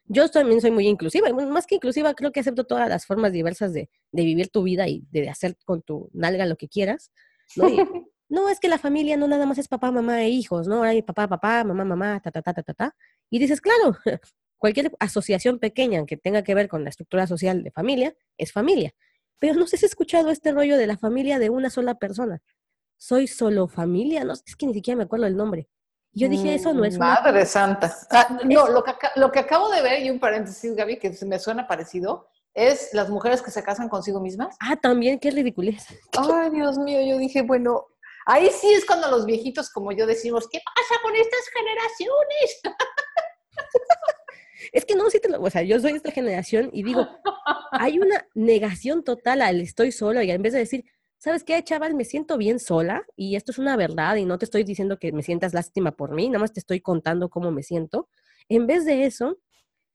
Yo 0.04 0.28
también 0.28 0.60
soy 0.60 0.70
muy 0.70 0.86
inclusiva, 0.86 1.32
más 1.32 1.66
que 1.66 1.76
inclusiva, 1.76 2.14
creo 2.14 2.32
que 2.32 2.40
acepto 2.40 2.64
todas 2.64 2.88
las 2.88 3.06
formas 3.06 3.32
diversas 3.32 3.72
de, 3.72 3.88
vivir 4.12 4.50
tu 4.50 4.62
vida 4.62 4.86
y 4.88 5.04
de 5.10 5.28
hacer 5.28 5.56
con 5.64 5.82
tu 5.82 6.10
nalga 6.12 6.46
lo 6.46 6.56
que 6.56 6.68
quieras. 6.68 7.10
¿no? 7.56 7.66
no, 8.28 8.48
es 8.48 8.60
que 8.60 8.68
la 8.68 8.78
familia 8.78 9.16
no 9.16 9.26
nada 9.26 9.46
más 9.46 9.58
es 9.58 9.68
papá, 9.68 9.90
mamá 9.90 10.22
e 10.22 10.28
hijos, 10.28 10.68
¿no? 10.68 10.82
Hay 10.82 11.02
papá, 11.02 11.26
papá, 11.26 11.64
mamá, 11.64 11.84
mamá, 11.84 12.20
ta, 12.20 12.30
ta, 12.30 12.42
ta, 12.42 12.52
ta, 12.52 12.62
ta, 12.62 12.74
ta. 12.74 12.96
Y 13.30 13.38
dices, 13.38 13.60
claro, 13.60 13.96
cualquier 14.58 14.92
asociación 15.00 15.58
pequeña 15.58 16.04
que 16.06 16.16
tenga 16.16 16.42
que 16.42 16.54
ver 16.54 16.68
con 16.68 16.84
la 16.84 16.90
estructura 16.90 17.26
social 17.26 17.62
de 17.62 17.70
familia 17.70 18.16
es 18.38 18.52
familia. 18.52 18.94
Pero 19.38 19.54
no 19.54 19.66
sé 19.66 19.76
si 19.76 19.86
has 19.86 19.92
escuchado 19.92 20.30
este 20.30 20.52
rollo 20.52 20.76
de 20.78 20.86
la 20.86 20.96
familia 20.96 21.38
de 21.38 21.50
una 21.50 21.70
sola 21.70 21.96
persona. 21.96 22.42
Soy 22.96 23.26
solo 23.26 23.68
familia, 23.68 24.24
no 24.24 24.32
es 24.32 24.56
que 24.56 24.66
ni 24.66 24.74
siquiera 24.74 24.96
me 24.96 25.04
acuerdo 25.04 25.26
el 25.26 25.36
nombre. 25.36 25.68
Yo 26.12 26.30
dije, 26.30 26.54
eso 26.54 26.72
no 26.72 26.82
es 26.86 26.96
Madre 26.96 27.44
santa. 27.44 27.94
Ah, 28.10 28.38
no, 28.42 28.68
lo 28.68 28.82
que, 28.82 28.92
lo 29.16 29.30
que 29.30 29.38
acabo 29.38 29.68
de 29.68 29.82
ver, 29.82 30.02
y 30.02 30.08
un 30.08 30.18
paréntesis, 30.18 30.74
Gaby, 30.74 30.98
que 30.98 31.14
me 31.26 31.38
suena 31.38 31.68
parecido, 31.68 32.30
es 32.54 32.88
las 32.94 33.10
mujeres 33.10 33.42
que 33.42 33.50
se 33.50 33.62
casan 33.62 33.90
consigo 33.90 34.18
mismas. 34.18 34.56
Ah, 34.60 34.76
también, 34.76 35.18
qué 35.18 35.30
ridiculez. 35.30 35.84
Ay, 36.18 36.50
Dios 36.52 36.78
mío, 36.78 37.00
yo 37.06 37.18
dije, 37.18 37.42
bueno, 37.42 37.84
ahí 38.24 38.48
sí 38.50 38.72
es 38.72 38.86
cuando 38.86 39.10
los 39.10 39.26
viejitos 39.26 39.68
como 39.68 39.92
yo 39.92 40.06
decimos, 40.06 40.48
¿qué 40.50 40.58
pasa 40.64 40.94
con 41.02 41.14
estas 41.14 41.40
generaciones? 41.54 42.60
Es 44.72 44.84
que 44.84 44.94
no, 44.94 45.08
sí 45.10 45.20
te 45.20 45.28
lo, 45.28 45.40
o 45.40 45.50
sea, 45.50 45.62
yo 45.62 45.78
soy 45.80 45.92
de 45.92 45.98
esta 45.98 46.10
generación 46.10 46.70
y 46.72 46.82
digo, 46.82 47.06
hay 47.72 47.98
una 47.98 48.26
negación 48.34 49.04
total 49.04 49.42
al 49.42 49.60
estoy 49.60 49.92
solo 49.92 50.22
y 50.22 50.30
en 50.30 50.42
vez 50.42 50.52
de 50.52 50.60
decir, 50.60 50.84
¿sabes 51.18 51.44
qué, 51.44 51.62
chaval? 51.62 51.94
Me 51.94 52.04
siento 52.04 52.36
bien 52.38 52.58
sola 52.58 53.04
y 53.16 53.36
esto 53.36 53.52
es 53.52 53.58
una 53.58 53.76
verdad 53.76 54.16
y 54.16 54.24
no 54.24 54.38
te 54.38 54.44
estoy 54.44 54.64
diciendo 54.64 54.98
que 54.98 55.12
me 55.12 55.22
sientas 55.22 55.54
lástima 55.54 55.92
por 55.92 56.14
mí, 56.14 56.28
nada 56.28 56.40
más 56.40 56.52
te 56.52 56.60
estoy 56.60 56.80
contando 56.80 57.28
cómo 57.28 57.50
me 57.50 57.62
siento. 57.62 58.08
En 58.48 58.66
vez 58.66 58.84
de 58.84 59.06
eso, 59.06 59.38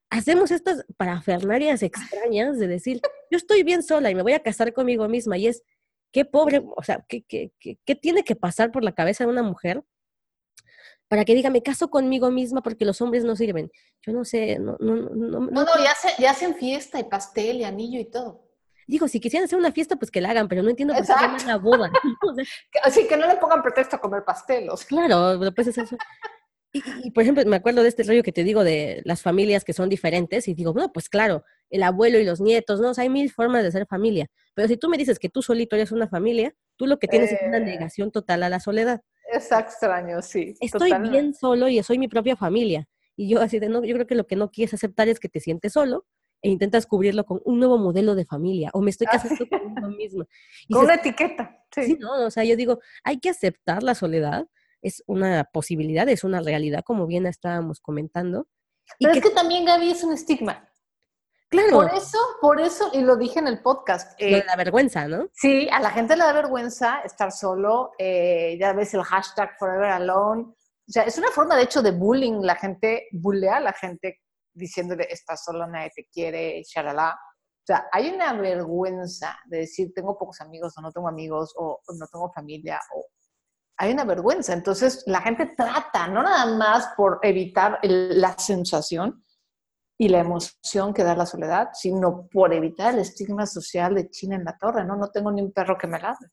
hacemos 0.09 0.51
estas 0.51 0.85
parafernarias 0.97 1.83
extrañas 1.83 2.59
de 2.59 2.67
decir, 2.67 3.01
yo 3.29 3.37
estoy 3.37 3.63
bien 3.63 3.83
sola 3.83 4.11
y 4.11 4.15
me 4.15 4.23
voy 4.23 4.33
a 4.33 4.43
casar 4.43 4.73
conmigo 4.73 5.07
misma 5.07 5.37
y 5.37 5.47
es, 5.47 5.63
qué 6.11 6.25
pobre, 6.25 6.61
o 6.75 6.83
sea, 6.83 7.05
¿qué, 7.07 7.23
qué, 7.23 7.51
qué, 7.59 7.79
qué 7.85 7.95
tiene 7.95 8.23
que 8.23 8.35
pasar 8.35 8.71
por 8.71 8.83
la 8.83 8.93
cabeza 8.93 9.23
de 9.23 9.29
una 9.29 9.43
mujer 9.43 9.83
para 11.11 11.25
que 11.25 11.35
diga, 11.35 11.49
me 11.49 11.61
caso 11.61 11.89
conmigo 11.89 12.31
misma 12.31 12.63
porque 12.63 12.85
los 12.85 13.01
hombres 13.01 13.25
no 13.25 13.35
sirven? 13.35 13.69
Yo 14.01 14.13
no 14.13 14.23
sé, 14.23 14.57
no, 14.59 14.77
no, 14.79 14.95
no. 14.95 15.39
No, 15.41 15.49
no, 15.49 15.77
ya, 15.83 15.93
ya 16.17 16.31
hacen 16.31 16.55
fiesta 16.55 17.01
y 17.01 17.03
pastel 17.03 17.57
y 17.57 17.65
anillo 17.65 17.99
y 17.99 18.05
todo. 18.05 18.47
Digo, 18.87 19.09
si 19.09 19.19
quisieran 19.19 19.43
hacer 19.43 19.59
una 19.59 19.73
fiesta, 19.73 19.97
pues 19.97 20.09
que 20.09 20.21
la 20.21 20.29
hagan, 20.29 20.47
pero 20.47 20.63
no 20.63 20.69
entiendo 20.69 20.93
por 20.93 21.05
qué 21.05 21.11
llaman 21.11 21.45
la 21.45 21.57
boda. 21.57 21.91
Así 22.85 23.09
que 23.09 23.17
no 23.17 23.27
le 23.27 23.35
pongan 23.35 23.61
pretexto 23.61 23.97
a 23.97 23.99
comer 23.99 24.23
pastelos. 24.23 24.85
Claro, 24.85 25.37
pues 25.53 25.67
es 25.67 25.79
eso. 25.79 25.97
Y, 26.71 27.11
por 27.11 27.23
ejemplo, 27.23 27.43
me 27.45 27.57
acuerdo 27.57 27.83
de 27.83 27.89
este 27.89 28.03
rollo 28.03 28.23
que 28.23 28.31
te 28.31 28.45
digo 28.45 28.63
de 28.63 29.01
las 29.03 29.21
familias 29.21 29.65
que 29.65 29.73
son 29.73 29.89
diferentes 29.89 30.47
y 30.47 30.53
digo, 30.53 30.73
no, 30.73 30.93
pues 30.93 31.09
claro, 31.09 31.43
el 31.69 31.83
abuelo 31.83 32.19
y 32.19 32.23
los 32.23 32.39
nietos, 32.39 32.79
¿no? 32.79 32.93
hay 32.95 33.09
mil 33.09 33.29
formas 33.29 33.63
de 33.63 33.71
ser 33.73 33.85
familia. 33.85 34.27
Pero 34.53 34.69
si 34.69 34.77
tú 34.77 34.87
me 34.87 34.97
dices 34.97 35.19
que 35.19 35.27
tú 35.27 35.41
solito 35.41 35.75
eres 35.75 35.91
una 35.91 36.07
familia, 36.07 36.55
tú 36.77 36.87
lo 36.87 36.99
que 36.99 37.09
tienes 37.09 37.33
es 37.33 37.39
una 37.45 37.59
negación 37.59 38.11
total 38.11 38.43
a 38.43 38.49
la 38.49 38.61
soledad. 38.61 39.01
Es 39.31 39.51
extraño, 39.51 40.21
sí. 40.21 40.55
Estoy 40.59 40.93
bien 41.09 41.33
solo 41.33 41.69
y 41.69 41.81
soy 41.83 41.97
mi 41.97 42.07
propia 42.07 42.35
familia. 42.35 42.87
Y 43.15 43.29
yo 43.29 43.41
así 43.41 43.59
de, 43.59 43.69
no, 43.69 43.83
yo 43.83 43.95
creo 43.95 44.07
que 44.07 44.15
lo 44.15 44.27
que 44.27 44.35
no 44.35 44.51
quieres 44.51 44.73
aceptar 44.73 45.07
es 45.07 45.19
que 45.19 45.29
te 45.29 45.39
sientes 45.39 45.73
solo 45.73 46.05
e 46.41 46.49
intentas 46.49 46.85
cubrirlo 46.85 47.23
con 47.25 47.39
un 47.45 47.59
nuevo 47.59 47.77
modelo 47.77 48.15
de 48.15 48.25
familia 48.25 48.71
o 48.73 48.81
me 48.81 48.89
estoy 48.89 49.07
ah, 49.09 49.11
casando 49.13 49.47
con 49.47 49.61
uno 49.77 49.89
mismo. 49.89 50.25
con 50.69 50.85
una 50.85 50.95
etiqueta. 50.95 51.63
Sí. 51.73 51.97
no, 51.99 52.25
o 52.25 52.31
sea, 52.31 52.43
yo 52.43 52.55
digo, 52.55 52.79
hay 53.03 53.19
que 53.19 53.29
aceptar 53.29 53.83
la 53.83 53.95
soledad, 53.95 54.47
es 54.81 55.03
una 55.07 55.45
posibilidad, 55.45 56.09
es 56.09 56.23
una 56.23 56.41
realidad, 56.41 56.83
como 56.83 57.07
bien 57.07 57.25
estábamos 57.25 57.79
comentando. 57.79 58.47
Pero 58.99 59.13
es 59.13 59.21
que 59.21 59.29
también, 59.29 59.63
Gaby, 59.63 59.91
es 59.91 60.03
un 60.03 60.13
estigma. 60.13 60.67
Claro. 61.51 61.71
Por 61.71 61.93
eso, 61.93 62.17
por 62.39 62.61
eso, 62.61 62.89
y 62.93 63.01
lo 63.01 63.17
dije 63.17 63.39
en 63.39 63.47
el 63.47 63.61
podcast. 63.61 64.13
Eh, 64.17 64.41
la 64.47 64.55
vergüenza, 64.55 65.05
¿no? 65.09 65.27
Sí, 65.33 65.67
a 65.69 65.81
la 65.81 65.89
gente 65.89 66.15
le 66.15 66.23
da 66.23 66.31
vergüenza 66.31 67.01
estar 67.01 67.29
solo. 67.33 67.91
Eh, 67.97 68.57
ya 68.57 68.71
ves 68.71 68.93
el 68.93 69.03
hashtag 69.03 69.57
Forever 69.59 69.91
Alone. 69.91 70.43
O 70.43 70.91
sea, 70.91 71.03
es 71.03 71.17
una 71.17 71.29
forma, 71.29 71.57
de 71.57 71.63
hecho, 71.63 71.81
de 71.81 71.91
bullying. 71.91 72.39
La 72.41 72.55
gente 72.55 73.09
bullea 73.11 73.57
a 73.57 73.59
la 73.59 73.73
gente 73.73 74.21
diciéndole, 74.53 75.07
estás 75.09 75.43
solo, 75.43 75.67
nadie 75.67 75.91
te 75.93 76.07
quiere, 76.09 76.63
shalala. 76.63 77.19
O 77.19 77.65
sea, 77.65 77.89
hay 77.91 78.09
una 78.09 78.31
vergüenza 78.31 79.37
de 79.45 79.59
decir, 79.59 79.91
tengo 79.93 80.17
pocos 80.17 80.39
amigos 80.39 80.73
o 80.77 80.81
no 80.81 80.89
tengo 80.93 81.09
amigos 81.09 81.53
o, 81.57 81.81
no 81.85 82.07
tengo 82.07 82.31
familia 82.31 82.79
o 82.95 83.07
hay 83.75 83.91
una 83.91 84.05
vergüenza. 84.05 84.53
Entonces, 84.53 85.03
la 85.05 85.19
gente 85.21 85.47
trata, 85.57 86.07
no 86.07 86.23
nada 86.23 86.45
más 86.55 86.93
por 86.95 87.19
evitar 87.23 87.77
la 87.83 88.37
sensación 88.37 89.21
y 90.01 90.09
la 90.09 90.17
emoción 90.17 90.95
que 90.95 91.03
da 91.03 91.15
la 91.15 91.27
soledad, 91.27 91.69
sino 91.73 92.27
por 92.27 92.51
evitar 92.55 92.95
el 92.95 93.01
estigma 93.01 93.45
social 93.45 93.93
de 93.93 94.09
China 94.09 94.35
en 94.35 94.43
la 94.43 94.57
torre, 94.57 94.83
¿no? 94.83 94.95
No 94.95 95.11
tengo 95.11 95.31
ni 95.31 95.43
un 95.43 95.51
perro 95.51 95.77
que 95.77 95.85
me 95.85 95.99
ladre. 95.99 96.31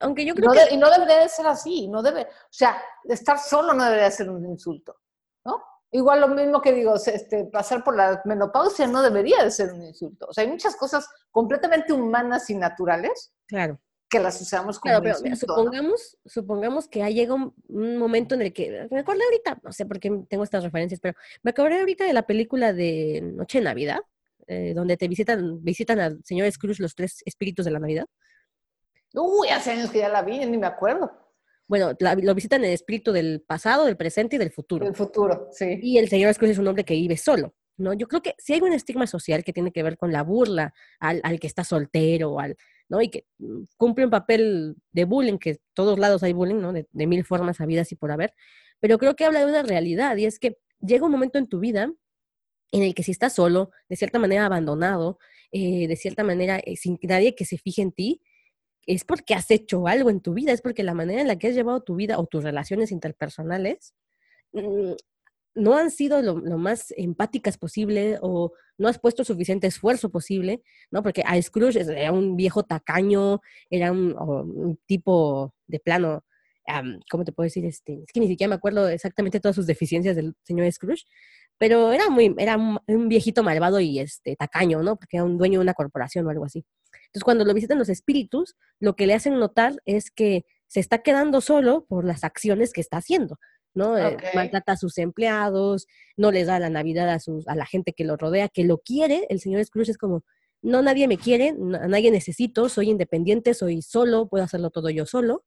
Aunque 0.00 0.26
yo 0.26 0.34
creo 0.34 0.50
que... 0.50 0.74
y 0.74 0.76
no 0.76 0.90
debería 0.90 1.20
de 1.20 1.28
ser 1.28 1.46
así, 1.46 1.86
no 1.86 2.02
debe... 2.02 2.22
O 2.22 2.50
sea, 2.50 2.82
estar 3.04 3.38
solo 3.38 3.74
no 3.74 3.84
debería 3.84 4.10
ser 4.10 4.28
un 4.28 4.44
insulto, 4.44 5.02
¿no? 5.44 5.62
Igual 5.92 6.22
lo 6.22 6.26
mismo 6.26 6.60
que 6.60 6.72
digo, 6.72 6.96
este, 6.96 7.44
pasar 7.44 7.84
por 7.84 7.94
la 7.94 8.20
menopausia 8.24 8.88
no 8.88 9.00
debería 9.00 9.44
de 9.44 9.52
ser 9.52 9.72
un 9.72 9.84
insulto. 9.84 10.26
O 10.28 10.32
sea, 10.32 10.42
hay 10.42 10.50
muchas 10.50 10.74
cosas 10.74 11.08
completamente 11.30 11.92
humanas 11.92 12.50
y 12.50 12.56
naturales. 12.56 13.32
Claro. 13.46 13.78
Que 14.08 14.20
las 14.20 14.40
usamos 14.40 14.78
como 14.78 15.00
claro, 15.00 15.18
pero, 15.22 15.36
supongamos, 15.36 16.16
supongamos 16.24 16.88
que 16.88 17.02
ha 17.02 17.10
llegado 17.10 17.54
un, 17.68 17.96
momento 17.96 18.34
en 18.34 18.42
el 18.42 18.52
que, 18.52 18.86
me 18.90 19.00
acuerdo 19.00 19.22
ahorita, 19.24 19.60
no 19.62 19.72
sé 19.72 19.86
por 19.86 19.98
qué 19.98 20.10
tengo 20.28 20.44
estas 20.44 20.62
referencias, 20.62 21.00
pero 21.00 21.16
me 21.42 21.50
acordé 21.50 21.80
ahorita 21.80 22.04
de 22.04 22.12
la 22.12 22.26
película 22.26 22.72
de 22.72 23.20
Noche 23.22 23.58
de 23.58 23.64
Navidad, 23.64 24.00
eh, 24.46 24.72
donde 24.74 24.96
te 24.96 25.08
visitan, 25.08 25.64
visitan 25.64 26.00
al 26.00 26.22
señor 26.24 26.50
Scrooge 26.52 26.82
los 26.82 26.94
tres 26.94 27.22
espíritus 27.24 27.64
de 27.64 27.70
la 27.70 27.80
Navidad. 27.80 28.06
Uy, 29.14 29.48
hace 29.48 29.72
años 29.72 29.90
que 29.90 29.98
ya 29.98 30.08
la 30.08 30.22
vi, 30.22 30.44
ni 30.44 30.58
me 30.58 30.66
acuerdo 30.66 31.24
bueno, 31.66 31.92
lo 31.98 32.34
visitan 32.34 32.60
en 32.62 32.68
el 32.68 32.74
espíritu 32.74 33.12
del 33.12 33.40
pasado, 33.40 33.86
del 33.86 33.96
presente 33.96 34.36
y 34.36 34.38
del 34.38 34.50
futuro. 34.50 34.84
Del 34.84 34.94
futuro, 34.94 35.48
sí. 35.50 35.78
Y 35.82 35.98
el 35.98 36.08
Señor 36.08 36.32
Scrooge 36.34 36.52
es 36.52 36.58
un 36.58 36.68
hombre 36.68 36.84
que 36.84 36.94
vive 36.94 37.16
solo, 37.16 37.54
¿no? 37.78 37.94
Yo 37.94 38.06
creo 38.06 38.22
que 38.22 38.34
si 38.38 38.52
hay 38.52 38.60
un 38.60 38.72
estigma 38.72 39.06
social 39.06 39.44
que 39.44 39.52
tiene 39.52 39.72
que 39.72 39.82
ver 39.82 39.96
con 39.96 40.12
la 40.12 40.22
burla 40.22 40.74
al, 41.00 41.20
al 41.24 41.40
que 41.40 41.46
está 41.46 41.64
soltero, 41.64 42.38
al, 42.38 42.56
¿no? 42.88 43.00
Y 43.02 43.08
que 43.08 43.26
mm, 43.38 43.64
cumple 43.76 44.04
un 44.04 44.10
papel 44.10 44.76
de 44.92 45.04
bullying, 45.04 45.38
que 45.38 45.60
todos 45.74 45.98
lados 45.98 46.22
hay 46.22 46.32
bullying, 46.32 46.60
¿no? 46.60 46.72
De, 46.72 46.86
mil 46.92 47.24
formas 47.24 47.60
habidas 47.60 47.92
y 47.92 47.96
por 47.96 48.10
haber. 48.12 48.34
Pero 48.80 48.98
creo 48.98 49.16
que 49.16 49.24
habla 49.24 49.40
de 49.40 49.46
una 49.46 49.62
realidad 49.62 50.16
y 50.16 50.26
es 50.26 50.38
que 50.38 50.58
llega 50.80 51.06
un 51.06 51.12
momento 51.12 51.38
en 51.38 51.46
tu 51.48 51.60
vida 51.60 51.92
en 52.72 52.82
el 52.82 52.94
que 52.94 53.02
si 53.04 53.12
estás 53.12 53.34
solo, 53.34 53.70
de 53.88 53.96
cierta 53.96 54.18
manera 54.18 54.46
abandonado, 54.46 55.18
eh, 55.52 55.86
de 55.86 55.96
cierta 55.96 56.24
manera 56.24 56.58
eh, 56.58 56.76
sin 56.76 56.98
nadie 57.02 57.34
que 57.36 57.44
se 57.44 57.56
fije 57.56 57.82
en 57.82 57.92
ti, 57.92 58.20
es 58.86 59.04
porque 59.04 59.34
has 59.34 59.50
hecho 59.50 59.86
algo 59.86 60.10
en 60.10 60.20
tu 60.20 60.34
vida, 60.34 60.52
es 60.52 60.60
porque 60.60 60.82
la 60.82 60.94
manera 60.94 61.20
en 61.20 61.28
la 61.28 61.36
que 61.36 61.48
has 61.48 61.54
llevado 61.54 61.82
tu 61.82 61.94
vida 61.94 62.18
o 62.18 62.26
tus 62.26 62.42
relaciones 62.42 62.90
interpersonales 62.90 63.94
mm, 64.52 64.92
no 65.54 65.76
han 65.76 65.90
sido 65.90 66.20
lo, 66.22 66.36
más 66.58 66.92
empáticas 66.96 67.58
posible 67.58 68.18
o 68.20 68.52
no 68.76 68.88
has 68.88 68.98
puesto 68.98 69.24
suficiente 69.24 69.66
esfuerzo 69.66 70.10
posible, 70.10 70.62
¿no? 70.90 71.02
Porque 71.02 71.22
a 71.24 71.40
Scrooge 71.40 71.80
era 71.80 72.12
un 72.12 72.36
viejo 72.36 72.64
tacaño, 72.64 73.40
era 73.70 73.92
un, 73.92 74.78
tipo 74.86 75.54
de 75.66 75.78
plano, 75.78 76.24
¿cómo 77.10 77.24
te 77.24 77.32
puedo 77.32 77.46
decir? 77.46 77.64
Este, 77.64 78.02
es 78.02 78.12
que 78.12 78.20
ni 78.20 78.28
siquiera 78.28 78.48
me 78.48 78.56
acuerdo 78.56 78.88
exactamente 78.88 79.40
todas 79.40 79.56
sus 79.56 79.66
deficiencias 79.66 80.16
del 80.16 80.34
señor 80.42 80.70
Scrooge, 80.72 81.04
pero 81.58 81.92
era 81.92 82.08
muy, 82.10 82.34
era 82.38 82.56
un, 82.56 83.08
viejito 83.08 83.42
malvado 83.42 83.78
y 83.80 84.00
este, 84.00 84.36
tacaño, 84.36 84.82
¿no? 84.82 84.96
Porque 84.96 85.18
era 85.18 85.24
un 85.24 85.38
dueño 85.38 85.60
de 85.60 85.64
una 85.64 85.74
corporación 85.74 86.26
o 86.26 86.30
algo 86.30 86.44
así. 86.44 86.64
Entonces, 87.06 87.24
cuando 87.24 87.44
lo 87.44 87.54
visitan 87.54 87.78
los 87.78 87.88
espíritus, 87.88 88.56
lo 88.80 88.96
que 88.96 89.06
le 89.06 89.14
hacen 89.14 89.38
notar 89.38 89.76
es 89.84 90.10
que 90.10 90.44
se 90.66 90.80
está 90.80 91.02
quedando 91.02 91.40
solo 91.40 91.84
por 91.86 92.04
las 92.04 92.24
acciones 92.24 92.72
que 92.72 92.80
está 92.80 92.96
haciendo, 92.96 93.38
¿no? 93.74 93.98
Eh, 93.98 94.16
maltrata 94.34 94.72
a 94.72 94.76
sus 94.76 94.98
empleados, 94.98 95.86
no 96.16 96.30
les 96.30 96.46
da 96.46 96.58
la 96.58 96.70
Navidad 96.70 97.08
a, 97.10 97.18
sus, 97.18 97.46
a 97.48 97.54
la 97.54 97.66
gente 97.66 97.92
que 97.92 98.04
lo 98.04 98.16
rodea, 98.16 98.48
que 98.48 98.64
lo 98.64 98.78
quiere. 98.78 99.26
El 99.28 99.40
señor 99.40 99.64
Scrooge 99.64 99.90
es 99.90 99.98
como, 99.98 100.24
no, 100.62 100.80
nadie 100.82 101.08
me 101.08 101.18
quiere, 101.18 101.50
a 101.50 101.88
nadie 101.88 102.10
necesito, 102.10 102.68
soy 102.68 102.90
independiente, 102.90 103.54
soy 103.54 103.82
solo, 103.82 104.28
puedo 104.28 104.44
hacerlo 104.44 104.70
todo 104.70 104.90
yo 104.90 105.06
solo. 105.06 105.44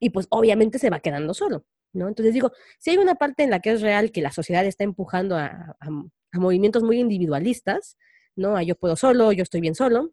Y 0.00 0.10
pues 0.10 0.26
obviamente 0.30 0.78
se 0.78 0.90
va 0.90 1.00
quedando 1.00 1.34
solo. 1.34 1.66
¿no? 1.94 2.08
Entonces 2.08 2.34
digo, 2.34 2.52
si 2.78 2.90
hay 2.90 2.98
una 2.98 3.14
parte 3.14 3.42
en 3.44 3.50
la 3.50 3.60
que 3.60 3.72
es 3.72 3.80
real 3.80 4.12
que 4.12 4.20
la 4.20 4.32
sociedad 4.32 4.66
está 4.66 4.84
empujando 4.84 5.36
a, 5.36 5.76
movimientos 6.32 6.82
muy 6.82 6.98
individualistas, 6.98 7.96
¿no? 8.34 8.56
A 8.56 8.64
yo 8.64 8.74
puedo 8.74 8.96
solo, 8.96 9.30
yo 9.30 9.44
estoy 9.44 9.60
bien 9.60 9.76
solo, 9.76 10.12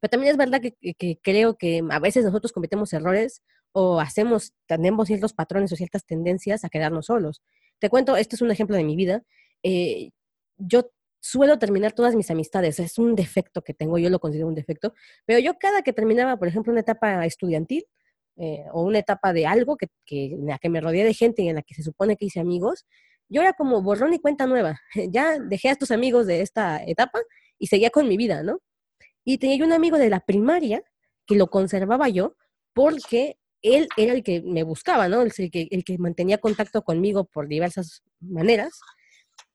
pero 0.00 0.10
también 0.10 0.30
es 0.30 0.38
verdad 0.38 0.60
que, 0.62 1.18
creo 1.22 1.56
que 1.58 1.82
a 1.90 1.98
veces 1.98 2.24
nosotros 2.24 2.52
cometemos 2.52 2.92
errores 2.94 3.42
o 3.72 4.00
hacemos, 4.00 4.52
tenemos 4.66 5.08
ciertos 5.08 5.32
patrones 5.32 5.72
o 5.72 5.76
ciertas 5.76 6.04
tendencias 6.04 6.64
a 6.64 6.68
quedarnos 6.68 7.06
solos. 7.06 7.42
Te 7.78 7.90
cuento, 7.90 8.16
este 8.16 8.36
es 8.36 8.42
un 8.42 8.50
ejemplo 8.50 8.76
de 8.76 8.84
mi 8.84 8.96
vida. 8.96 9.22
Eh, 9.62 10.10
yo 10.56 10.90
suelo 11.20 11.58
terminar 11.58 11.92
todas 11.92 12.14
mis 12.14 12.30
amistades, 12.30 12.78
es 12.80 12.98
un 12.98 13.14
defecto 13.14 13.62
que 13.62 13.74
tengo, 13.74 13.98
yo 13.98 14.10
lo 14.10 14.20
considero 14.20 14.48
un 14.48 14.54
defecto, 14.54 14.94
pero 15.26 15.38
yo 15.38 15.58
cada 15.58 15.82
que 15.82 15.92
terminaba, 15.92 16.36
por 16.36 16.48
ejemplo, 16.48 16.72
una 16.72 16.80
etapa 16.80 17.24
estudiantil 17.26 17.84
eh, 18.36 18.64
o 18.72 18.82
una 18.82 18.98
etapa 19.00 19.32
de 19.32 19.46
algo 19.46 19.76
que, 19.76 19.88
en 20.10 20.46
la 20.46 20.58
que 20.58 20.68
me 20.68 20.80
rodeé 20.80 21.04
de 21.04 21.14
gente 21.14 21.42
y 21.42 21.48
en 21.48 21.56
la 21.56 21.62
que 21.62 21.74
se 21.74 21.82
supone 21.82 22.16
que 22.16 22.26
hice 22.26 22.40
amigos, 22.40 22.86
yo 23.28 23.42
era 23.42 23.52
como 23.52 23.82
borrón 23.82 24.14
y 24.14 24.20
cuenta 24.20 24.46
nueva. 24.46 24.80
Ya 25.10 25.38
dejé 25.38 25.68
a 25.68 25.72
estos 25.72 25.90
amigos 25.90 26.26
de 26.26 26.40
esta 26.40 26.82
etapa 26.84 27.20
y 27.58 27.66
seguía 27.66 27.90
con 27.90 28.08
mi 28.08 28.16
vida, 28.16 28.42
¿no? 28.42 28.60
Y 29.24 29.38
tenía 29.38 29.56
yo 29.56 29.66
un 29.66 29.72
amigo 29.72 29.98
de 29.98 30.08
la 30.08 30.20
primaria 30.20 30.82
que 31.26 31.36
lo 31.36 31.48
conservaba 31.48 32.08
yo 32.08 32.36
porque 32.72 33.38
él 33.62 33.88
era 33.96 34.12
el 34.12 34.22
que 34.22 34.42
me 34.42 34.62
buscaba, 34.62 35.08
¿no? 35.08 35.22
El 35.22 35.32
que, 35.32 35.68
el 35.70 35.84
que 35.84 35.98
mantenía 35.98 36.38
contacto 36.38 36.82
conmigo 36.82 37.24
por 37.24 37.48
diversas 37.48 38.02
maneras. 38.20 38.80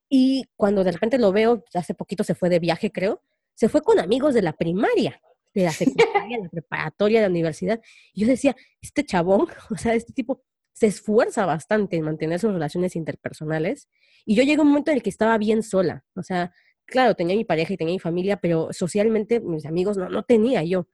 Y 0.10 0.46
cuando 0.56 0.84
de 0.84 0.92
repente 0.92 1.18
lo 1.18 1.32
veo, 1.32 1.64
hace 1.74 1.94
poquito 1.94 2.24
se 2.24 2.36
fue 2.36 2.50
de 2.50 2.60
viaje, 2.60 2.92
creo, 2.92 3.22
se 3.56 3.70
fue 3.70 3.82
con 3.82 4.00
amigos 4.00 4.34
de 4.34 4.42
la 4.42 4.54
primaria, 4.54 5.22
de 5.54 5.64
la 5.64 5.72
secundaria, 5.72 6.38
la 6.44 6.50
preparatoria, 6.50 7.20
de 7.20 7.28
la 7.28 7.32
universidad. 7.32 7.82
Y 8.14 8.22
yo 8.22 8.28
decía, 8.28 8.56
este 8.82 9.06
chabón, 9.06 9.48
o 9.70 9.78
sea, 9.78 9.96
este 9.96 10.14
tipo 10.14 10.44
se 10.74 10.88
esfuerza 10.88 11.46
bastante 11.46 11.96
en 11.96 12.04
mantener 12.04 12.40
sus 12.40 12.52
relaciones 12.52 12.96
interpersonales. 12.96 13.88
Y 14.26 14.36
yo 14.36 14.44
llegué 14.44 14.60
a 14.60 14.64
un 14.64 14.70
momento 14.70 14.92
en 14.92 14.98
el 14.98 15.04
que 15.04 15.10
estaba 15.10 15.38
bien 15.38 15.64
sola. 15.64 16.04
O 16.16 16.24
sea, 16.24 16.52
claro, 16.86 17.16
tenía 17.16 17.36
mi 17.36 17.46
pareja 17.46 17.74
y 17.74 17.78
tenía 17.78 17.94
mi 17.94 18.00
familia, 18.00 18.38
pero 18.38 18.70
socialmente 18.72 19.40
mis 19.40 19.66
amigos 19.66 19.98
no, 19.98 20.10
no 20.10 20.24
tenía 20.24 20.64
yo 20.64 20.88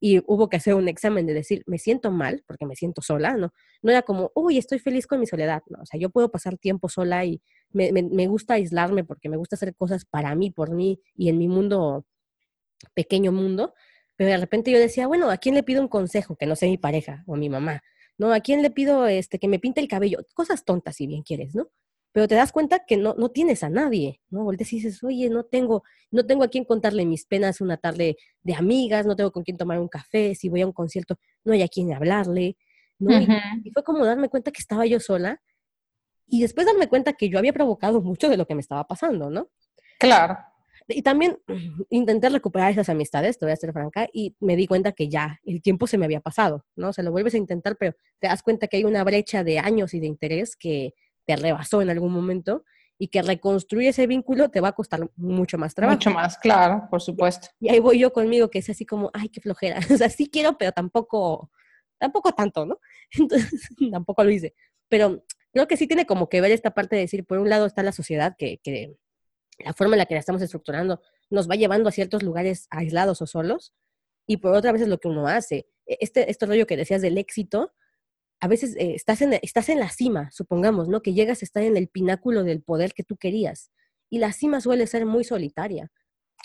y 0.00 0.20
hubo 0.26 0.48
que 0.48 0.56
hacer 0.56 0.74
un 0.74 0.88
examen 0.88 1.26
de 1.26 1.34
decir, 1.34 1.62
me 1.66 1.78
siento 1.78 2.10
mal 2.10 2.44
porque 2.46 2.66
me 2.66 2.76
siento 2.76 3.02
sola, 3.02 3.34
¿no? 3.36 3.52
No 3.82 3.90
era 3.90 4.02
como, 4.02 4.30
uy, 4.34 4.58
estoy 4.58 4.78
feliz 4.78 5.06
con 5.06 5.20
mi 5.20 5.26
soledad, 5.26 5.62
¿no? 5.68 5.80
O 5.82 5.86
sea, 5.86 5.98
yo 5.98 6.10
puedo 6.10 6.30
pasar 6.30 6.58
tiempo 6.58 6.88
sola 6.88 7.24
y 7.24 7.40
me, 7.70 7.92
me, 7.92 8.26
gusta 8.26 8.54
aislarme 8.54 9.04
porque 9.04 9.28
me 9.28 9.36
gusta 9.36 9.56
hacer 9.56 9.74
cosas 9.74 10.04
para 10.04 10.34
mí, 10.34 10.50
por 10.50 10.70
mí 10.70 11.00
y 11.14 11.28
en 11.28 11.38
mi 11.38 11.48
mundo, 11.48 12.04
pequeño 12.94 13.32
mundo, 13.32 13.74
pero 14.16 14.30
de 14.30 14.36
repente 14.38 14.70
yo 14.70 14.78
decía, 14.78 15.06
bueno, 15.06 15.30
¿a 15.30 15.38
quién 15.38 15.54
le 15.54 15.62
pido 15.62 15.80
un 15.82 15.88
consejo 15.88 16.36
que 16.36 16.46
no 16.46 16.56
sea 16.56 16.68
mi 16.68 16.78
pareja 16.78 17.24
o 17.26 17.36
mi 17.36 17.48
mamá? 17.48 17.82
¿No? 18.18 18.32
¿A 18.32 18.40
quién 18.40 18.62
le 18.62 18.70
pido 18.70 19.06
este, 19.06 19.38
que 19.38 19.48
me 19.48 19.58
pinte 19.58 19.80
el 19.80 19.88
cabello? 19.88 20.18
Cosas 20.34 20.64
tontas, 20.64 20.96
si 20.96 21.06
bien 21.06 21.22
quieres, 21.22 21.54
¿no? 21.54 21.68
Pero 22.16 22.28
te 22.28 22.34
das 22.34 22.50
cuenta 22.50 22.86
que 22.86 22.96
no, 22.96 23.14
no 23.18 23.30
tienes 23.30 23.62
a 23.62 23.68
nadie, 23.68 24.22
¿no? 24.30 24.42
Volteas 24.42 24.72
y 24.72 24.76
dices, 24.76 25.04
oye, 25.04 25.28
no 25.28 25.44
tengo, 25.44 25.82
no 26.10 26.24
tengo 26.24 26.44
a 26.44 26.48
quién 26.48 26.64
contarle 26.64 27.04
mis 27.04 27.26
penas 27.26 27.60
una 27.60 27.76
tarde 27.76 28.16
de 28.42 28.54
amigas, 28.54 29.04
no 29.04 29.16
tengo 29.16 29.32
con 29.32 29.42
quién 29.42 29.58
tomar 29.58 29.78
un 29.78 29.88
café, 29.88 30.34
si 30.34 30.48
voy 30.48 30.62
a 30.62 30.66
un 30.66 30.72
concierto, 30.72 31.18
no 31.44 31.52
hay 31.52 31.60
a 31.60 31.68
quién 31.68 31.92
hablarle, 31.92 32.56
¿no? 32.98 33.20
y, 33.20 33.70
fue 33.70 33.84
como 33.84 34.06
darme 34.06 34.30
cuenta 34.30 34.50
que 34.50 34.62
estaba 34.62 34.86
yo 34.86 34.98
sola 34.98 35.42
y 36.26 36.40
después 36.40 36.66
darme 36.66 36.88
cuenta 36.88 37.12
que 37.12 37.28
yo 37.28 37.38
había 37.38 37.52
provocado 37.52 38.00
mucho 38.00 38.30
de 38.30 38.38
lo 38.38 38.46
que 38.46 38.54
me 38.54 38.62
estaba 38.62 38.86
pasando, 38.86 39.28
¿no? 39.28 39.50
Claro. 39.98 40.38
Y 40.88 41.02
también 41.02 41.36
intenté 41.90 42.30
recuperar 42.30 42.72
esas 42.72 42.88
amistades, 42.88 43.38
te 43.38 43.44
voy 43.44 43.52
a 43.52 43.56
ser 43.56 43.74
franca, 43.74 44.08
y 44.10 44.34
me 44.40 44.56
di 44.56 44.66
cuenta 44.66 44.92
que 44.92 45.10
ya 45.10 45.38
el 45.44 45.60
tiempo 45.60 45.86
se 45.86 45.98
me 45.98 46.06
había 46.06 46.20
pasado, 46.20 46.64
¿no? 46.76 46.88
O 46.88 46.92
sea, 46.94 47.04
lo 47.04 47.12
vuelves 47.12 47.34
a 47.34 47.36
intentar, 47.36 47.76
pero 47.76 47.94
te 48.20 48.28
das 48.28 48.42
cuenta 48.42 48.68
que 48.68 48.78
hay 48.78 48.84
una 48.84 49.04
brecha 49.04 49.44
de 49.44 49.58
años 49.58 49.92
y 49.92 50.00
de 50.00 50.06
interés 50.06 50.56
que, 50.56 50.94
te 51.26 51.36
rebasó 51.36 51.82
en 51.82 51.90
algún 51.90 52.12
momento 52.12 52.64
y 52.98 53.08
que 53.08 53.22
reconstruir 53.22 53.88
ese 53.88 54.06
vínculo 54.06 54.48
te 54.48 54.60
va 54.60 54.68
a 54.68 54.72
costar 54.72 55.10
mucho 55.16 55.58
más 55.58 55.74
trabajo. 55.74 55.96
Mucho 55.96 56.10
más, 56.10 56.38
claro, 56.38 56.86
por 56.90 57.02
supuesto. 57.02 57.48
Y 57.60 57.68
ahí 57.68 57.78
voy 57.78 57.98
yo 57.98 58.12
conmigo, 58.12 58.48
que 58.48 58.60
es 58.60 58.70
así 58.70 58.86
como, 58.86 59.10
ay, 59.12 59.28
qué 59.28 59.40
flojera. 59.40 59.78
O 59.94 59.98
sea, 59.98 60.08
sí 60.08 60.28
quiero, 60.30 60.56
pero 60.56 60.72
tampoco, 60.72 61.50
tampoco 61.98 62.32
tanto, 62.32 62.64
¿no? 62.64 62.80
Entonces, 63.10 63.68
tampoco 63.90 64.24
lo 64.24 64.30
hice. 64.30 64.54
Pero 64.88 65.24
creo 65.52 65.66
que 65.66 65.76
sí 65.76 65.86
tiene 65.86 66.06
como 66.06 66.28
que 66.28 66.40
ver 66.40 66.52
esta 66.52 66.72
parte 66.72 66.96
de 66.96 67.02
decir, 67.02 67.26
por 67.26 67.38
un 67.38 67.50
lado 67.50 67.66
está 67.66 67.82
la 67.82 67.92
sociedad, 67.92 68.34
que, 68.38 68.58
que 68.62 68.96
la 69.58 69.74
forma 69.74 69.94
en 69.94 69.98
la 69.98 70.06
que 70.06 70.14
la 70.14 70.20
estamos 70.20 70.40
estructurando 70.42 71.00
nos 71.28 71.50
va 71.50 71.56
llevando 71.56 71.88
a 71.88 71.92
ciertos 71.92 72.22
lugares 72.22 72.66
aislados 72.70 73.20
o 73.20 73.26
solos, 73.26 73.74
y 74.26 74.38
por 74.38 74.54
otra 74.54 74.72
vez 74.72 74.82
es 74.82 74.88
lo 74.88 74.98
que 74.98 75.08
uno 75.08 75.26
hace. 75.26 75.66
E, 75.86 75.98
este, 76.00 76.30
este 76.30 76.46
rollo 76.46 76.66
que 76.66 76.76
decías 76.76 77.02
del 77.02 77.18
éxito, 77.18 77.72
a 78.40 78.48
veces 78.48 78.76
eh, 78.76 78.94
estás, 78.94 79.22
en, 79.22 79.34
estás 79.34 79.68
en 79.68 79.80
la 79.80 79.88
cima, 79.88 80.30
supongamos, 80.30 80.88
¿no? 80.88 81.02
Que 81.02 81.14
llegas 81.14 81.42
a 81.42 81.44
estar 81.44 81.62
en 81.62 81.76
el 81.76 81.88
pináculo 81.88 82.44
del 82.44 82.62
poder 82.62 82.92
que 82.92 83.04
tú 83.04 83.16
querías. 83.16 83.70
Y 84.10 84.18
la 84.18 84.32
cima 84.32 84.60
suele 84.60 84.86
ser 84.86 85.06
muy 85.06 85.24
solitaria. 85.24 85.90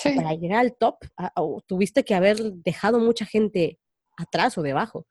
Para 0.04 0.34
llegar 0.34 0.60
al 0.60 0.76
top, 0.76 0.96
tuviste 1.68 2.04
que 2.04 2.16
haber 2.16 2.38
dejado 2.42 2.98
mucha 3.00 3.26
gente 3.26 3.80
atrás 4.18 4.58
o 4.58 4.62
debajo. 4.62 5.06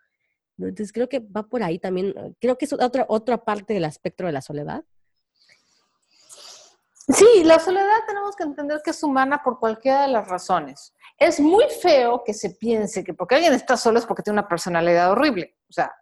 Entonces 0.58 0.92
creo 0.92 1.08
que 1.08 1.20
va 1.20 1.44
por 1.44 1.62
ahí 1.62 1.78
también. 1.78 2.08
Eh, 2.16 2.34
creo 2.40 2.58
que 2.58 2.64
es 2.64 2.72
otra, 2.72 3.06
otra 3.08 3.44
parte 3.44 3.74
del 3.74 3.84
espectro 3.84 4.26
de 4.26 4.32
la 4.32 4.42
soledad. 4.42 4.84
Sí, 7.08 7.44
la 7.44 7.58
soledad 7.58 8.04
tenemos 8.06 8.36
que 8.36 8.44
entender 8.44 8.80
que 8.84 8.90
es 8.90 9.02
humana 9.02 9.42
por 9.42 9.58
cualquiera 9.58 10.02
de 10.02 10.08
las 10.08 10.28
razones. 10.28 10.94
Es 11.18 11.40
muy 11.40 11.64
feo 11.82 12.22
que 12.24 12.34
se 12.34 12.50
piense 12.50 13.02
que 13.02 13.14
porque 13.14 13.34
alguien 13.34 13.52
está 13.52 13.76
solo 13.76 13.98
es 13.98 14.06
porque 14.06 14.22
tiene 14.22 14.38
una 14.38 14.48
personalidad 14.48 15.10
horrible. 15.10 15.56
O 15.68 15.72
sea, 15.72 15.92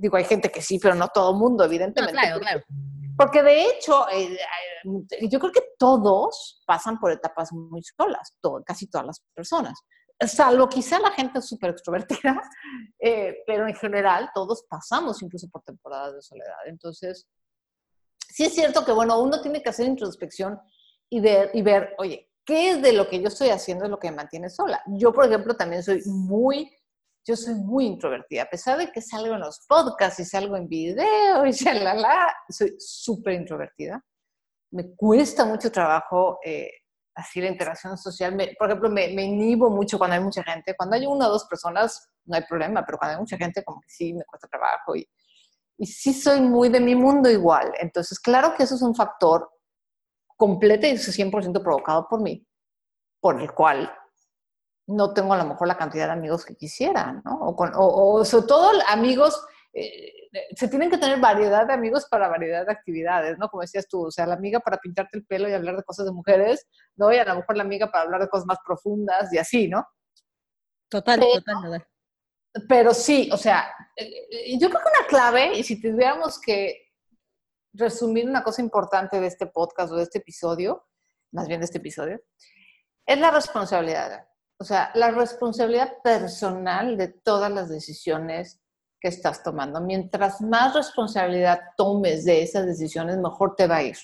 Digo, 0.00 0.16
hay 0.16 0.24
gente 0.24 0.50
que 0.50 0.62
sí, 0.62 0.78
pero 0.78 0.94
no 0.94 1.08
todo 1.08 1.32
el 1.32 1.36
mundo, 1.36 1.62
evidentemente. 1.62 2.18
claro, 2.18 2.40
claro. 2.40 2.62
Porque 3.20 3.42
de 3.42 3.66
hecho, 3.66 4.08
eh, 4.08 4.32
eh, 4.32 5.28
yo 5.28 5.38
creo 5.38 5.52
que 5.52 5.74
todos 5.78 6.62
pasan 6.66 6.98
por 6.98 7.12
etapas 7.12 7.52
muy 7.52 7.82
solas, 7.82 8.34
casi 8.64 8.86
todas 8.86 9.06
las 9.06 9.20
personas. 9.34 9.78
Salvo 10.26 10.70
quizá 10.70 10.98
la 10.98 11.10
gente 11.10 11.42
súper 11.42 11.70
extrovertida, 11.70 12.40
eh, 12.98 13.42
pero 13.46 13.68
en 13.68 13.74
general 13.74 14.30
todos 14.34 14.64
pasamos 14.70 15.20
incluso 15.20 15.50
por 15.50 15.60
temporadas 15.62 16.14
de 16.14 16.22
soledad. 16.22 16.56
Entonces, 16.64 17.26
sí 18.26 18.44
es 18.44 18.54
cierto 18.54 18.86
que, 18.86 18.92
bueno, 18.92 19.20
uno 19.20 19.42
tiene 19.42 19.62
que 19.62 19.68
hacer 19.68 19.86
introspección 19.86 20.58
y 21.10 21.20
ver, 21.20 21.50
y 21.52 21.60
ver, 21.60 21.94
oye, 21.98 22.30
¿qué 22.46 22.70
es 22.70 22.80
de 22.80 22.94
lo 22.94 23.06
que 23.06 23.20
yo 23.20 23.28
estoy 23.28 23.50
haciendo 23.50 23.84
es 23.84 23.90
lo 23.90 23.98
que 23.98 24.10
me 24.10 24.16
mantiene 24.16 24.48
sola? 24.48 24.82
Yo, 24.86 25.12
por 25.12 25.26
ejemplo, 25.26 25.54
también 25.54 25.82
soy 25.82 26.00
muy 26.06 26.72
yo 27.24 27.36
soy 27.36 27.54
muy 27.54 27.86
introvertida, 27.86 28.42
a 28.42 28.50
pesar 28.50 28.78
de 28.78 28.90
que 28.90 29.00
salgo 29.02 29.34
en 29.34 29.40
los 29.40 29.64
podcasts 29.68 30.20
y 30.20 30.24
salgo 30.24 30.56
en 30.56 30.68
video 30.68 31.46
y 31.46 31.52
la 31.64 32.34
soy 32.48 32.74
súper 32.78 33.34
introvertida. 33.34 34.02
Me 34.72 34.94
cuesta 34.94 35.44
mucho 35.44 35.70
trabajo 35.70 36.38
eh, 36.44 36.70
así 37.14 37.40
la 37.40 37.48
interacción 37.48 37.98
social. 37.98 38.36
por 38.58 38.68
ejemplo, 38.68 38.88
me, 38.88 39.08
me, 39.14 39.24
inhibo 39.24 39.68
mucho 39.70 39.98
cuando 39.98 40.16
hay 40.16 40.22
mucha 40.22 40.42
gente. 40.42 40.74
Cuando 40.76 40.96
hay 40.96 41.06
una 41.06 41.26
o 41.26 41.30
dos 41.30 41.44
personas, 41.44 42.10
no 42.24 42.36
hay 42.36 42.44
problema, 42.44 42.84
pero 42.84 42.98
cuando 42.98 43.14
hay 43.14 43.20
mucha 43.20 43.36
gente, 43.36 43.64
como 43.64 43.80
que 43.80 43.90
sí, 43.90 44.14
me 44.14 44.24
cuesta 44.24 44.48
trabajo. 44.48 44.96
Y, 44.96 45.08
y 45.76 45.86
sí 45.86 46.14
soy 46.14 46.40
muy 46.40 46.68
de 46.68 46.80
mi 46.80 46.94
mundo 46.94 47.30
igual. 47.30 47.72
Entonces, 47.78 48.18
claro 48.18 48.54
que 48.56 48.62
eso 48.62 48.74
es 48.74 48.82
un 48.82 48.94
factor 48.94 49.50
completo 50.36 50.86
y 50.86 50.92
100% 50.92 51.62
provocado 51.62 52.06
por 52.08 52.22
mí, 52.22 52.46
por 53.20 53.40
el 53.40 53.52
cual 53.52 53.92
no 54.86 55.12
tengo 55.12 55.34
a 55.34 55.38
lo 55.38 55.44
mejor 55.44 55.68
la 55.68 55.76
cantidad 55.76 56.06
de 56.06 56.12
amigos 56.12 56.44
que 56.44 56.56
quisiera, 56.56 57.20
¿no? 57.24 57.38
O, 57.40 58.24
sobre 58.24 58.46
todo 58.46 58.70
amigos, 58.88 59.40
eh, 59.72 60.12
se 60.56 60.68
tienen 60.68 60.90
que 60.90 60.98
tener 60.98 61.20
variedad 61.20 61.66
de 61.66 61.72
amigos 61.72 62.06
para 62.10 62.28
variedad 62.28 62.66
de 62.66 62.72
actividades, 62.72 63.38
¿no? 63.38 63.48
Como 63.48 63.62
decías 63.62 63.86
tú, 63.88 64.06
o 64.06 64.10
sea, 64.10 64.26
la 64.26 64.34
amiga 64.34 64.60
para 64.60 64.78
pintarte 64.78 65.16
el 65.18 65.26
pelo 65.26 65.48
y 65.48 65.52
hablar 65.52 65.76
de 65.76 65.84
cosas 65.84 66.06
de 66.06 66.12
mujeres, 66.12 66.66
¿no? 66.96 67.12
Y 67.12 67.18
a 67.18 67.24
lo 67.24 67.36
mejor 67.36 67.56
la 67.56 67.62
amiga 67.62 67.90
para 67.90 68.04
hablar 68.04 68.20
de 68.20 68.28
cosas 68.28 68.46
más 68.46 68.58
profundas 68.64 69.32
y 69.32 69.38
así, 69.38 69.68
¿no? 69.68 69.86
Total, 70.88 71.20
total, 71.20 71.62
total. 71.62 71.86
Pero 72.68 72.92
sí, 72.92 73.30
o 73.32 73.36
sea, 73.36 73.72
eh, 73.96 74.58
yo 74.58 74.68
creo 74.68 74.82
que 74.82 74.98
una 74.98 75.06
clave, 75.06 75.56
y 75.56 75.62
si 75.62 75.80
tuviéramos 75.80 76.40
que 76.40 76.90
resumir 77.72 78.28
una 78.28 78.42
cosa 78.42 78.60
importante 78.60 79.20
de 79.20 79.28
este 79.28 79.46
podcast 79.46 79.92
o 79.92 79.96
de 79.96 80.02
este 80.02 80.18
episodio, 80.18 80.86
más 81.32 81.46
bien 81.46 81.60
de 81.60 81.66
este 81.66 81.78
episodio, 81.78 82.20
es 83.06 83.18
la 83.18 83.30
responsabilidad. 83.30 84.26
O 84.60 84.64
sea, 84.64 84.90
la 84.94 85.10
responsabilidad 85.10 85.94
personal 86.04 86.98
de 86.98 87.08
todas 87.08 87.50
las 87.50 87.70
decisiones 87.70 88.60
que 89.00 89.08
estás 89.08 89.42
tomando. 89.42 89.80
Mientras 89.80 90.42
más 90.42 90.74
responsabilidad 90.74 91.60
tomes 91.78 92.26
de 92.26 92.42
esas 92.42 92.66
decisiones, 92.66 93.16
mejor 93.16 93.56
te 93.56 93.66
va 93.66 93.76
a 93.76 93.84
ir. 93.84 93.96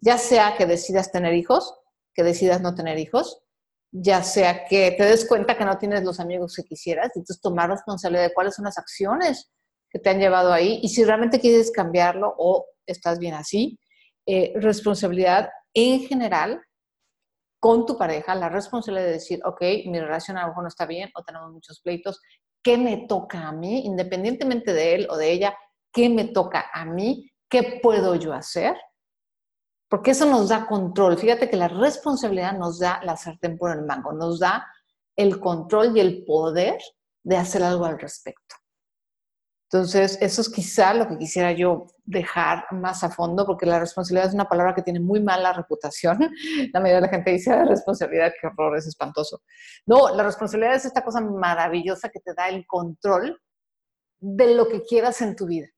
Ya 0.00 0.16
sea 0.16 0.56
que 0.56 0.66
decidas 0.66 1.10
tener 1.10 1.34
hijos, 1.34 1.74
que 2.14 2.22
decidas 2.22 2.60
no 2.60 2.76
tener 2.76 3.00
hijos, 3.00 3.42
ya 3.90 4.22
sea 4.22 4.64
que 4.66 4.92
te 4.92 5.04
des 5.04 5.26
cuenta 5.26 5.58
que 5.58 5.64
no 5.64 5.76
tienes 5.76 6.04
los 6.04 6.20
amigos 6.20 6.54
que 6.54 6.62
quisieras, 6.62 7.10
entonces 7.16 7.40
tomar 7.40 7.68
responsabilidad 7.70 8.28
de 8.28 8.34
cuáles 8.34 8.54
son 8.54 8.66
las 8.66 8.78
acciones 8.78 9.50
que 9.90 9.98
te 9.98 10.10
han 10.10 10.20
llevado 10.20 10.52
ahí 10.52 10.78
y 10.82 10.88
si 10.90 11.02
realmente 11.02 11.40
quieres 11.40 11.72
cambiarlo 11.72 12.32
o 12.38 12.66
estás 12.86 13.18
bien 13.18 13.34
así. 13.34 13.76
Eh, 14.24 14.52
responsabilidad 14.54 15.50
en 15.74 16.00
general 16.02 16.62
con 17.60 17.86
tu 17.86 17.96
pareja 17.96 18.34
la 18.34 18.48
responsabilidad 18.48 19.06
de 19.06 19.12
decir, 19.12 19.40
ok, 19.44 19.60
mi 19.86 20.00
relación 20.00 20.36
a 20.36 20.42
lo 20.42 20.48
mejor 20.48 20.64
no 20.64 20.68
está 20.68 20.86
bien 20.86 21.10
o 21.14 21.22
tenemos 21.22 21.52
muchos 21.52 21.80
pleitos, 21.80 22.20
¿qué 22.62 22.76
me 22.76 23.06
toca 23.06 23.46
a 23.46 23.52
mí, 23.52 23.84
independientemente 23.84 24.72
de 24.72 24.94
él 24.94 25.06
o 25.10 25.16
de 25.16 25.30
ella? 25.30 25.54
qué 25.92 26.08
me 26.08 26.24
toca 26.26 26.70
a 26.72 26.84
mí, 26.84 27.30
qué 27.48 27.80
puedo 27.82 28.14
yo 28.14 28.32
hacer, 28.32 28.76
porque 29.88 30.12
eso 30.12 30.26
nos 30.26 30.48
da 30.48 30.66
control. 30.66 31.18
Fíjate 31.18 31.50
que 31.50 31.56
la 31.56 31.68
responsabilidad 31.68 32.56
nos 32.56 32.78
da 32.78 33.00
la 33.02 33.16
sartén 33.16 33.58
por 33.58 33.72
el 33.76 33.84
mango, 33.84 34.12
nos 34.12 34.38
da 34.38 34.66
el 35.16 35.40
control 35.40 35.96
y 35.96 36.00
el 36.00 36.24
poder 36.24 36.78
de 37.24 37.36
hacer 37.36 37.62
algo 37.62 37.84
al 37.84 37.98
respecto. 37.98 38.56
Entonces, 39.72 40.18
eso 40.20 40.40
es 40.40 40.48
quizá 40.48 40.92
lo 40.94 41.06
que 41.06 41.16
quisiera 41.16 41.52
yo 41.52 41.86
dejar 42.04 42.64
más 42.72 43.04
a 43.04 43.10
fondo, 43.10 43.46
porque 43.46 43.66
la 43.66 43.78
responsabilidad 43.78 44.26
es 44.26 44.34
una 44.34 44.48
palabra 44.48 44.74
que 44.74 44.82
tiene 44.82 44.98
muy 44.98 45.22
mala 45.22 45.52
reputación. 45.52 46.18
La 46.72 46.80
mayoría 46.80 46.96
de 46.96 47.06
la 47.06 47.08
gente 47.08 47.30
dice, 47.30 47.50
la 47.50 47.64
responsabilidad, 47.64 48.32
qué 48.40 48.48
horror, 48.48 48.76
es 48.76 48.88
espantoso. 48.88 49.42
No, 49.86 50.12
la 50.12 50.24
responsabilidad 50.24 50.74
es 50.74 50.86
esta 50.86 51.04
cosa 51.04 51.20
maravillosa 51.20 52.08
que 52.08 52.18
te 52.18 52.34
da 52.34 52.48
el 52.48 52.66
control 52.66 53.40
de 54.18 54.56
lo 54.56 54.68
que 54.68 54.82
quieras 54.82 55.22
en 55.22 55.36
tu 55.36 55.46
vida, 55.46 55.68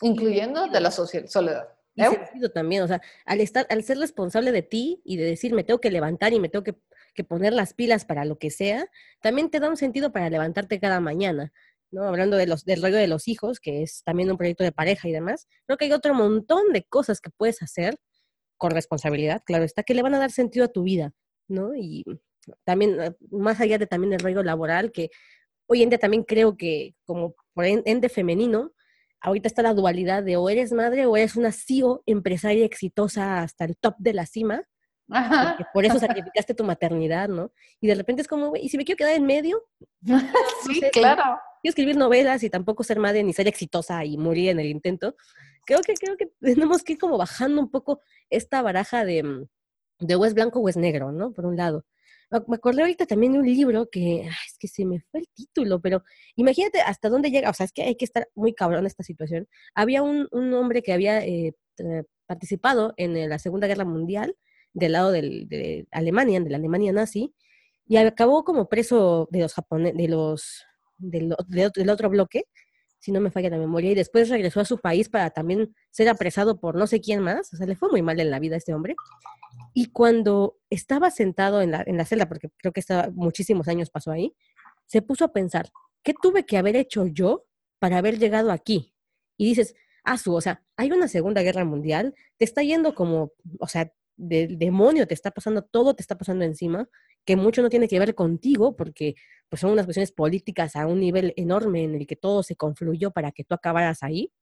incluyendo 0.00 0.68
de 0.68 0.80
la 0.80 0.90
soledad. 0.90 1.68
Y 1.94 2.04
sentido 2.04 2.50
también, 2.50 2.84
o 2.84 2.88
sea, 2.88 3.02
al, 3.26 3.40
estar, 3.40 3.66
al 3.68 3.84
ser 3.84 3.98
responsable 3.98 4.50
de 4.50 4.62
ti 4.62 5.02
y 5.04 5.18
de 5.18 5.24
decir, 5.24 5.52
me 5.52 5.62
tengo 5.62 5.78
que 5.78 5.90
levantar 5.90 6.32
y 6.32 6.40
me 6.40 6.48
tengo 6.48 6.64
que 6.64 6.74
que 7.14 7.24
poner 7.24 7.52
las 7.52 7.74
pilas 7.74 8.04
para 8.04 8.24
lo 8.24 8.38
que 8.38 8.50
sea, 8.50 8.86
también 9.20 9.50
te 9.50 9.60
da 9.60 9.68
un 9.68 9.76
sentido 9.76 10.12
para 10.12 10.30
levantarte 10.30 10.80
cada 10.80 11.00
mañana. 11.00 11.52
¿no? 11.90 12.04
Hablando 12.04 12.36
de 12.36 12.46
los, 12.46 12.64
del 12.64 12.82
rollo 12.82 12.96
de 12.96 13.06
los 13.06 13.28
hijos, 13.28 13.60
que 13.60 13.82
es 13.82 14.02
también 14.04 14.30
un 14.30 14.38
proyecto 14.38 14.64
de 14.64 14.72
pareja 14.72 15.08
y 15.08 15.12
demás, 15.12 15.46
creo 15.66 15.76
que 15.76 15.84
hay 15.86 15.92
otro 15.92 16.14
montón 16.14 16.72
de 16.72 16.84
cosas 16.84 17.20
que 17.20 17.30
puedes 17.30 17.62
hacer 17.62 17.98
con 18.56 18.70
responsabilidad, 18.70 19.42
claro 19.44 19.64
está, 19.64 19.82
que 19.82 19.94
le 19.94 20.02
van 20.02 20.14
a 20.14 20.18
dar 20.18 20.30
sentido 20.30 20.64
a 20.64 20.68
tu 20.68 20.84
vida, 20.84 21.12
¿no? 21.48 21.74
Y 21.74 22.04
también, 22.64 23.00
eh, 23.00 23.16
más 23.30 23.60
allá 23.60 23.78
de 23.78 23.86
también 23.86 24.12
el 24.12 24.20
rollo 24.20 24.42
laboral, 24.42 24.92
que 24.92 25.10
hoy 25.66 25.82
en 25.82 25.90
día 25.90 25.98
también 25.98 26.24
creo 26.24 26.56
que 26.56 26.94
como 27.04 27.34
por 27.54 27.64
ente 27.64 28.08
femenino, 28.08 28.72
ahorita 29.20 29.48
está 29.48 29.62
la 29.62 29.74
dualidad 29.74 30.22
de 30.22 30.36
o 30.36 30.48
eres 30.48 30.72
madre 30.72 31.06
o 31.06 31.16
eres 31.16 31.36
una 31.36 31.52
CEO 31.52 32.02
empresaria 32.06 32.64
exitosa 32.64 33.42
hasta 33.42 33.64
el 33.64 33.76
top 33.76 33.94
de 33.98 34.14
la 34.14 34.26
cima, 34.26 34.64
por 35.72 35.84
eso 35.84 35.98
sacrificaste 35.98 36.54
tu 36.54 36.64
maternidad, 36.64 37.28
¿no? 37.28 37.52
Y 37.80 37.86
de 37.86 37.94
repente 37.94 38.22
es 38.22 38.28
como, 38.28 38.48
güey, 38.48 38.64
¿y 38.64 38.68
si 38.68 38.76
me 38.76 38.84
quiero 38.84 38.96
quedar 38.96 39.14
en 39.14 39.26
medio? 39.26 39.62
sí, 40.66 40.80
claro. 40.92 41.22
Quiero 41.62 41.70
escribir 41.70 41.96
novelas 41.96 42.42
y 42.42 42.50
tampoco 42.50 42.82
ser 42.82 42.98
madre 42.98 43.22
ni 43.22 43.32
ser 43.32 43.46
exitosa 43.46 44.04
y 44.04 44.16
morir 44.16 44.50
en 44.50 44.60
el 44.60 44.66
intento. 44.66 45.14
Creo 45.64 45.80
que, 45.80 45.94
creo 45.94 46.16
que 46.16 46.32
tenemos 46.40 46.82
que 46.82 46.94
ir 46.94 46.98
como 46.98 47.16
bajando 47.18 47.60
un 47.60 47.70
poco 47.70 48.00
esta 48.30 48.62
baraja 48.62 49.04
de, 49.04 49.22
mm, 49.22 49.46
de 50.00 50.14
o 50.16 50.24
es 50.24 50.34
blanco 50.34 50.60
o 50.60 50.68
es 50.68 50.76
negro, 50.76 51.12
¿no? 51.12 51.32
Por 51.32 51.46
un 51.46 51.56
lado. 51.56 51.84
Me 52.48 52.56
acordé 52.56 52.80
ahorita 52.80 53.04
también 53.04 53.32
de 53.32 53.40
un 53.40 53.46
libro 53.46 53.90
que, 53.90 54.22
es 54.22 54.56
que 54.58 54.66
se 54.66 54.86
me 54.86 55.00
fue 55.10 55.20
el 55.20 55.28
título, 55.34 55.82
pero 55.82 56.02
imagínate 56.34 56.80
hasta 56.80 57.10
dónde 57.10 57.30
llega, 57.30 57.50
o 57.50 57.52
sea, 57.52 57.66
es 57.66 57.72
que 57.72 57.82
hay 57.82 57.94
que 57.94 58.06
estar 58.06 58.26
muy 58.34 58.54
cabrón 58.54 58.86
esta 58.86 59.02
situación. 59.02 59.46
Había 59.74 60.02
un, 60.02 60.28
un 60.30 60.54
hombre 60.54 60.82
que 60.82 60.94
había 60.94 61.22
eh, 61.24 61.54
participado 62.26 62.94
en 62.96 63.28
la 63.28 63.38
Segunda 63.38 63.66
Guerra 63.66 63.84
Mundial 63.84 64.34
del 64.72 64.92
lado 64.92 65.12
de 65.12 65.86
Alemania, 65.90 66.40
de 66.40 66.50
la 66.50 66.56
Alemania 66.56 66.92
nazi, 66.92 67.34
y 67.86 67.96
acabó 67.96 68.44
como 68.44 68.68
preso 68.68 69.28
de 69.30 69.40
los 69.40 69.54
japoneses, 69.54 69.96
de 69.96 70.08
los, 70.08 70.64
del, 70.98 71.90
otro 71.90 72.10
bloque, 72.10 72.44
si 72.98 73.10
no 73.12 73.20
me 73.20 73.30
falla 73.30 73.50
la 73.50 73.58
memoria, 73.58 73.90
y 73.90 73.94
después 73.94 74.28
regresó 74.28 74.60
a 74.60 74.64
su 74.64 74.78
país 74.78 75.08
para 75.08 75.30
también 75.30 75.74
ser 75.90 76.08
apresado 76.08 76.60
por 76.60 76.76
no 76.76 76.86
sé 76.86 77.00
quién 77.00 77.20
más, 77.20 77.52
o 77.52 77.56
sea, 77.56 77.66
le 77.66 77.76
fue 77.76 77.90
muy 77.90 78.00
mal 78.02 78.20
en 78.20 78.30
la 78.30 78.38
vida 78.38 78.54
a 78.54 78.58
este 78.58 78.74
hombre. 78.74 78.94
Y 79.74 79.86
cuando 79.86 80.58
estaba 80.70 81.10
sentado 81.10 81.62
en 81.62 81.72
la, 81.72 81.82
en 81.86 81.96
la 81.96 82.04
celda, 82.04 82.28
porque 82.28 82.50
creo 82.58 82.72
que 82.72 82.80
estaba, 82.80 83.10
muchísimos 83.10 83.68
años 83.68 83.90
pasó 83.90 84.12
ahí, 84.12 84.34
se 84.86 85.02
puso 85.02 85.24
a 85.24 85.32
pensar, 85.32 85.68
¿qué 86.02 86.14
tuve 86.14 86.46
que 86.46 86.58
haber 86.58 86.76
hecho 86.76 87.06
yo 87.06 87.44
para 87.78 87.98
haber 87.98 88.18
llegado 88.18 88.52
aquí? 88.52 88.94
Y 89.36 89.46
dices, 89.46 89.74
ah, 90.04 90.18
su, 90.18 90.34
o 90.34 90.40
sea, 90.40 90.62
hay 90.76 90.92
una 90.92 91.08
Segunda 91.08 91.42
Guerra 91.42 91.64
Mundial, 91.64 92.14
te 92.36 92.44
está 92.44 92.62
yendo 92.62 92.94
como, 92.94 93.32
o 93.58 93.66
sea, 93.66 93.92
del 94.22 94.58
demonio 94.58 95.06
te 95.06 95.14
está 95.14 95.30
pasando, 95.32 95.62
todo 95.62 95.94
te 95.94 96.02
está 96.02 96.16
pasando 96.16 96.44
encima, 96.44 96.88
que 97.24 97.36
mucho 97.36 97.60
no 97.60 97.68
tiene 97.68 97.88
que 97.88 97.98
ver 97.98 98.14
contigo, 98.14 98.76
porque 98.76 99.14
pues 99.48 99.60
son 99.60 99.72
unas 99.72 99.84
cuestiones 99.84 100.12
políticas 100.12 100.76
a 100.76 100.86
un 100.86 101.00
nivel 101.00 101.34
enorme 101.36 101.82
en 101.82 101.94
el 101.96 102.06
que 102.06 102.16
todo 102.16 102.42
se 102.42 102.56
confluyó 102.56 103.10
para 103.10 103.32
que 103.32 103.44
tú 103.44 103.54
acabaras 103.54 104.02
ahí. 104.02 104.32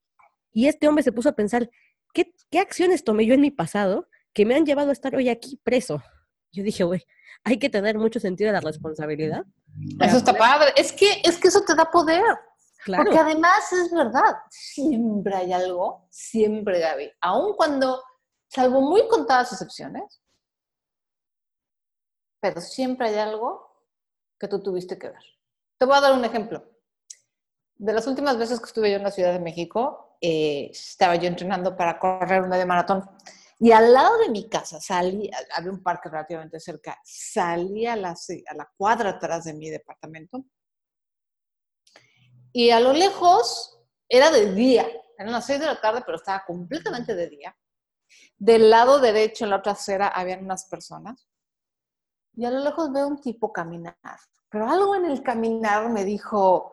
Y 0.52 0.66
este 0.68 0.86
hombre 0.86 1.02
se 1.02 1.12
puso 1.12 1.30
a 1.30 1.32
pensar, 1.32 1.70
¿qué, 2.12 2.32
qué 2.50 2.58
acciones 2.58 3.04
tomé 3.04 3.24
yo 3.24 3.34
en 3.34 3.40
mi 3.40 3.50
pasado 3.50 4.06
que 4.34 4.44
me 4.44 4.54
han 4.54 4.66
llevado 4.66 4.90
a 4.90 4.92
estar 4.92 5.14
hoy 5.16 5.28
aquí 5.28 5.58
preso? 5.64 6.02
Yo 6.52 6.62
dije, 6.62 6.84
güey, 6.84 7.02
hay 7.44 7.58
que 7.58 7.70
tener 7.70 7.98
mucho 7.98 8.20
sentido 8.20 8.48
de 8.48 8.54
la 8.54 8.60
responsabilidad. 8.60 9.44
Eso 10.00 10.18
está 10.18 10.34
padre. 10.34 10.72
Es 10.76 10.92
que, 10.92 11.22
es 11.24 11.38
que 11.38 11.48
eso 11.48 11.62
te 11.62 11.74
da 11.74 11.90
poder. 11.90 12.22
Claro. 12.84 13.04
Porque 13.04 13.18
además 13.18 13.72
es 13.72 13.90
verdad, 13.92 14.36
siempre 14.48 15.34
hay 15.34 15.52
algo, 15.52 16.06
siempre, 16.10 16.80
Gaby. 16.80 17.10
Aun 17.20 17.54
cuando 17.54 18.02
salvo 18.50 18.80
muy 18.80 19.06
contadas 19.08 19.52
excepciones, 19.52 20.20
pero 22.40 22.60
siempre 22.60 23.08
hay 23.08 23.16
algo 23.16 23.86
que 24.38 24.48
tú 24.48 24.62
tuviste 24.62 24.98
que 24.98 25.10
ver. 25.10 25.22
Te 25.78 25.86
voy 25.86 25.96
a 25.96 26.00
dar 26.00 26.12
un 26.12 26.24
ejemplo. 26.24 26.68
De 27.76 27.92
las 27.92 28.06
últimas 28.06 28.36
veces 28.36 28.58
que 28.58 28.66
estuve 28.66 28.90
yo 28.90 28.96
en 28.96 29.04
la 29.04 29.10
Ciudad 29.10 29.32
de 29.32 29.40
México, 29.40 30.16
eh, 30.20 30.68
estaba 30.70 31.14
yo 31.16 31.28
entrenando 31.28 31.76
para 31.76 31.98
correr 31.98 32.42
un 32.42 32.48
medio 32.48 32.66
maratón. 32.66 33.08
Y 33.58 33.72
al 33.72 33.92
lado 33.92 34.18
de 34.18 34.30
mi 34.30 34.48
casa, 34.48 34.80
salí, 34.80 35.30
había 35.54 35.70
un 35.70 35.82
parque 35.82 36.08
relativamente 36.08 36.58
cerca, 36.58 36.98
salí 37.04 37.86
a 37.86 37.94
la, 37.94 38.10
a 38.10 38.54
la 38.54 38.70
cuadra 38.76 39.10
atrás 39.10 39.44
de 39.44 39.54
mi 39.54 39.70
departamento. 39.70 40.44
Y 42.52 42.70
a 42.70 42.80
lo 42.80 42.92
lejos 42.92 43.78
era 44.08 44.30
de 44.30 44.52
día, 44.52 44.86
eran 45.16 45.32
las 45.32 45.46
seis 45.46 45.60
de 45.60 45.66
la 45.66 45.80
tarde, 45.80 46.02
pero 46.04 46.16
estaba 46.16 46.42
completamente 46.46 47.14
de 47.14 47.28
día. 47.28 47.56
Del 48.40 48.70
lado 48.70 49.00
derecho, 49.00 49.44
en 49.44 49.50
la 49.50 49.56
otra 49.56 49.72
acera, 49.72 50.08
habían 50.08 50.42
unas 50.42 50.64
personas. 50.64 51.28
Y 52.34 52.46
a 52.46 52.50
lo 52.50 52.60
lejos 52.60 52.90
veo 52.90 53.06
un 53.06 53.20
tipo 53.20 53.52
caminar. 53.52 53.94
Pero 54.48 54.66
algo 54.66 54.96
en 54.96 55.04
el 55.04 55.22
caminar 55.22 55.90
me 55.90 56.06
dijo, 56.06 56.72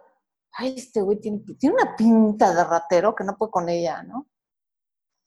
ay, 0.54 0.76
este 0.78 1.02
güey 1.02 1.20
tiene, 1.20 1.44
una 1.64 1.94
pinta 1.98 2.54
de 2.54 2.64
ratero 2.64 3.14
que 3.14 3.26
no 3.26 3.36
puedo 3.36 3.52
con 3.52 3.68
ella, 3.68 4.02
¿no? 4.02 4.30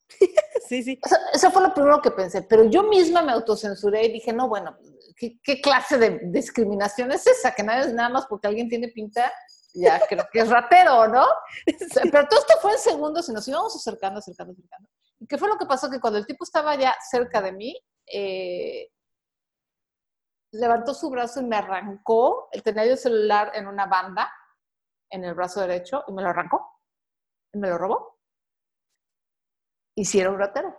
sí, 0.66 0.82
sí. 0.82 0.98
Eso, 1.34 1.50
fue 1.50 1.62
lo 1.62 1.74
primero 1.74 2.00
que 2.00 2.10
pensé. 2.10 2.40
Pero 2.40 2.64
yo 2.64 2.84
misma 2.84 3.20
me 3.20 3.32
autocensuré 3.32 4.06
y 4.06 4.12
dije, 4.12 4.32
no, 4.32 4.48
bueno, 4.48 4.78
¿qué, 5.16 5.60
clase 5.60 5.98
de 5.98 6.20
discriminación 6.24 7.12
es 7.12 7.26
esa? 7.26 7.54
Que 7.54 7.62
nada, 7.62 7.86
nada 7.88 8.08
más 8.08 8.26
porque 8.26 8.48
alguien 8.48 8.70
tiene 8.70 8.88
pinta, 8.88 9.30
ya 9.74 10.00
creo 10.08 10.26
que 10.32 10.40
es 10.40 10.48
ratero, 10.48 11.06
¿no? 11.06 11.26
Pero 12.10 12.28
todo 12.28 12.40
esto 12.40 12.54
fue 12.62 12.72
en 12.72 12.78
segundos 12.78 13.28
y 13.28 13.32
nos 13.34 13.46
íbamos 13.46 13.76
acercando, 13.76 14.20
acercando, 14.20 14.54
acercando. 14.54 14.88
¿Qué 15.28 15.38
fue 15.38 15.48
lo 15.48 15.58
que 15.58 15.66
pasó? 15.66 15.90
Que 15.90 16.00
cuando 16.00 16.18
el 16.18 16.26
tipo 16.26 16.44
estaba 16.44 16.74
ya 16.76 16.94
cerca 17.10 17.42
de 17.42 17.52
mí, 17.52 17.78
eh, 18.06 18.90
levantó 20.52 20.94
su 20.94 21.10
brazo 21.10 21.40
y 21.40 21.44
me 21.44 21.56
arrancó. 21.56 22.48
el 22.52 22.62
tenía 22.62 22.84
el 22.84 22.98
celular 22.98 23.52
en 23.54 23.66
una 23.66 23.86
banda 23.86 24.32
en 25.10 25.24
el 25.24 25.34
brazo 25.34 25.60
derecho 25.60 26.04
y 26.06 26.12
me 26.12 26.22
lo 26.22 26.28
arrancó. 26.28 26.80
Y 27.52 27.58
me 27.58 27.68
lo 27.68 27.78
robó. 27.78 28.18
Hicieron 29.96 30.34
un 30.34 30.40
ratero. 30.40 30.76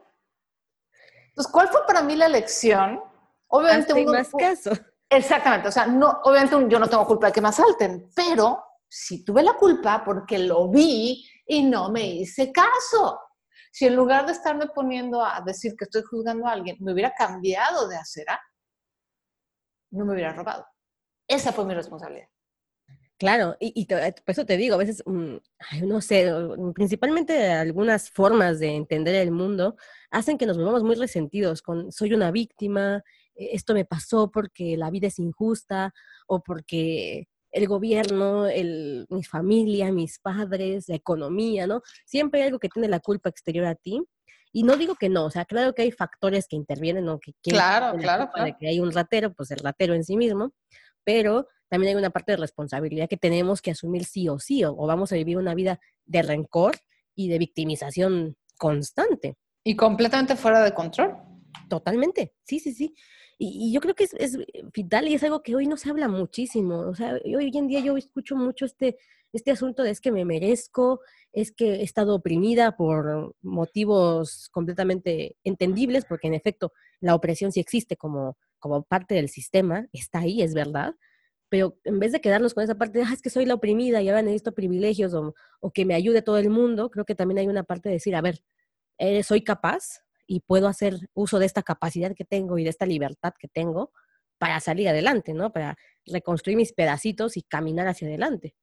Entonces, 1.27 1.51
¿cuál 1.51 1.67
fue 1.67 1.85
para 1.85 2.01
mí 2.01 2.15
la 2.15 2.27
lección? 2.27 3.01
Obviamente 3.47 3.93
un 3.93 4.11
más 4.11 4.31
caso. 4.31 4.71
Exactamente, 5.09 5.67
o 5.67 5.71
sea, 5.71 5.85
no, 5.87 6.21
obviamente 6.23 6.55
yo 6.69 6.79
no 6.79 6.87
tengo 6.87 7.05
culpa 7.05 7.27
de 7.27 7.33
que 7.33 7.41
me 7.41 7.49
asalten, 7.49 8.09
pero 8.15 8.63
sí 8.87 9.25
tuve 9.25 9.43
la 9.43 9.53
culpa 9.53 10.03
porque 10.05 10.39
lo 10.39 10.69
vi 10.69 11.25
y 11.45 11.63
no 11.63 11.91
me 11.91 12.05
hice 12.05 12.51
caso. 12.51 13.19
Si 13.71 13.85
en 13.85 13.95
lugar 13.95 14.25
de 14.25 14.33
estarme 14.33 14.67
poniendo 14.67 15.23
a 15.23 15.41
decir 15.45 15.75
que 15.77 15.85
estoy 15.85 16.03
juzgando 16.03 16.45
a 16.45 16.51
alguien, 16.51 16.77
me 16.79 16.93
hubiera 16.93 17.13
cambiado 17.13 17.87
de 17.87 17.95
acera, 17.95 18.39
no 19.91 20.05
me 20.05 20.13
hubiera 20.13 20.33
robado. 20.33 20.65
Esa 21.27 21.53
fue 21.53 21.65
mi 21.65 21.73
responsabilidad. 21.73 22.27
Claro, 23.21 23.55
y, 23.59 23.85
por 23.85 23.99
eso 24.25 24.47
te 24.47 24.57
digo, 24.57 24.73
a 24.73 24.79
veces, 24.79 25.03
mm, 25.05 25.35
no 25.83 26.01
sé, 26.01 26.27
principalmente 26.73 27.51
algunas 27.51 28.09
formas 28.09 28.59
de 28.59 28.75
entender 28.75 29.13
el 29.13 29.29
mundo 29.29 29.75
hacen 30.09 30.39
que 30.39 30.47
nos 30.47 30.57
volvamos 30.57 30.83
muy 30.83 30.95
resentidos 30.95 31.61
con 31.61 31.91
soy 31.91 32.15
una 32.15 32.31
víctima, 32.31 33.03
e, 33.35 33.55
esto 33.55 33.75
me 33.75 33.85
pasó 33.85 34.31
porque 34.31 34.75
la 34.75 34.89
vida 34.89 35.07
es 35.07 35.19
injusta 35.19 35.93
o 36.25 36.41
porque 36.41 37.27
el 37.51 37.67
gobierno, 37.67 38.47
el, 38.47 39.05
mi 39.09 39.23
familia, 39.23 39.91
mis 39.91 40.19
padres, 40.19 40.87
la 40.87 40.95
economía, 40.95 41.67
¿no? 41.67 41.81
Siempre 42.05 42.41
hay 42.41 42.47
algo 42.47 42.59
que 42.59 42.69
tiene 42.69 42.87
la 42.87 42.99
culpa 42.99 43.29
exterior 43.29 43.65
a 43.65 43.75
ti. 43.75 44.01
Y 44.53 44.63
no 44.63 44.75
digo 44.75 44.95
que 44.95 45.07
no, 45.07 45.25
o 45.25 45.31
sea, 45.31 45.45
claro 45.45 45.73
que 45.73 45.83
hay 45.83 45.91
factores 45.91 46.45
que 46.47 46.57
intervienen, 46.57 47.05
¿no? 47.05 47.19
Que 47.19 47.33
claro, 47.41 47.97
claro, 47.97 48.29
claro. 48.33 48.55
que 48.59 48.67
hay 48.67 48.79
un 48.81 48.91
ratero, 48.91 49.33
pues 49.33 49.49
el 49.51 49.59
ratero 49.59 49.93
en 49.93 50.03
sí 50.03 50.17
mismo, 50.17 50.51
pero 51.05 51.47
también 51.69 51.91
hay 51.91 51.99
una 51.99 52.09
parte 52.09 52.33
de 52.33 52.37
responsabilidad 52.37 53.07
que 53.07 53.15
tenemos 53.15 53.61
que 53.61 53.71
asumir 53.71 54.03
sí 54.03 54.27
o 54.27 54.39
sí, 54.39 54.65
o 54.65 54.75
vamos 54.75 55.13
a 55.13 55.15
vivir 55.15 55.37
una 55.37 55.55
vida 55.55 55.79
de 56.05 56.21
rencor 56.21 56.75
y 57.15 57.29
de 57.29 57.37
victimización 57.37 58.35
constante. 58.57 59.37
Y 59.63 59.77
completamente 59.77 60.35
fuera 60.35 60.63
de 60.63 60.73
control. 60.73 61.15
Totalmente, 61.69 62.33
sí, 62.43 62.59
sí, 62.59 62.73
sí. 62.73 62.93
Y, 63.43 63.73
yo 63.73 63.81
creo 63.81 63.95
que 63.95 64.03
es, 64.03 64.37
vital 64.71 65.07
y 65.07 65.15
es 65.15 65.23
algo 65.23 65.41
que 65.41 65.55
hoy 65.55 65.65
no 65.65 65.75
se 65.75 65.89
habla 65.89 66.07
muchísimo. 66.07 66.81
O 66.81 66.93
sea, 66.93 67.15
hoy 67.25 67.51
en 67.55 67.67
día 67.67 67.79
yo 67.79 67.97
escucho 67.97 68.35
mucho 68.35 68.65
este, 68.65 68.97
este 69.33 69.49
asunto 69.49 69.81
de 69.81 69.89
es 69.89 69.99
que 69.99 70.11
me 70.11 70.25
merezco, 70.25 71.01
es 71.33 71.51
que 71.51 71.77
he 71.77 71.83
estado 71.83 72.13
oprimida 72.13 72.77
por 72.77 73.35
motivos 73.41 74.47
completamente 74.51 75.37
entendibles, 75.43 76.05
porque 76.05 76.27
en 76.27 76.35
efecto 76.35 76.71
la 76.99 77.15
opresión 77.15 77.51
sí 77.51 77.59
existe 77.59 77.97
como, 77.97 78.37
como 78.59 78.83
parte 78.83 79.15
del 79.15 79.27
sistema, 79.27 79.87
está 79.91 80.19
ahí, 80.19 80.43
es 80.43 80.53
verdad, 80.53 80.93
pero 81.49 81.79
en 81.83 81.99
vez 81.99 82.11
de 82.11 82.21
quedarnos 82.21 82.53
con 82.53 82.63
esa 82.63 82.75
parte 82.75 82.99
de, 82.99 83.05
ah, 83.05 83.13
es 83.13 83.23
que 83.23 83.31
soy 83.31 83.45
la 83.47 83.55
oprimida 83.55 84.03
y 84.03 84.09
ahora 84.09 84.21
necesito 84.21 84.53
privilegios 84.53 85.15
o, 85.15 85.33
o, 85.61 85.71
que 85.71 85.85
me 85.85 85.95
ayude 85.95 86.21
todo 86.21 86.37
el 86.37 86.51
mundo, 86.51 86.91
creo 86.91 87.05
que 87.05 87.15
también 87.15 87.39
hay 87.39 87.47
una 87.47 87.63
parte 87.63 87.89
de 87.89 87.95
decir, 87.95 88.15
a 88.15 88.21
ver, 88.21 88.43
eh, 88.99 89.23
soy 89.23 89.43
capaz 89.43 90.03
y 90.31 90.39
puedo 90.39 90.69
hacer 90.69 91.09
uso 91.13 91.39
de 91.39 91.45
esta 91.45 91.61
capacidad 91.61 92.15
que 92.15 92.23
tengo 92.23 92.57
y 92.57 92.63
de 92.63 92.69
esta 92.69 92.85
libertad 92.85 93.33
que 93.37 93.49
tengo 93.49 93.91
para 94.37 94.61
salir 94.61 94.87
adelante, 94.87 95.33
¿no? 95.33 95.51
Para 95.51 95.75
reconstruir 96.05 96.55
mis 96.55 96.71
pedacitos 96.71 97.35
y 97.35 97.41
caminar 97.41 97.89
hacia 97.89 98.07
adelante. 98.07 98.55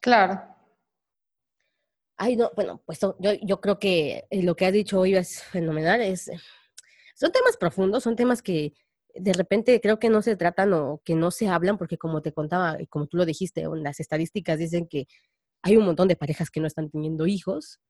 Claro. 0.00 0.40
Ay, 2.16 2.36
no, 2.36 2.52
bueno, 2.54 2.84
pues 2.86 3.00
yo, 3.00 3.32
yo 3.42 3.60
creo 3.60 3.80
que 3.80 4.28
eh, 4.30 4.42
lo 4.44 4.54
que 4.54 4.66
has 4.66 4.72
dicho 4.72 5.00
hoy 5.00 5.16
es 5.16 5.42
fenomenal. 5.42 6.02
Es, 6.02 6.30
son 7.16 7.32
temas 7.32 7.56
profundos, 7.56 8.04
son 8.04 8.14
temas 8.14 8.40
que 8.40 8.74
de 9.12 9.32
repente 9.32 9.80
creo 9.80 9.98
que 9.98 10.10
no 10.10 10.22
se 10.22 10.36
tratan 10.36 10.72
o 10.72 11.02
que 11.04 11.16
no 11.16 11.32
se 11.32 11.48
hablan, 11.48 11.78
porque 11.78 11.98
como 11.98 12.22
te 12.22 12.32
contaba 12.32 12.80
y 12.80 12.86
como 12.86 13.08
tú 13.08 13.16
lo 13.16 13.26
dijiste, 13.26 13.64
las 13.74 13.98
estadísticas 13.98 14.60
dicen 14.60 14.86
que 14.86 15.08
hay 15.62 15.76
un 15.76 15.84
montón 15.84 16.06
de 16.06 16.14
parejas 16.14 16.48
que 16.48 16.60
no 16.60 16.68
están 16.68 16.90
teniendo 16.90 17.26
hijos 17.26 17.80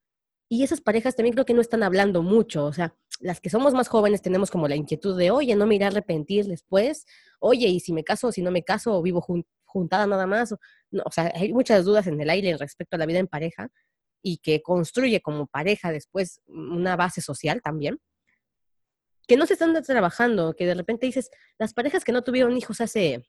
y 0.48 0.62
esas 0.64 0.80
parejas 0.80 1.14
también 1.14 1.34
creo 1.34 1.44
que 1.44 1.54
no 1.54 1.60
están 1.60 1.82
hablando 1.82 2.22
mucho, 2.22 2.64
o 2.64 2.72
sea, 2.72 2.94
las 3.18 3.40
que 3.40 3.50
somos 3.50 3.74
más 3.74 3.88
jóvenes 3.88 4.22
tenemos 4.22 4.50
como 4.50 4.68
la 4.68 4.76
inquietud 4.76 5.16
de, 5.18 5.30
oye, 5.30 5.56
no 5.56 5.66
me 5.66 5.74
iré 5.74 5.84
a 5.84 5.88
arrepentir 5.88 6.46
después, 6.46 7.06
oye, 7.40 7.66
y 7.66 7.80
si 7.80 7.92
me 7.92 8.04
caso 8.04 8.28
o 8.28 8.32
si 8.32 8.42
no 8.42 8.50
me 8.50 8.62
caso 8.62 8.94
o 8.94 9.02
vivo 9.02 9.24
juntada 9.64 10.06
nada 10.06 10.26
más, 10.26 10.52
o, 10.52 10.60
o 11.04 11.10
sea, 11.10 11.32
hay 11.34 11.52
muchas 11.52 11.84
dudas 11.84 12.06
en 12.06 12.20
el 12.20 12.30
aire 12.30 12.56
respecto 12.56 12.96
a 12.96 12.98
la 12.98 13.06
vida 13.06 13.18
en 13.18 13.26
pareja 13.26 13.70
y 14.22 14.38
que 14.38 14.62
construye 14.62 15.20
como 15.20 15.46
pareja 15.46 15.92
después 15.92 16.40
una 16.46 16.96
base 16.96 17.20
social 17.20 17.60
también 17.62 18.00
que 19.28 19.36
no 19.36 19.46
se 19.46 19.52
están 19.52 19.80
trabajando, 19.82 20.56
que 20.56 20.66
de 20.66 20.74
repente 20.74 21.06
dices, 21.06 21.30
las 21.58 21.74
parejas 21.74 22.02
que 22.02 22.12
no 22.12 22.24
tuvieron 22.24 22.56
hijos 22.56 22.80
hace 22.80 23.28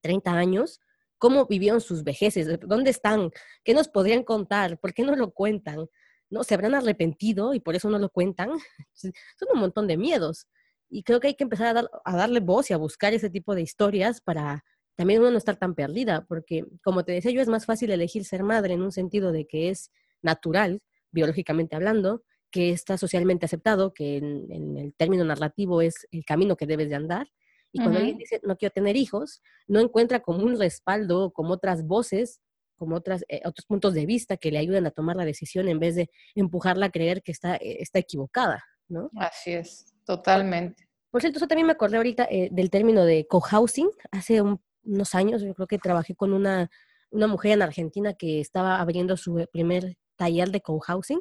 30 0.00 0.32
años, 0.32 0.80
¿cómo 1.18 1.44
vivieron 1.44 1.82
sus 1.82 2.02
vejeces? 2.02 2.58
¿Dónde 2.60 2.90
están? 2.90 3.30
¿Qué 3.62 3.74
nos 3.74 3.88
podrían 3.88 4.24
contar? 4.24 4.80
¿Por 4.80 4.94
qué 4.94 5.04
no 5.04 5.14
lo 5.14 5.30
cuentan? 5.32 5.86
¿No? 6.30 6.44
¿Se 6.44 6.54
habrán 6.54 6.74
arrepentido 6.74 7.54
y 7.54 7.60
por 7.60 7.74
eso 7.74 7.90
no 7.90 7.98
lo 7.98 8.08
cuentan? 8.08 8.50
Son 8.94 9.12
un 9.52 9.60
montón 9.60 9.86
de 9.86 9.96
miedos. 9.96 10.46
Y 10.88 11.02
creo 11.02 11.20
que 11.20 11.28
hay 11.28 11.34
que 11.34 11.44
empezar 11.44 11.76
a, 11.76 11.90
a 12.04 12.16
darle 12.16 12.40
voz 12.40 12.70
y 12.70 12.72
a 12.74 12.76
buscar 12.76 13.12
ese 13.12 13.30
tipo 13.30 13.54
de 13.54 13.62
historias 13.62 14.20
para 14.20 14.64
también 14.96 15.20
uno 15.20 15.30
no 15.30 15.38
estar 15.38 15.56
tan 15.56 15.74
perdida, 15.74 16.26
porque 16.28 16.66
como 16.82 17.04
te 17.04 17.12
decía 17.12 17.30
yo, 17.30 17.40
es 17.40 17.48
más 17.48 17.64
fácil 17.64 17.90
elegir 17.90 18.24
ser 18.26 18.42
madre 18.42 18.74
en 18.74 18.82
un 18.82 18.92
sentido 18.92 19.32
de 19.32 19.46
que 19.46 19.70
es 19.70 19.90
natural, 20.20 20.82
biológicamente 21.10 21.74
hablando, 21.74 22.22
que 22.50 22.70
está 22.70 22.98
socialmente 22.98 23.46
aceptado, 23.46 23.94
que 23.94 24.16
en, 24.18 24.76
el 24.76 24.94
término 24.94 25.24
narrativo 25.24 25.80
es 25.80 26.06
el 26.10 26.24
camino 26.24 26.56
que 26.56 26.66
debes 26.66 26.90
de 26.90 26.96
andar. 26.96 27.28
Y 27.72 27.78
cuando 27.78 27.98
alguien 27.98 28.18
dice, 28.18 28.40
no 28.42 28.56
quiero 28.56 28.72
tener 28.72 28.96
hijos, 28.96 29.42
no 29.68 29.80
encuentra 29.80 30.20
como 30.20 30.44
un 30.44 30.58
respaldo, 30.58 31.30
como 31.32 31.54
otras 31.54 31.86
voces, 31.86 32.40
como 32.80 32.96
otras, 32.96 33.24
eh, 33.28 33.42
otros 33.44 33.66
puntos 33.66 33.94
de 33.94 34.06
vista 34.06 34.36
que 34.36 34.50
le 34.50 34.58
ayuden 34.58 34.86
a 34.86 34.90
tomar 34.90 35.14
la 35.14 35.24
decisión 35.24 35.68
en 35.68 35.78
vez 35.78 35.94
de 35.94 36.10
empujarla 36.34 36.86
a 36.86 36.90
creer 36.90 37.22
que 37.22 37.30
está, 37.30 37.54
eh, 37.56 37.76
está 37.78 38.00
equivocada, 38.00 38.64
¿no? 38.88 39.10
Así 39.16 39.52
es, 39.52 39.94
totalmente. 40.04 40.88
Por 41.10 41.20
cierto, 41.20 41.38
eso 41.38 41.46
también 41.46 41.66
me 41.66 41.72
acordé 41.72 41.98
ahorita 41.98 42.26
eh, 42.30 42.48
del 42.50 42.70
término 42.70 43.04
de 43.04 43.26
cohousing. 43.28 43.90
Hace 44.10 44.42
unos 44.42 45.14
años 45.14 45.42
yo 45.42 45.54
creo 45.54 45.68
que 45.68 45.78
trabajé 45.78 46.16
con 46.16 46.32
una, 46.32 46.70
una 47.10 47.28
mujer 47.28 47.52
en 47.52 47.62
Argentina 47.62 48.14
que 48.14 48.40
estaba 48.40 48.80
abriendo 48.80 49.16
su 49.16 49.46
primer 49.52 49.96
taller 50.16 50.50
de 50.50 50.60
cohousing 50.60 51.20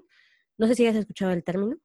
no 0.59 0.67
sé 0.67 0.75
si 0.75 0.85
has 0.85 0.95
escuchado 0.95 1.31
el 1.31 1.43
término. 1.43 1.77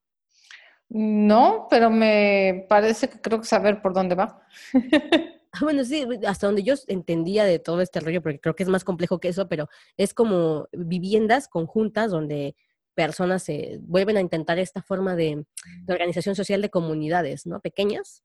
No, 0.89 1.69
pero 1.71 1.91
me 1.91 2.67
parece 2.69 3.09
que 3.09 3.21
creo 3.21 3.41
que 3.41 3.47
saber 3.47 3.81
por 3.81 3.95
dónde 3.95 4.17
va. 4.17 4.43
Ah, 5.57 5.61
bueno, 5.63 5.85
sí, 5.85 6.05
hasta 6.27 6.49
donde 6.49 6.65
yo 6.65 6.75
entendía 6.89 7.45
de 7.45 7.61
todo 7.61 7.81
este 7.81 8.01
rollo, 8.01 8.21
porque 8.23 8.41
creo 8.41 8.57
que 8.57 8.65
es 8.65 8.69
más 8.69 8.83
complejo 8.83 9.21
que 9.21 9.29
eso, 9.29 9.49
pero 9.49 9.69
es 9.97 10.13
como 10.13 10.69
viviendas 10.73 11.47
conjuntas 11.47 12.11
donde 12.11 12.57
personas 12.95 13.45
se 13.45 13.79
vuelven 13.83 14.17
a 14.17 14.21
intentar 14.21 14.59
esta 14.59 14.83
forma 14.83 15.15
de, 15.15 15.47
organización 15.89 16.35
social 16.35 16.61
de 16.61 16.71
comunidades, 16.71 17.47
¿no? 17.47 17.61
Pequeñas, 17.61 18.25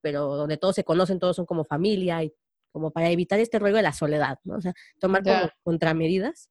pero 0.00 0.36
donde 0.36 0.56
todos 0.56 0.76
se 0.76 0.84
conocen, 0.84 1.18
todos 1.18 1.34
son 1.34 1.46
como 1.46 1.64
familia 1.64 2.22
y 2.22 2.32
como 2.70 2.92
para 2.92 3.10
evitar 3.10 3.40
este 3.40 3.58
rollo 3.58 3.76
de 3.76 3.82
la 3.82 3.92
soledad, 3.92 4.38
¿no? 4.44 4.56
O 4.56 4.60
sea, 4.60 4.72
tomar 5.00 5.24
como 5.24 5.50
contramedidas 5.64 6.48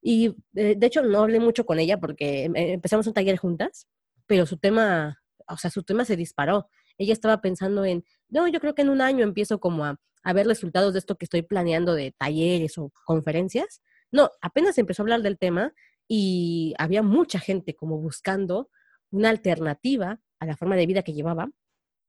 y 0.00 0.34
eh, 0.56 0.74
de 0.76 0.86
hecho 0.86 1.02
no 1.02 1.20
hablé 1.20 1.38
mucho 1.38 1.64
con 1.64 1.78
ella 1.78 2.00
porque 2.00 2.46
eh, 2.46 2.50
empezamos 2.54 3.06
un 3.06 3.14
taller 3.14 3.36
juntas, 3.36 3.86
pero 4.26 4.44
su 4.44 4.56
tema, 4.56 5.22
o 5.46 5.56
sea, 5.56 5.70
su 5.70 5.84
tema 5.84 6.04
se 6.04 6.16
disparó. 6.16 6.68
Ella 6.98 7.12
estaba 7.12 7.40
pensando 7.40 7.84
en, 7.84 8.04
no, 8.28 8.48
yo 8.48 8.60
creo 8.60 8.74
que 8.74 8.82
en 8.82 8.90
un 8.90 9.00
año 9.00 9.24
empiezo 9.24 9.60
como 9.60 9.84
a, 9.84 10.00
a 10.22 10.32
ver 10.32 10.46
resultados 10.46 10.92
de 10.92 10.98
esto 10.98 11.16
que 11.16 11.24
estoy 11.24 11.42
planeando 11.42 11.94
de 11.94 12.12
talleres 12.12 12.78
o 12.78 12.92
conferencias. 13.04 13.82
No, 14.10 14.30
apenas 14.40 14.78
empezó 14.78 15.02
a 15.02 15.04
hablar 15.04 15.22
del 15.22 15.38
tema 15.38 15.72
y 16.08 16.74
había 16.78 17.02
mucha 17.02 17.38
gente 17.38 17.74
como 17.74 17.98
buscando 17.98 18.70
una 19.10 19.30
alternativa 19.30 20.20
a 20.38 20.46
la 20.46 20.56
forma 20.56 20.76
de 20.76 20.86
vida 20.86 21.02
que 21.02 21.12
llevaba. 21.12 21.50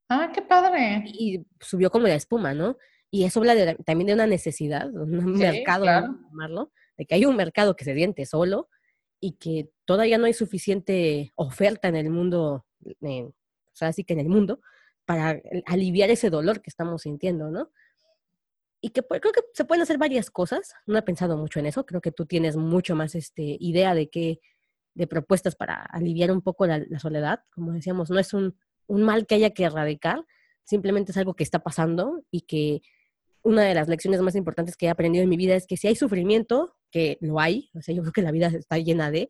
Ah, 0.10 0.32
qué 0.34 0.42
padre. 0.42 1.04
Y 1.06 1.46
subió 1.60 1.90
como 1.90 2.08
la 2.08 2.16
espuma, 2.16 2.54
¿no? 2.54 2.78
Y 3.10 3.26
eso 3.26 3.40
habla 3.40 3.76
también 3.86 4.08
de 4.08 4.14
una 4.14 4.28
necesidad, 4.28 4.94
un 4.94 5.34
mercado, 5.34 5.84
claro. 5.84 6.20
llamarlo, 6.30 6.72
de 6.98 7.06
que 7.06 7.16
hay 7.16 7.26
un 7.26 7.36
mercado 7.36 7.76
que 7.76 7.86
se 7.86 7.94
siente 7.94 8.26
solo 8.26 8.70
y 9.20 9.34
que 9.34 9.70
todavía 9.86 10.18
no 10.18 10.26
hay 10.26 10.34
suficiente 10.34 11.32
oferta 11.36 11.88
en 11.88 11.96
el 11.96 12.10
mundo, 12.10 12.66
o 13.74 13.76
sea, 13.76 13.90
así 13.90 14.04
que 14.04 14.14
en 14.14 14.20
el 14.20 14.30
mundo, 14.30 14.62
para 15.06 15.42
aliviar 15.66 16.10
ese 16.10 16.30
dolor 16.30 16.62
que 16.62 16.70
estamos 16.70 17.04
sintiendo, 17.04 17.50
¿no? 17.50 17.72
Y 18.82 18.90
que 18.90 19.02
creo 19.02 19.32
que 19.32 19.42
se 19.54 19.66
pueden 19.66 19.82
hacer 19.82 19.98
varias 19.98 20.30
cosas. 20.30 20.74
No 20.86 20.98
he 20.98 21.02
pensado 21.02 21.38
mucho 21.38 21.60
en 21.60 21.66
eso. 21.66 21.86
Creo 21.86 22.02
que 22.02 22.12
tú 22.12 22.26
tienes 22.26 22.58
mucho 22.58 22.96
más 22.96 23.16
este, 23.16 23.58
idea 23.60 23.96
de 23.96 24.10
qué, 24.10 24.42
de 24.94 25.08
propuestas 25.08 25.56
para 25.56 25.76
aliviar 25.84 26.32
un 26.32 26.42
poco 26.42 26.68
la, 26.68 26.84
soledad. 27.00 27.44
Como 27.54 27.72
decíamos, 27.72 28.10
no 28.10 28.20
es 28.20 28.34
un, 28.34 28.58
un 28.88 29.04
mal 29.04 29.26
que 29.26 29.36
haya 29.36 29.52
que 29.52 29.64
erradicar, 29.64 30.26
simplemente 30.64 31.12
es 31.12 31.18
algo 31.18 31.36
que 31.36 31.44
está 31.44 31.60
pasando 31.60 32.24
y 32.30 32.42
que 32.42 32.82
una 33.42 33.64
de 33.64 33.74
las 33.74 33.88
lecciones 33.88 34.22
más 34.22 34.36
importantes 34.36 34.78
que 34.78 34.88
he 34.88 34.90
aprendido 34.90 35.24
en 35.24 35.30
mi 35.30 35.38
vida 35.38 35.56
es 35.56 35.68
que 35.68 35.78
si 35.78 35.88
hay 35.88 35.96
sufrimiento, 35.96 36.76
que 36.92 37.18
lo 37.22 37.40
hay, 37.40 37.70
o 37.74 37.82
sea, 37.82 37.94
yo 37.94 38.02
creo 38.02 38.14
que 38.14 38.22
la 38.22 38.32
vida 38.32 38.48
está 38.48 38.78
llena 38.78 39.12
de 39.12 39.28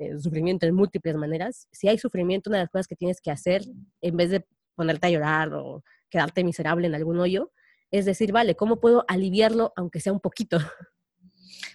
eh, 0.00 0.18
sufrimiento 0.18 0.66
en 0.66 0.74
múltiples 0.74 1.14
maneras, 1.14 1.68
si 1.70 1.88
hay 1.88 1.98
sufrimiento, 1.98 2.50
una 2.50 2.58
de 2.58 2.64
las 2.64 2.70
cosas 2.70 2.88
que 2.88 2.96
tienes 2.96 3.20
que 3.20 3.30
hacer, 3.30 3.62
en 4.00 4.16
vez 4.16 4.30
de 4.30 4.44
ponerte 4.74 5.06
a 5.06 5.10
llorar 5.10 5.52
o 5.54 5.84
quedarte 6.08 6.42
miserable 6.42 6.86
en 6.86 6.94
algún 6.94 7.20
hoyo, 7.20 7.52
es 7.90 8.04
decir, 8.04 8.32
vale, 8.32 8.54
¿cómo 8.54 8.80
puedo 8.80 9.04
aliviarlo 9.08 9.72
aunque 9.76 10.00
sea 10.00 10.12
un 10.12 10.20
poquito? 10.20 10.58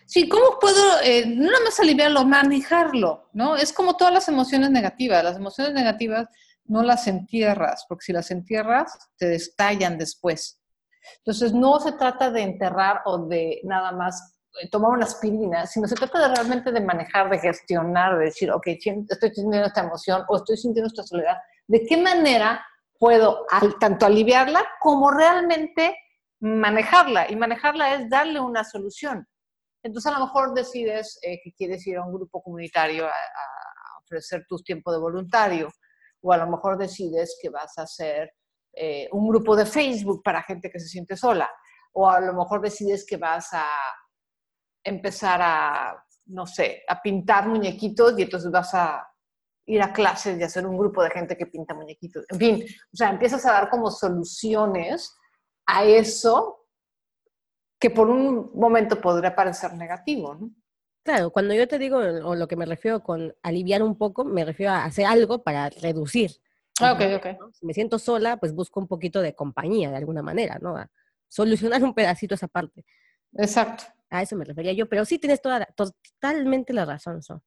Sí, 0.06 0.30
¿cómo 0.30 0.60
puedo, 0.60 1.02
eh, 1.03 1.26
no 1.26 1.45
nada 1.45 1.64
más 1.64 1.80
aliviarlo, 1.80 2.26
manejarlo, 2.26 3.30
¿no? 3.34 3.56
Es 3.57 3.73
como 3.73 3.97
todas 3.97 4.14
las 4.14 4.27
emociones 4.27 4.69
negativas. 4.69 5.23
Las 5.23 5.38
emociones 5.38 5.73
negativas 5.73 6.27
no 6.65 6.84
las 6.84 7.07
entierras, 7.07 7.85
porque 7.88 8.06
si 8.06 8.14
las 8.14 8.31
entierras, 8.31 8.97
te 9.18 9.27
destallan 9.27 9.97
después. 9.97 10.60
Entonces, 11.18 11.53
no 11.53 11.80
se 11.80 11.93
trata 11.93 12.31
de 12.31 12.41
enterrar 12.41 13.02
o 13.06 13.27
de 13.27 13.61
nada 13.64 13.91
más 13.91 14.35
tomar 14.72 14.91
una 14.91 15.06
aspirina, 15.06 15.65
sino 15.65 15.88
se 15.88 15.95
trata 15.95 16.27
de 16.27 16.36
realmente 16.36 16.72
de 16.72 16.82
manejar, 16.82 17.30
de 17.30 17.40
gestionar, 17.40 18.18
de 18.18 18.26
decir, 18.26 18.52
ok, 18.52 18.68
estoy 18.68 19.34
sintiendo 19.34 19.68
esta 19.68 19.82
emoción 19.82 20.23
o 20.27 20.38
estoy 20.38 20.57
sintiendo 20.57 20.88
esta 20.88 21.03
soledad. 21.03 21.38
¿De 21.68 21.86
qué 21.86 21.98
manera 21.98 22.65
puedo 22.98 23.45
tanto 23.80 24.06
aliviarla 24.06 24.64
como 24.80 25.11
realmente 25.11 25.98
manejarla? 26.40 27.30
Y 27.30 27.36
manejarla 27.36 27.95
es 27.95 28.10
darle 28.10 28.40
una 28.40 28.64
solución. 28.64 29.27
Entonces, 29.84 30.11
a 30.11 30.18
lo 30.18 30.26
mejor 30.26 30.53
decides 30.53 31.19
eh, 31.22 31.40
que 31.44 31.53
quieres 31.53 31.86
ir 31.86 31.98
a 31.98 32.06
un 32.06 32.14
grupo 32.14 32.41
comunitario 32.41 33.06
a, 33.06 33.10
a 33.10 33.99
ofrecer 34.03 34.45
tus 34.48 34.64
tiempos 34.64 34.94
de 34.94 34.99
voluntario, 34.99 35.69
o 36.22 36.34
a 36.34 36.38
lo 36.38 36.48
mejor 36.48 36.77
decides 36.77 37.38
que 37.41 37.49
vas 37.49 37.77
a 37.77 37.84
hacer 37.84 38.32
eh, 38.73 39.07
un 39.11 39.27
grupo 39.27 39.56
de 39.56 39.65
Facebook 39.65 40.22
para 40.23 40.44
gente 40.44 40.69
que 40.69 40.80
se 40.80 40.88
siente 40.88 41.15
sola. 41.15 41.49
O 41.94 42.10
a 42.10 42.19
lo 42.19 42.34
mejor 42.34 42.61
decides 42.61 43.06
que 43.06 43.18
vas 43.18 43.48
a 43.53 43.65
empezar 44.86 45.41
a, 45.41 46.06
no 46.28 46.45
sé, 46.45 46.84
a 46.88 47.02
pintar 47.02 47.48
muñequitos 47.48 48.18
y 48.18 48.22
entonces 48.22 48.49
vas 48.52 48.74
a 48.74 49.06
ir 49.66 49.82
a 49.82 49.91
clases 49.91 50.40
y 50.40 50.44
hacer 50.44 50.66
un 50.66 50.78
grupo 50.78 51.03
de 51.03 51.10
gente 51.10 51.36
que 51.36 51.48
pinta 51.48 51.74
muñequitos. 51.74 52.26
En 52.30 52.40
fin, 52.40 52.64
o 52.94 52.95
sea, 52.95 53.10
empiezas 53.10 53.45
a 53.45 53.52
dar 53.52 53.70
como 53.70 53.91
soluciones 53.91 55.14
a 55.66 55.84
eso 55.84 56.68
que 57.80 57.90
por 57.90 58.10
un 58.10 58.52
momento 58.53 59.02
podría 59.02 59.36
parecer 59.36 59.74
negativo, 59.74 60.36
¿no? 60.36 60.52
Claro, 61.03 61.32
cuando 61.32 61.53
yo 61.53 61.68
te 61.68 61.78
digo, 61.78 61.98
o 61.98 62.36
lo 62.36 62.48
que 62.48 62.56
me 62.56 62.66
refiero 62.66 63.03
con 63.03 63.36
aliviar 63.44 63.84
un 63.84 63.95
poco, 63.98 64.24
me 64.24 64.44
refiero 64.45 64.72
a 64.72 64.86
hacer 64.86 65.06
algo 65.06 65.44
para 65.44 65.70
reducir 65.70 66.32
Ah, 66.82 66.94
ok, 66.94 67.02
ok. 67.16 67.53
Si 67.53 67.66
me 67.66 67.74
siento 67.74 67.99
sola, 67.99 68.38
pues 68.38 68.53
busco 68.53 68.80
un 68.80 68.88
poquito 68.88 69.22
de 69.22 69.34
compañía 69.34 69.90
de 69.90 69.98
alguna 69.98 70.22
manera, 70.22 70.60
¿no? 70.62 70.76
A 70.76 70.90
solucionar 71.28 71.84
un 71.84 71.94
pedacito 71.94 72.36
esa 72.36 72.48
parte. 72.48 72.86
Exacto. 73.34 73.86
A 74.10 74.22
eso 74.22 74.36
me 74.36 74.45
refería 74.45 74.73
yo, 74.73 74.88
pero 74.88 75.06
sí 75.06 75.19
tienes 75.19 75.41
toda, 75.41 75.65
totalmente 75.76 76.73
la 76.73 76.86
razón, 76.86 77.22
So. 77.22 77.44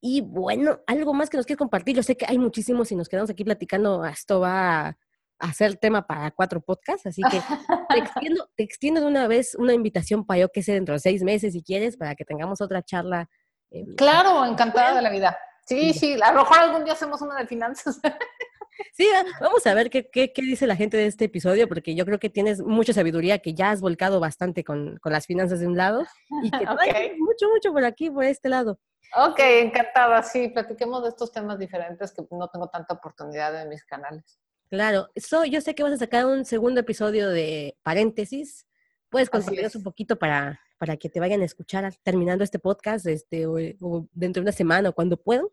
Y 0.00 0.20
bueno, 0.20 0.80
algo 0.86 1.12
más 1.12 1.28
que 1.28 1.36
nos 1.36 1.46
quieres 1.46 1.58
compartir. 1.58 1.96
Yo 1.96 2.02
sé 2.04 2.16
que 2.16 2.26
hay 2.28 2.38
muchísimos 2.38 2.92
y 2.92 2.96
nos 2.96 3.08
quedamos 3.08 3.30
aquí 3.30 3.42
platicando. 3.42 4.04
Esto 4.04 4.40
va 4.40 4.96
a 5.40 5.52
ser 5.52 5.76
tema 5.76 6.06
para 6.06 6.30
cuatro 6.30 6.60
podcasts, 6.60 7.06
así 7.06 7.22
que 7.30 7.40
te 7.88 7.98
extiendo, 7.98 8.48
te 8.56 8.62
extiendo 8.62 9.00
de 9.00 9.06
una 9.06 9.28
vez 9.28 9.54
una 9.54 9.72
invitación 9.72 10.24
para 10.24 10.40
yo 10.40 10.48
que 10.50 10.62
sé 10.62 10.72
dentro 10.72 10.94
de 10.94 11.00
seis 11.00 11.22
meses 11.22 11.52
si 11.52 11.62
quieres, 11.62 11.96
para 11.96 12.14
que 12.14 12.24
tengamos 12.24 12.60
otra 12.60 12.82
charla. 12.82 13.28
Eh, 13.70 13.84
claro, 13.96 14.44
encantada 14.44 14.94
de 14.94 15.02
la 15.02 15.10
vida. 15.10 15.36
Sí, 15.66 15.92
sí, 15.92 16.18
a 16.20 16.32
lo 16.32 16.40
mejor 16.40 16.58
algún 16.58 16.84
día 16.84 16.94
hacemos 16.94 17.20
una 17.20 17.36
de 17.36 17.46
finanzas. 17.46 18.00
Sí, 18.92 19.08
vamos 19.40 19.66
a 19.66 19.74
ver 19.74 19.90
qué, 19.90 20.08
qué, 20.08 20.32
qué, 20.32 20.42
dice 20.42 20.66
la 20.66 20.76
gente 20.76 20.96
de 20.96 21.06
este 21.06 21.26
episodio, 21.26 21.68
porque 21.68 21.94
yo 21.94 22.04
creo 22.04 22.18
que 22.18 22.30
tienes 22.30 22.62
mucha 22.62 22.92
sabiduría, 22.92 23.38
que 23.38 23.54
ya 23.54 23.70
has 23.70 23.80
volcado 23.80 24.20
bastante 24.20 24.64
con, 24.64 24.98
con 24.98 25.12
las 25.12 25.26
finanzas 25.26 25.60
de 25.60 25.66
un 25.66 25.76
lado 25.76 26.04
y 26.42 26.50
que 26.50 26.56
okay. 26.68 27.16
mucho, 27.18 27.48
mucho 27.48 27.72
por 27.72 27.84
aquí, 27.84 28.10
por 28.10 28.24
este 28.24 28.48
lado. 28.48 28.78
Ok, 29.16 29.40
encantada. 29.40 30.22
Sí, 30.22 30.48
platiquemos 30.48 31.02
de 31.02 31.08
estos 31.10 31.32
temas 31.32 31.58
diferentes 31.58 32.12
que 32.12 32.22
no 32.30 32.48
tengo 32.48 32.68
tanta 32.68 32.94
oportunidad 32.94 33.60
en 33.60 33.68
mis 33.68 33.84
canales. 33.84 34.38
Claro, 34.70 35.08
so, 35.16 35.44
yo 35.44 35.60
sé 35.60 35.74
que 35.74 35.82
vas 35.82 35.92
a 35.92 35.96
sacar 35.96 36.26
un 36.26 36.44
segundo 36.44 36.80
episodio 36.80 37.30
de 37.30 37.78
paréntesis. 37.82 38.66
¿Puedes 39.08 39.30
contarnos 39.30 39.74
un 39.76 39.82
poquito 39.82 40.18
para, 40.18 40.60
para 40.76 40.98
que 40.98 41.08
te 41.08 41.20
vayan 41.20 41.40
a 41.40 41.46
escuchar 41.46 41.90
terminando 42.02 42.44
este 42.44 42.58
podcast 42.58 43.06
este, 43.06 43.46
o, 43.46 43.56
o 43.80 44.06
dentro 44.12 44.42
de 44.42 44.44
una 44.44 44.52
semana 44.52 44.90
o 44.90 44.92
cuando 44.92 45.16
puedan? 45.16 45.46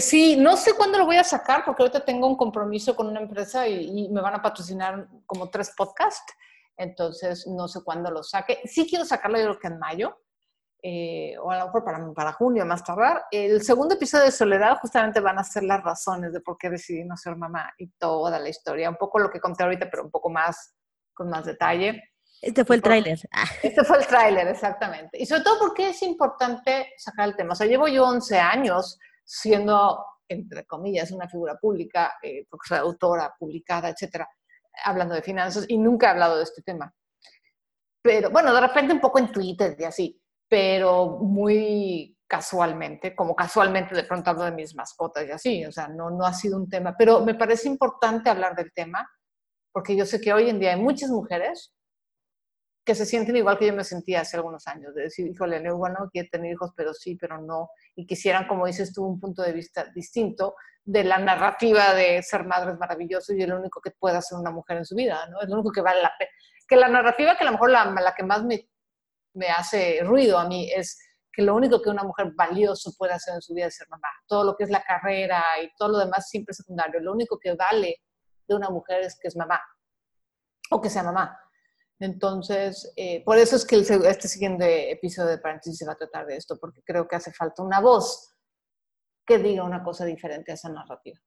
Sí, 0.00 0.36
no 0.36 0.56
sé 0.56 0.74
cuándo 0.74 0.98
lo 0.98 1.06
voy 1.06 1.16
a 1.16 1.24
sacar 1.24 1.64
porque 1.64 1.82
ahorita 1.82 2.04
tengo 2.04 2.26
un 2.26 2.36
compromiso 2.36 2.96
con 2.96 3.06
una 3.06 3.20
empresa 3.20 3.68
y, 3.68 4.06
y, 4.06 4.08
me 4.08 4.20
van 4.20 4.34
a 4.34 4.42
patrocinar 4.42 5.08
como 5.24 5.50
tres 5.50 5.72
podcasts, 5.76 6.32
entonces 6.76 7.46
no 7.46 7.68
sé 7.68 7.82
cuándo 7.84 8.10
lo 8.10 8.22
saque. 8.22 8.60
Sí 8.64 8.88
quiero 8.88 9.04
sacarlo 9.04 9.38
yo 9.38 9.44
creo 9.44 9.58
que 9.60 9.68
en 9.68 9.78
mayo, 9.78 10.18
eh, 10.84 11.36
o 11.40 11.48
a 11.52 11.58
lo 11.58 11.66
mejor 11.66 11.84
para, 11.84 12.12
para, 12.12 12.32
junio 12.32 12.66
más 12.66 12.82
tardar. 12.82 13.26
El 13.30 13.62
segundo 13.62 13.94
episodio 13.94 14.24
de 14.24 14.32
Soledad 14.32 14.78
justamente 14.80 15.20
van 15.20 15.38
a 15.38 15.44
ser 15.44 15.62
las 15.62 15.80
razones 15.80 16.32
de 16.32 16.40
por 16.40 16.58
qué 16.58 16.70
decidí 16.70 17.04
no 17.04 17.16
ser 17.16 17.36
mamá 17.36 17.72
y 17.78 17.86
toda 17.92 18.40
la 18.40 18.48
historia, 18.48 18.90
un 18.90 18.96
poco 18.96 19.20
lo 19.20 19.30
que 19.30 19.38
conté 19.38 19.62
ahorita, 19.62 19.88
pero 19.88 20.02
un 20.02 20.10
poco 20.10 20.28
más, 20.28 20.74
con 21.14 21.30
más 21.30 21.44
detalle. 21.44 22.02
Este 22.40 22.64
fue 22.64 22.74
el 22.74 22.82
tráiler. 22.82 23.16
Este 23.62 23.84
fue 23.84 23.98
el 23.98 24.06
tráiler, 24.08 24.48
exactamente. 24.48 25.16
Y 25.22 25.24
sobre 25.24 25.42
todo 25.42 25.60
porque 25.60 25.90
es 25.90 26.02
importante 26.02 26.92
sacar 26.96 27.28
el 27.28 27.36
tema. 27.36 27.52
O 27.52 27.54
sea, 27.54 27.68
llevo 27.68 27.86
yo 27.86 28.04
11 28.04 28.40
años 28.40 28.98
siendo, 29.34 30.04
entre 30.28 30.66
comillas, 30.66 31.10
una 31.10 31.28
figura 31.28 31.56
pública, 31.56 32.14
eh, 32.22 32.46
autora, 32.70 33.34
publicada, 33.38 33.88
etcétera, 33.88 34.28
hablando 34.84 35.14
de 35.14 35.22
finanzas 35.22 35.64
y 35.68 35.78
nunca 35.78 36.08
he 36.08 36.10
hablado 36.10 36.36
de 36.36 36.44
este 36.44 36.62
tema. 36.62 36.92
Pero 38.02 38.30
bueno, 38.30 38.52
de 38.52 38.60
repente 38.60 38.92
un 38.92 39.00
poco 39.00 39.18
en 39.18 39.30
Twitter 39.30 39.76
y 39.78 39.84
así 39.84 40.22
pero 40.52 41.16
muy 41.18 42.14
casualmente, 42.26 43.16
como 43.16 43.34
casualmente 43.34 43.94
de 43.94 44.04
pronto 44.04 44.28
hablo 44.28 44.44
de 44.44 44.50
mis 44.52 44.74
mascotas 44.74 45.26
y 45.26 45.30
así, 45.30 45.64
o 45.64 45.72
sea, 45.72 45.88
no, 45.88 46.10
no 46.10 46.26
ha 46.26 46.34
sido 46.34 46.58
un 46.58 46.68
tema, 46.68 46.94
pero 46.94 47.24
me 47.24 47.34
parece 47.34 47.68
importante 47.68 48.28
hablar 48.28 48.54
del 48.54 48.70
tema, 48.70 49.08
porque 49.72 49.96
yo 49.96 50.04
sé 50.04 50.20
que 50.20 50.30
hoy 50.30 50.50
en 50.50 50.60
día 50.60 50.74
hay 50.74 50.78
muchas 50.78 51.08
mujeres 51.08 51.72
que 52.84 52.94
se 52.94 53.06
sienten 53.06 53.36
igual 53.36 53.58
que 53.58 53.66
yo 53.66 53.74
me 53.74 53.84
sentía 53.84 54.22
hace 54.22 54.36
algunos 54.36 54.66
años, 54.66 54.94
de 54.94 55.02
decir, 55.02 55.26
híjole, 55.26 55.60
no, 55.60 55.76
bueno, 55.76 56.08
quiero 56.10 56.28
tener 56.30 56.52
hijos, 56.52 56.72
pero 56.76 56.92
sí, 56.92 57.16
pero 57.16 57.40
no, 57.40 57.70
y 57.94 58.06
quisieran, 58.06 58.48
como 58.48 58.66
dices 58.66 58.92
tú, 58.92 59.04
un 59.04 59.20
punto 59.20 59.42
de 59.42 59.52
vista 59.52 59.84
distinto 59.94 60.56
de 60.84 61.04
la 61.04 61.18
narrativa 61.18 61.94
de 61.94 62.22
ser 62.22 62.44
madre 62.44 62.72
es 62.72 62.78
maravilloso 62.78 63.32
y 63.32 63.42
es 63.42 63.48
lo 63.48 63.56
único 63.56 63.80
que 63.80 63.92
puede 63.92 64.16
hacer 64.16 64.36
una 64.36 64.50
mujer 64.50 64.78
en 64.78 64.84
su 64.84 64.96
vida, 64.96 65.26
¿no? 65.28 65.40
Es 65.40 65.48
lo 65.48 65.54
único 65.54 65.70
que 65.70 65.80
vale 65.80 66.02
la 66.02 66.12
pena. 66.18 66.30
Que 66.66 66.76
la 66.76 66.88
narrativa 66.88 67.36
que 67.36 67.42
a 67.42 67.46
lo 67.46 67.52
mejor 67.52 67.70
la, 67.70 67.84
la 67.84 68.14
que 68.14 68.24
más 68.24 68.42
me 68.44 68.68
me 69.34 69.48
hace 69.48 70.00
ruido 70.02 70.38
a 70.38 70.46
mí 70.46 70.70
es 70.70 70.98
que 71.32 71.42
lo 71.42 71.54
único 71.54 71.80
que 71.80 71.88
una 71.88 72.02
mujer 72.02 72.32
valioso 72.34 72.92
puede 72.98 73.14
hacer 73.14 73.34
en 73.34 73.42
su 73.42 73.54
vida 73.54 73.66
es 73.66 73.76
ser 73.76 73.88
mamá. 73.88 74.08
Todo 74.26 74.44
lo 74.44 74.56
que 74.56 74.64
es 74.64 74.70
la 74.70 74.82
carrera 74.82 75.42
y 75.62 75.70
todo 75.76 75.90
lo 75.90 75.98
demás 75.98 76.28
siempre 76.28 76.52
es 76.52 76.58
secundario. 76.58 77.00
Lo 77.00 77.12
único 77.12 77.38
que 77.38 77.54
vale 77.54 78.02
de 78.46 78.54
una 78.54 78.68
mujer 78.68 79.02
es 79.02 79.18
que 79.18 79.28
es 79.28 79.36
mamá 79.36 79.60
o 80.70 80.80
que 80.80 80.90
sea 80.90 81.02
mamá. 81.02 81.38
Entonces, 82.02 82.92
eh, 82.96 83.22
por 83.24 83.38
eso 83.38 83.56
es 83.56 83.64
que 83.64 83.76
el, 83.76 83.82
este 83.82 84.28
siguiente 84.28 84.90
episodio 84.90 85.30
de 85.30 85.38
Paréntesis 85.38 85.78
se 85.78 85.86
va 85.86 85.92
a 85.92 85.96
tratar 85.96 86.26
de 86.26 86.36
esto, 86.36 86.58
porque 86.58 86.82
creo 86.82 87.06
que 87.06 87.16
hace 87.16 87.32
falta 87.32 87.62
una 87.62 87.80
voz 87.80 88.34
que 89.24 89.38
diga 89.38 89.64
una 89.64 89.84
cosa 89.84 90.04
diferente 90.04 90.50
a 90.50 90.54
esa 90.54 90.68
narrativa. 90.68 91.20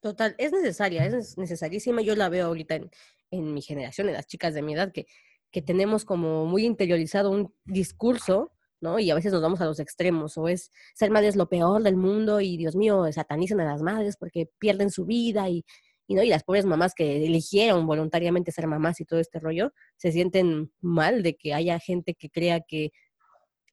Total, 0.00 0.34
es 0.38 0.52
necesaria, 0.52 1.04
es 1.04 1.36
necesarísima. 1.36 2.02
Yo 2.02 2.14
la 2.16 2.28
veo 2.28 2.46
ahorita 2.46 2.76
en, 2.76 2.90
en 3.30 3.52
mi 3.52 3.62
generación, 3.62 4.08
en 4.08 4.14
las 4.14 4.26
chicas 4.26 4.54
de 4.54 4.62
mi 4.62 4.74
edad, 4.74 4.92
que 4.92 5.06
que 5.50 5.62
tenemos 5.62 6.04
como 6.04 6.46
muy 6.46 6.64
interiorizado 6.64 7.30
un 7.30 7.54
discurso, 7.64 8.52
¿no? 8.80 8.98
Y 8.98 9.10
a 9.10 9.14
veces 9.14 9.32
nos 9.32 9.42
vamos 9.42 9.60
a 9.60 9.64
los 9.64 9.80
extremos, 9.80 10.36
o 10.38 10.48
es 10.48 10.70
ser 10.94 11.10
madre 11.10 11.28
es 11.28 11.36
lo 11.36 11.48
peor 11.48 11.82
del 11.82 11.96
mundo 11.96 12.40
y 12.40 12.56
Dios 12.56 12.76
mío, 12.76 13.10
satanizan 13.12 13.60
a 13.60 13.64
las 13.64 13.82
madres 13.82 14.16
porque 14.16 14.50
pierden 14.58 14.90
su 14.90 15.04
vida 15.04 15.48
y, 15.48 15.64
y, 16.08 16.14
¿no? 16.14 16.22
y 16.22 16.28
las 16.28 16.42
pobres 16.42 16.64
mamás 16.64 16.94
que 16.94 17.24
eligieron 17.24 17.86
voluntariamente 17.86 18.50
ser 18.50 18.66
mamás 18.66 19.00
y 19.00 19.04
todo 19.04 19.20
este 19.20 19.38
rollo, 19.38 19.72
se 19.96 20.10
sienten 20.10 20.72
mal 20.80 21.22
de 21.22 21.36
que 21.36 21.54
haya 21.54 21.78
gente 21.78 22.14
que 22.14 22.30
crea 22.30 22.60
que, 22.66 22.90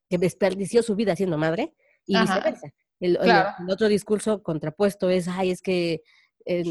que 0.10 0.18
desperdició 0.18 0.84
su 0.84 0.96
vida 0.96 1.16
siendo 1.16 1.38
madre 1.38 1.74
y 2.06 2.20
viceversa. 2.20 2.74
El, 3.00 3.18
claro. 3.18 3.50
el, 3.60 3.66
el, 3.66 3.74
otro 3.74 3.88
discurso 3.88 4.44
contrapuesto 4.44 5.10
es, 5.10 5.28
ay, 5.30 5.52
es 5.52 5.62
que 5.62 6.02
eh, 6.46 6.64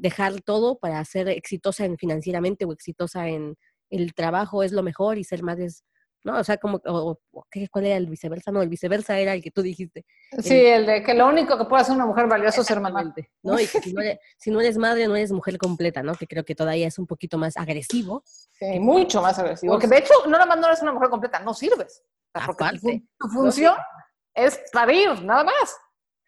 dejar 0.00 0.40
todo 0.42 0.78
para 0.78 1.02
ser 1.04 1.28
exitosa 1.28 1.84
en 1.84 1.96
financieramente 1.96 2.64
o 2.64 2.72
exitosa 2.72 3.28
en 3.28 3.56
el 3.90 4.12
trabajo 4.14 4.64
es 4.64 4.72
lo 4.72 4.82
mejor 4.82 5.16
y 5.16 5.24
ser 5.24 5.42
madre 5.44 5.66
es, 5.66 5.84
¿no? 6.24 6.38
O 6.38 6.44
sea, 6.44 6.56
como, 6.58 6.80
o, 6.84 7.18
o, 7.32 7.46
¿cuál 7.70 7.86
era 7.86 7.96
el 7.96 8.06
viceversa? 8.06 8.50
No, 8.50 8.62
el 8.62 8.68
viceversa 8.68 9.18
era 9.18 9.34
el 9.34 9.42
que 9.42 9.50
tú 9.50 9.62
dijiste. 9.62 10.04
Sí, 10.38 10.54
el, 10.54 10.80
el 10.80 10.86
de 10.86 11.02
que 11.02 11.14
lo 11.14 11.26
único 11.26 11.56
que 11.56 11.64
puede 11.64 11.82
hacer 11.82 11.94
una 11.94 12.06
mujer 12.06 12.26
valiosa 12.26 12.60
es 12.60 12.66
ser 12.66 12.80
mamá. 12.80 13.14
¿no? 13.42 13.60
Y 13.60 13.66
que 13.66 13.80
si 13.80 13.92
no, 13.92 14.00
eres, 14.02 14.18
si 14.36 14.50
no, 14.50 14.60
eres, 14.60 14.78
madre, 14.78 15.06
no 15.06 15.16
eres 15.16 15.32
mujer 15.32 15.58
completa, 15.58 16.02
¿no? 16.02 16.14
Que 16.14 16.26
creo 16.26 16.44
que 16.44 16.54
todavía 16.54 16.86
es 16.86 16.98
un 16.98 17.06
poquito 17.06 17.38
más 17.38 17.56
agresivo. 17.56 18.22
Sí, 18.26 18.80
mucho 18.80 19.22
más 19.22 19.38
agresivo. 19.38 19.72
Porque 19.72 19.86
de 19.86 19.98
hecho, 19.98 20.12
no 20.24 20.32
nada 20.32 20.46
más 20.46 20.58
no 20.58 20.66
eres 20.66 20.82
una 20.82 20.92
mujer 20.92 21.08
completa, 21.08 21.40
no 21.40 21.54
sirves. 21.54 22.02
Porque 22.32 22.52
Aparte, 22.52 23.04
tu, 23.18 23.28
función 23.28 23.74
no 23.76 24.44
es 24.44 24.60
parir, 24.72 25.22
nada 25.22 25.44
más. 25.44 25.76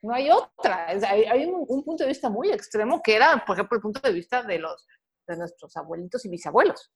No 0.03 0.15
hay 0.15 0.31
otra. 0.31 0.87
Hay, 0.87 1.25
hay 1.25 1.45
un, 1.45 1.65
un, 1.69 1.85
punto 1.85 2.05
de 2.05 2.09
vista 2.09 2.31
muy 2.31 2.51
extremo 2.51 3.03
que 3.03 3.15
era, 3.15 3.45
por 3.47 3.55
ejemplo, 3.57 3.77
el 3.77 3.83
punto 3.83 4.01
de 4.01 4.15
vista 4.15 4.43
de 4.43 4.59
los 4.59 4.87
de 5.31 5.37
nuestros 5.37 5.77
abuelitos 5.77 6.25
y 6.25 6.29
bisabuelos. 6.29 6.91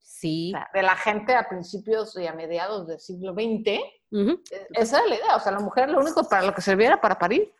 Sí. 0.00 0.52
O 0.54 0.58
sea, 0.58 0.70
de 0.74 0.82
la 0.82 0.96
gente 0.96 1.34
a 1.34 1.48
principios 1.48 2.16
y 2.16 2.26
a 2.26 2.32
mediados 2.32 2.86
del 2.86 3.00
siglo 3.00 3.32
XX, 3.32 3.80
uh 4.10 4.16
-huh. 4.16 4.40
esa 4.72 4.98
era 4.98 5.06
la 5.06 5.14
idea. 5.14 5.36
O 5.36 5.40
sea, 5.40 5.52
la 5.52 5.60
mujer 5.60 5.88
lo 5.90 6.00
único 6.00 6.28
para 6.28 6.42
lo 6.42 6.54
que 6.54 6.62
servía 6.62 6.88
era 6.88 7.00
para 7.00 7.18
parir. 7.18 7.52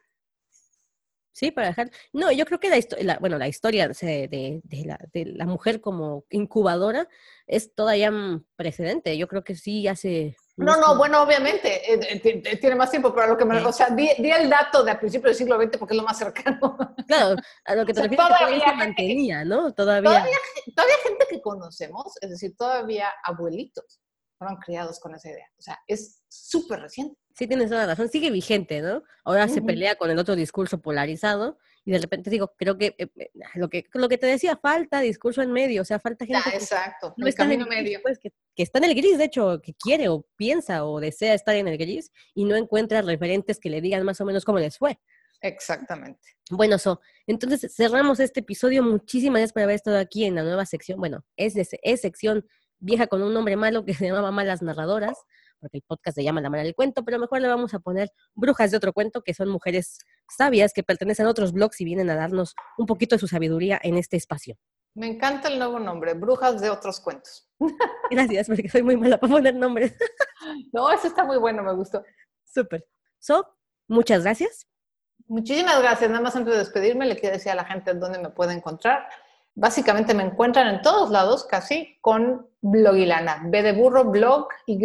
Sí, 1.32 1.50
para 1.52 1.68
dejar. 1.68 1.90
No, 2.12 2.30
yo 2.32 2.44
creo 2.44 2.60
que 2.60 2.68
la, 2.68 2.78
la 3.02 3.18
bueno, 3.18 3.38
la 3.38 3.48
historia 3.48 3.88
de, 3.88 4.28
de, 4.28 4.60
de, 4.64 4.84
la, 4.84 4.98
de, 5.12 5.24
la, 5.26 5.46
mujer 5.46 5.80
como 5.80 6.24
incubadora 6.28 7.08
es 7.46 7.74
todavía 7.74 8.12
precedente. 8.56 9.16
Yo 9.16 9.28
creo 9.28 9.44
que 9.44 9.54
sí 9.54 9.88
hace. 9.88 10.36
No, 10.64 10.76
no, 10.76 10.96
bueno, 10.96 11.22
obviamente 11.22 11.92
eh, 11.92 12.20
eh, 12.22 12.56
tiene 12.58 12.76
más 12.76 12.90
tiempo, 12.90 13.12
pero 13.14 13.26
a 13.26 13.28
lo 13.28 13.36
que 13.36 13.44
me. 13.44 13.60
O 13.60 13.72
sea, 13.72 13.90
di, 13.90 14.10
di, 14.18 14.30
el 14.30 14.48
dato 14.48 14.84
de 14.84 14.90
a 14.90 14.98
principios 14.98 15.30
del 15.30 15.46
siglo 15.46 15.60
XX 15.60 15.78
porque 15.78 15.94
es 15.94 16.00
lo 16.00 16.06
más 16.06 16.18
cercano. 16.18 16.76
Claro, 17.06 17.36
a 17.64 17.74
lo 17.74 17.86
que 17.86 17.92
te 17.92 18.00
o 18.00 18.02
sea, 18.02 18.10
refieres 18.10 18.16
todavía, 18.16 18.38
que 18.38 18.60
todavía 18.60 18.70
se 18.70 18.76
mantenía, 18.76 19.44
¿no? 19.44 19.72
Todavía. 19.72 20.10
todavía. 20.10 20.36
Todavía 20.76 20.94
gente 21.02 21.26
que 21.28 21.40
conocemos, 21.40 22.14
es 22.20 22.30
decir, 22.30 22.54
todavía 22.56 23.08
abuelitos 23.24 24.00
fueron 24.38 24.56
criados 24.58 25.00
con 25.00 25.14
esa 25.14 25.30
idea. 25.30 25.46
O 25.58 25.62
sea, 25.62 25.78
es 25.86 26.22
súper 26.28 26.80
reciente. 26.80 27.18
Sí, 27.34 27.46
tienes 27.46 27.68
toda 27.68 27.82
la 27.82 27.94
razón. 27.94 28.08
Sigue 28.08 28.30
vigente, 28.30 28.80
¿no? 28.80 29.02
Ahora 29.24 29.44
uh 29.44 29.48
-huh. 29.48 29.54
se 29.54 29.62
pelea 29.62 29.96
con 29.96 30.10
el 30.10 30.18
otro 30.18 30.36
discurso 30.36 30.80
polarizado 30.80 31.58
y 31.84 31.92
de 31.92 31.98
repente 31.98 32.30
digo, 32.30 32.52
creo 32.56 32.76
que 32.76 32.94
eh, 32.98 33.08
lo 33.54 33.70
que 33.70 33.86
lo 33.94 34.08
que 34.08 34.18
te 34.18 34.26
decía, 34.26 34.56
falta 34.56 35.00
discurso 35.00 35.42
en 35.42 35.52
medio, 35.52 35.82
o 35.82 35.84
sea, 35.84 35.98
falta 35.98 36.26
gente 36.26 36.50
exacto, 36.54 37.14
que 37.16 37.22
no 37.22 37.26
está 37.26 37.44
en 37.44 37.52
el 37.52 37.66
medio. 37.66 37.82
Gris, 37.82 38.00
pues, 38.02 38.18
que, 38.18 38.32
que, 38.54 38.62
está 38.62 38.78
en 38.78 38.84
el 38.84 38.94
gris, 38.94 39.18
de 39.18 39.24
hecho, 39.24 39.60
que 39.62 39.74
quiere 39.74 40.08
o 40.08 40.26
piensa 40.36 40.84
o 40.84 41.00
desea 41.00 41.34
estar 41.34 41.56
en 41.56 41.68
el 41.68 41.78
gris 41.78 42.12
y 42.34 42.44
no 42.44 42.56
encuentra 42.56 43.02
referentes 43.02 43.58
que 43.58 43.70
le 43.70 43.80
digan 43.80 44.04
más 44.04 44.20
o 44.20 44.24
menos 44.24 44.44
cómo 44.44 44.58
les 44.58 44.76
fue. 44.76 44.98
Exactamente. 45.42 46.20
Bueno, 46.50 46.78
So, 46.78 47.00
entonces 47.26 47.74
cerramos 47.74 48.20
este 48.20 48.40
episodio. 48.40 48.82
Muchísimas 48.82 49.40
gracias 49.40 49.52
por 49.52 49.62
haber 49.62 49.76
estado 49.76 49.98
aquí 49.98 50.24
en 50.24 50.34
la 50.34 50.42
nueva 50.42 50.66
sección. 50.66 50.98
Bueno, 50.98 51.24
es, 51.36 51.56
es, 51.56 51.70
es 51.82 52.00
sección 52.00 52.44
vieja 52.78 53.06
con 53.06 53.22
un 53.22 53.32
nombre 53.32 53.56
malo 53.56 53.84
que 53.84 53.94
se 53.94 54.06
llamaba 54.06 54.30
Malas 54.30 54.62
Narradoras, 54.62 55.16
porque 55.60 55.78
el 55.78 55.82
podcast 55.82 56.16
se 56.16 56.24
llama 56.24 56.40
La 56.40 56.50
Mala 56.50 56.64
del 56.64 56.74
Cuento, 56.74 57.04
pero 57.04 57.18
mejor 57.18 57.40
le 57.40 57.48
vamos 57.48 57.74
a 57.74 57.78
poner 57.78 58.10
Brujas 58.34 58.70
de 58.70 58.76
otro 58.76 58.92
cuento, 58.92 59.22
que 59.22 59.34
son 59.34 59.48
mujeres 59.48 59.98
sabias 60.36 60.72
que 60.72 60.82
pertenecen 60.82 61.26
a 61.26 61.30
otros 61.30 61.52
blogs 61.52 61.80
y 61.80 61.84
vienen 61.84 62.10
a 62.10 62.14
darnos 62.14 62.54
un 62.78 62.86
poquito 62.86 63.14
de 63.14 63.20
su 63.20 63.28
sabiduría 63.28 63.80
en 63.82 63.96
este 63.96 64.16
espacio. 64.16 64.56
Me 64.94 65.06
encanta 65.06 65.48
el 65.48 65.58
nuevo 65.58 65.78
nombre, 65.78 66.14
Brujas 66.14 66.60
de 66.60 66.70
otros 66.70 67.00
cuentos. 67.00 67.48
Gracias, 68.10 68.48
porque 68.48 68.68
soy 68.68 68.82
muy 68.82 68.96
mala 68.96 69.18
para 69.18 69.32
poner 69.32 69.54
nombres. 69.54 69.94
no, 70.72 70.90
eso 70.90 71.06
está 71.06 71.24
muy 71.24 71.38
bueno, 71.38 71.62
me 71.62 71.74
gustó. 71.74 72.02
Súper. 72.44 72.86
So, 73.18 73.46
muchas 73.86 74.22
gracias. 74.22 74.66
Muchísimas 75.28 75.80
gracias. 75.80 76.10
Nada 76.10 76.22
más 76.22 76.34
antes 76.34 76.52
de 76.52 76.58
despedirme, 76.58 77.06
le 77.06 77.16
quiero 77.16 77.36
decir 77.36 77.52
a 77.52 77.54
la 77.54 77.64
gente 77.64 77.94
dónde 77.94 78.18
me 78.18 78.30
puede 78.30 78.52
encontrar. 78.52 79.06
Básicamente 79.54 80.12
me 80.14 80.24
encuentran 80.24 80.66
en 80.74 80.82
todos 80.82 81.10
lados, 81.10 81.44
casi, 81.44 81.98
con 82.00 82.48
Blogilana. 82.60 83.42
B 83.44 83.62
de 83.62 83.72
burro, 83.72 84.04
blog, 84.04 84.48
Y, 84.66 84.78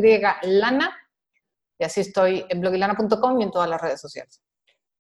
lana. 0.44 0.96
Y 1.80 1.84
así 1.84 2.02
estoy 2.02 2.46
en 2.50 2.62
blogilana.com 2.62 3.42
y 3.42 3.44
en 3.44 3.52
todas 3.52 3.70
las 3.70 3.82
redes 3.82 4.00
sociales. 4.00 4.42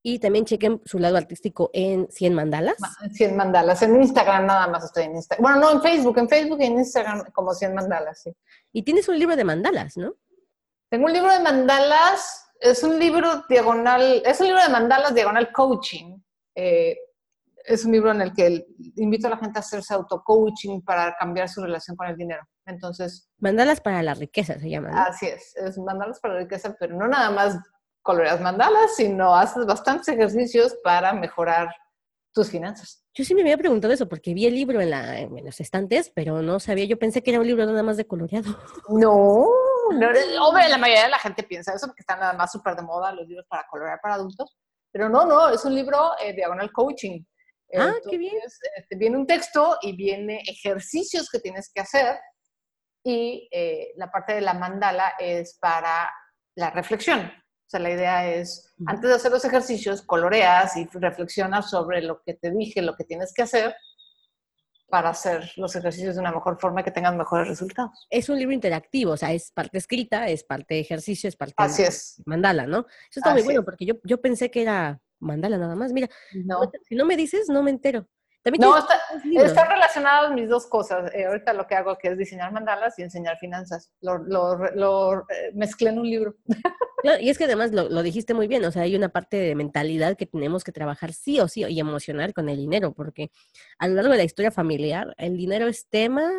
Y 0.07 0.19
también 0.19 0.45
chequen 0.45 0.83
su 0.85 0.99
lado 0.99 1.17
artístico 1.17 1.71
en 1.73 2.07
100 2.11 2.35
mandalas. 2.35 2.75
100 3.11 3.35
mandalas. 3.35 3.81
En 3.81 3.99
Instagram 3.99 4.45
nada 4.45 4.67
más 4.67 4.83
estoy 4.83 5.05
en 5.05 5.15
Instagram. 5.15 5.41
Bueno, 5.41 5.59
no, 5.59 5.71
en 5.71 5.81
Facebook. 5.81 6.19
En 6.19 6.29
Facebook 6.29 6.61
y 6.61 6.65
en 6.65 6.73
Instagram 6.73 7.23
como 7.31 7.55
100 7.55 7.73
mandalas, 7.73 8.21
sí. 8.21 8.31
Y 8.71 8.83
tienes 8.83 9.09
un 9.09 9.17
libro 9.17 9.35
de 9.35 9.43
mandalas, 9.43 9.97
¿no? 9.97 10.13
Tengo 10.91 11.07
un 11.07 11.13
libro 11.13 11.33
de 11.33 11.39
mandalas. 11.39 12.51
Es 12.59 12.83
un 12.83 12.99
libro 12.99 13.45
diagonal, 13.49 14.21
es 14.23 14.39
un 14.41 14.45
libro 14.45 14.61
de 14.61 14.69
mandalas 14.69 15.15
diagonal 15.15 15.51
coaching. 15.51 16.21
Eh, 16.53 16.95
es 17.63 17.83
un 17.83 17.91
libro 17.91 18.11
en 18.11 18.21
el 18.21 18.31
que 18.31 18.63
invito 18.97 19.25
a 19.25 19.31
la 19.31 19.37
gente 19.37 19.57
a 19.57 19.61
hacerse 19.61 19.95
auto-coaching 19.95 20.81
para 20.81 21.15
cambiar 21.15 21.49
su 21.49 21.63
relación 21.63 21.97
con 21.97 22.05
el 22.05 22.15
dinero. 22.15 22.43
Entonces... 22.67 23.27
Mandalas 23.39 23.81
para 23.81 24.03
la 24.03 24.13
riqueza 24.13 24.59
se 24.59 24.69
llama. 24.69 25.03
Así 25.03 25.25
es, 25.25 25.55
es 25.55 25.79
mandalas 25.79 26.19
para 26.19 26.35
la 26.35 26.39
riqueza, 26.41 26.75
pero 26.79 26.95
no 26.95 27.07
nada 27.07 27.31
más 27.31 27.57
coloreas 28.05 28.39
mandalas, 28.39 28.95
sino 28.95 29.35
haces 29.35 29.65
bastantes 29.65 30.07
ejercicios 30.07 30.77
para 30.83 31.11
mejorar 31.11 31.69
tus 32.31 32.51
finanzas. 32.51 33.03
Yo 33.15 33.25
sí 33.25 33.33
me 33.33 33.41
había 33.41 33.57
preguntado 33.57 33.93
eso 33.93 34.07
porque 34.07 34.33
vi 34.35 34.45
el 34.45 34.53
libro 34.53 34.79
en, 34.79 34.91
la, 34.91 35.19
en 35.19 35.43
los 35.43 35.59
estantes, 35.59 36.11
pero 36.13 36.43
no 36.43 36.59
sabía, 36.59 36.85
yo 36.85 36.99
pensé 36.99 37.23
que 37.23 37.31
era 37.31 37.39
un 37.39 37.47
libro 37.47 37.65
nada 37.65 37.81
más 37.81 37.97
de 37.97 38.05
coloreado. 38.05 38.45
No, 38.89 39.47
no 39.91 40.47
hombre, 40.47 40.69
la 40.69 40.77
mayoría 40.77 41.05
de 41.05 41.09
la 41.09 41.19
gente 41.19 41.43
piensa 41.43 41.73
eso 41.73 41.87
porque 41.87 42.01
están 42.01 42.19
nada 42.19 42.33
más 42.33 42.51
súper 42.51 42.75
de 42.75 42.83
moda 42.83 43.11
los 43.11 43.27
libros 43.27 43.45
para 43.49 43.65
colorear 43.69 43.99
para 44.01 44.15
adultos, 44.15 44.55
pero 44.91 45.09
no, 45.09 45.25
no, 45.25 45.49
es 45.49 45.65
un 45.65 45.73
libro 45.73 46.11
eh, 46.21 46.33
diagonal 46.33 46.71
coaching. 46.71 47.23
Ah, 47.75 47.93
qué 48.07 48.17
bien. 48.17 48.35
Este, 48.75 48.95
viene 48.95 49.17
un 49.17 49.25
texto 49.25 49.77
y 49.81 49.95
viene 49.95 50.43
ejercicios 50.47 51.29
que 51.29 51.39
tienes 51.39 51.71
que 51.73 51.81
hacer 51.81 52.19
y 53.03 53.47
eh, 53.51 53.93
la 53.95 54.11
parte 54.11 54.33
de 54.33 54.41
la 54.41 54.53
mandala 54.53 55.13
es 55.17 55.57
para 55.59 56.11
la 56.55 56.69
reflexión. 56.69 57.31
O 57.65 57.69
sea, 57.69 57.79
la 57.79 57.89
idea 57.89 58.31
es, 58.31 58.73
antes 58.85 59.09
de 59.09 59.15
hacer 59.15 59.31
los 59.31 59.43
ejercicios, 59.43 60.03
coloreas 60.03 60.77
y 60.77 60.85
reflexionas 60.93 61.69
sobre 61.69 62.01
lo 62.01 62.21
que 62.21 62.35
te 62.35 62.51
dije, 62.51 62.81
lo 62.81 62.95
que 62.95 63.05
tienes 63.05 63.33
que 63.33 63.41
hacer 63.41 63.75
para 64.87 65.09
hacer 65.09 65.51
los 65.55 65.75
ejercicios 65.75 66.15
de 66.15 66.21
una 66.21 66.31
mejor 66.31 66.59
forma 66.59 66.81
y 66.81 66.83
que 66.83 66.91
tengan 66.91 67.17
mejores 67.17 67.47
resultados. 67.47 68.07
Es 68.09 68.29
un 68.29 68.37
libro 68.37 68.53
interactivo, 68.53 69.13
o 69.13 69.17
sea, 69.17 69.33
es 69.33 69.51
parte 69.51 69.79
escrita, 69.79 70.29
es 70.29 70.43
parte 70.43 70.79
ejercicio, 70.79 71.27
es 71.27 71.35
parte 71.35 71.55
Así 71.57 71.81
es. 71.81 72.21
mandala, 72.25 72.67
¿no? 72.67 72.85
Eso 73.09 73.19
está 73.19 73.33
muy 73.33 73.41
bueno 73.41 73.65
porque 73.65 73.85
yo, 73.85 73.95
yo 74.03 74.21
pensé 74.21 74.51
que 74.51 74.61
era 74.61 75.01
mandala 75.19 75.57
nada 75.57 75.75
más. 75.75 75.91
Mira, 75.91 76.07
si 76.87 76.95
no 76.95 77.05
me 77.05 77.17
dices, 77.17 77.49
no 77.49 77.63
me 77.63 77.71
entero. 77.71 78.07
No, 78.59 78.77
están 78.77 79.69
relacionadas 79.69 80.31
mis 80.31 80.47
dos 80.47 80.67
cosas. 80.67 81.11
Eh, 81.15 81.25
ahorita 81.25 81.53
lo 81.53 81.65
que 81.65 81.75
hago 81.75 81.97
que 81.97 82.09
es 82.09 82.17
diseñar 82.17 82.51
mandalas 82.51 82.97
y 82.99 83.01
enseñar 83.01 83.37
finanzas. 83.37 83.91
Lo, 84.01 84.19
lo, 84.19 85.21
eh, 85.29 85.51
mezclé 85.53 85.89
en 85.89 85.99
un 85.99 86.09
libro. 86.09 86.35
y 87.21 87.29
es 87.29 87.37
que 87.37 87.45
además 87.45 87.71
lo, 87.71 87.89
lo, 87.89 88.03
dijiste 88.03 88.33
muy 88.33 88.47
bien, 88.47 88.63
o 88.65 88.71
sea, 88.71 88.83
hay 88.83 88.95
una 88.95 89.09
parte 89.09 89.37
de 89.37 89.55
mentalidad 89.55 90.15
que 90.15 90.27
tenemos 90.27 90.63
que 90.63 90.71
trabajar 90.71 91.13
sí 91.13 91.39
o 91.39 91.47
sí 91.47 91.65
y 91.67 91.79
emocionar 91.79 92.33
con 92.33 92.47
el 92.49 92.57
dinero, 92.57 92.93
porque 92.93 93.31
a 93.79 93.87
lo 93.87 93.95
largo 93.95 94.11
de 94.11 94.17
la 94.17 94.23
historia 94.23 94.51
familiar, 94.51 95.15
el 95.17 95.37
dinero 95.37 95.67
es 95.67 95.87
tema 95.87 96.29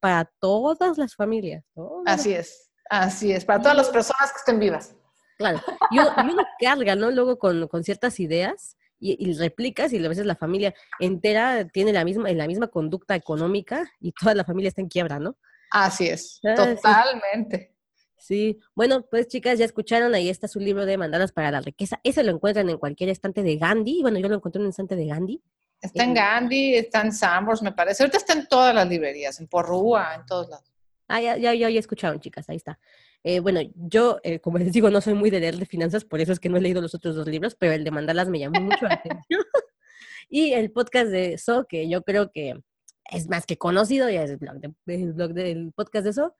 para 0.00 0.30
todas 0.38 0.98
las 0.98 1.14
familias. 1.14 1.64
Así 2.04 2.34
es, 2.34 2.70
así 2.90 3.32
es, 3.32 3.44
para 3.46 3.60
todas 3.60 3.76
las 3.76 3.88
personas 3.88 4.30
que 4.32 4.38
estén 4.38 4.60
vivas. 4.60 4.94
Claro, 5.38 5.60
y 5.90 5.98
uno, 5.98 6.44
carga, 6.60 6.94
¿no? 6.94 7.10
Luego 7.10 7.38
con, 7.38 7.66
con 7.68 7.82
ciertas 7.82 8.20
ideas 8.20 8.76
y, 9.04 9.34
replicas 9.34 9.92
y 9.92 10.04
a 10.04 10.08
veces 10.08 10.24
la 10.24 10.36
familia 10.36 10.74
entera 10.98 11.66
tiene 11.68 11.92
la 11.92 12.04
misma, 12.04 12.30
la 12.32 12.46
misma 12.46 12.68
conducta 12.68 13.14
económica 13.14 13.90
y 14.00 14.12
toda 14.12 14.34
la 14.34 14.44
familia 14.44 14.68
está 14.68 14.80
en 14.80 14.88
quiebra, 14.88 15.18
¿no? 15.18 15.36
Así 15.70 16.08
es, 16.08 16.40
ah, 16.44 16.54
totalmente. 16.54 17.74
Sí. 18.16 18.58
bueno, 18.74 19.04
pues 19.10 19.28
chicas, 19.28 19.58
ya 19.58 19.66
escucharon, 19.66 20.14
ahí 20.14 20.30
está 20.30 20.48
su 20.48 20.58
libro 20.58 20.86
de 20.86 20.96
Mandalas 20.96 21.32
para 21.32 21.50
la 21.50 21.60
Riqueza. 21.60 22.00
Ese 22.02 22.22
lo 22.22 22.32
encuentran 22.32 22.70
en 22.70 22.78
cualquier 22.78 23.10
estante 23.10 23.42
de 23.42 23.56
Gandhi. 23.56 24.00
Bueno, 24.00 24.18
yo 24.18 24.28
lo 24.28 24.36
encontré 24.36 24.60
en 24.60 24.64
un 24.64 24.70
estante 24.70 24.96
de 24.96 25.06
Gandhi. 25.06 25.42
Está 25.78 26.04
en 26.04 26.14
Gandhi, 26.14 26.74
está 26.76 27.02
en 27.02 27.12
Sambors, 27.12 27.60
me 27.60 27.72
parece. 27.72 28.02
Ahorita 28.02 28.16
está 28.16 28.32
en 28.32 28.48
todas 28.48 28.74
las 28.74 28.88
librerías, 28.88 29.38
en 29.40 29.48
Porrúa, 29.48 30.14
en 30.14 30.24
todos 30.24 30.48
lados. 30.48 30.72
Ah, 31.08 31.20
ya, 31.20 31.36
ya, 31.36 31.52
ya, 31.52 31.68
ya 31.68 31.78
escucharon, 31.78 32.18
chicas, 32.18 32.48
ahí 32.48 32.56
está. 32.56 32.78
Eh, 33.26 33.40
bueno, 33.40 33.60
yo, 33.74 34.20
eh, 34.22 34.38
como 34.38 34.58
les 34.58 34.70
digo, 34.70 34.90
no 34.90 35.00
soy 35.00 35.14
muy 35.14 35.30
de 35.30 35.40
leer 35.40 35.56
de 35.56 35.64
finanzas, 35.64 36.04
por 36.04 36.20
eso 36.20 36.30
es 36.30 36.38
que 36.38 36.50
no 36.50 36.58
he 36.58 36.60
leído 36.60 36.82
los 36.82 36.94
otros 36.94 37.16
dos 37.16 37.26
libros, 37.26 37.54
pero 37.54 37.72
el 37.72 37.82
de 37.82 37.90
Mandalas 37.90 38.28
me 38.28 38.38
llamó 38.38 38.60
mucho 38.60 38.84
la 38.84 38.94
atención. 38.94 39.42
y 40.28 40.52
el 40.52 40.70
podcast 40.70 41.08
de 41.08 41.38
So, 41.38 41.66
que 41.66 41.88
yo 41.88 42.02
creo 42.02 42.30
que 42.30 42.60
es 43.10 43.28
más 43.28 43.46
que 43.46 43.56
conocido, 43.56 44.10
ya 44.10 44.24
es 44.24 44.30
el 44.30 44.36
blog, 44.36 44.56
el 44.86 45.12
blog 45.14 45.32
del 45.32 45.72
podcast 45.74 46.04
de 46.04 46.12
So. 46.12 46.34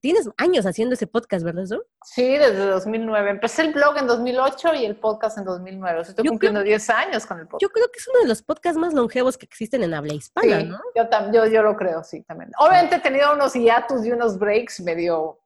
Tienes 0.00 0.28
años 0.36 0.66
haciendo 0.66 0.94
ese 0.94 1.06
podcast, 1.06 1.44
¿verdad, 1.44 1.64
So? 1.64 1.86
Sí, 2.04 2.36
desde 2.36 2.66
2009. 2.66 3.30
Empecé 3.30 3.62
el 3.62 3.72
blog 3.72 3.96
en 3.96 4.06
2008 4.06 4.74
y 4.74 4.84
el 4.84 4.96
podcast 4.96 5.38
en 5.38 5.44
2009. 5.44 6.02
estoy 6.02 6.26
cumpliendo 6.26 6.62
10 6.62 6.90
años 6.90 7.24
con 7.24 7.38
el 7.38 7.46
podcast. 7.46 7.62
Yo 7.62 7.70
creo 7.70 7.86
que 7.90 7.98
es 8.00 8.08
uno 8.08 8.20
de 8.20 8.28
los 8.28 8.42
podcasts 8.42 8.78
más 8.78 8.92
longevos 8.92 9.38
que 9.38 9.46
existen 9.46 9.82
en 9.82 9.94
habla 9.94 10.12
hispana, 10.12 10.62
¿no? 10.62 10.80
Yo, 10.94 11.04
yo, 11.32 11.46
yo 11.46 11.62
lo 11.62 11.74
creo, 11.76 12.04
sí, 12.04 12.22
también. 12.24 12.50
Obviamente 12.58 12.96
he 12.96 13.00
tenido 13.00 13.32
unos 13.32 13.54
hiatus 13.54 14.04
y 14.04 14.12
unos 14.12 14.38
breaks 14.38 14.80
medio 14.80 15.38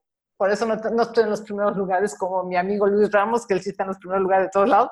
por 0.43 0.51
eso 0.51 0.67
no, 0.67 1.03
estoy 1.03 1.23
en 1.23 1.31
los 1.31 1.43
primeros 1.43 1.77
lugares 1.77 2.17
como 2.19 2.43
mi 2.43 2.57
amigo 2.57 2.85
Luis 2.89 3.13
Ramos, 3.13 3.47
que 3.47 3.55
él 3.55 3.63
sí 3.63 3.71
está 3.71 3.85
en 3.85 3.91
los 3.91 3.99
primeros 3.99 4.25
lugares 4.25 4.47
de 4.47 4.51
todos 4.51 4.69
lados, 4.69 4.91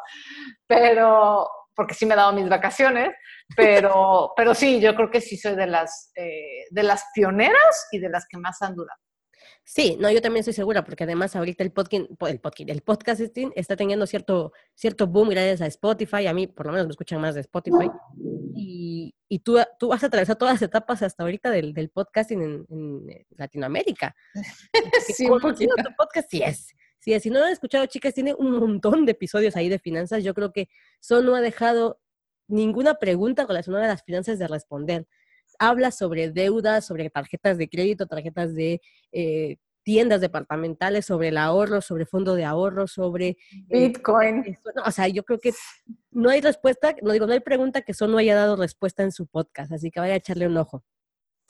pero 0.65 1.45
porque 1.75 1.93
sí 1.93 2.07
me 2.07 2.15
he 2.15 2.17
dado 2.17 2.33
mis 2.33 2.49
vacaciones, 2.49 3.09
pero, 3.57 4.31
pero 4.37 4.55
sí, 4.55 4.81
yo 4.81 4.95
creo 4.95 5.11
que 5.11 5.21
sí 5.21 5.37
soy 5.37 5.57
de 5.57 5.67
las, 5.67 6.13
eh, 6.15 6.67
de 6.71 6.85
las 6.85 7.03
pioneras 7.13 7.89
y 7.91 7.99
de 7.99 8.11
las 8.11 8.29
que 8.29 8.39
más 8.39 8.63
han 8.63 8.77
durado. 8.77 9.01
Sí, 9.65 9.97
no, 10.01 10.11
yo 10.11 10.23
también 10.23 10.41
estoy 10.41 10.55
segura, 10.55 10.85
porque 10.85 11.05
además 11.05 11.35
ahorita 11.37 11.65
el 11.65 11.73
podcast, 11.73 12.05
el 12.29 12.41
podcast, 12.41 12.71
el 12.71 12.83
podcasting 12.83 13.53
está 13.57 13.77
teniendo 13.77 14.07
cierto, 14.07 14.53
cierto 14.75 15.07
boom 15.07 15.31
gracias 15.31 15.61
a 15.63 15.67
Spotify. 15.67 16.27
A 16.27 16.35
mí, 16.35 16.47
por 16.47 16.67
lo 16.67 16.73
menos, 16.73 16.87
me 16.87 16.93
escuchan 16.93 17.21
más 17.21 17.35
de 17.35 17.41
Spotify. 17.41 17.91
Y, 18.55 18.90
y 19.29 19.41
tú, 19.41 19.59
tú 19.79 19.93
has 19.93 20.03
atravesado 20.05 20.39
todas 20.39 20.55
las 20.55 20.63
etapas 20.63 21.03
hasta 21.03 21.23
ahorita 21.23 21.51
del, 21.51 21.73
del 21.73 21.91
podcasting 21.91 22.67
en, 22.69 23.27
Latinoamérica. 23.31 24.15
sí, 25.15 25.27
un 25.29 25.41
poquito. 25.41 25.75
Tu 25.77 25.95
podcast 25.97 26.31
sí 26.31 26.43
es. 26.43 26.75
Sí, 26.99 27.19
si 27.21 27.31
no 27.31 27.39
lo 27.39 27.47
han 27.47 27.53
escuchado, 27.53 27.87
chicas, 27.87 28.15
tiene 28.15 28.35
un 28.35 28.53
montón 28.59 29.07
de 29.07 29.13
episodios 29.13 29.57
ahí 29.57 29.69
de 29.69 29.79
finanzas. 29.79 30.23
Yo 30.23 30.35
creo 30.35 30.53
que 30.53 30.69
solo 31.01 31.23
no 31.23 31.35
ha 31.35 31.41
dejado 31.41 32.01
ninguna 32.47 32.95
pregunta 32.95 33.47
relacionada 33.47 33.87
a 33.87 33.89
las 33.89 34.03
finanzas 34.03 34.39
de 34.39 34.47
responder 34.49 35.07
habla 35.59 35.91
sobre 35.91 36.31
deudas, 36.31 36.87
sobre 36.87 37.11
tarjetas 37.11 37.59
de 37.59 37.69
crédito, 37.69 38.07
tarjetas 38.07 38.55
de 38.55 38.81
eh, 39.13 39.59
tiendas 39.91 40.21
departamentales, 40.21 41.05
sobre 41.05 41.29
el 41.29 41.37
ahorro, 41.37 41.81
sobre 41.81 42.07
fondo 42.07 42.37
de 42.37 42.45
ahorro, 42.45 42.87
sobre... 42.87 43.37
Eh, 43.69 43.89
Bitcoin. 43.89 44.57
o 44.87 44.91
sea, 44.93 45.09
yo 45.09 45.25
creo 45.25 45.41
que 45.41 45.53
no 46.13 46.31
hay 46.31 46.41
respuesta, 46.41 46.95
no 47.03 47.11
digo, 47.11 47.27
no 47.27 47.33
hay 47.33 47.41
pregunta 47.41 47.83
que 47.83 47.93
solo 47.93 48.13
no 48.13 48.19
haya 48.19 48.37
dado 48.37 48.55
respuesta 48.55 49.03
en 49.03 49.11
su 49.11 49.27
podcast, 49.27 49.73
así 49.73 49.91
que 49.91 49.99
vaya 49.99 50.15
a 50.15 50.19
echarle 50.19 50.47
un 50.47 50.57
ojo. 50.57 50.85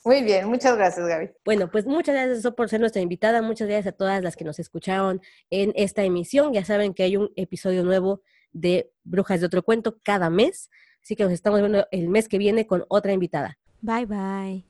Muy 0.03 0.23
bien, 0.23 0.47
muchas 0.47 0.75
gracias, 0.75 1.07
Gaby. 1.07 1.29
Bueno, 1.45 1.69
pues 1.69 1.85
muchas 1.85 2.15
gracias 2.15 2.51
por 2.55 2.67
ser 2.67 2.79
nuestra 2.79 3.03
invitada, 3.03 3.43
muchas 3.43 3.67
gracias 3.67 3.93
a 3.93 3.95
todas 3.95 4.23
las 4.23 4.35
que 4.35 4.43
nos 4.43 4.57
escucharon 4.57 5.21
en 5.51 5.71
esta 5.75 6.03
emisión. 6.03 6.51
Ya 6.51 6.65
saben 6.65 6.95
que 6.95 7.03
hay 7.03 7.17
un 7.17 7.29
episodio 7.35 7.83
nuevo 7.83 8.23
de 8.53 8.91
Brujas 9.03 9.39
de 9.39 9.45
otro 9.45 9.61
cuento 9.61 9.99
cada 10.01 10.31
mes, 10.31 10.71
así 11.03 11.15
que 11.15 11.25
nos 11.25 11.31
estamos 11.31 11.59
viendo 11.59 11.85
el 11.91 12.09
mes 12.09 12.27
que 12.27 12.39
viene 12.39 12.65
con 12.65 12.85
otra 12.89 13.13
invitada. 13.13 13.59
Bye 13.81 14.07
bye. 14.07 14.59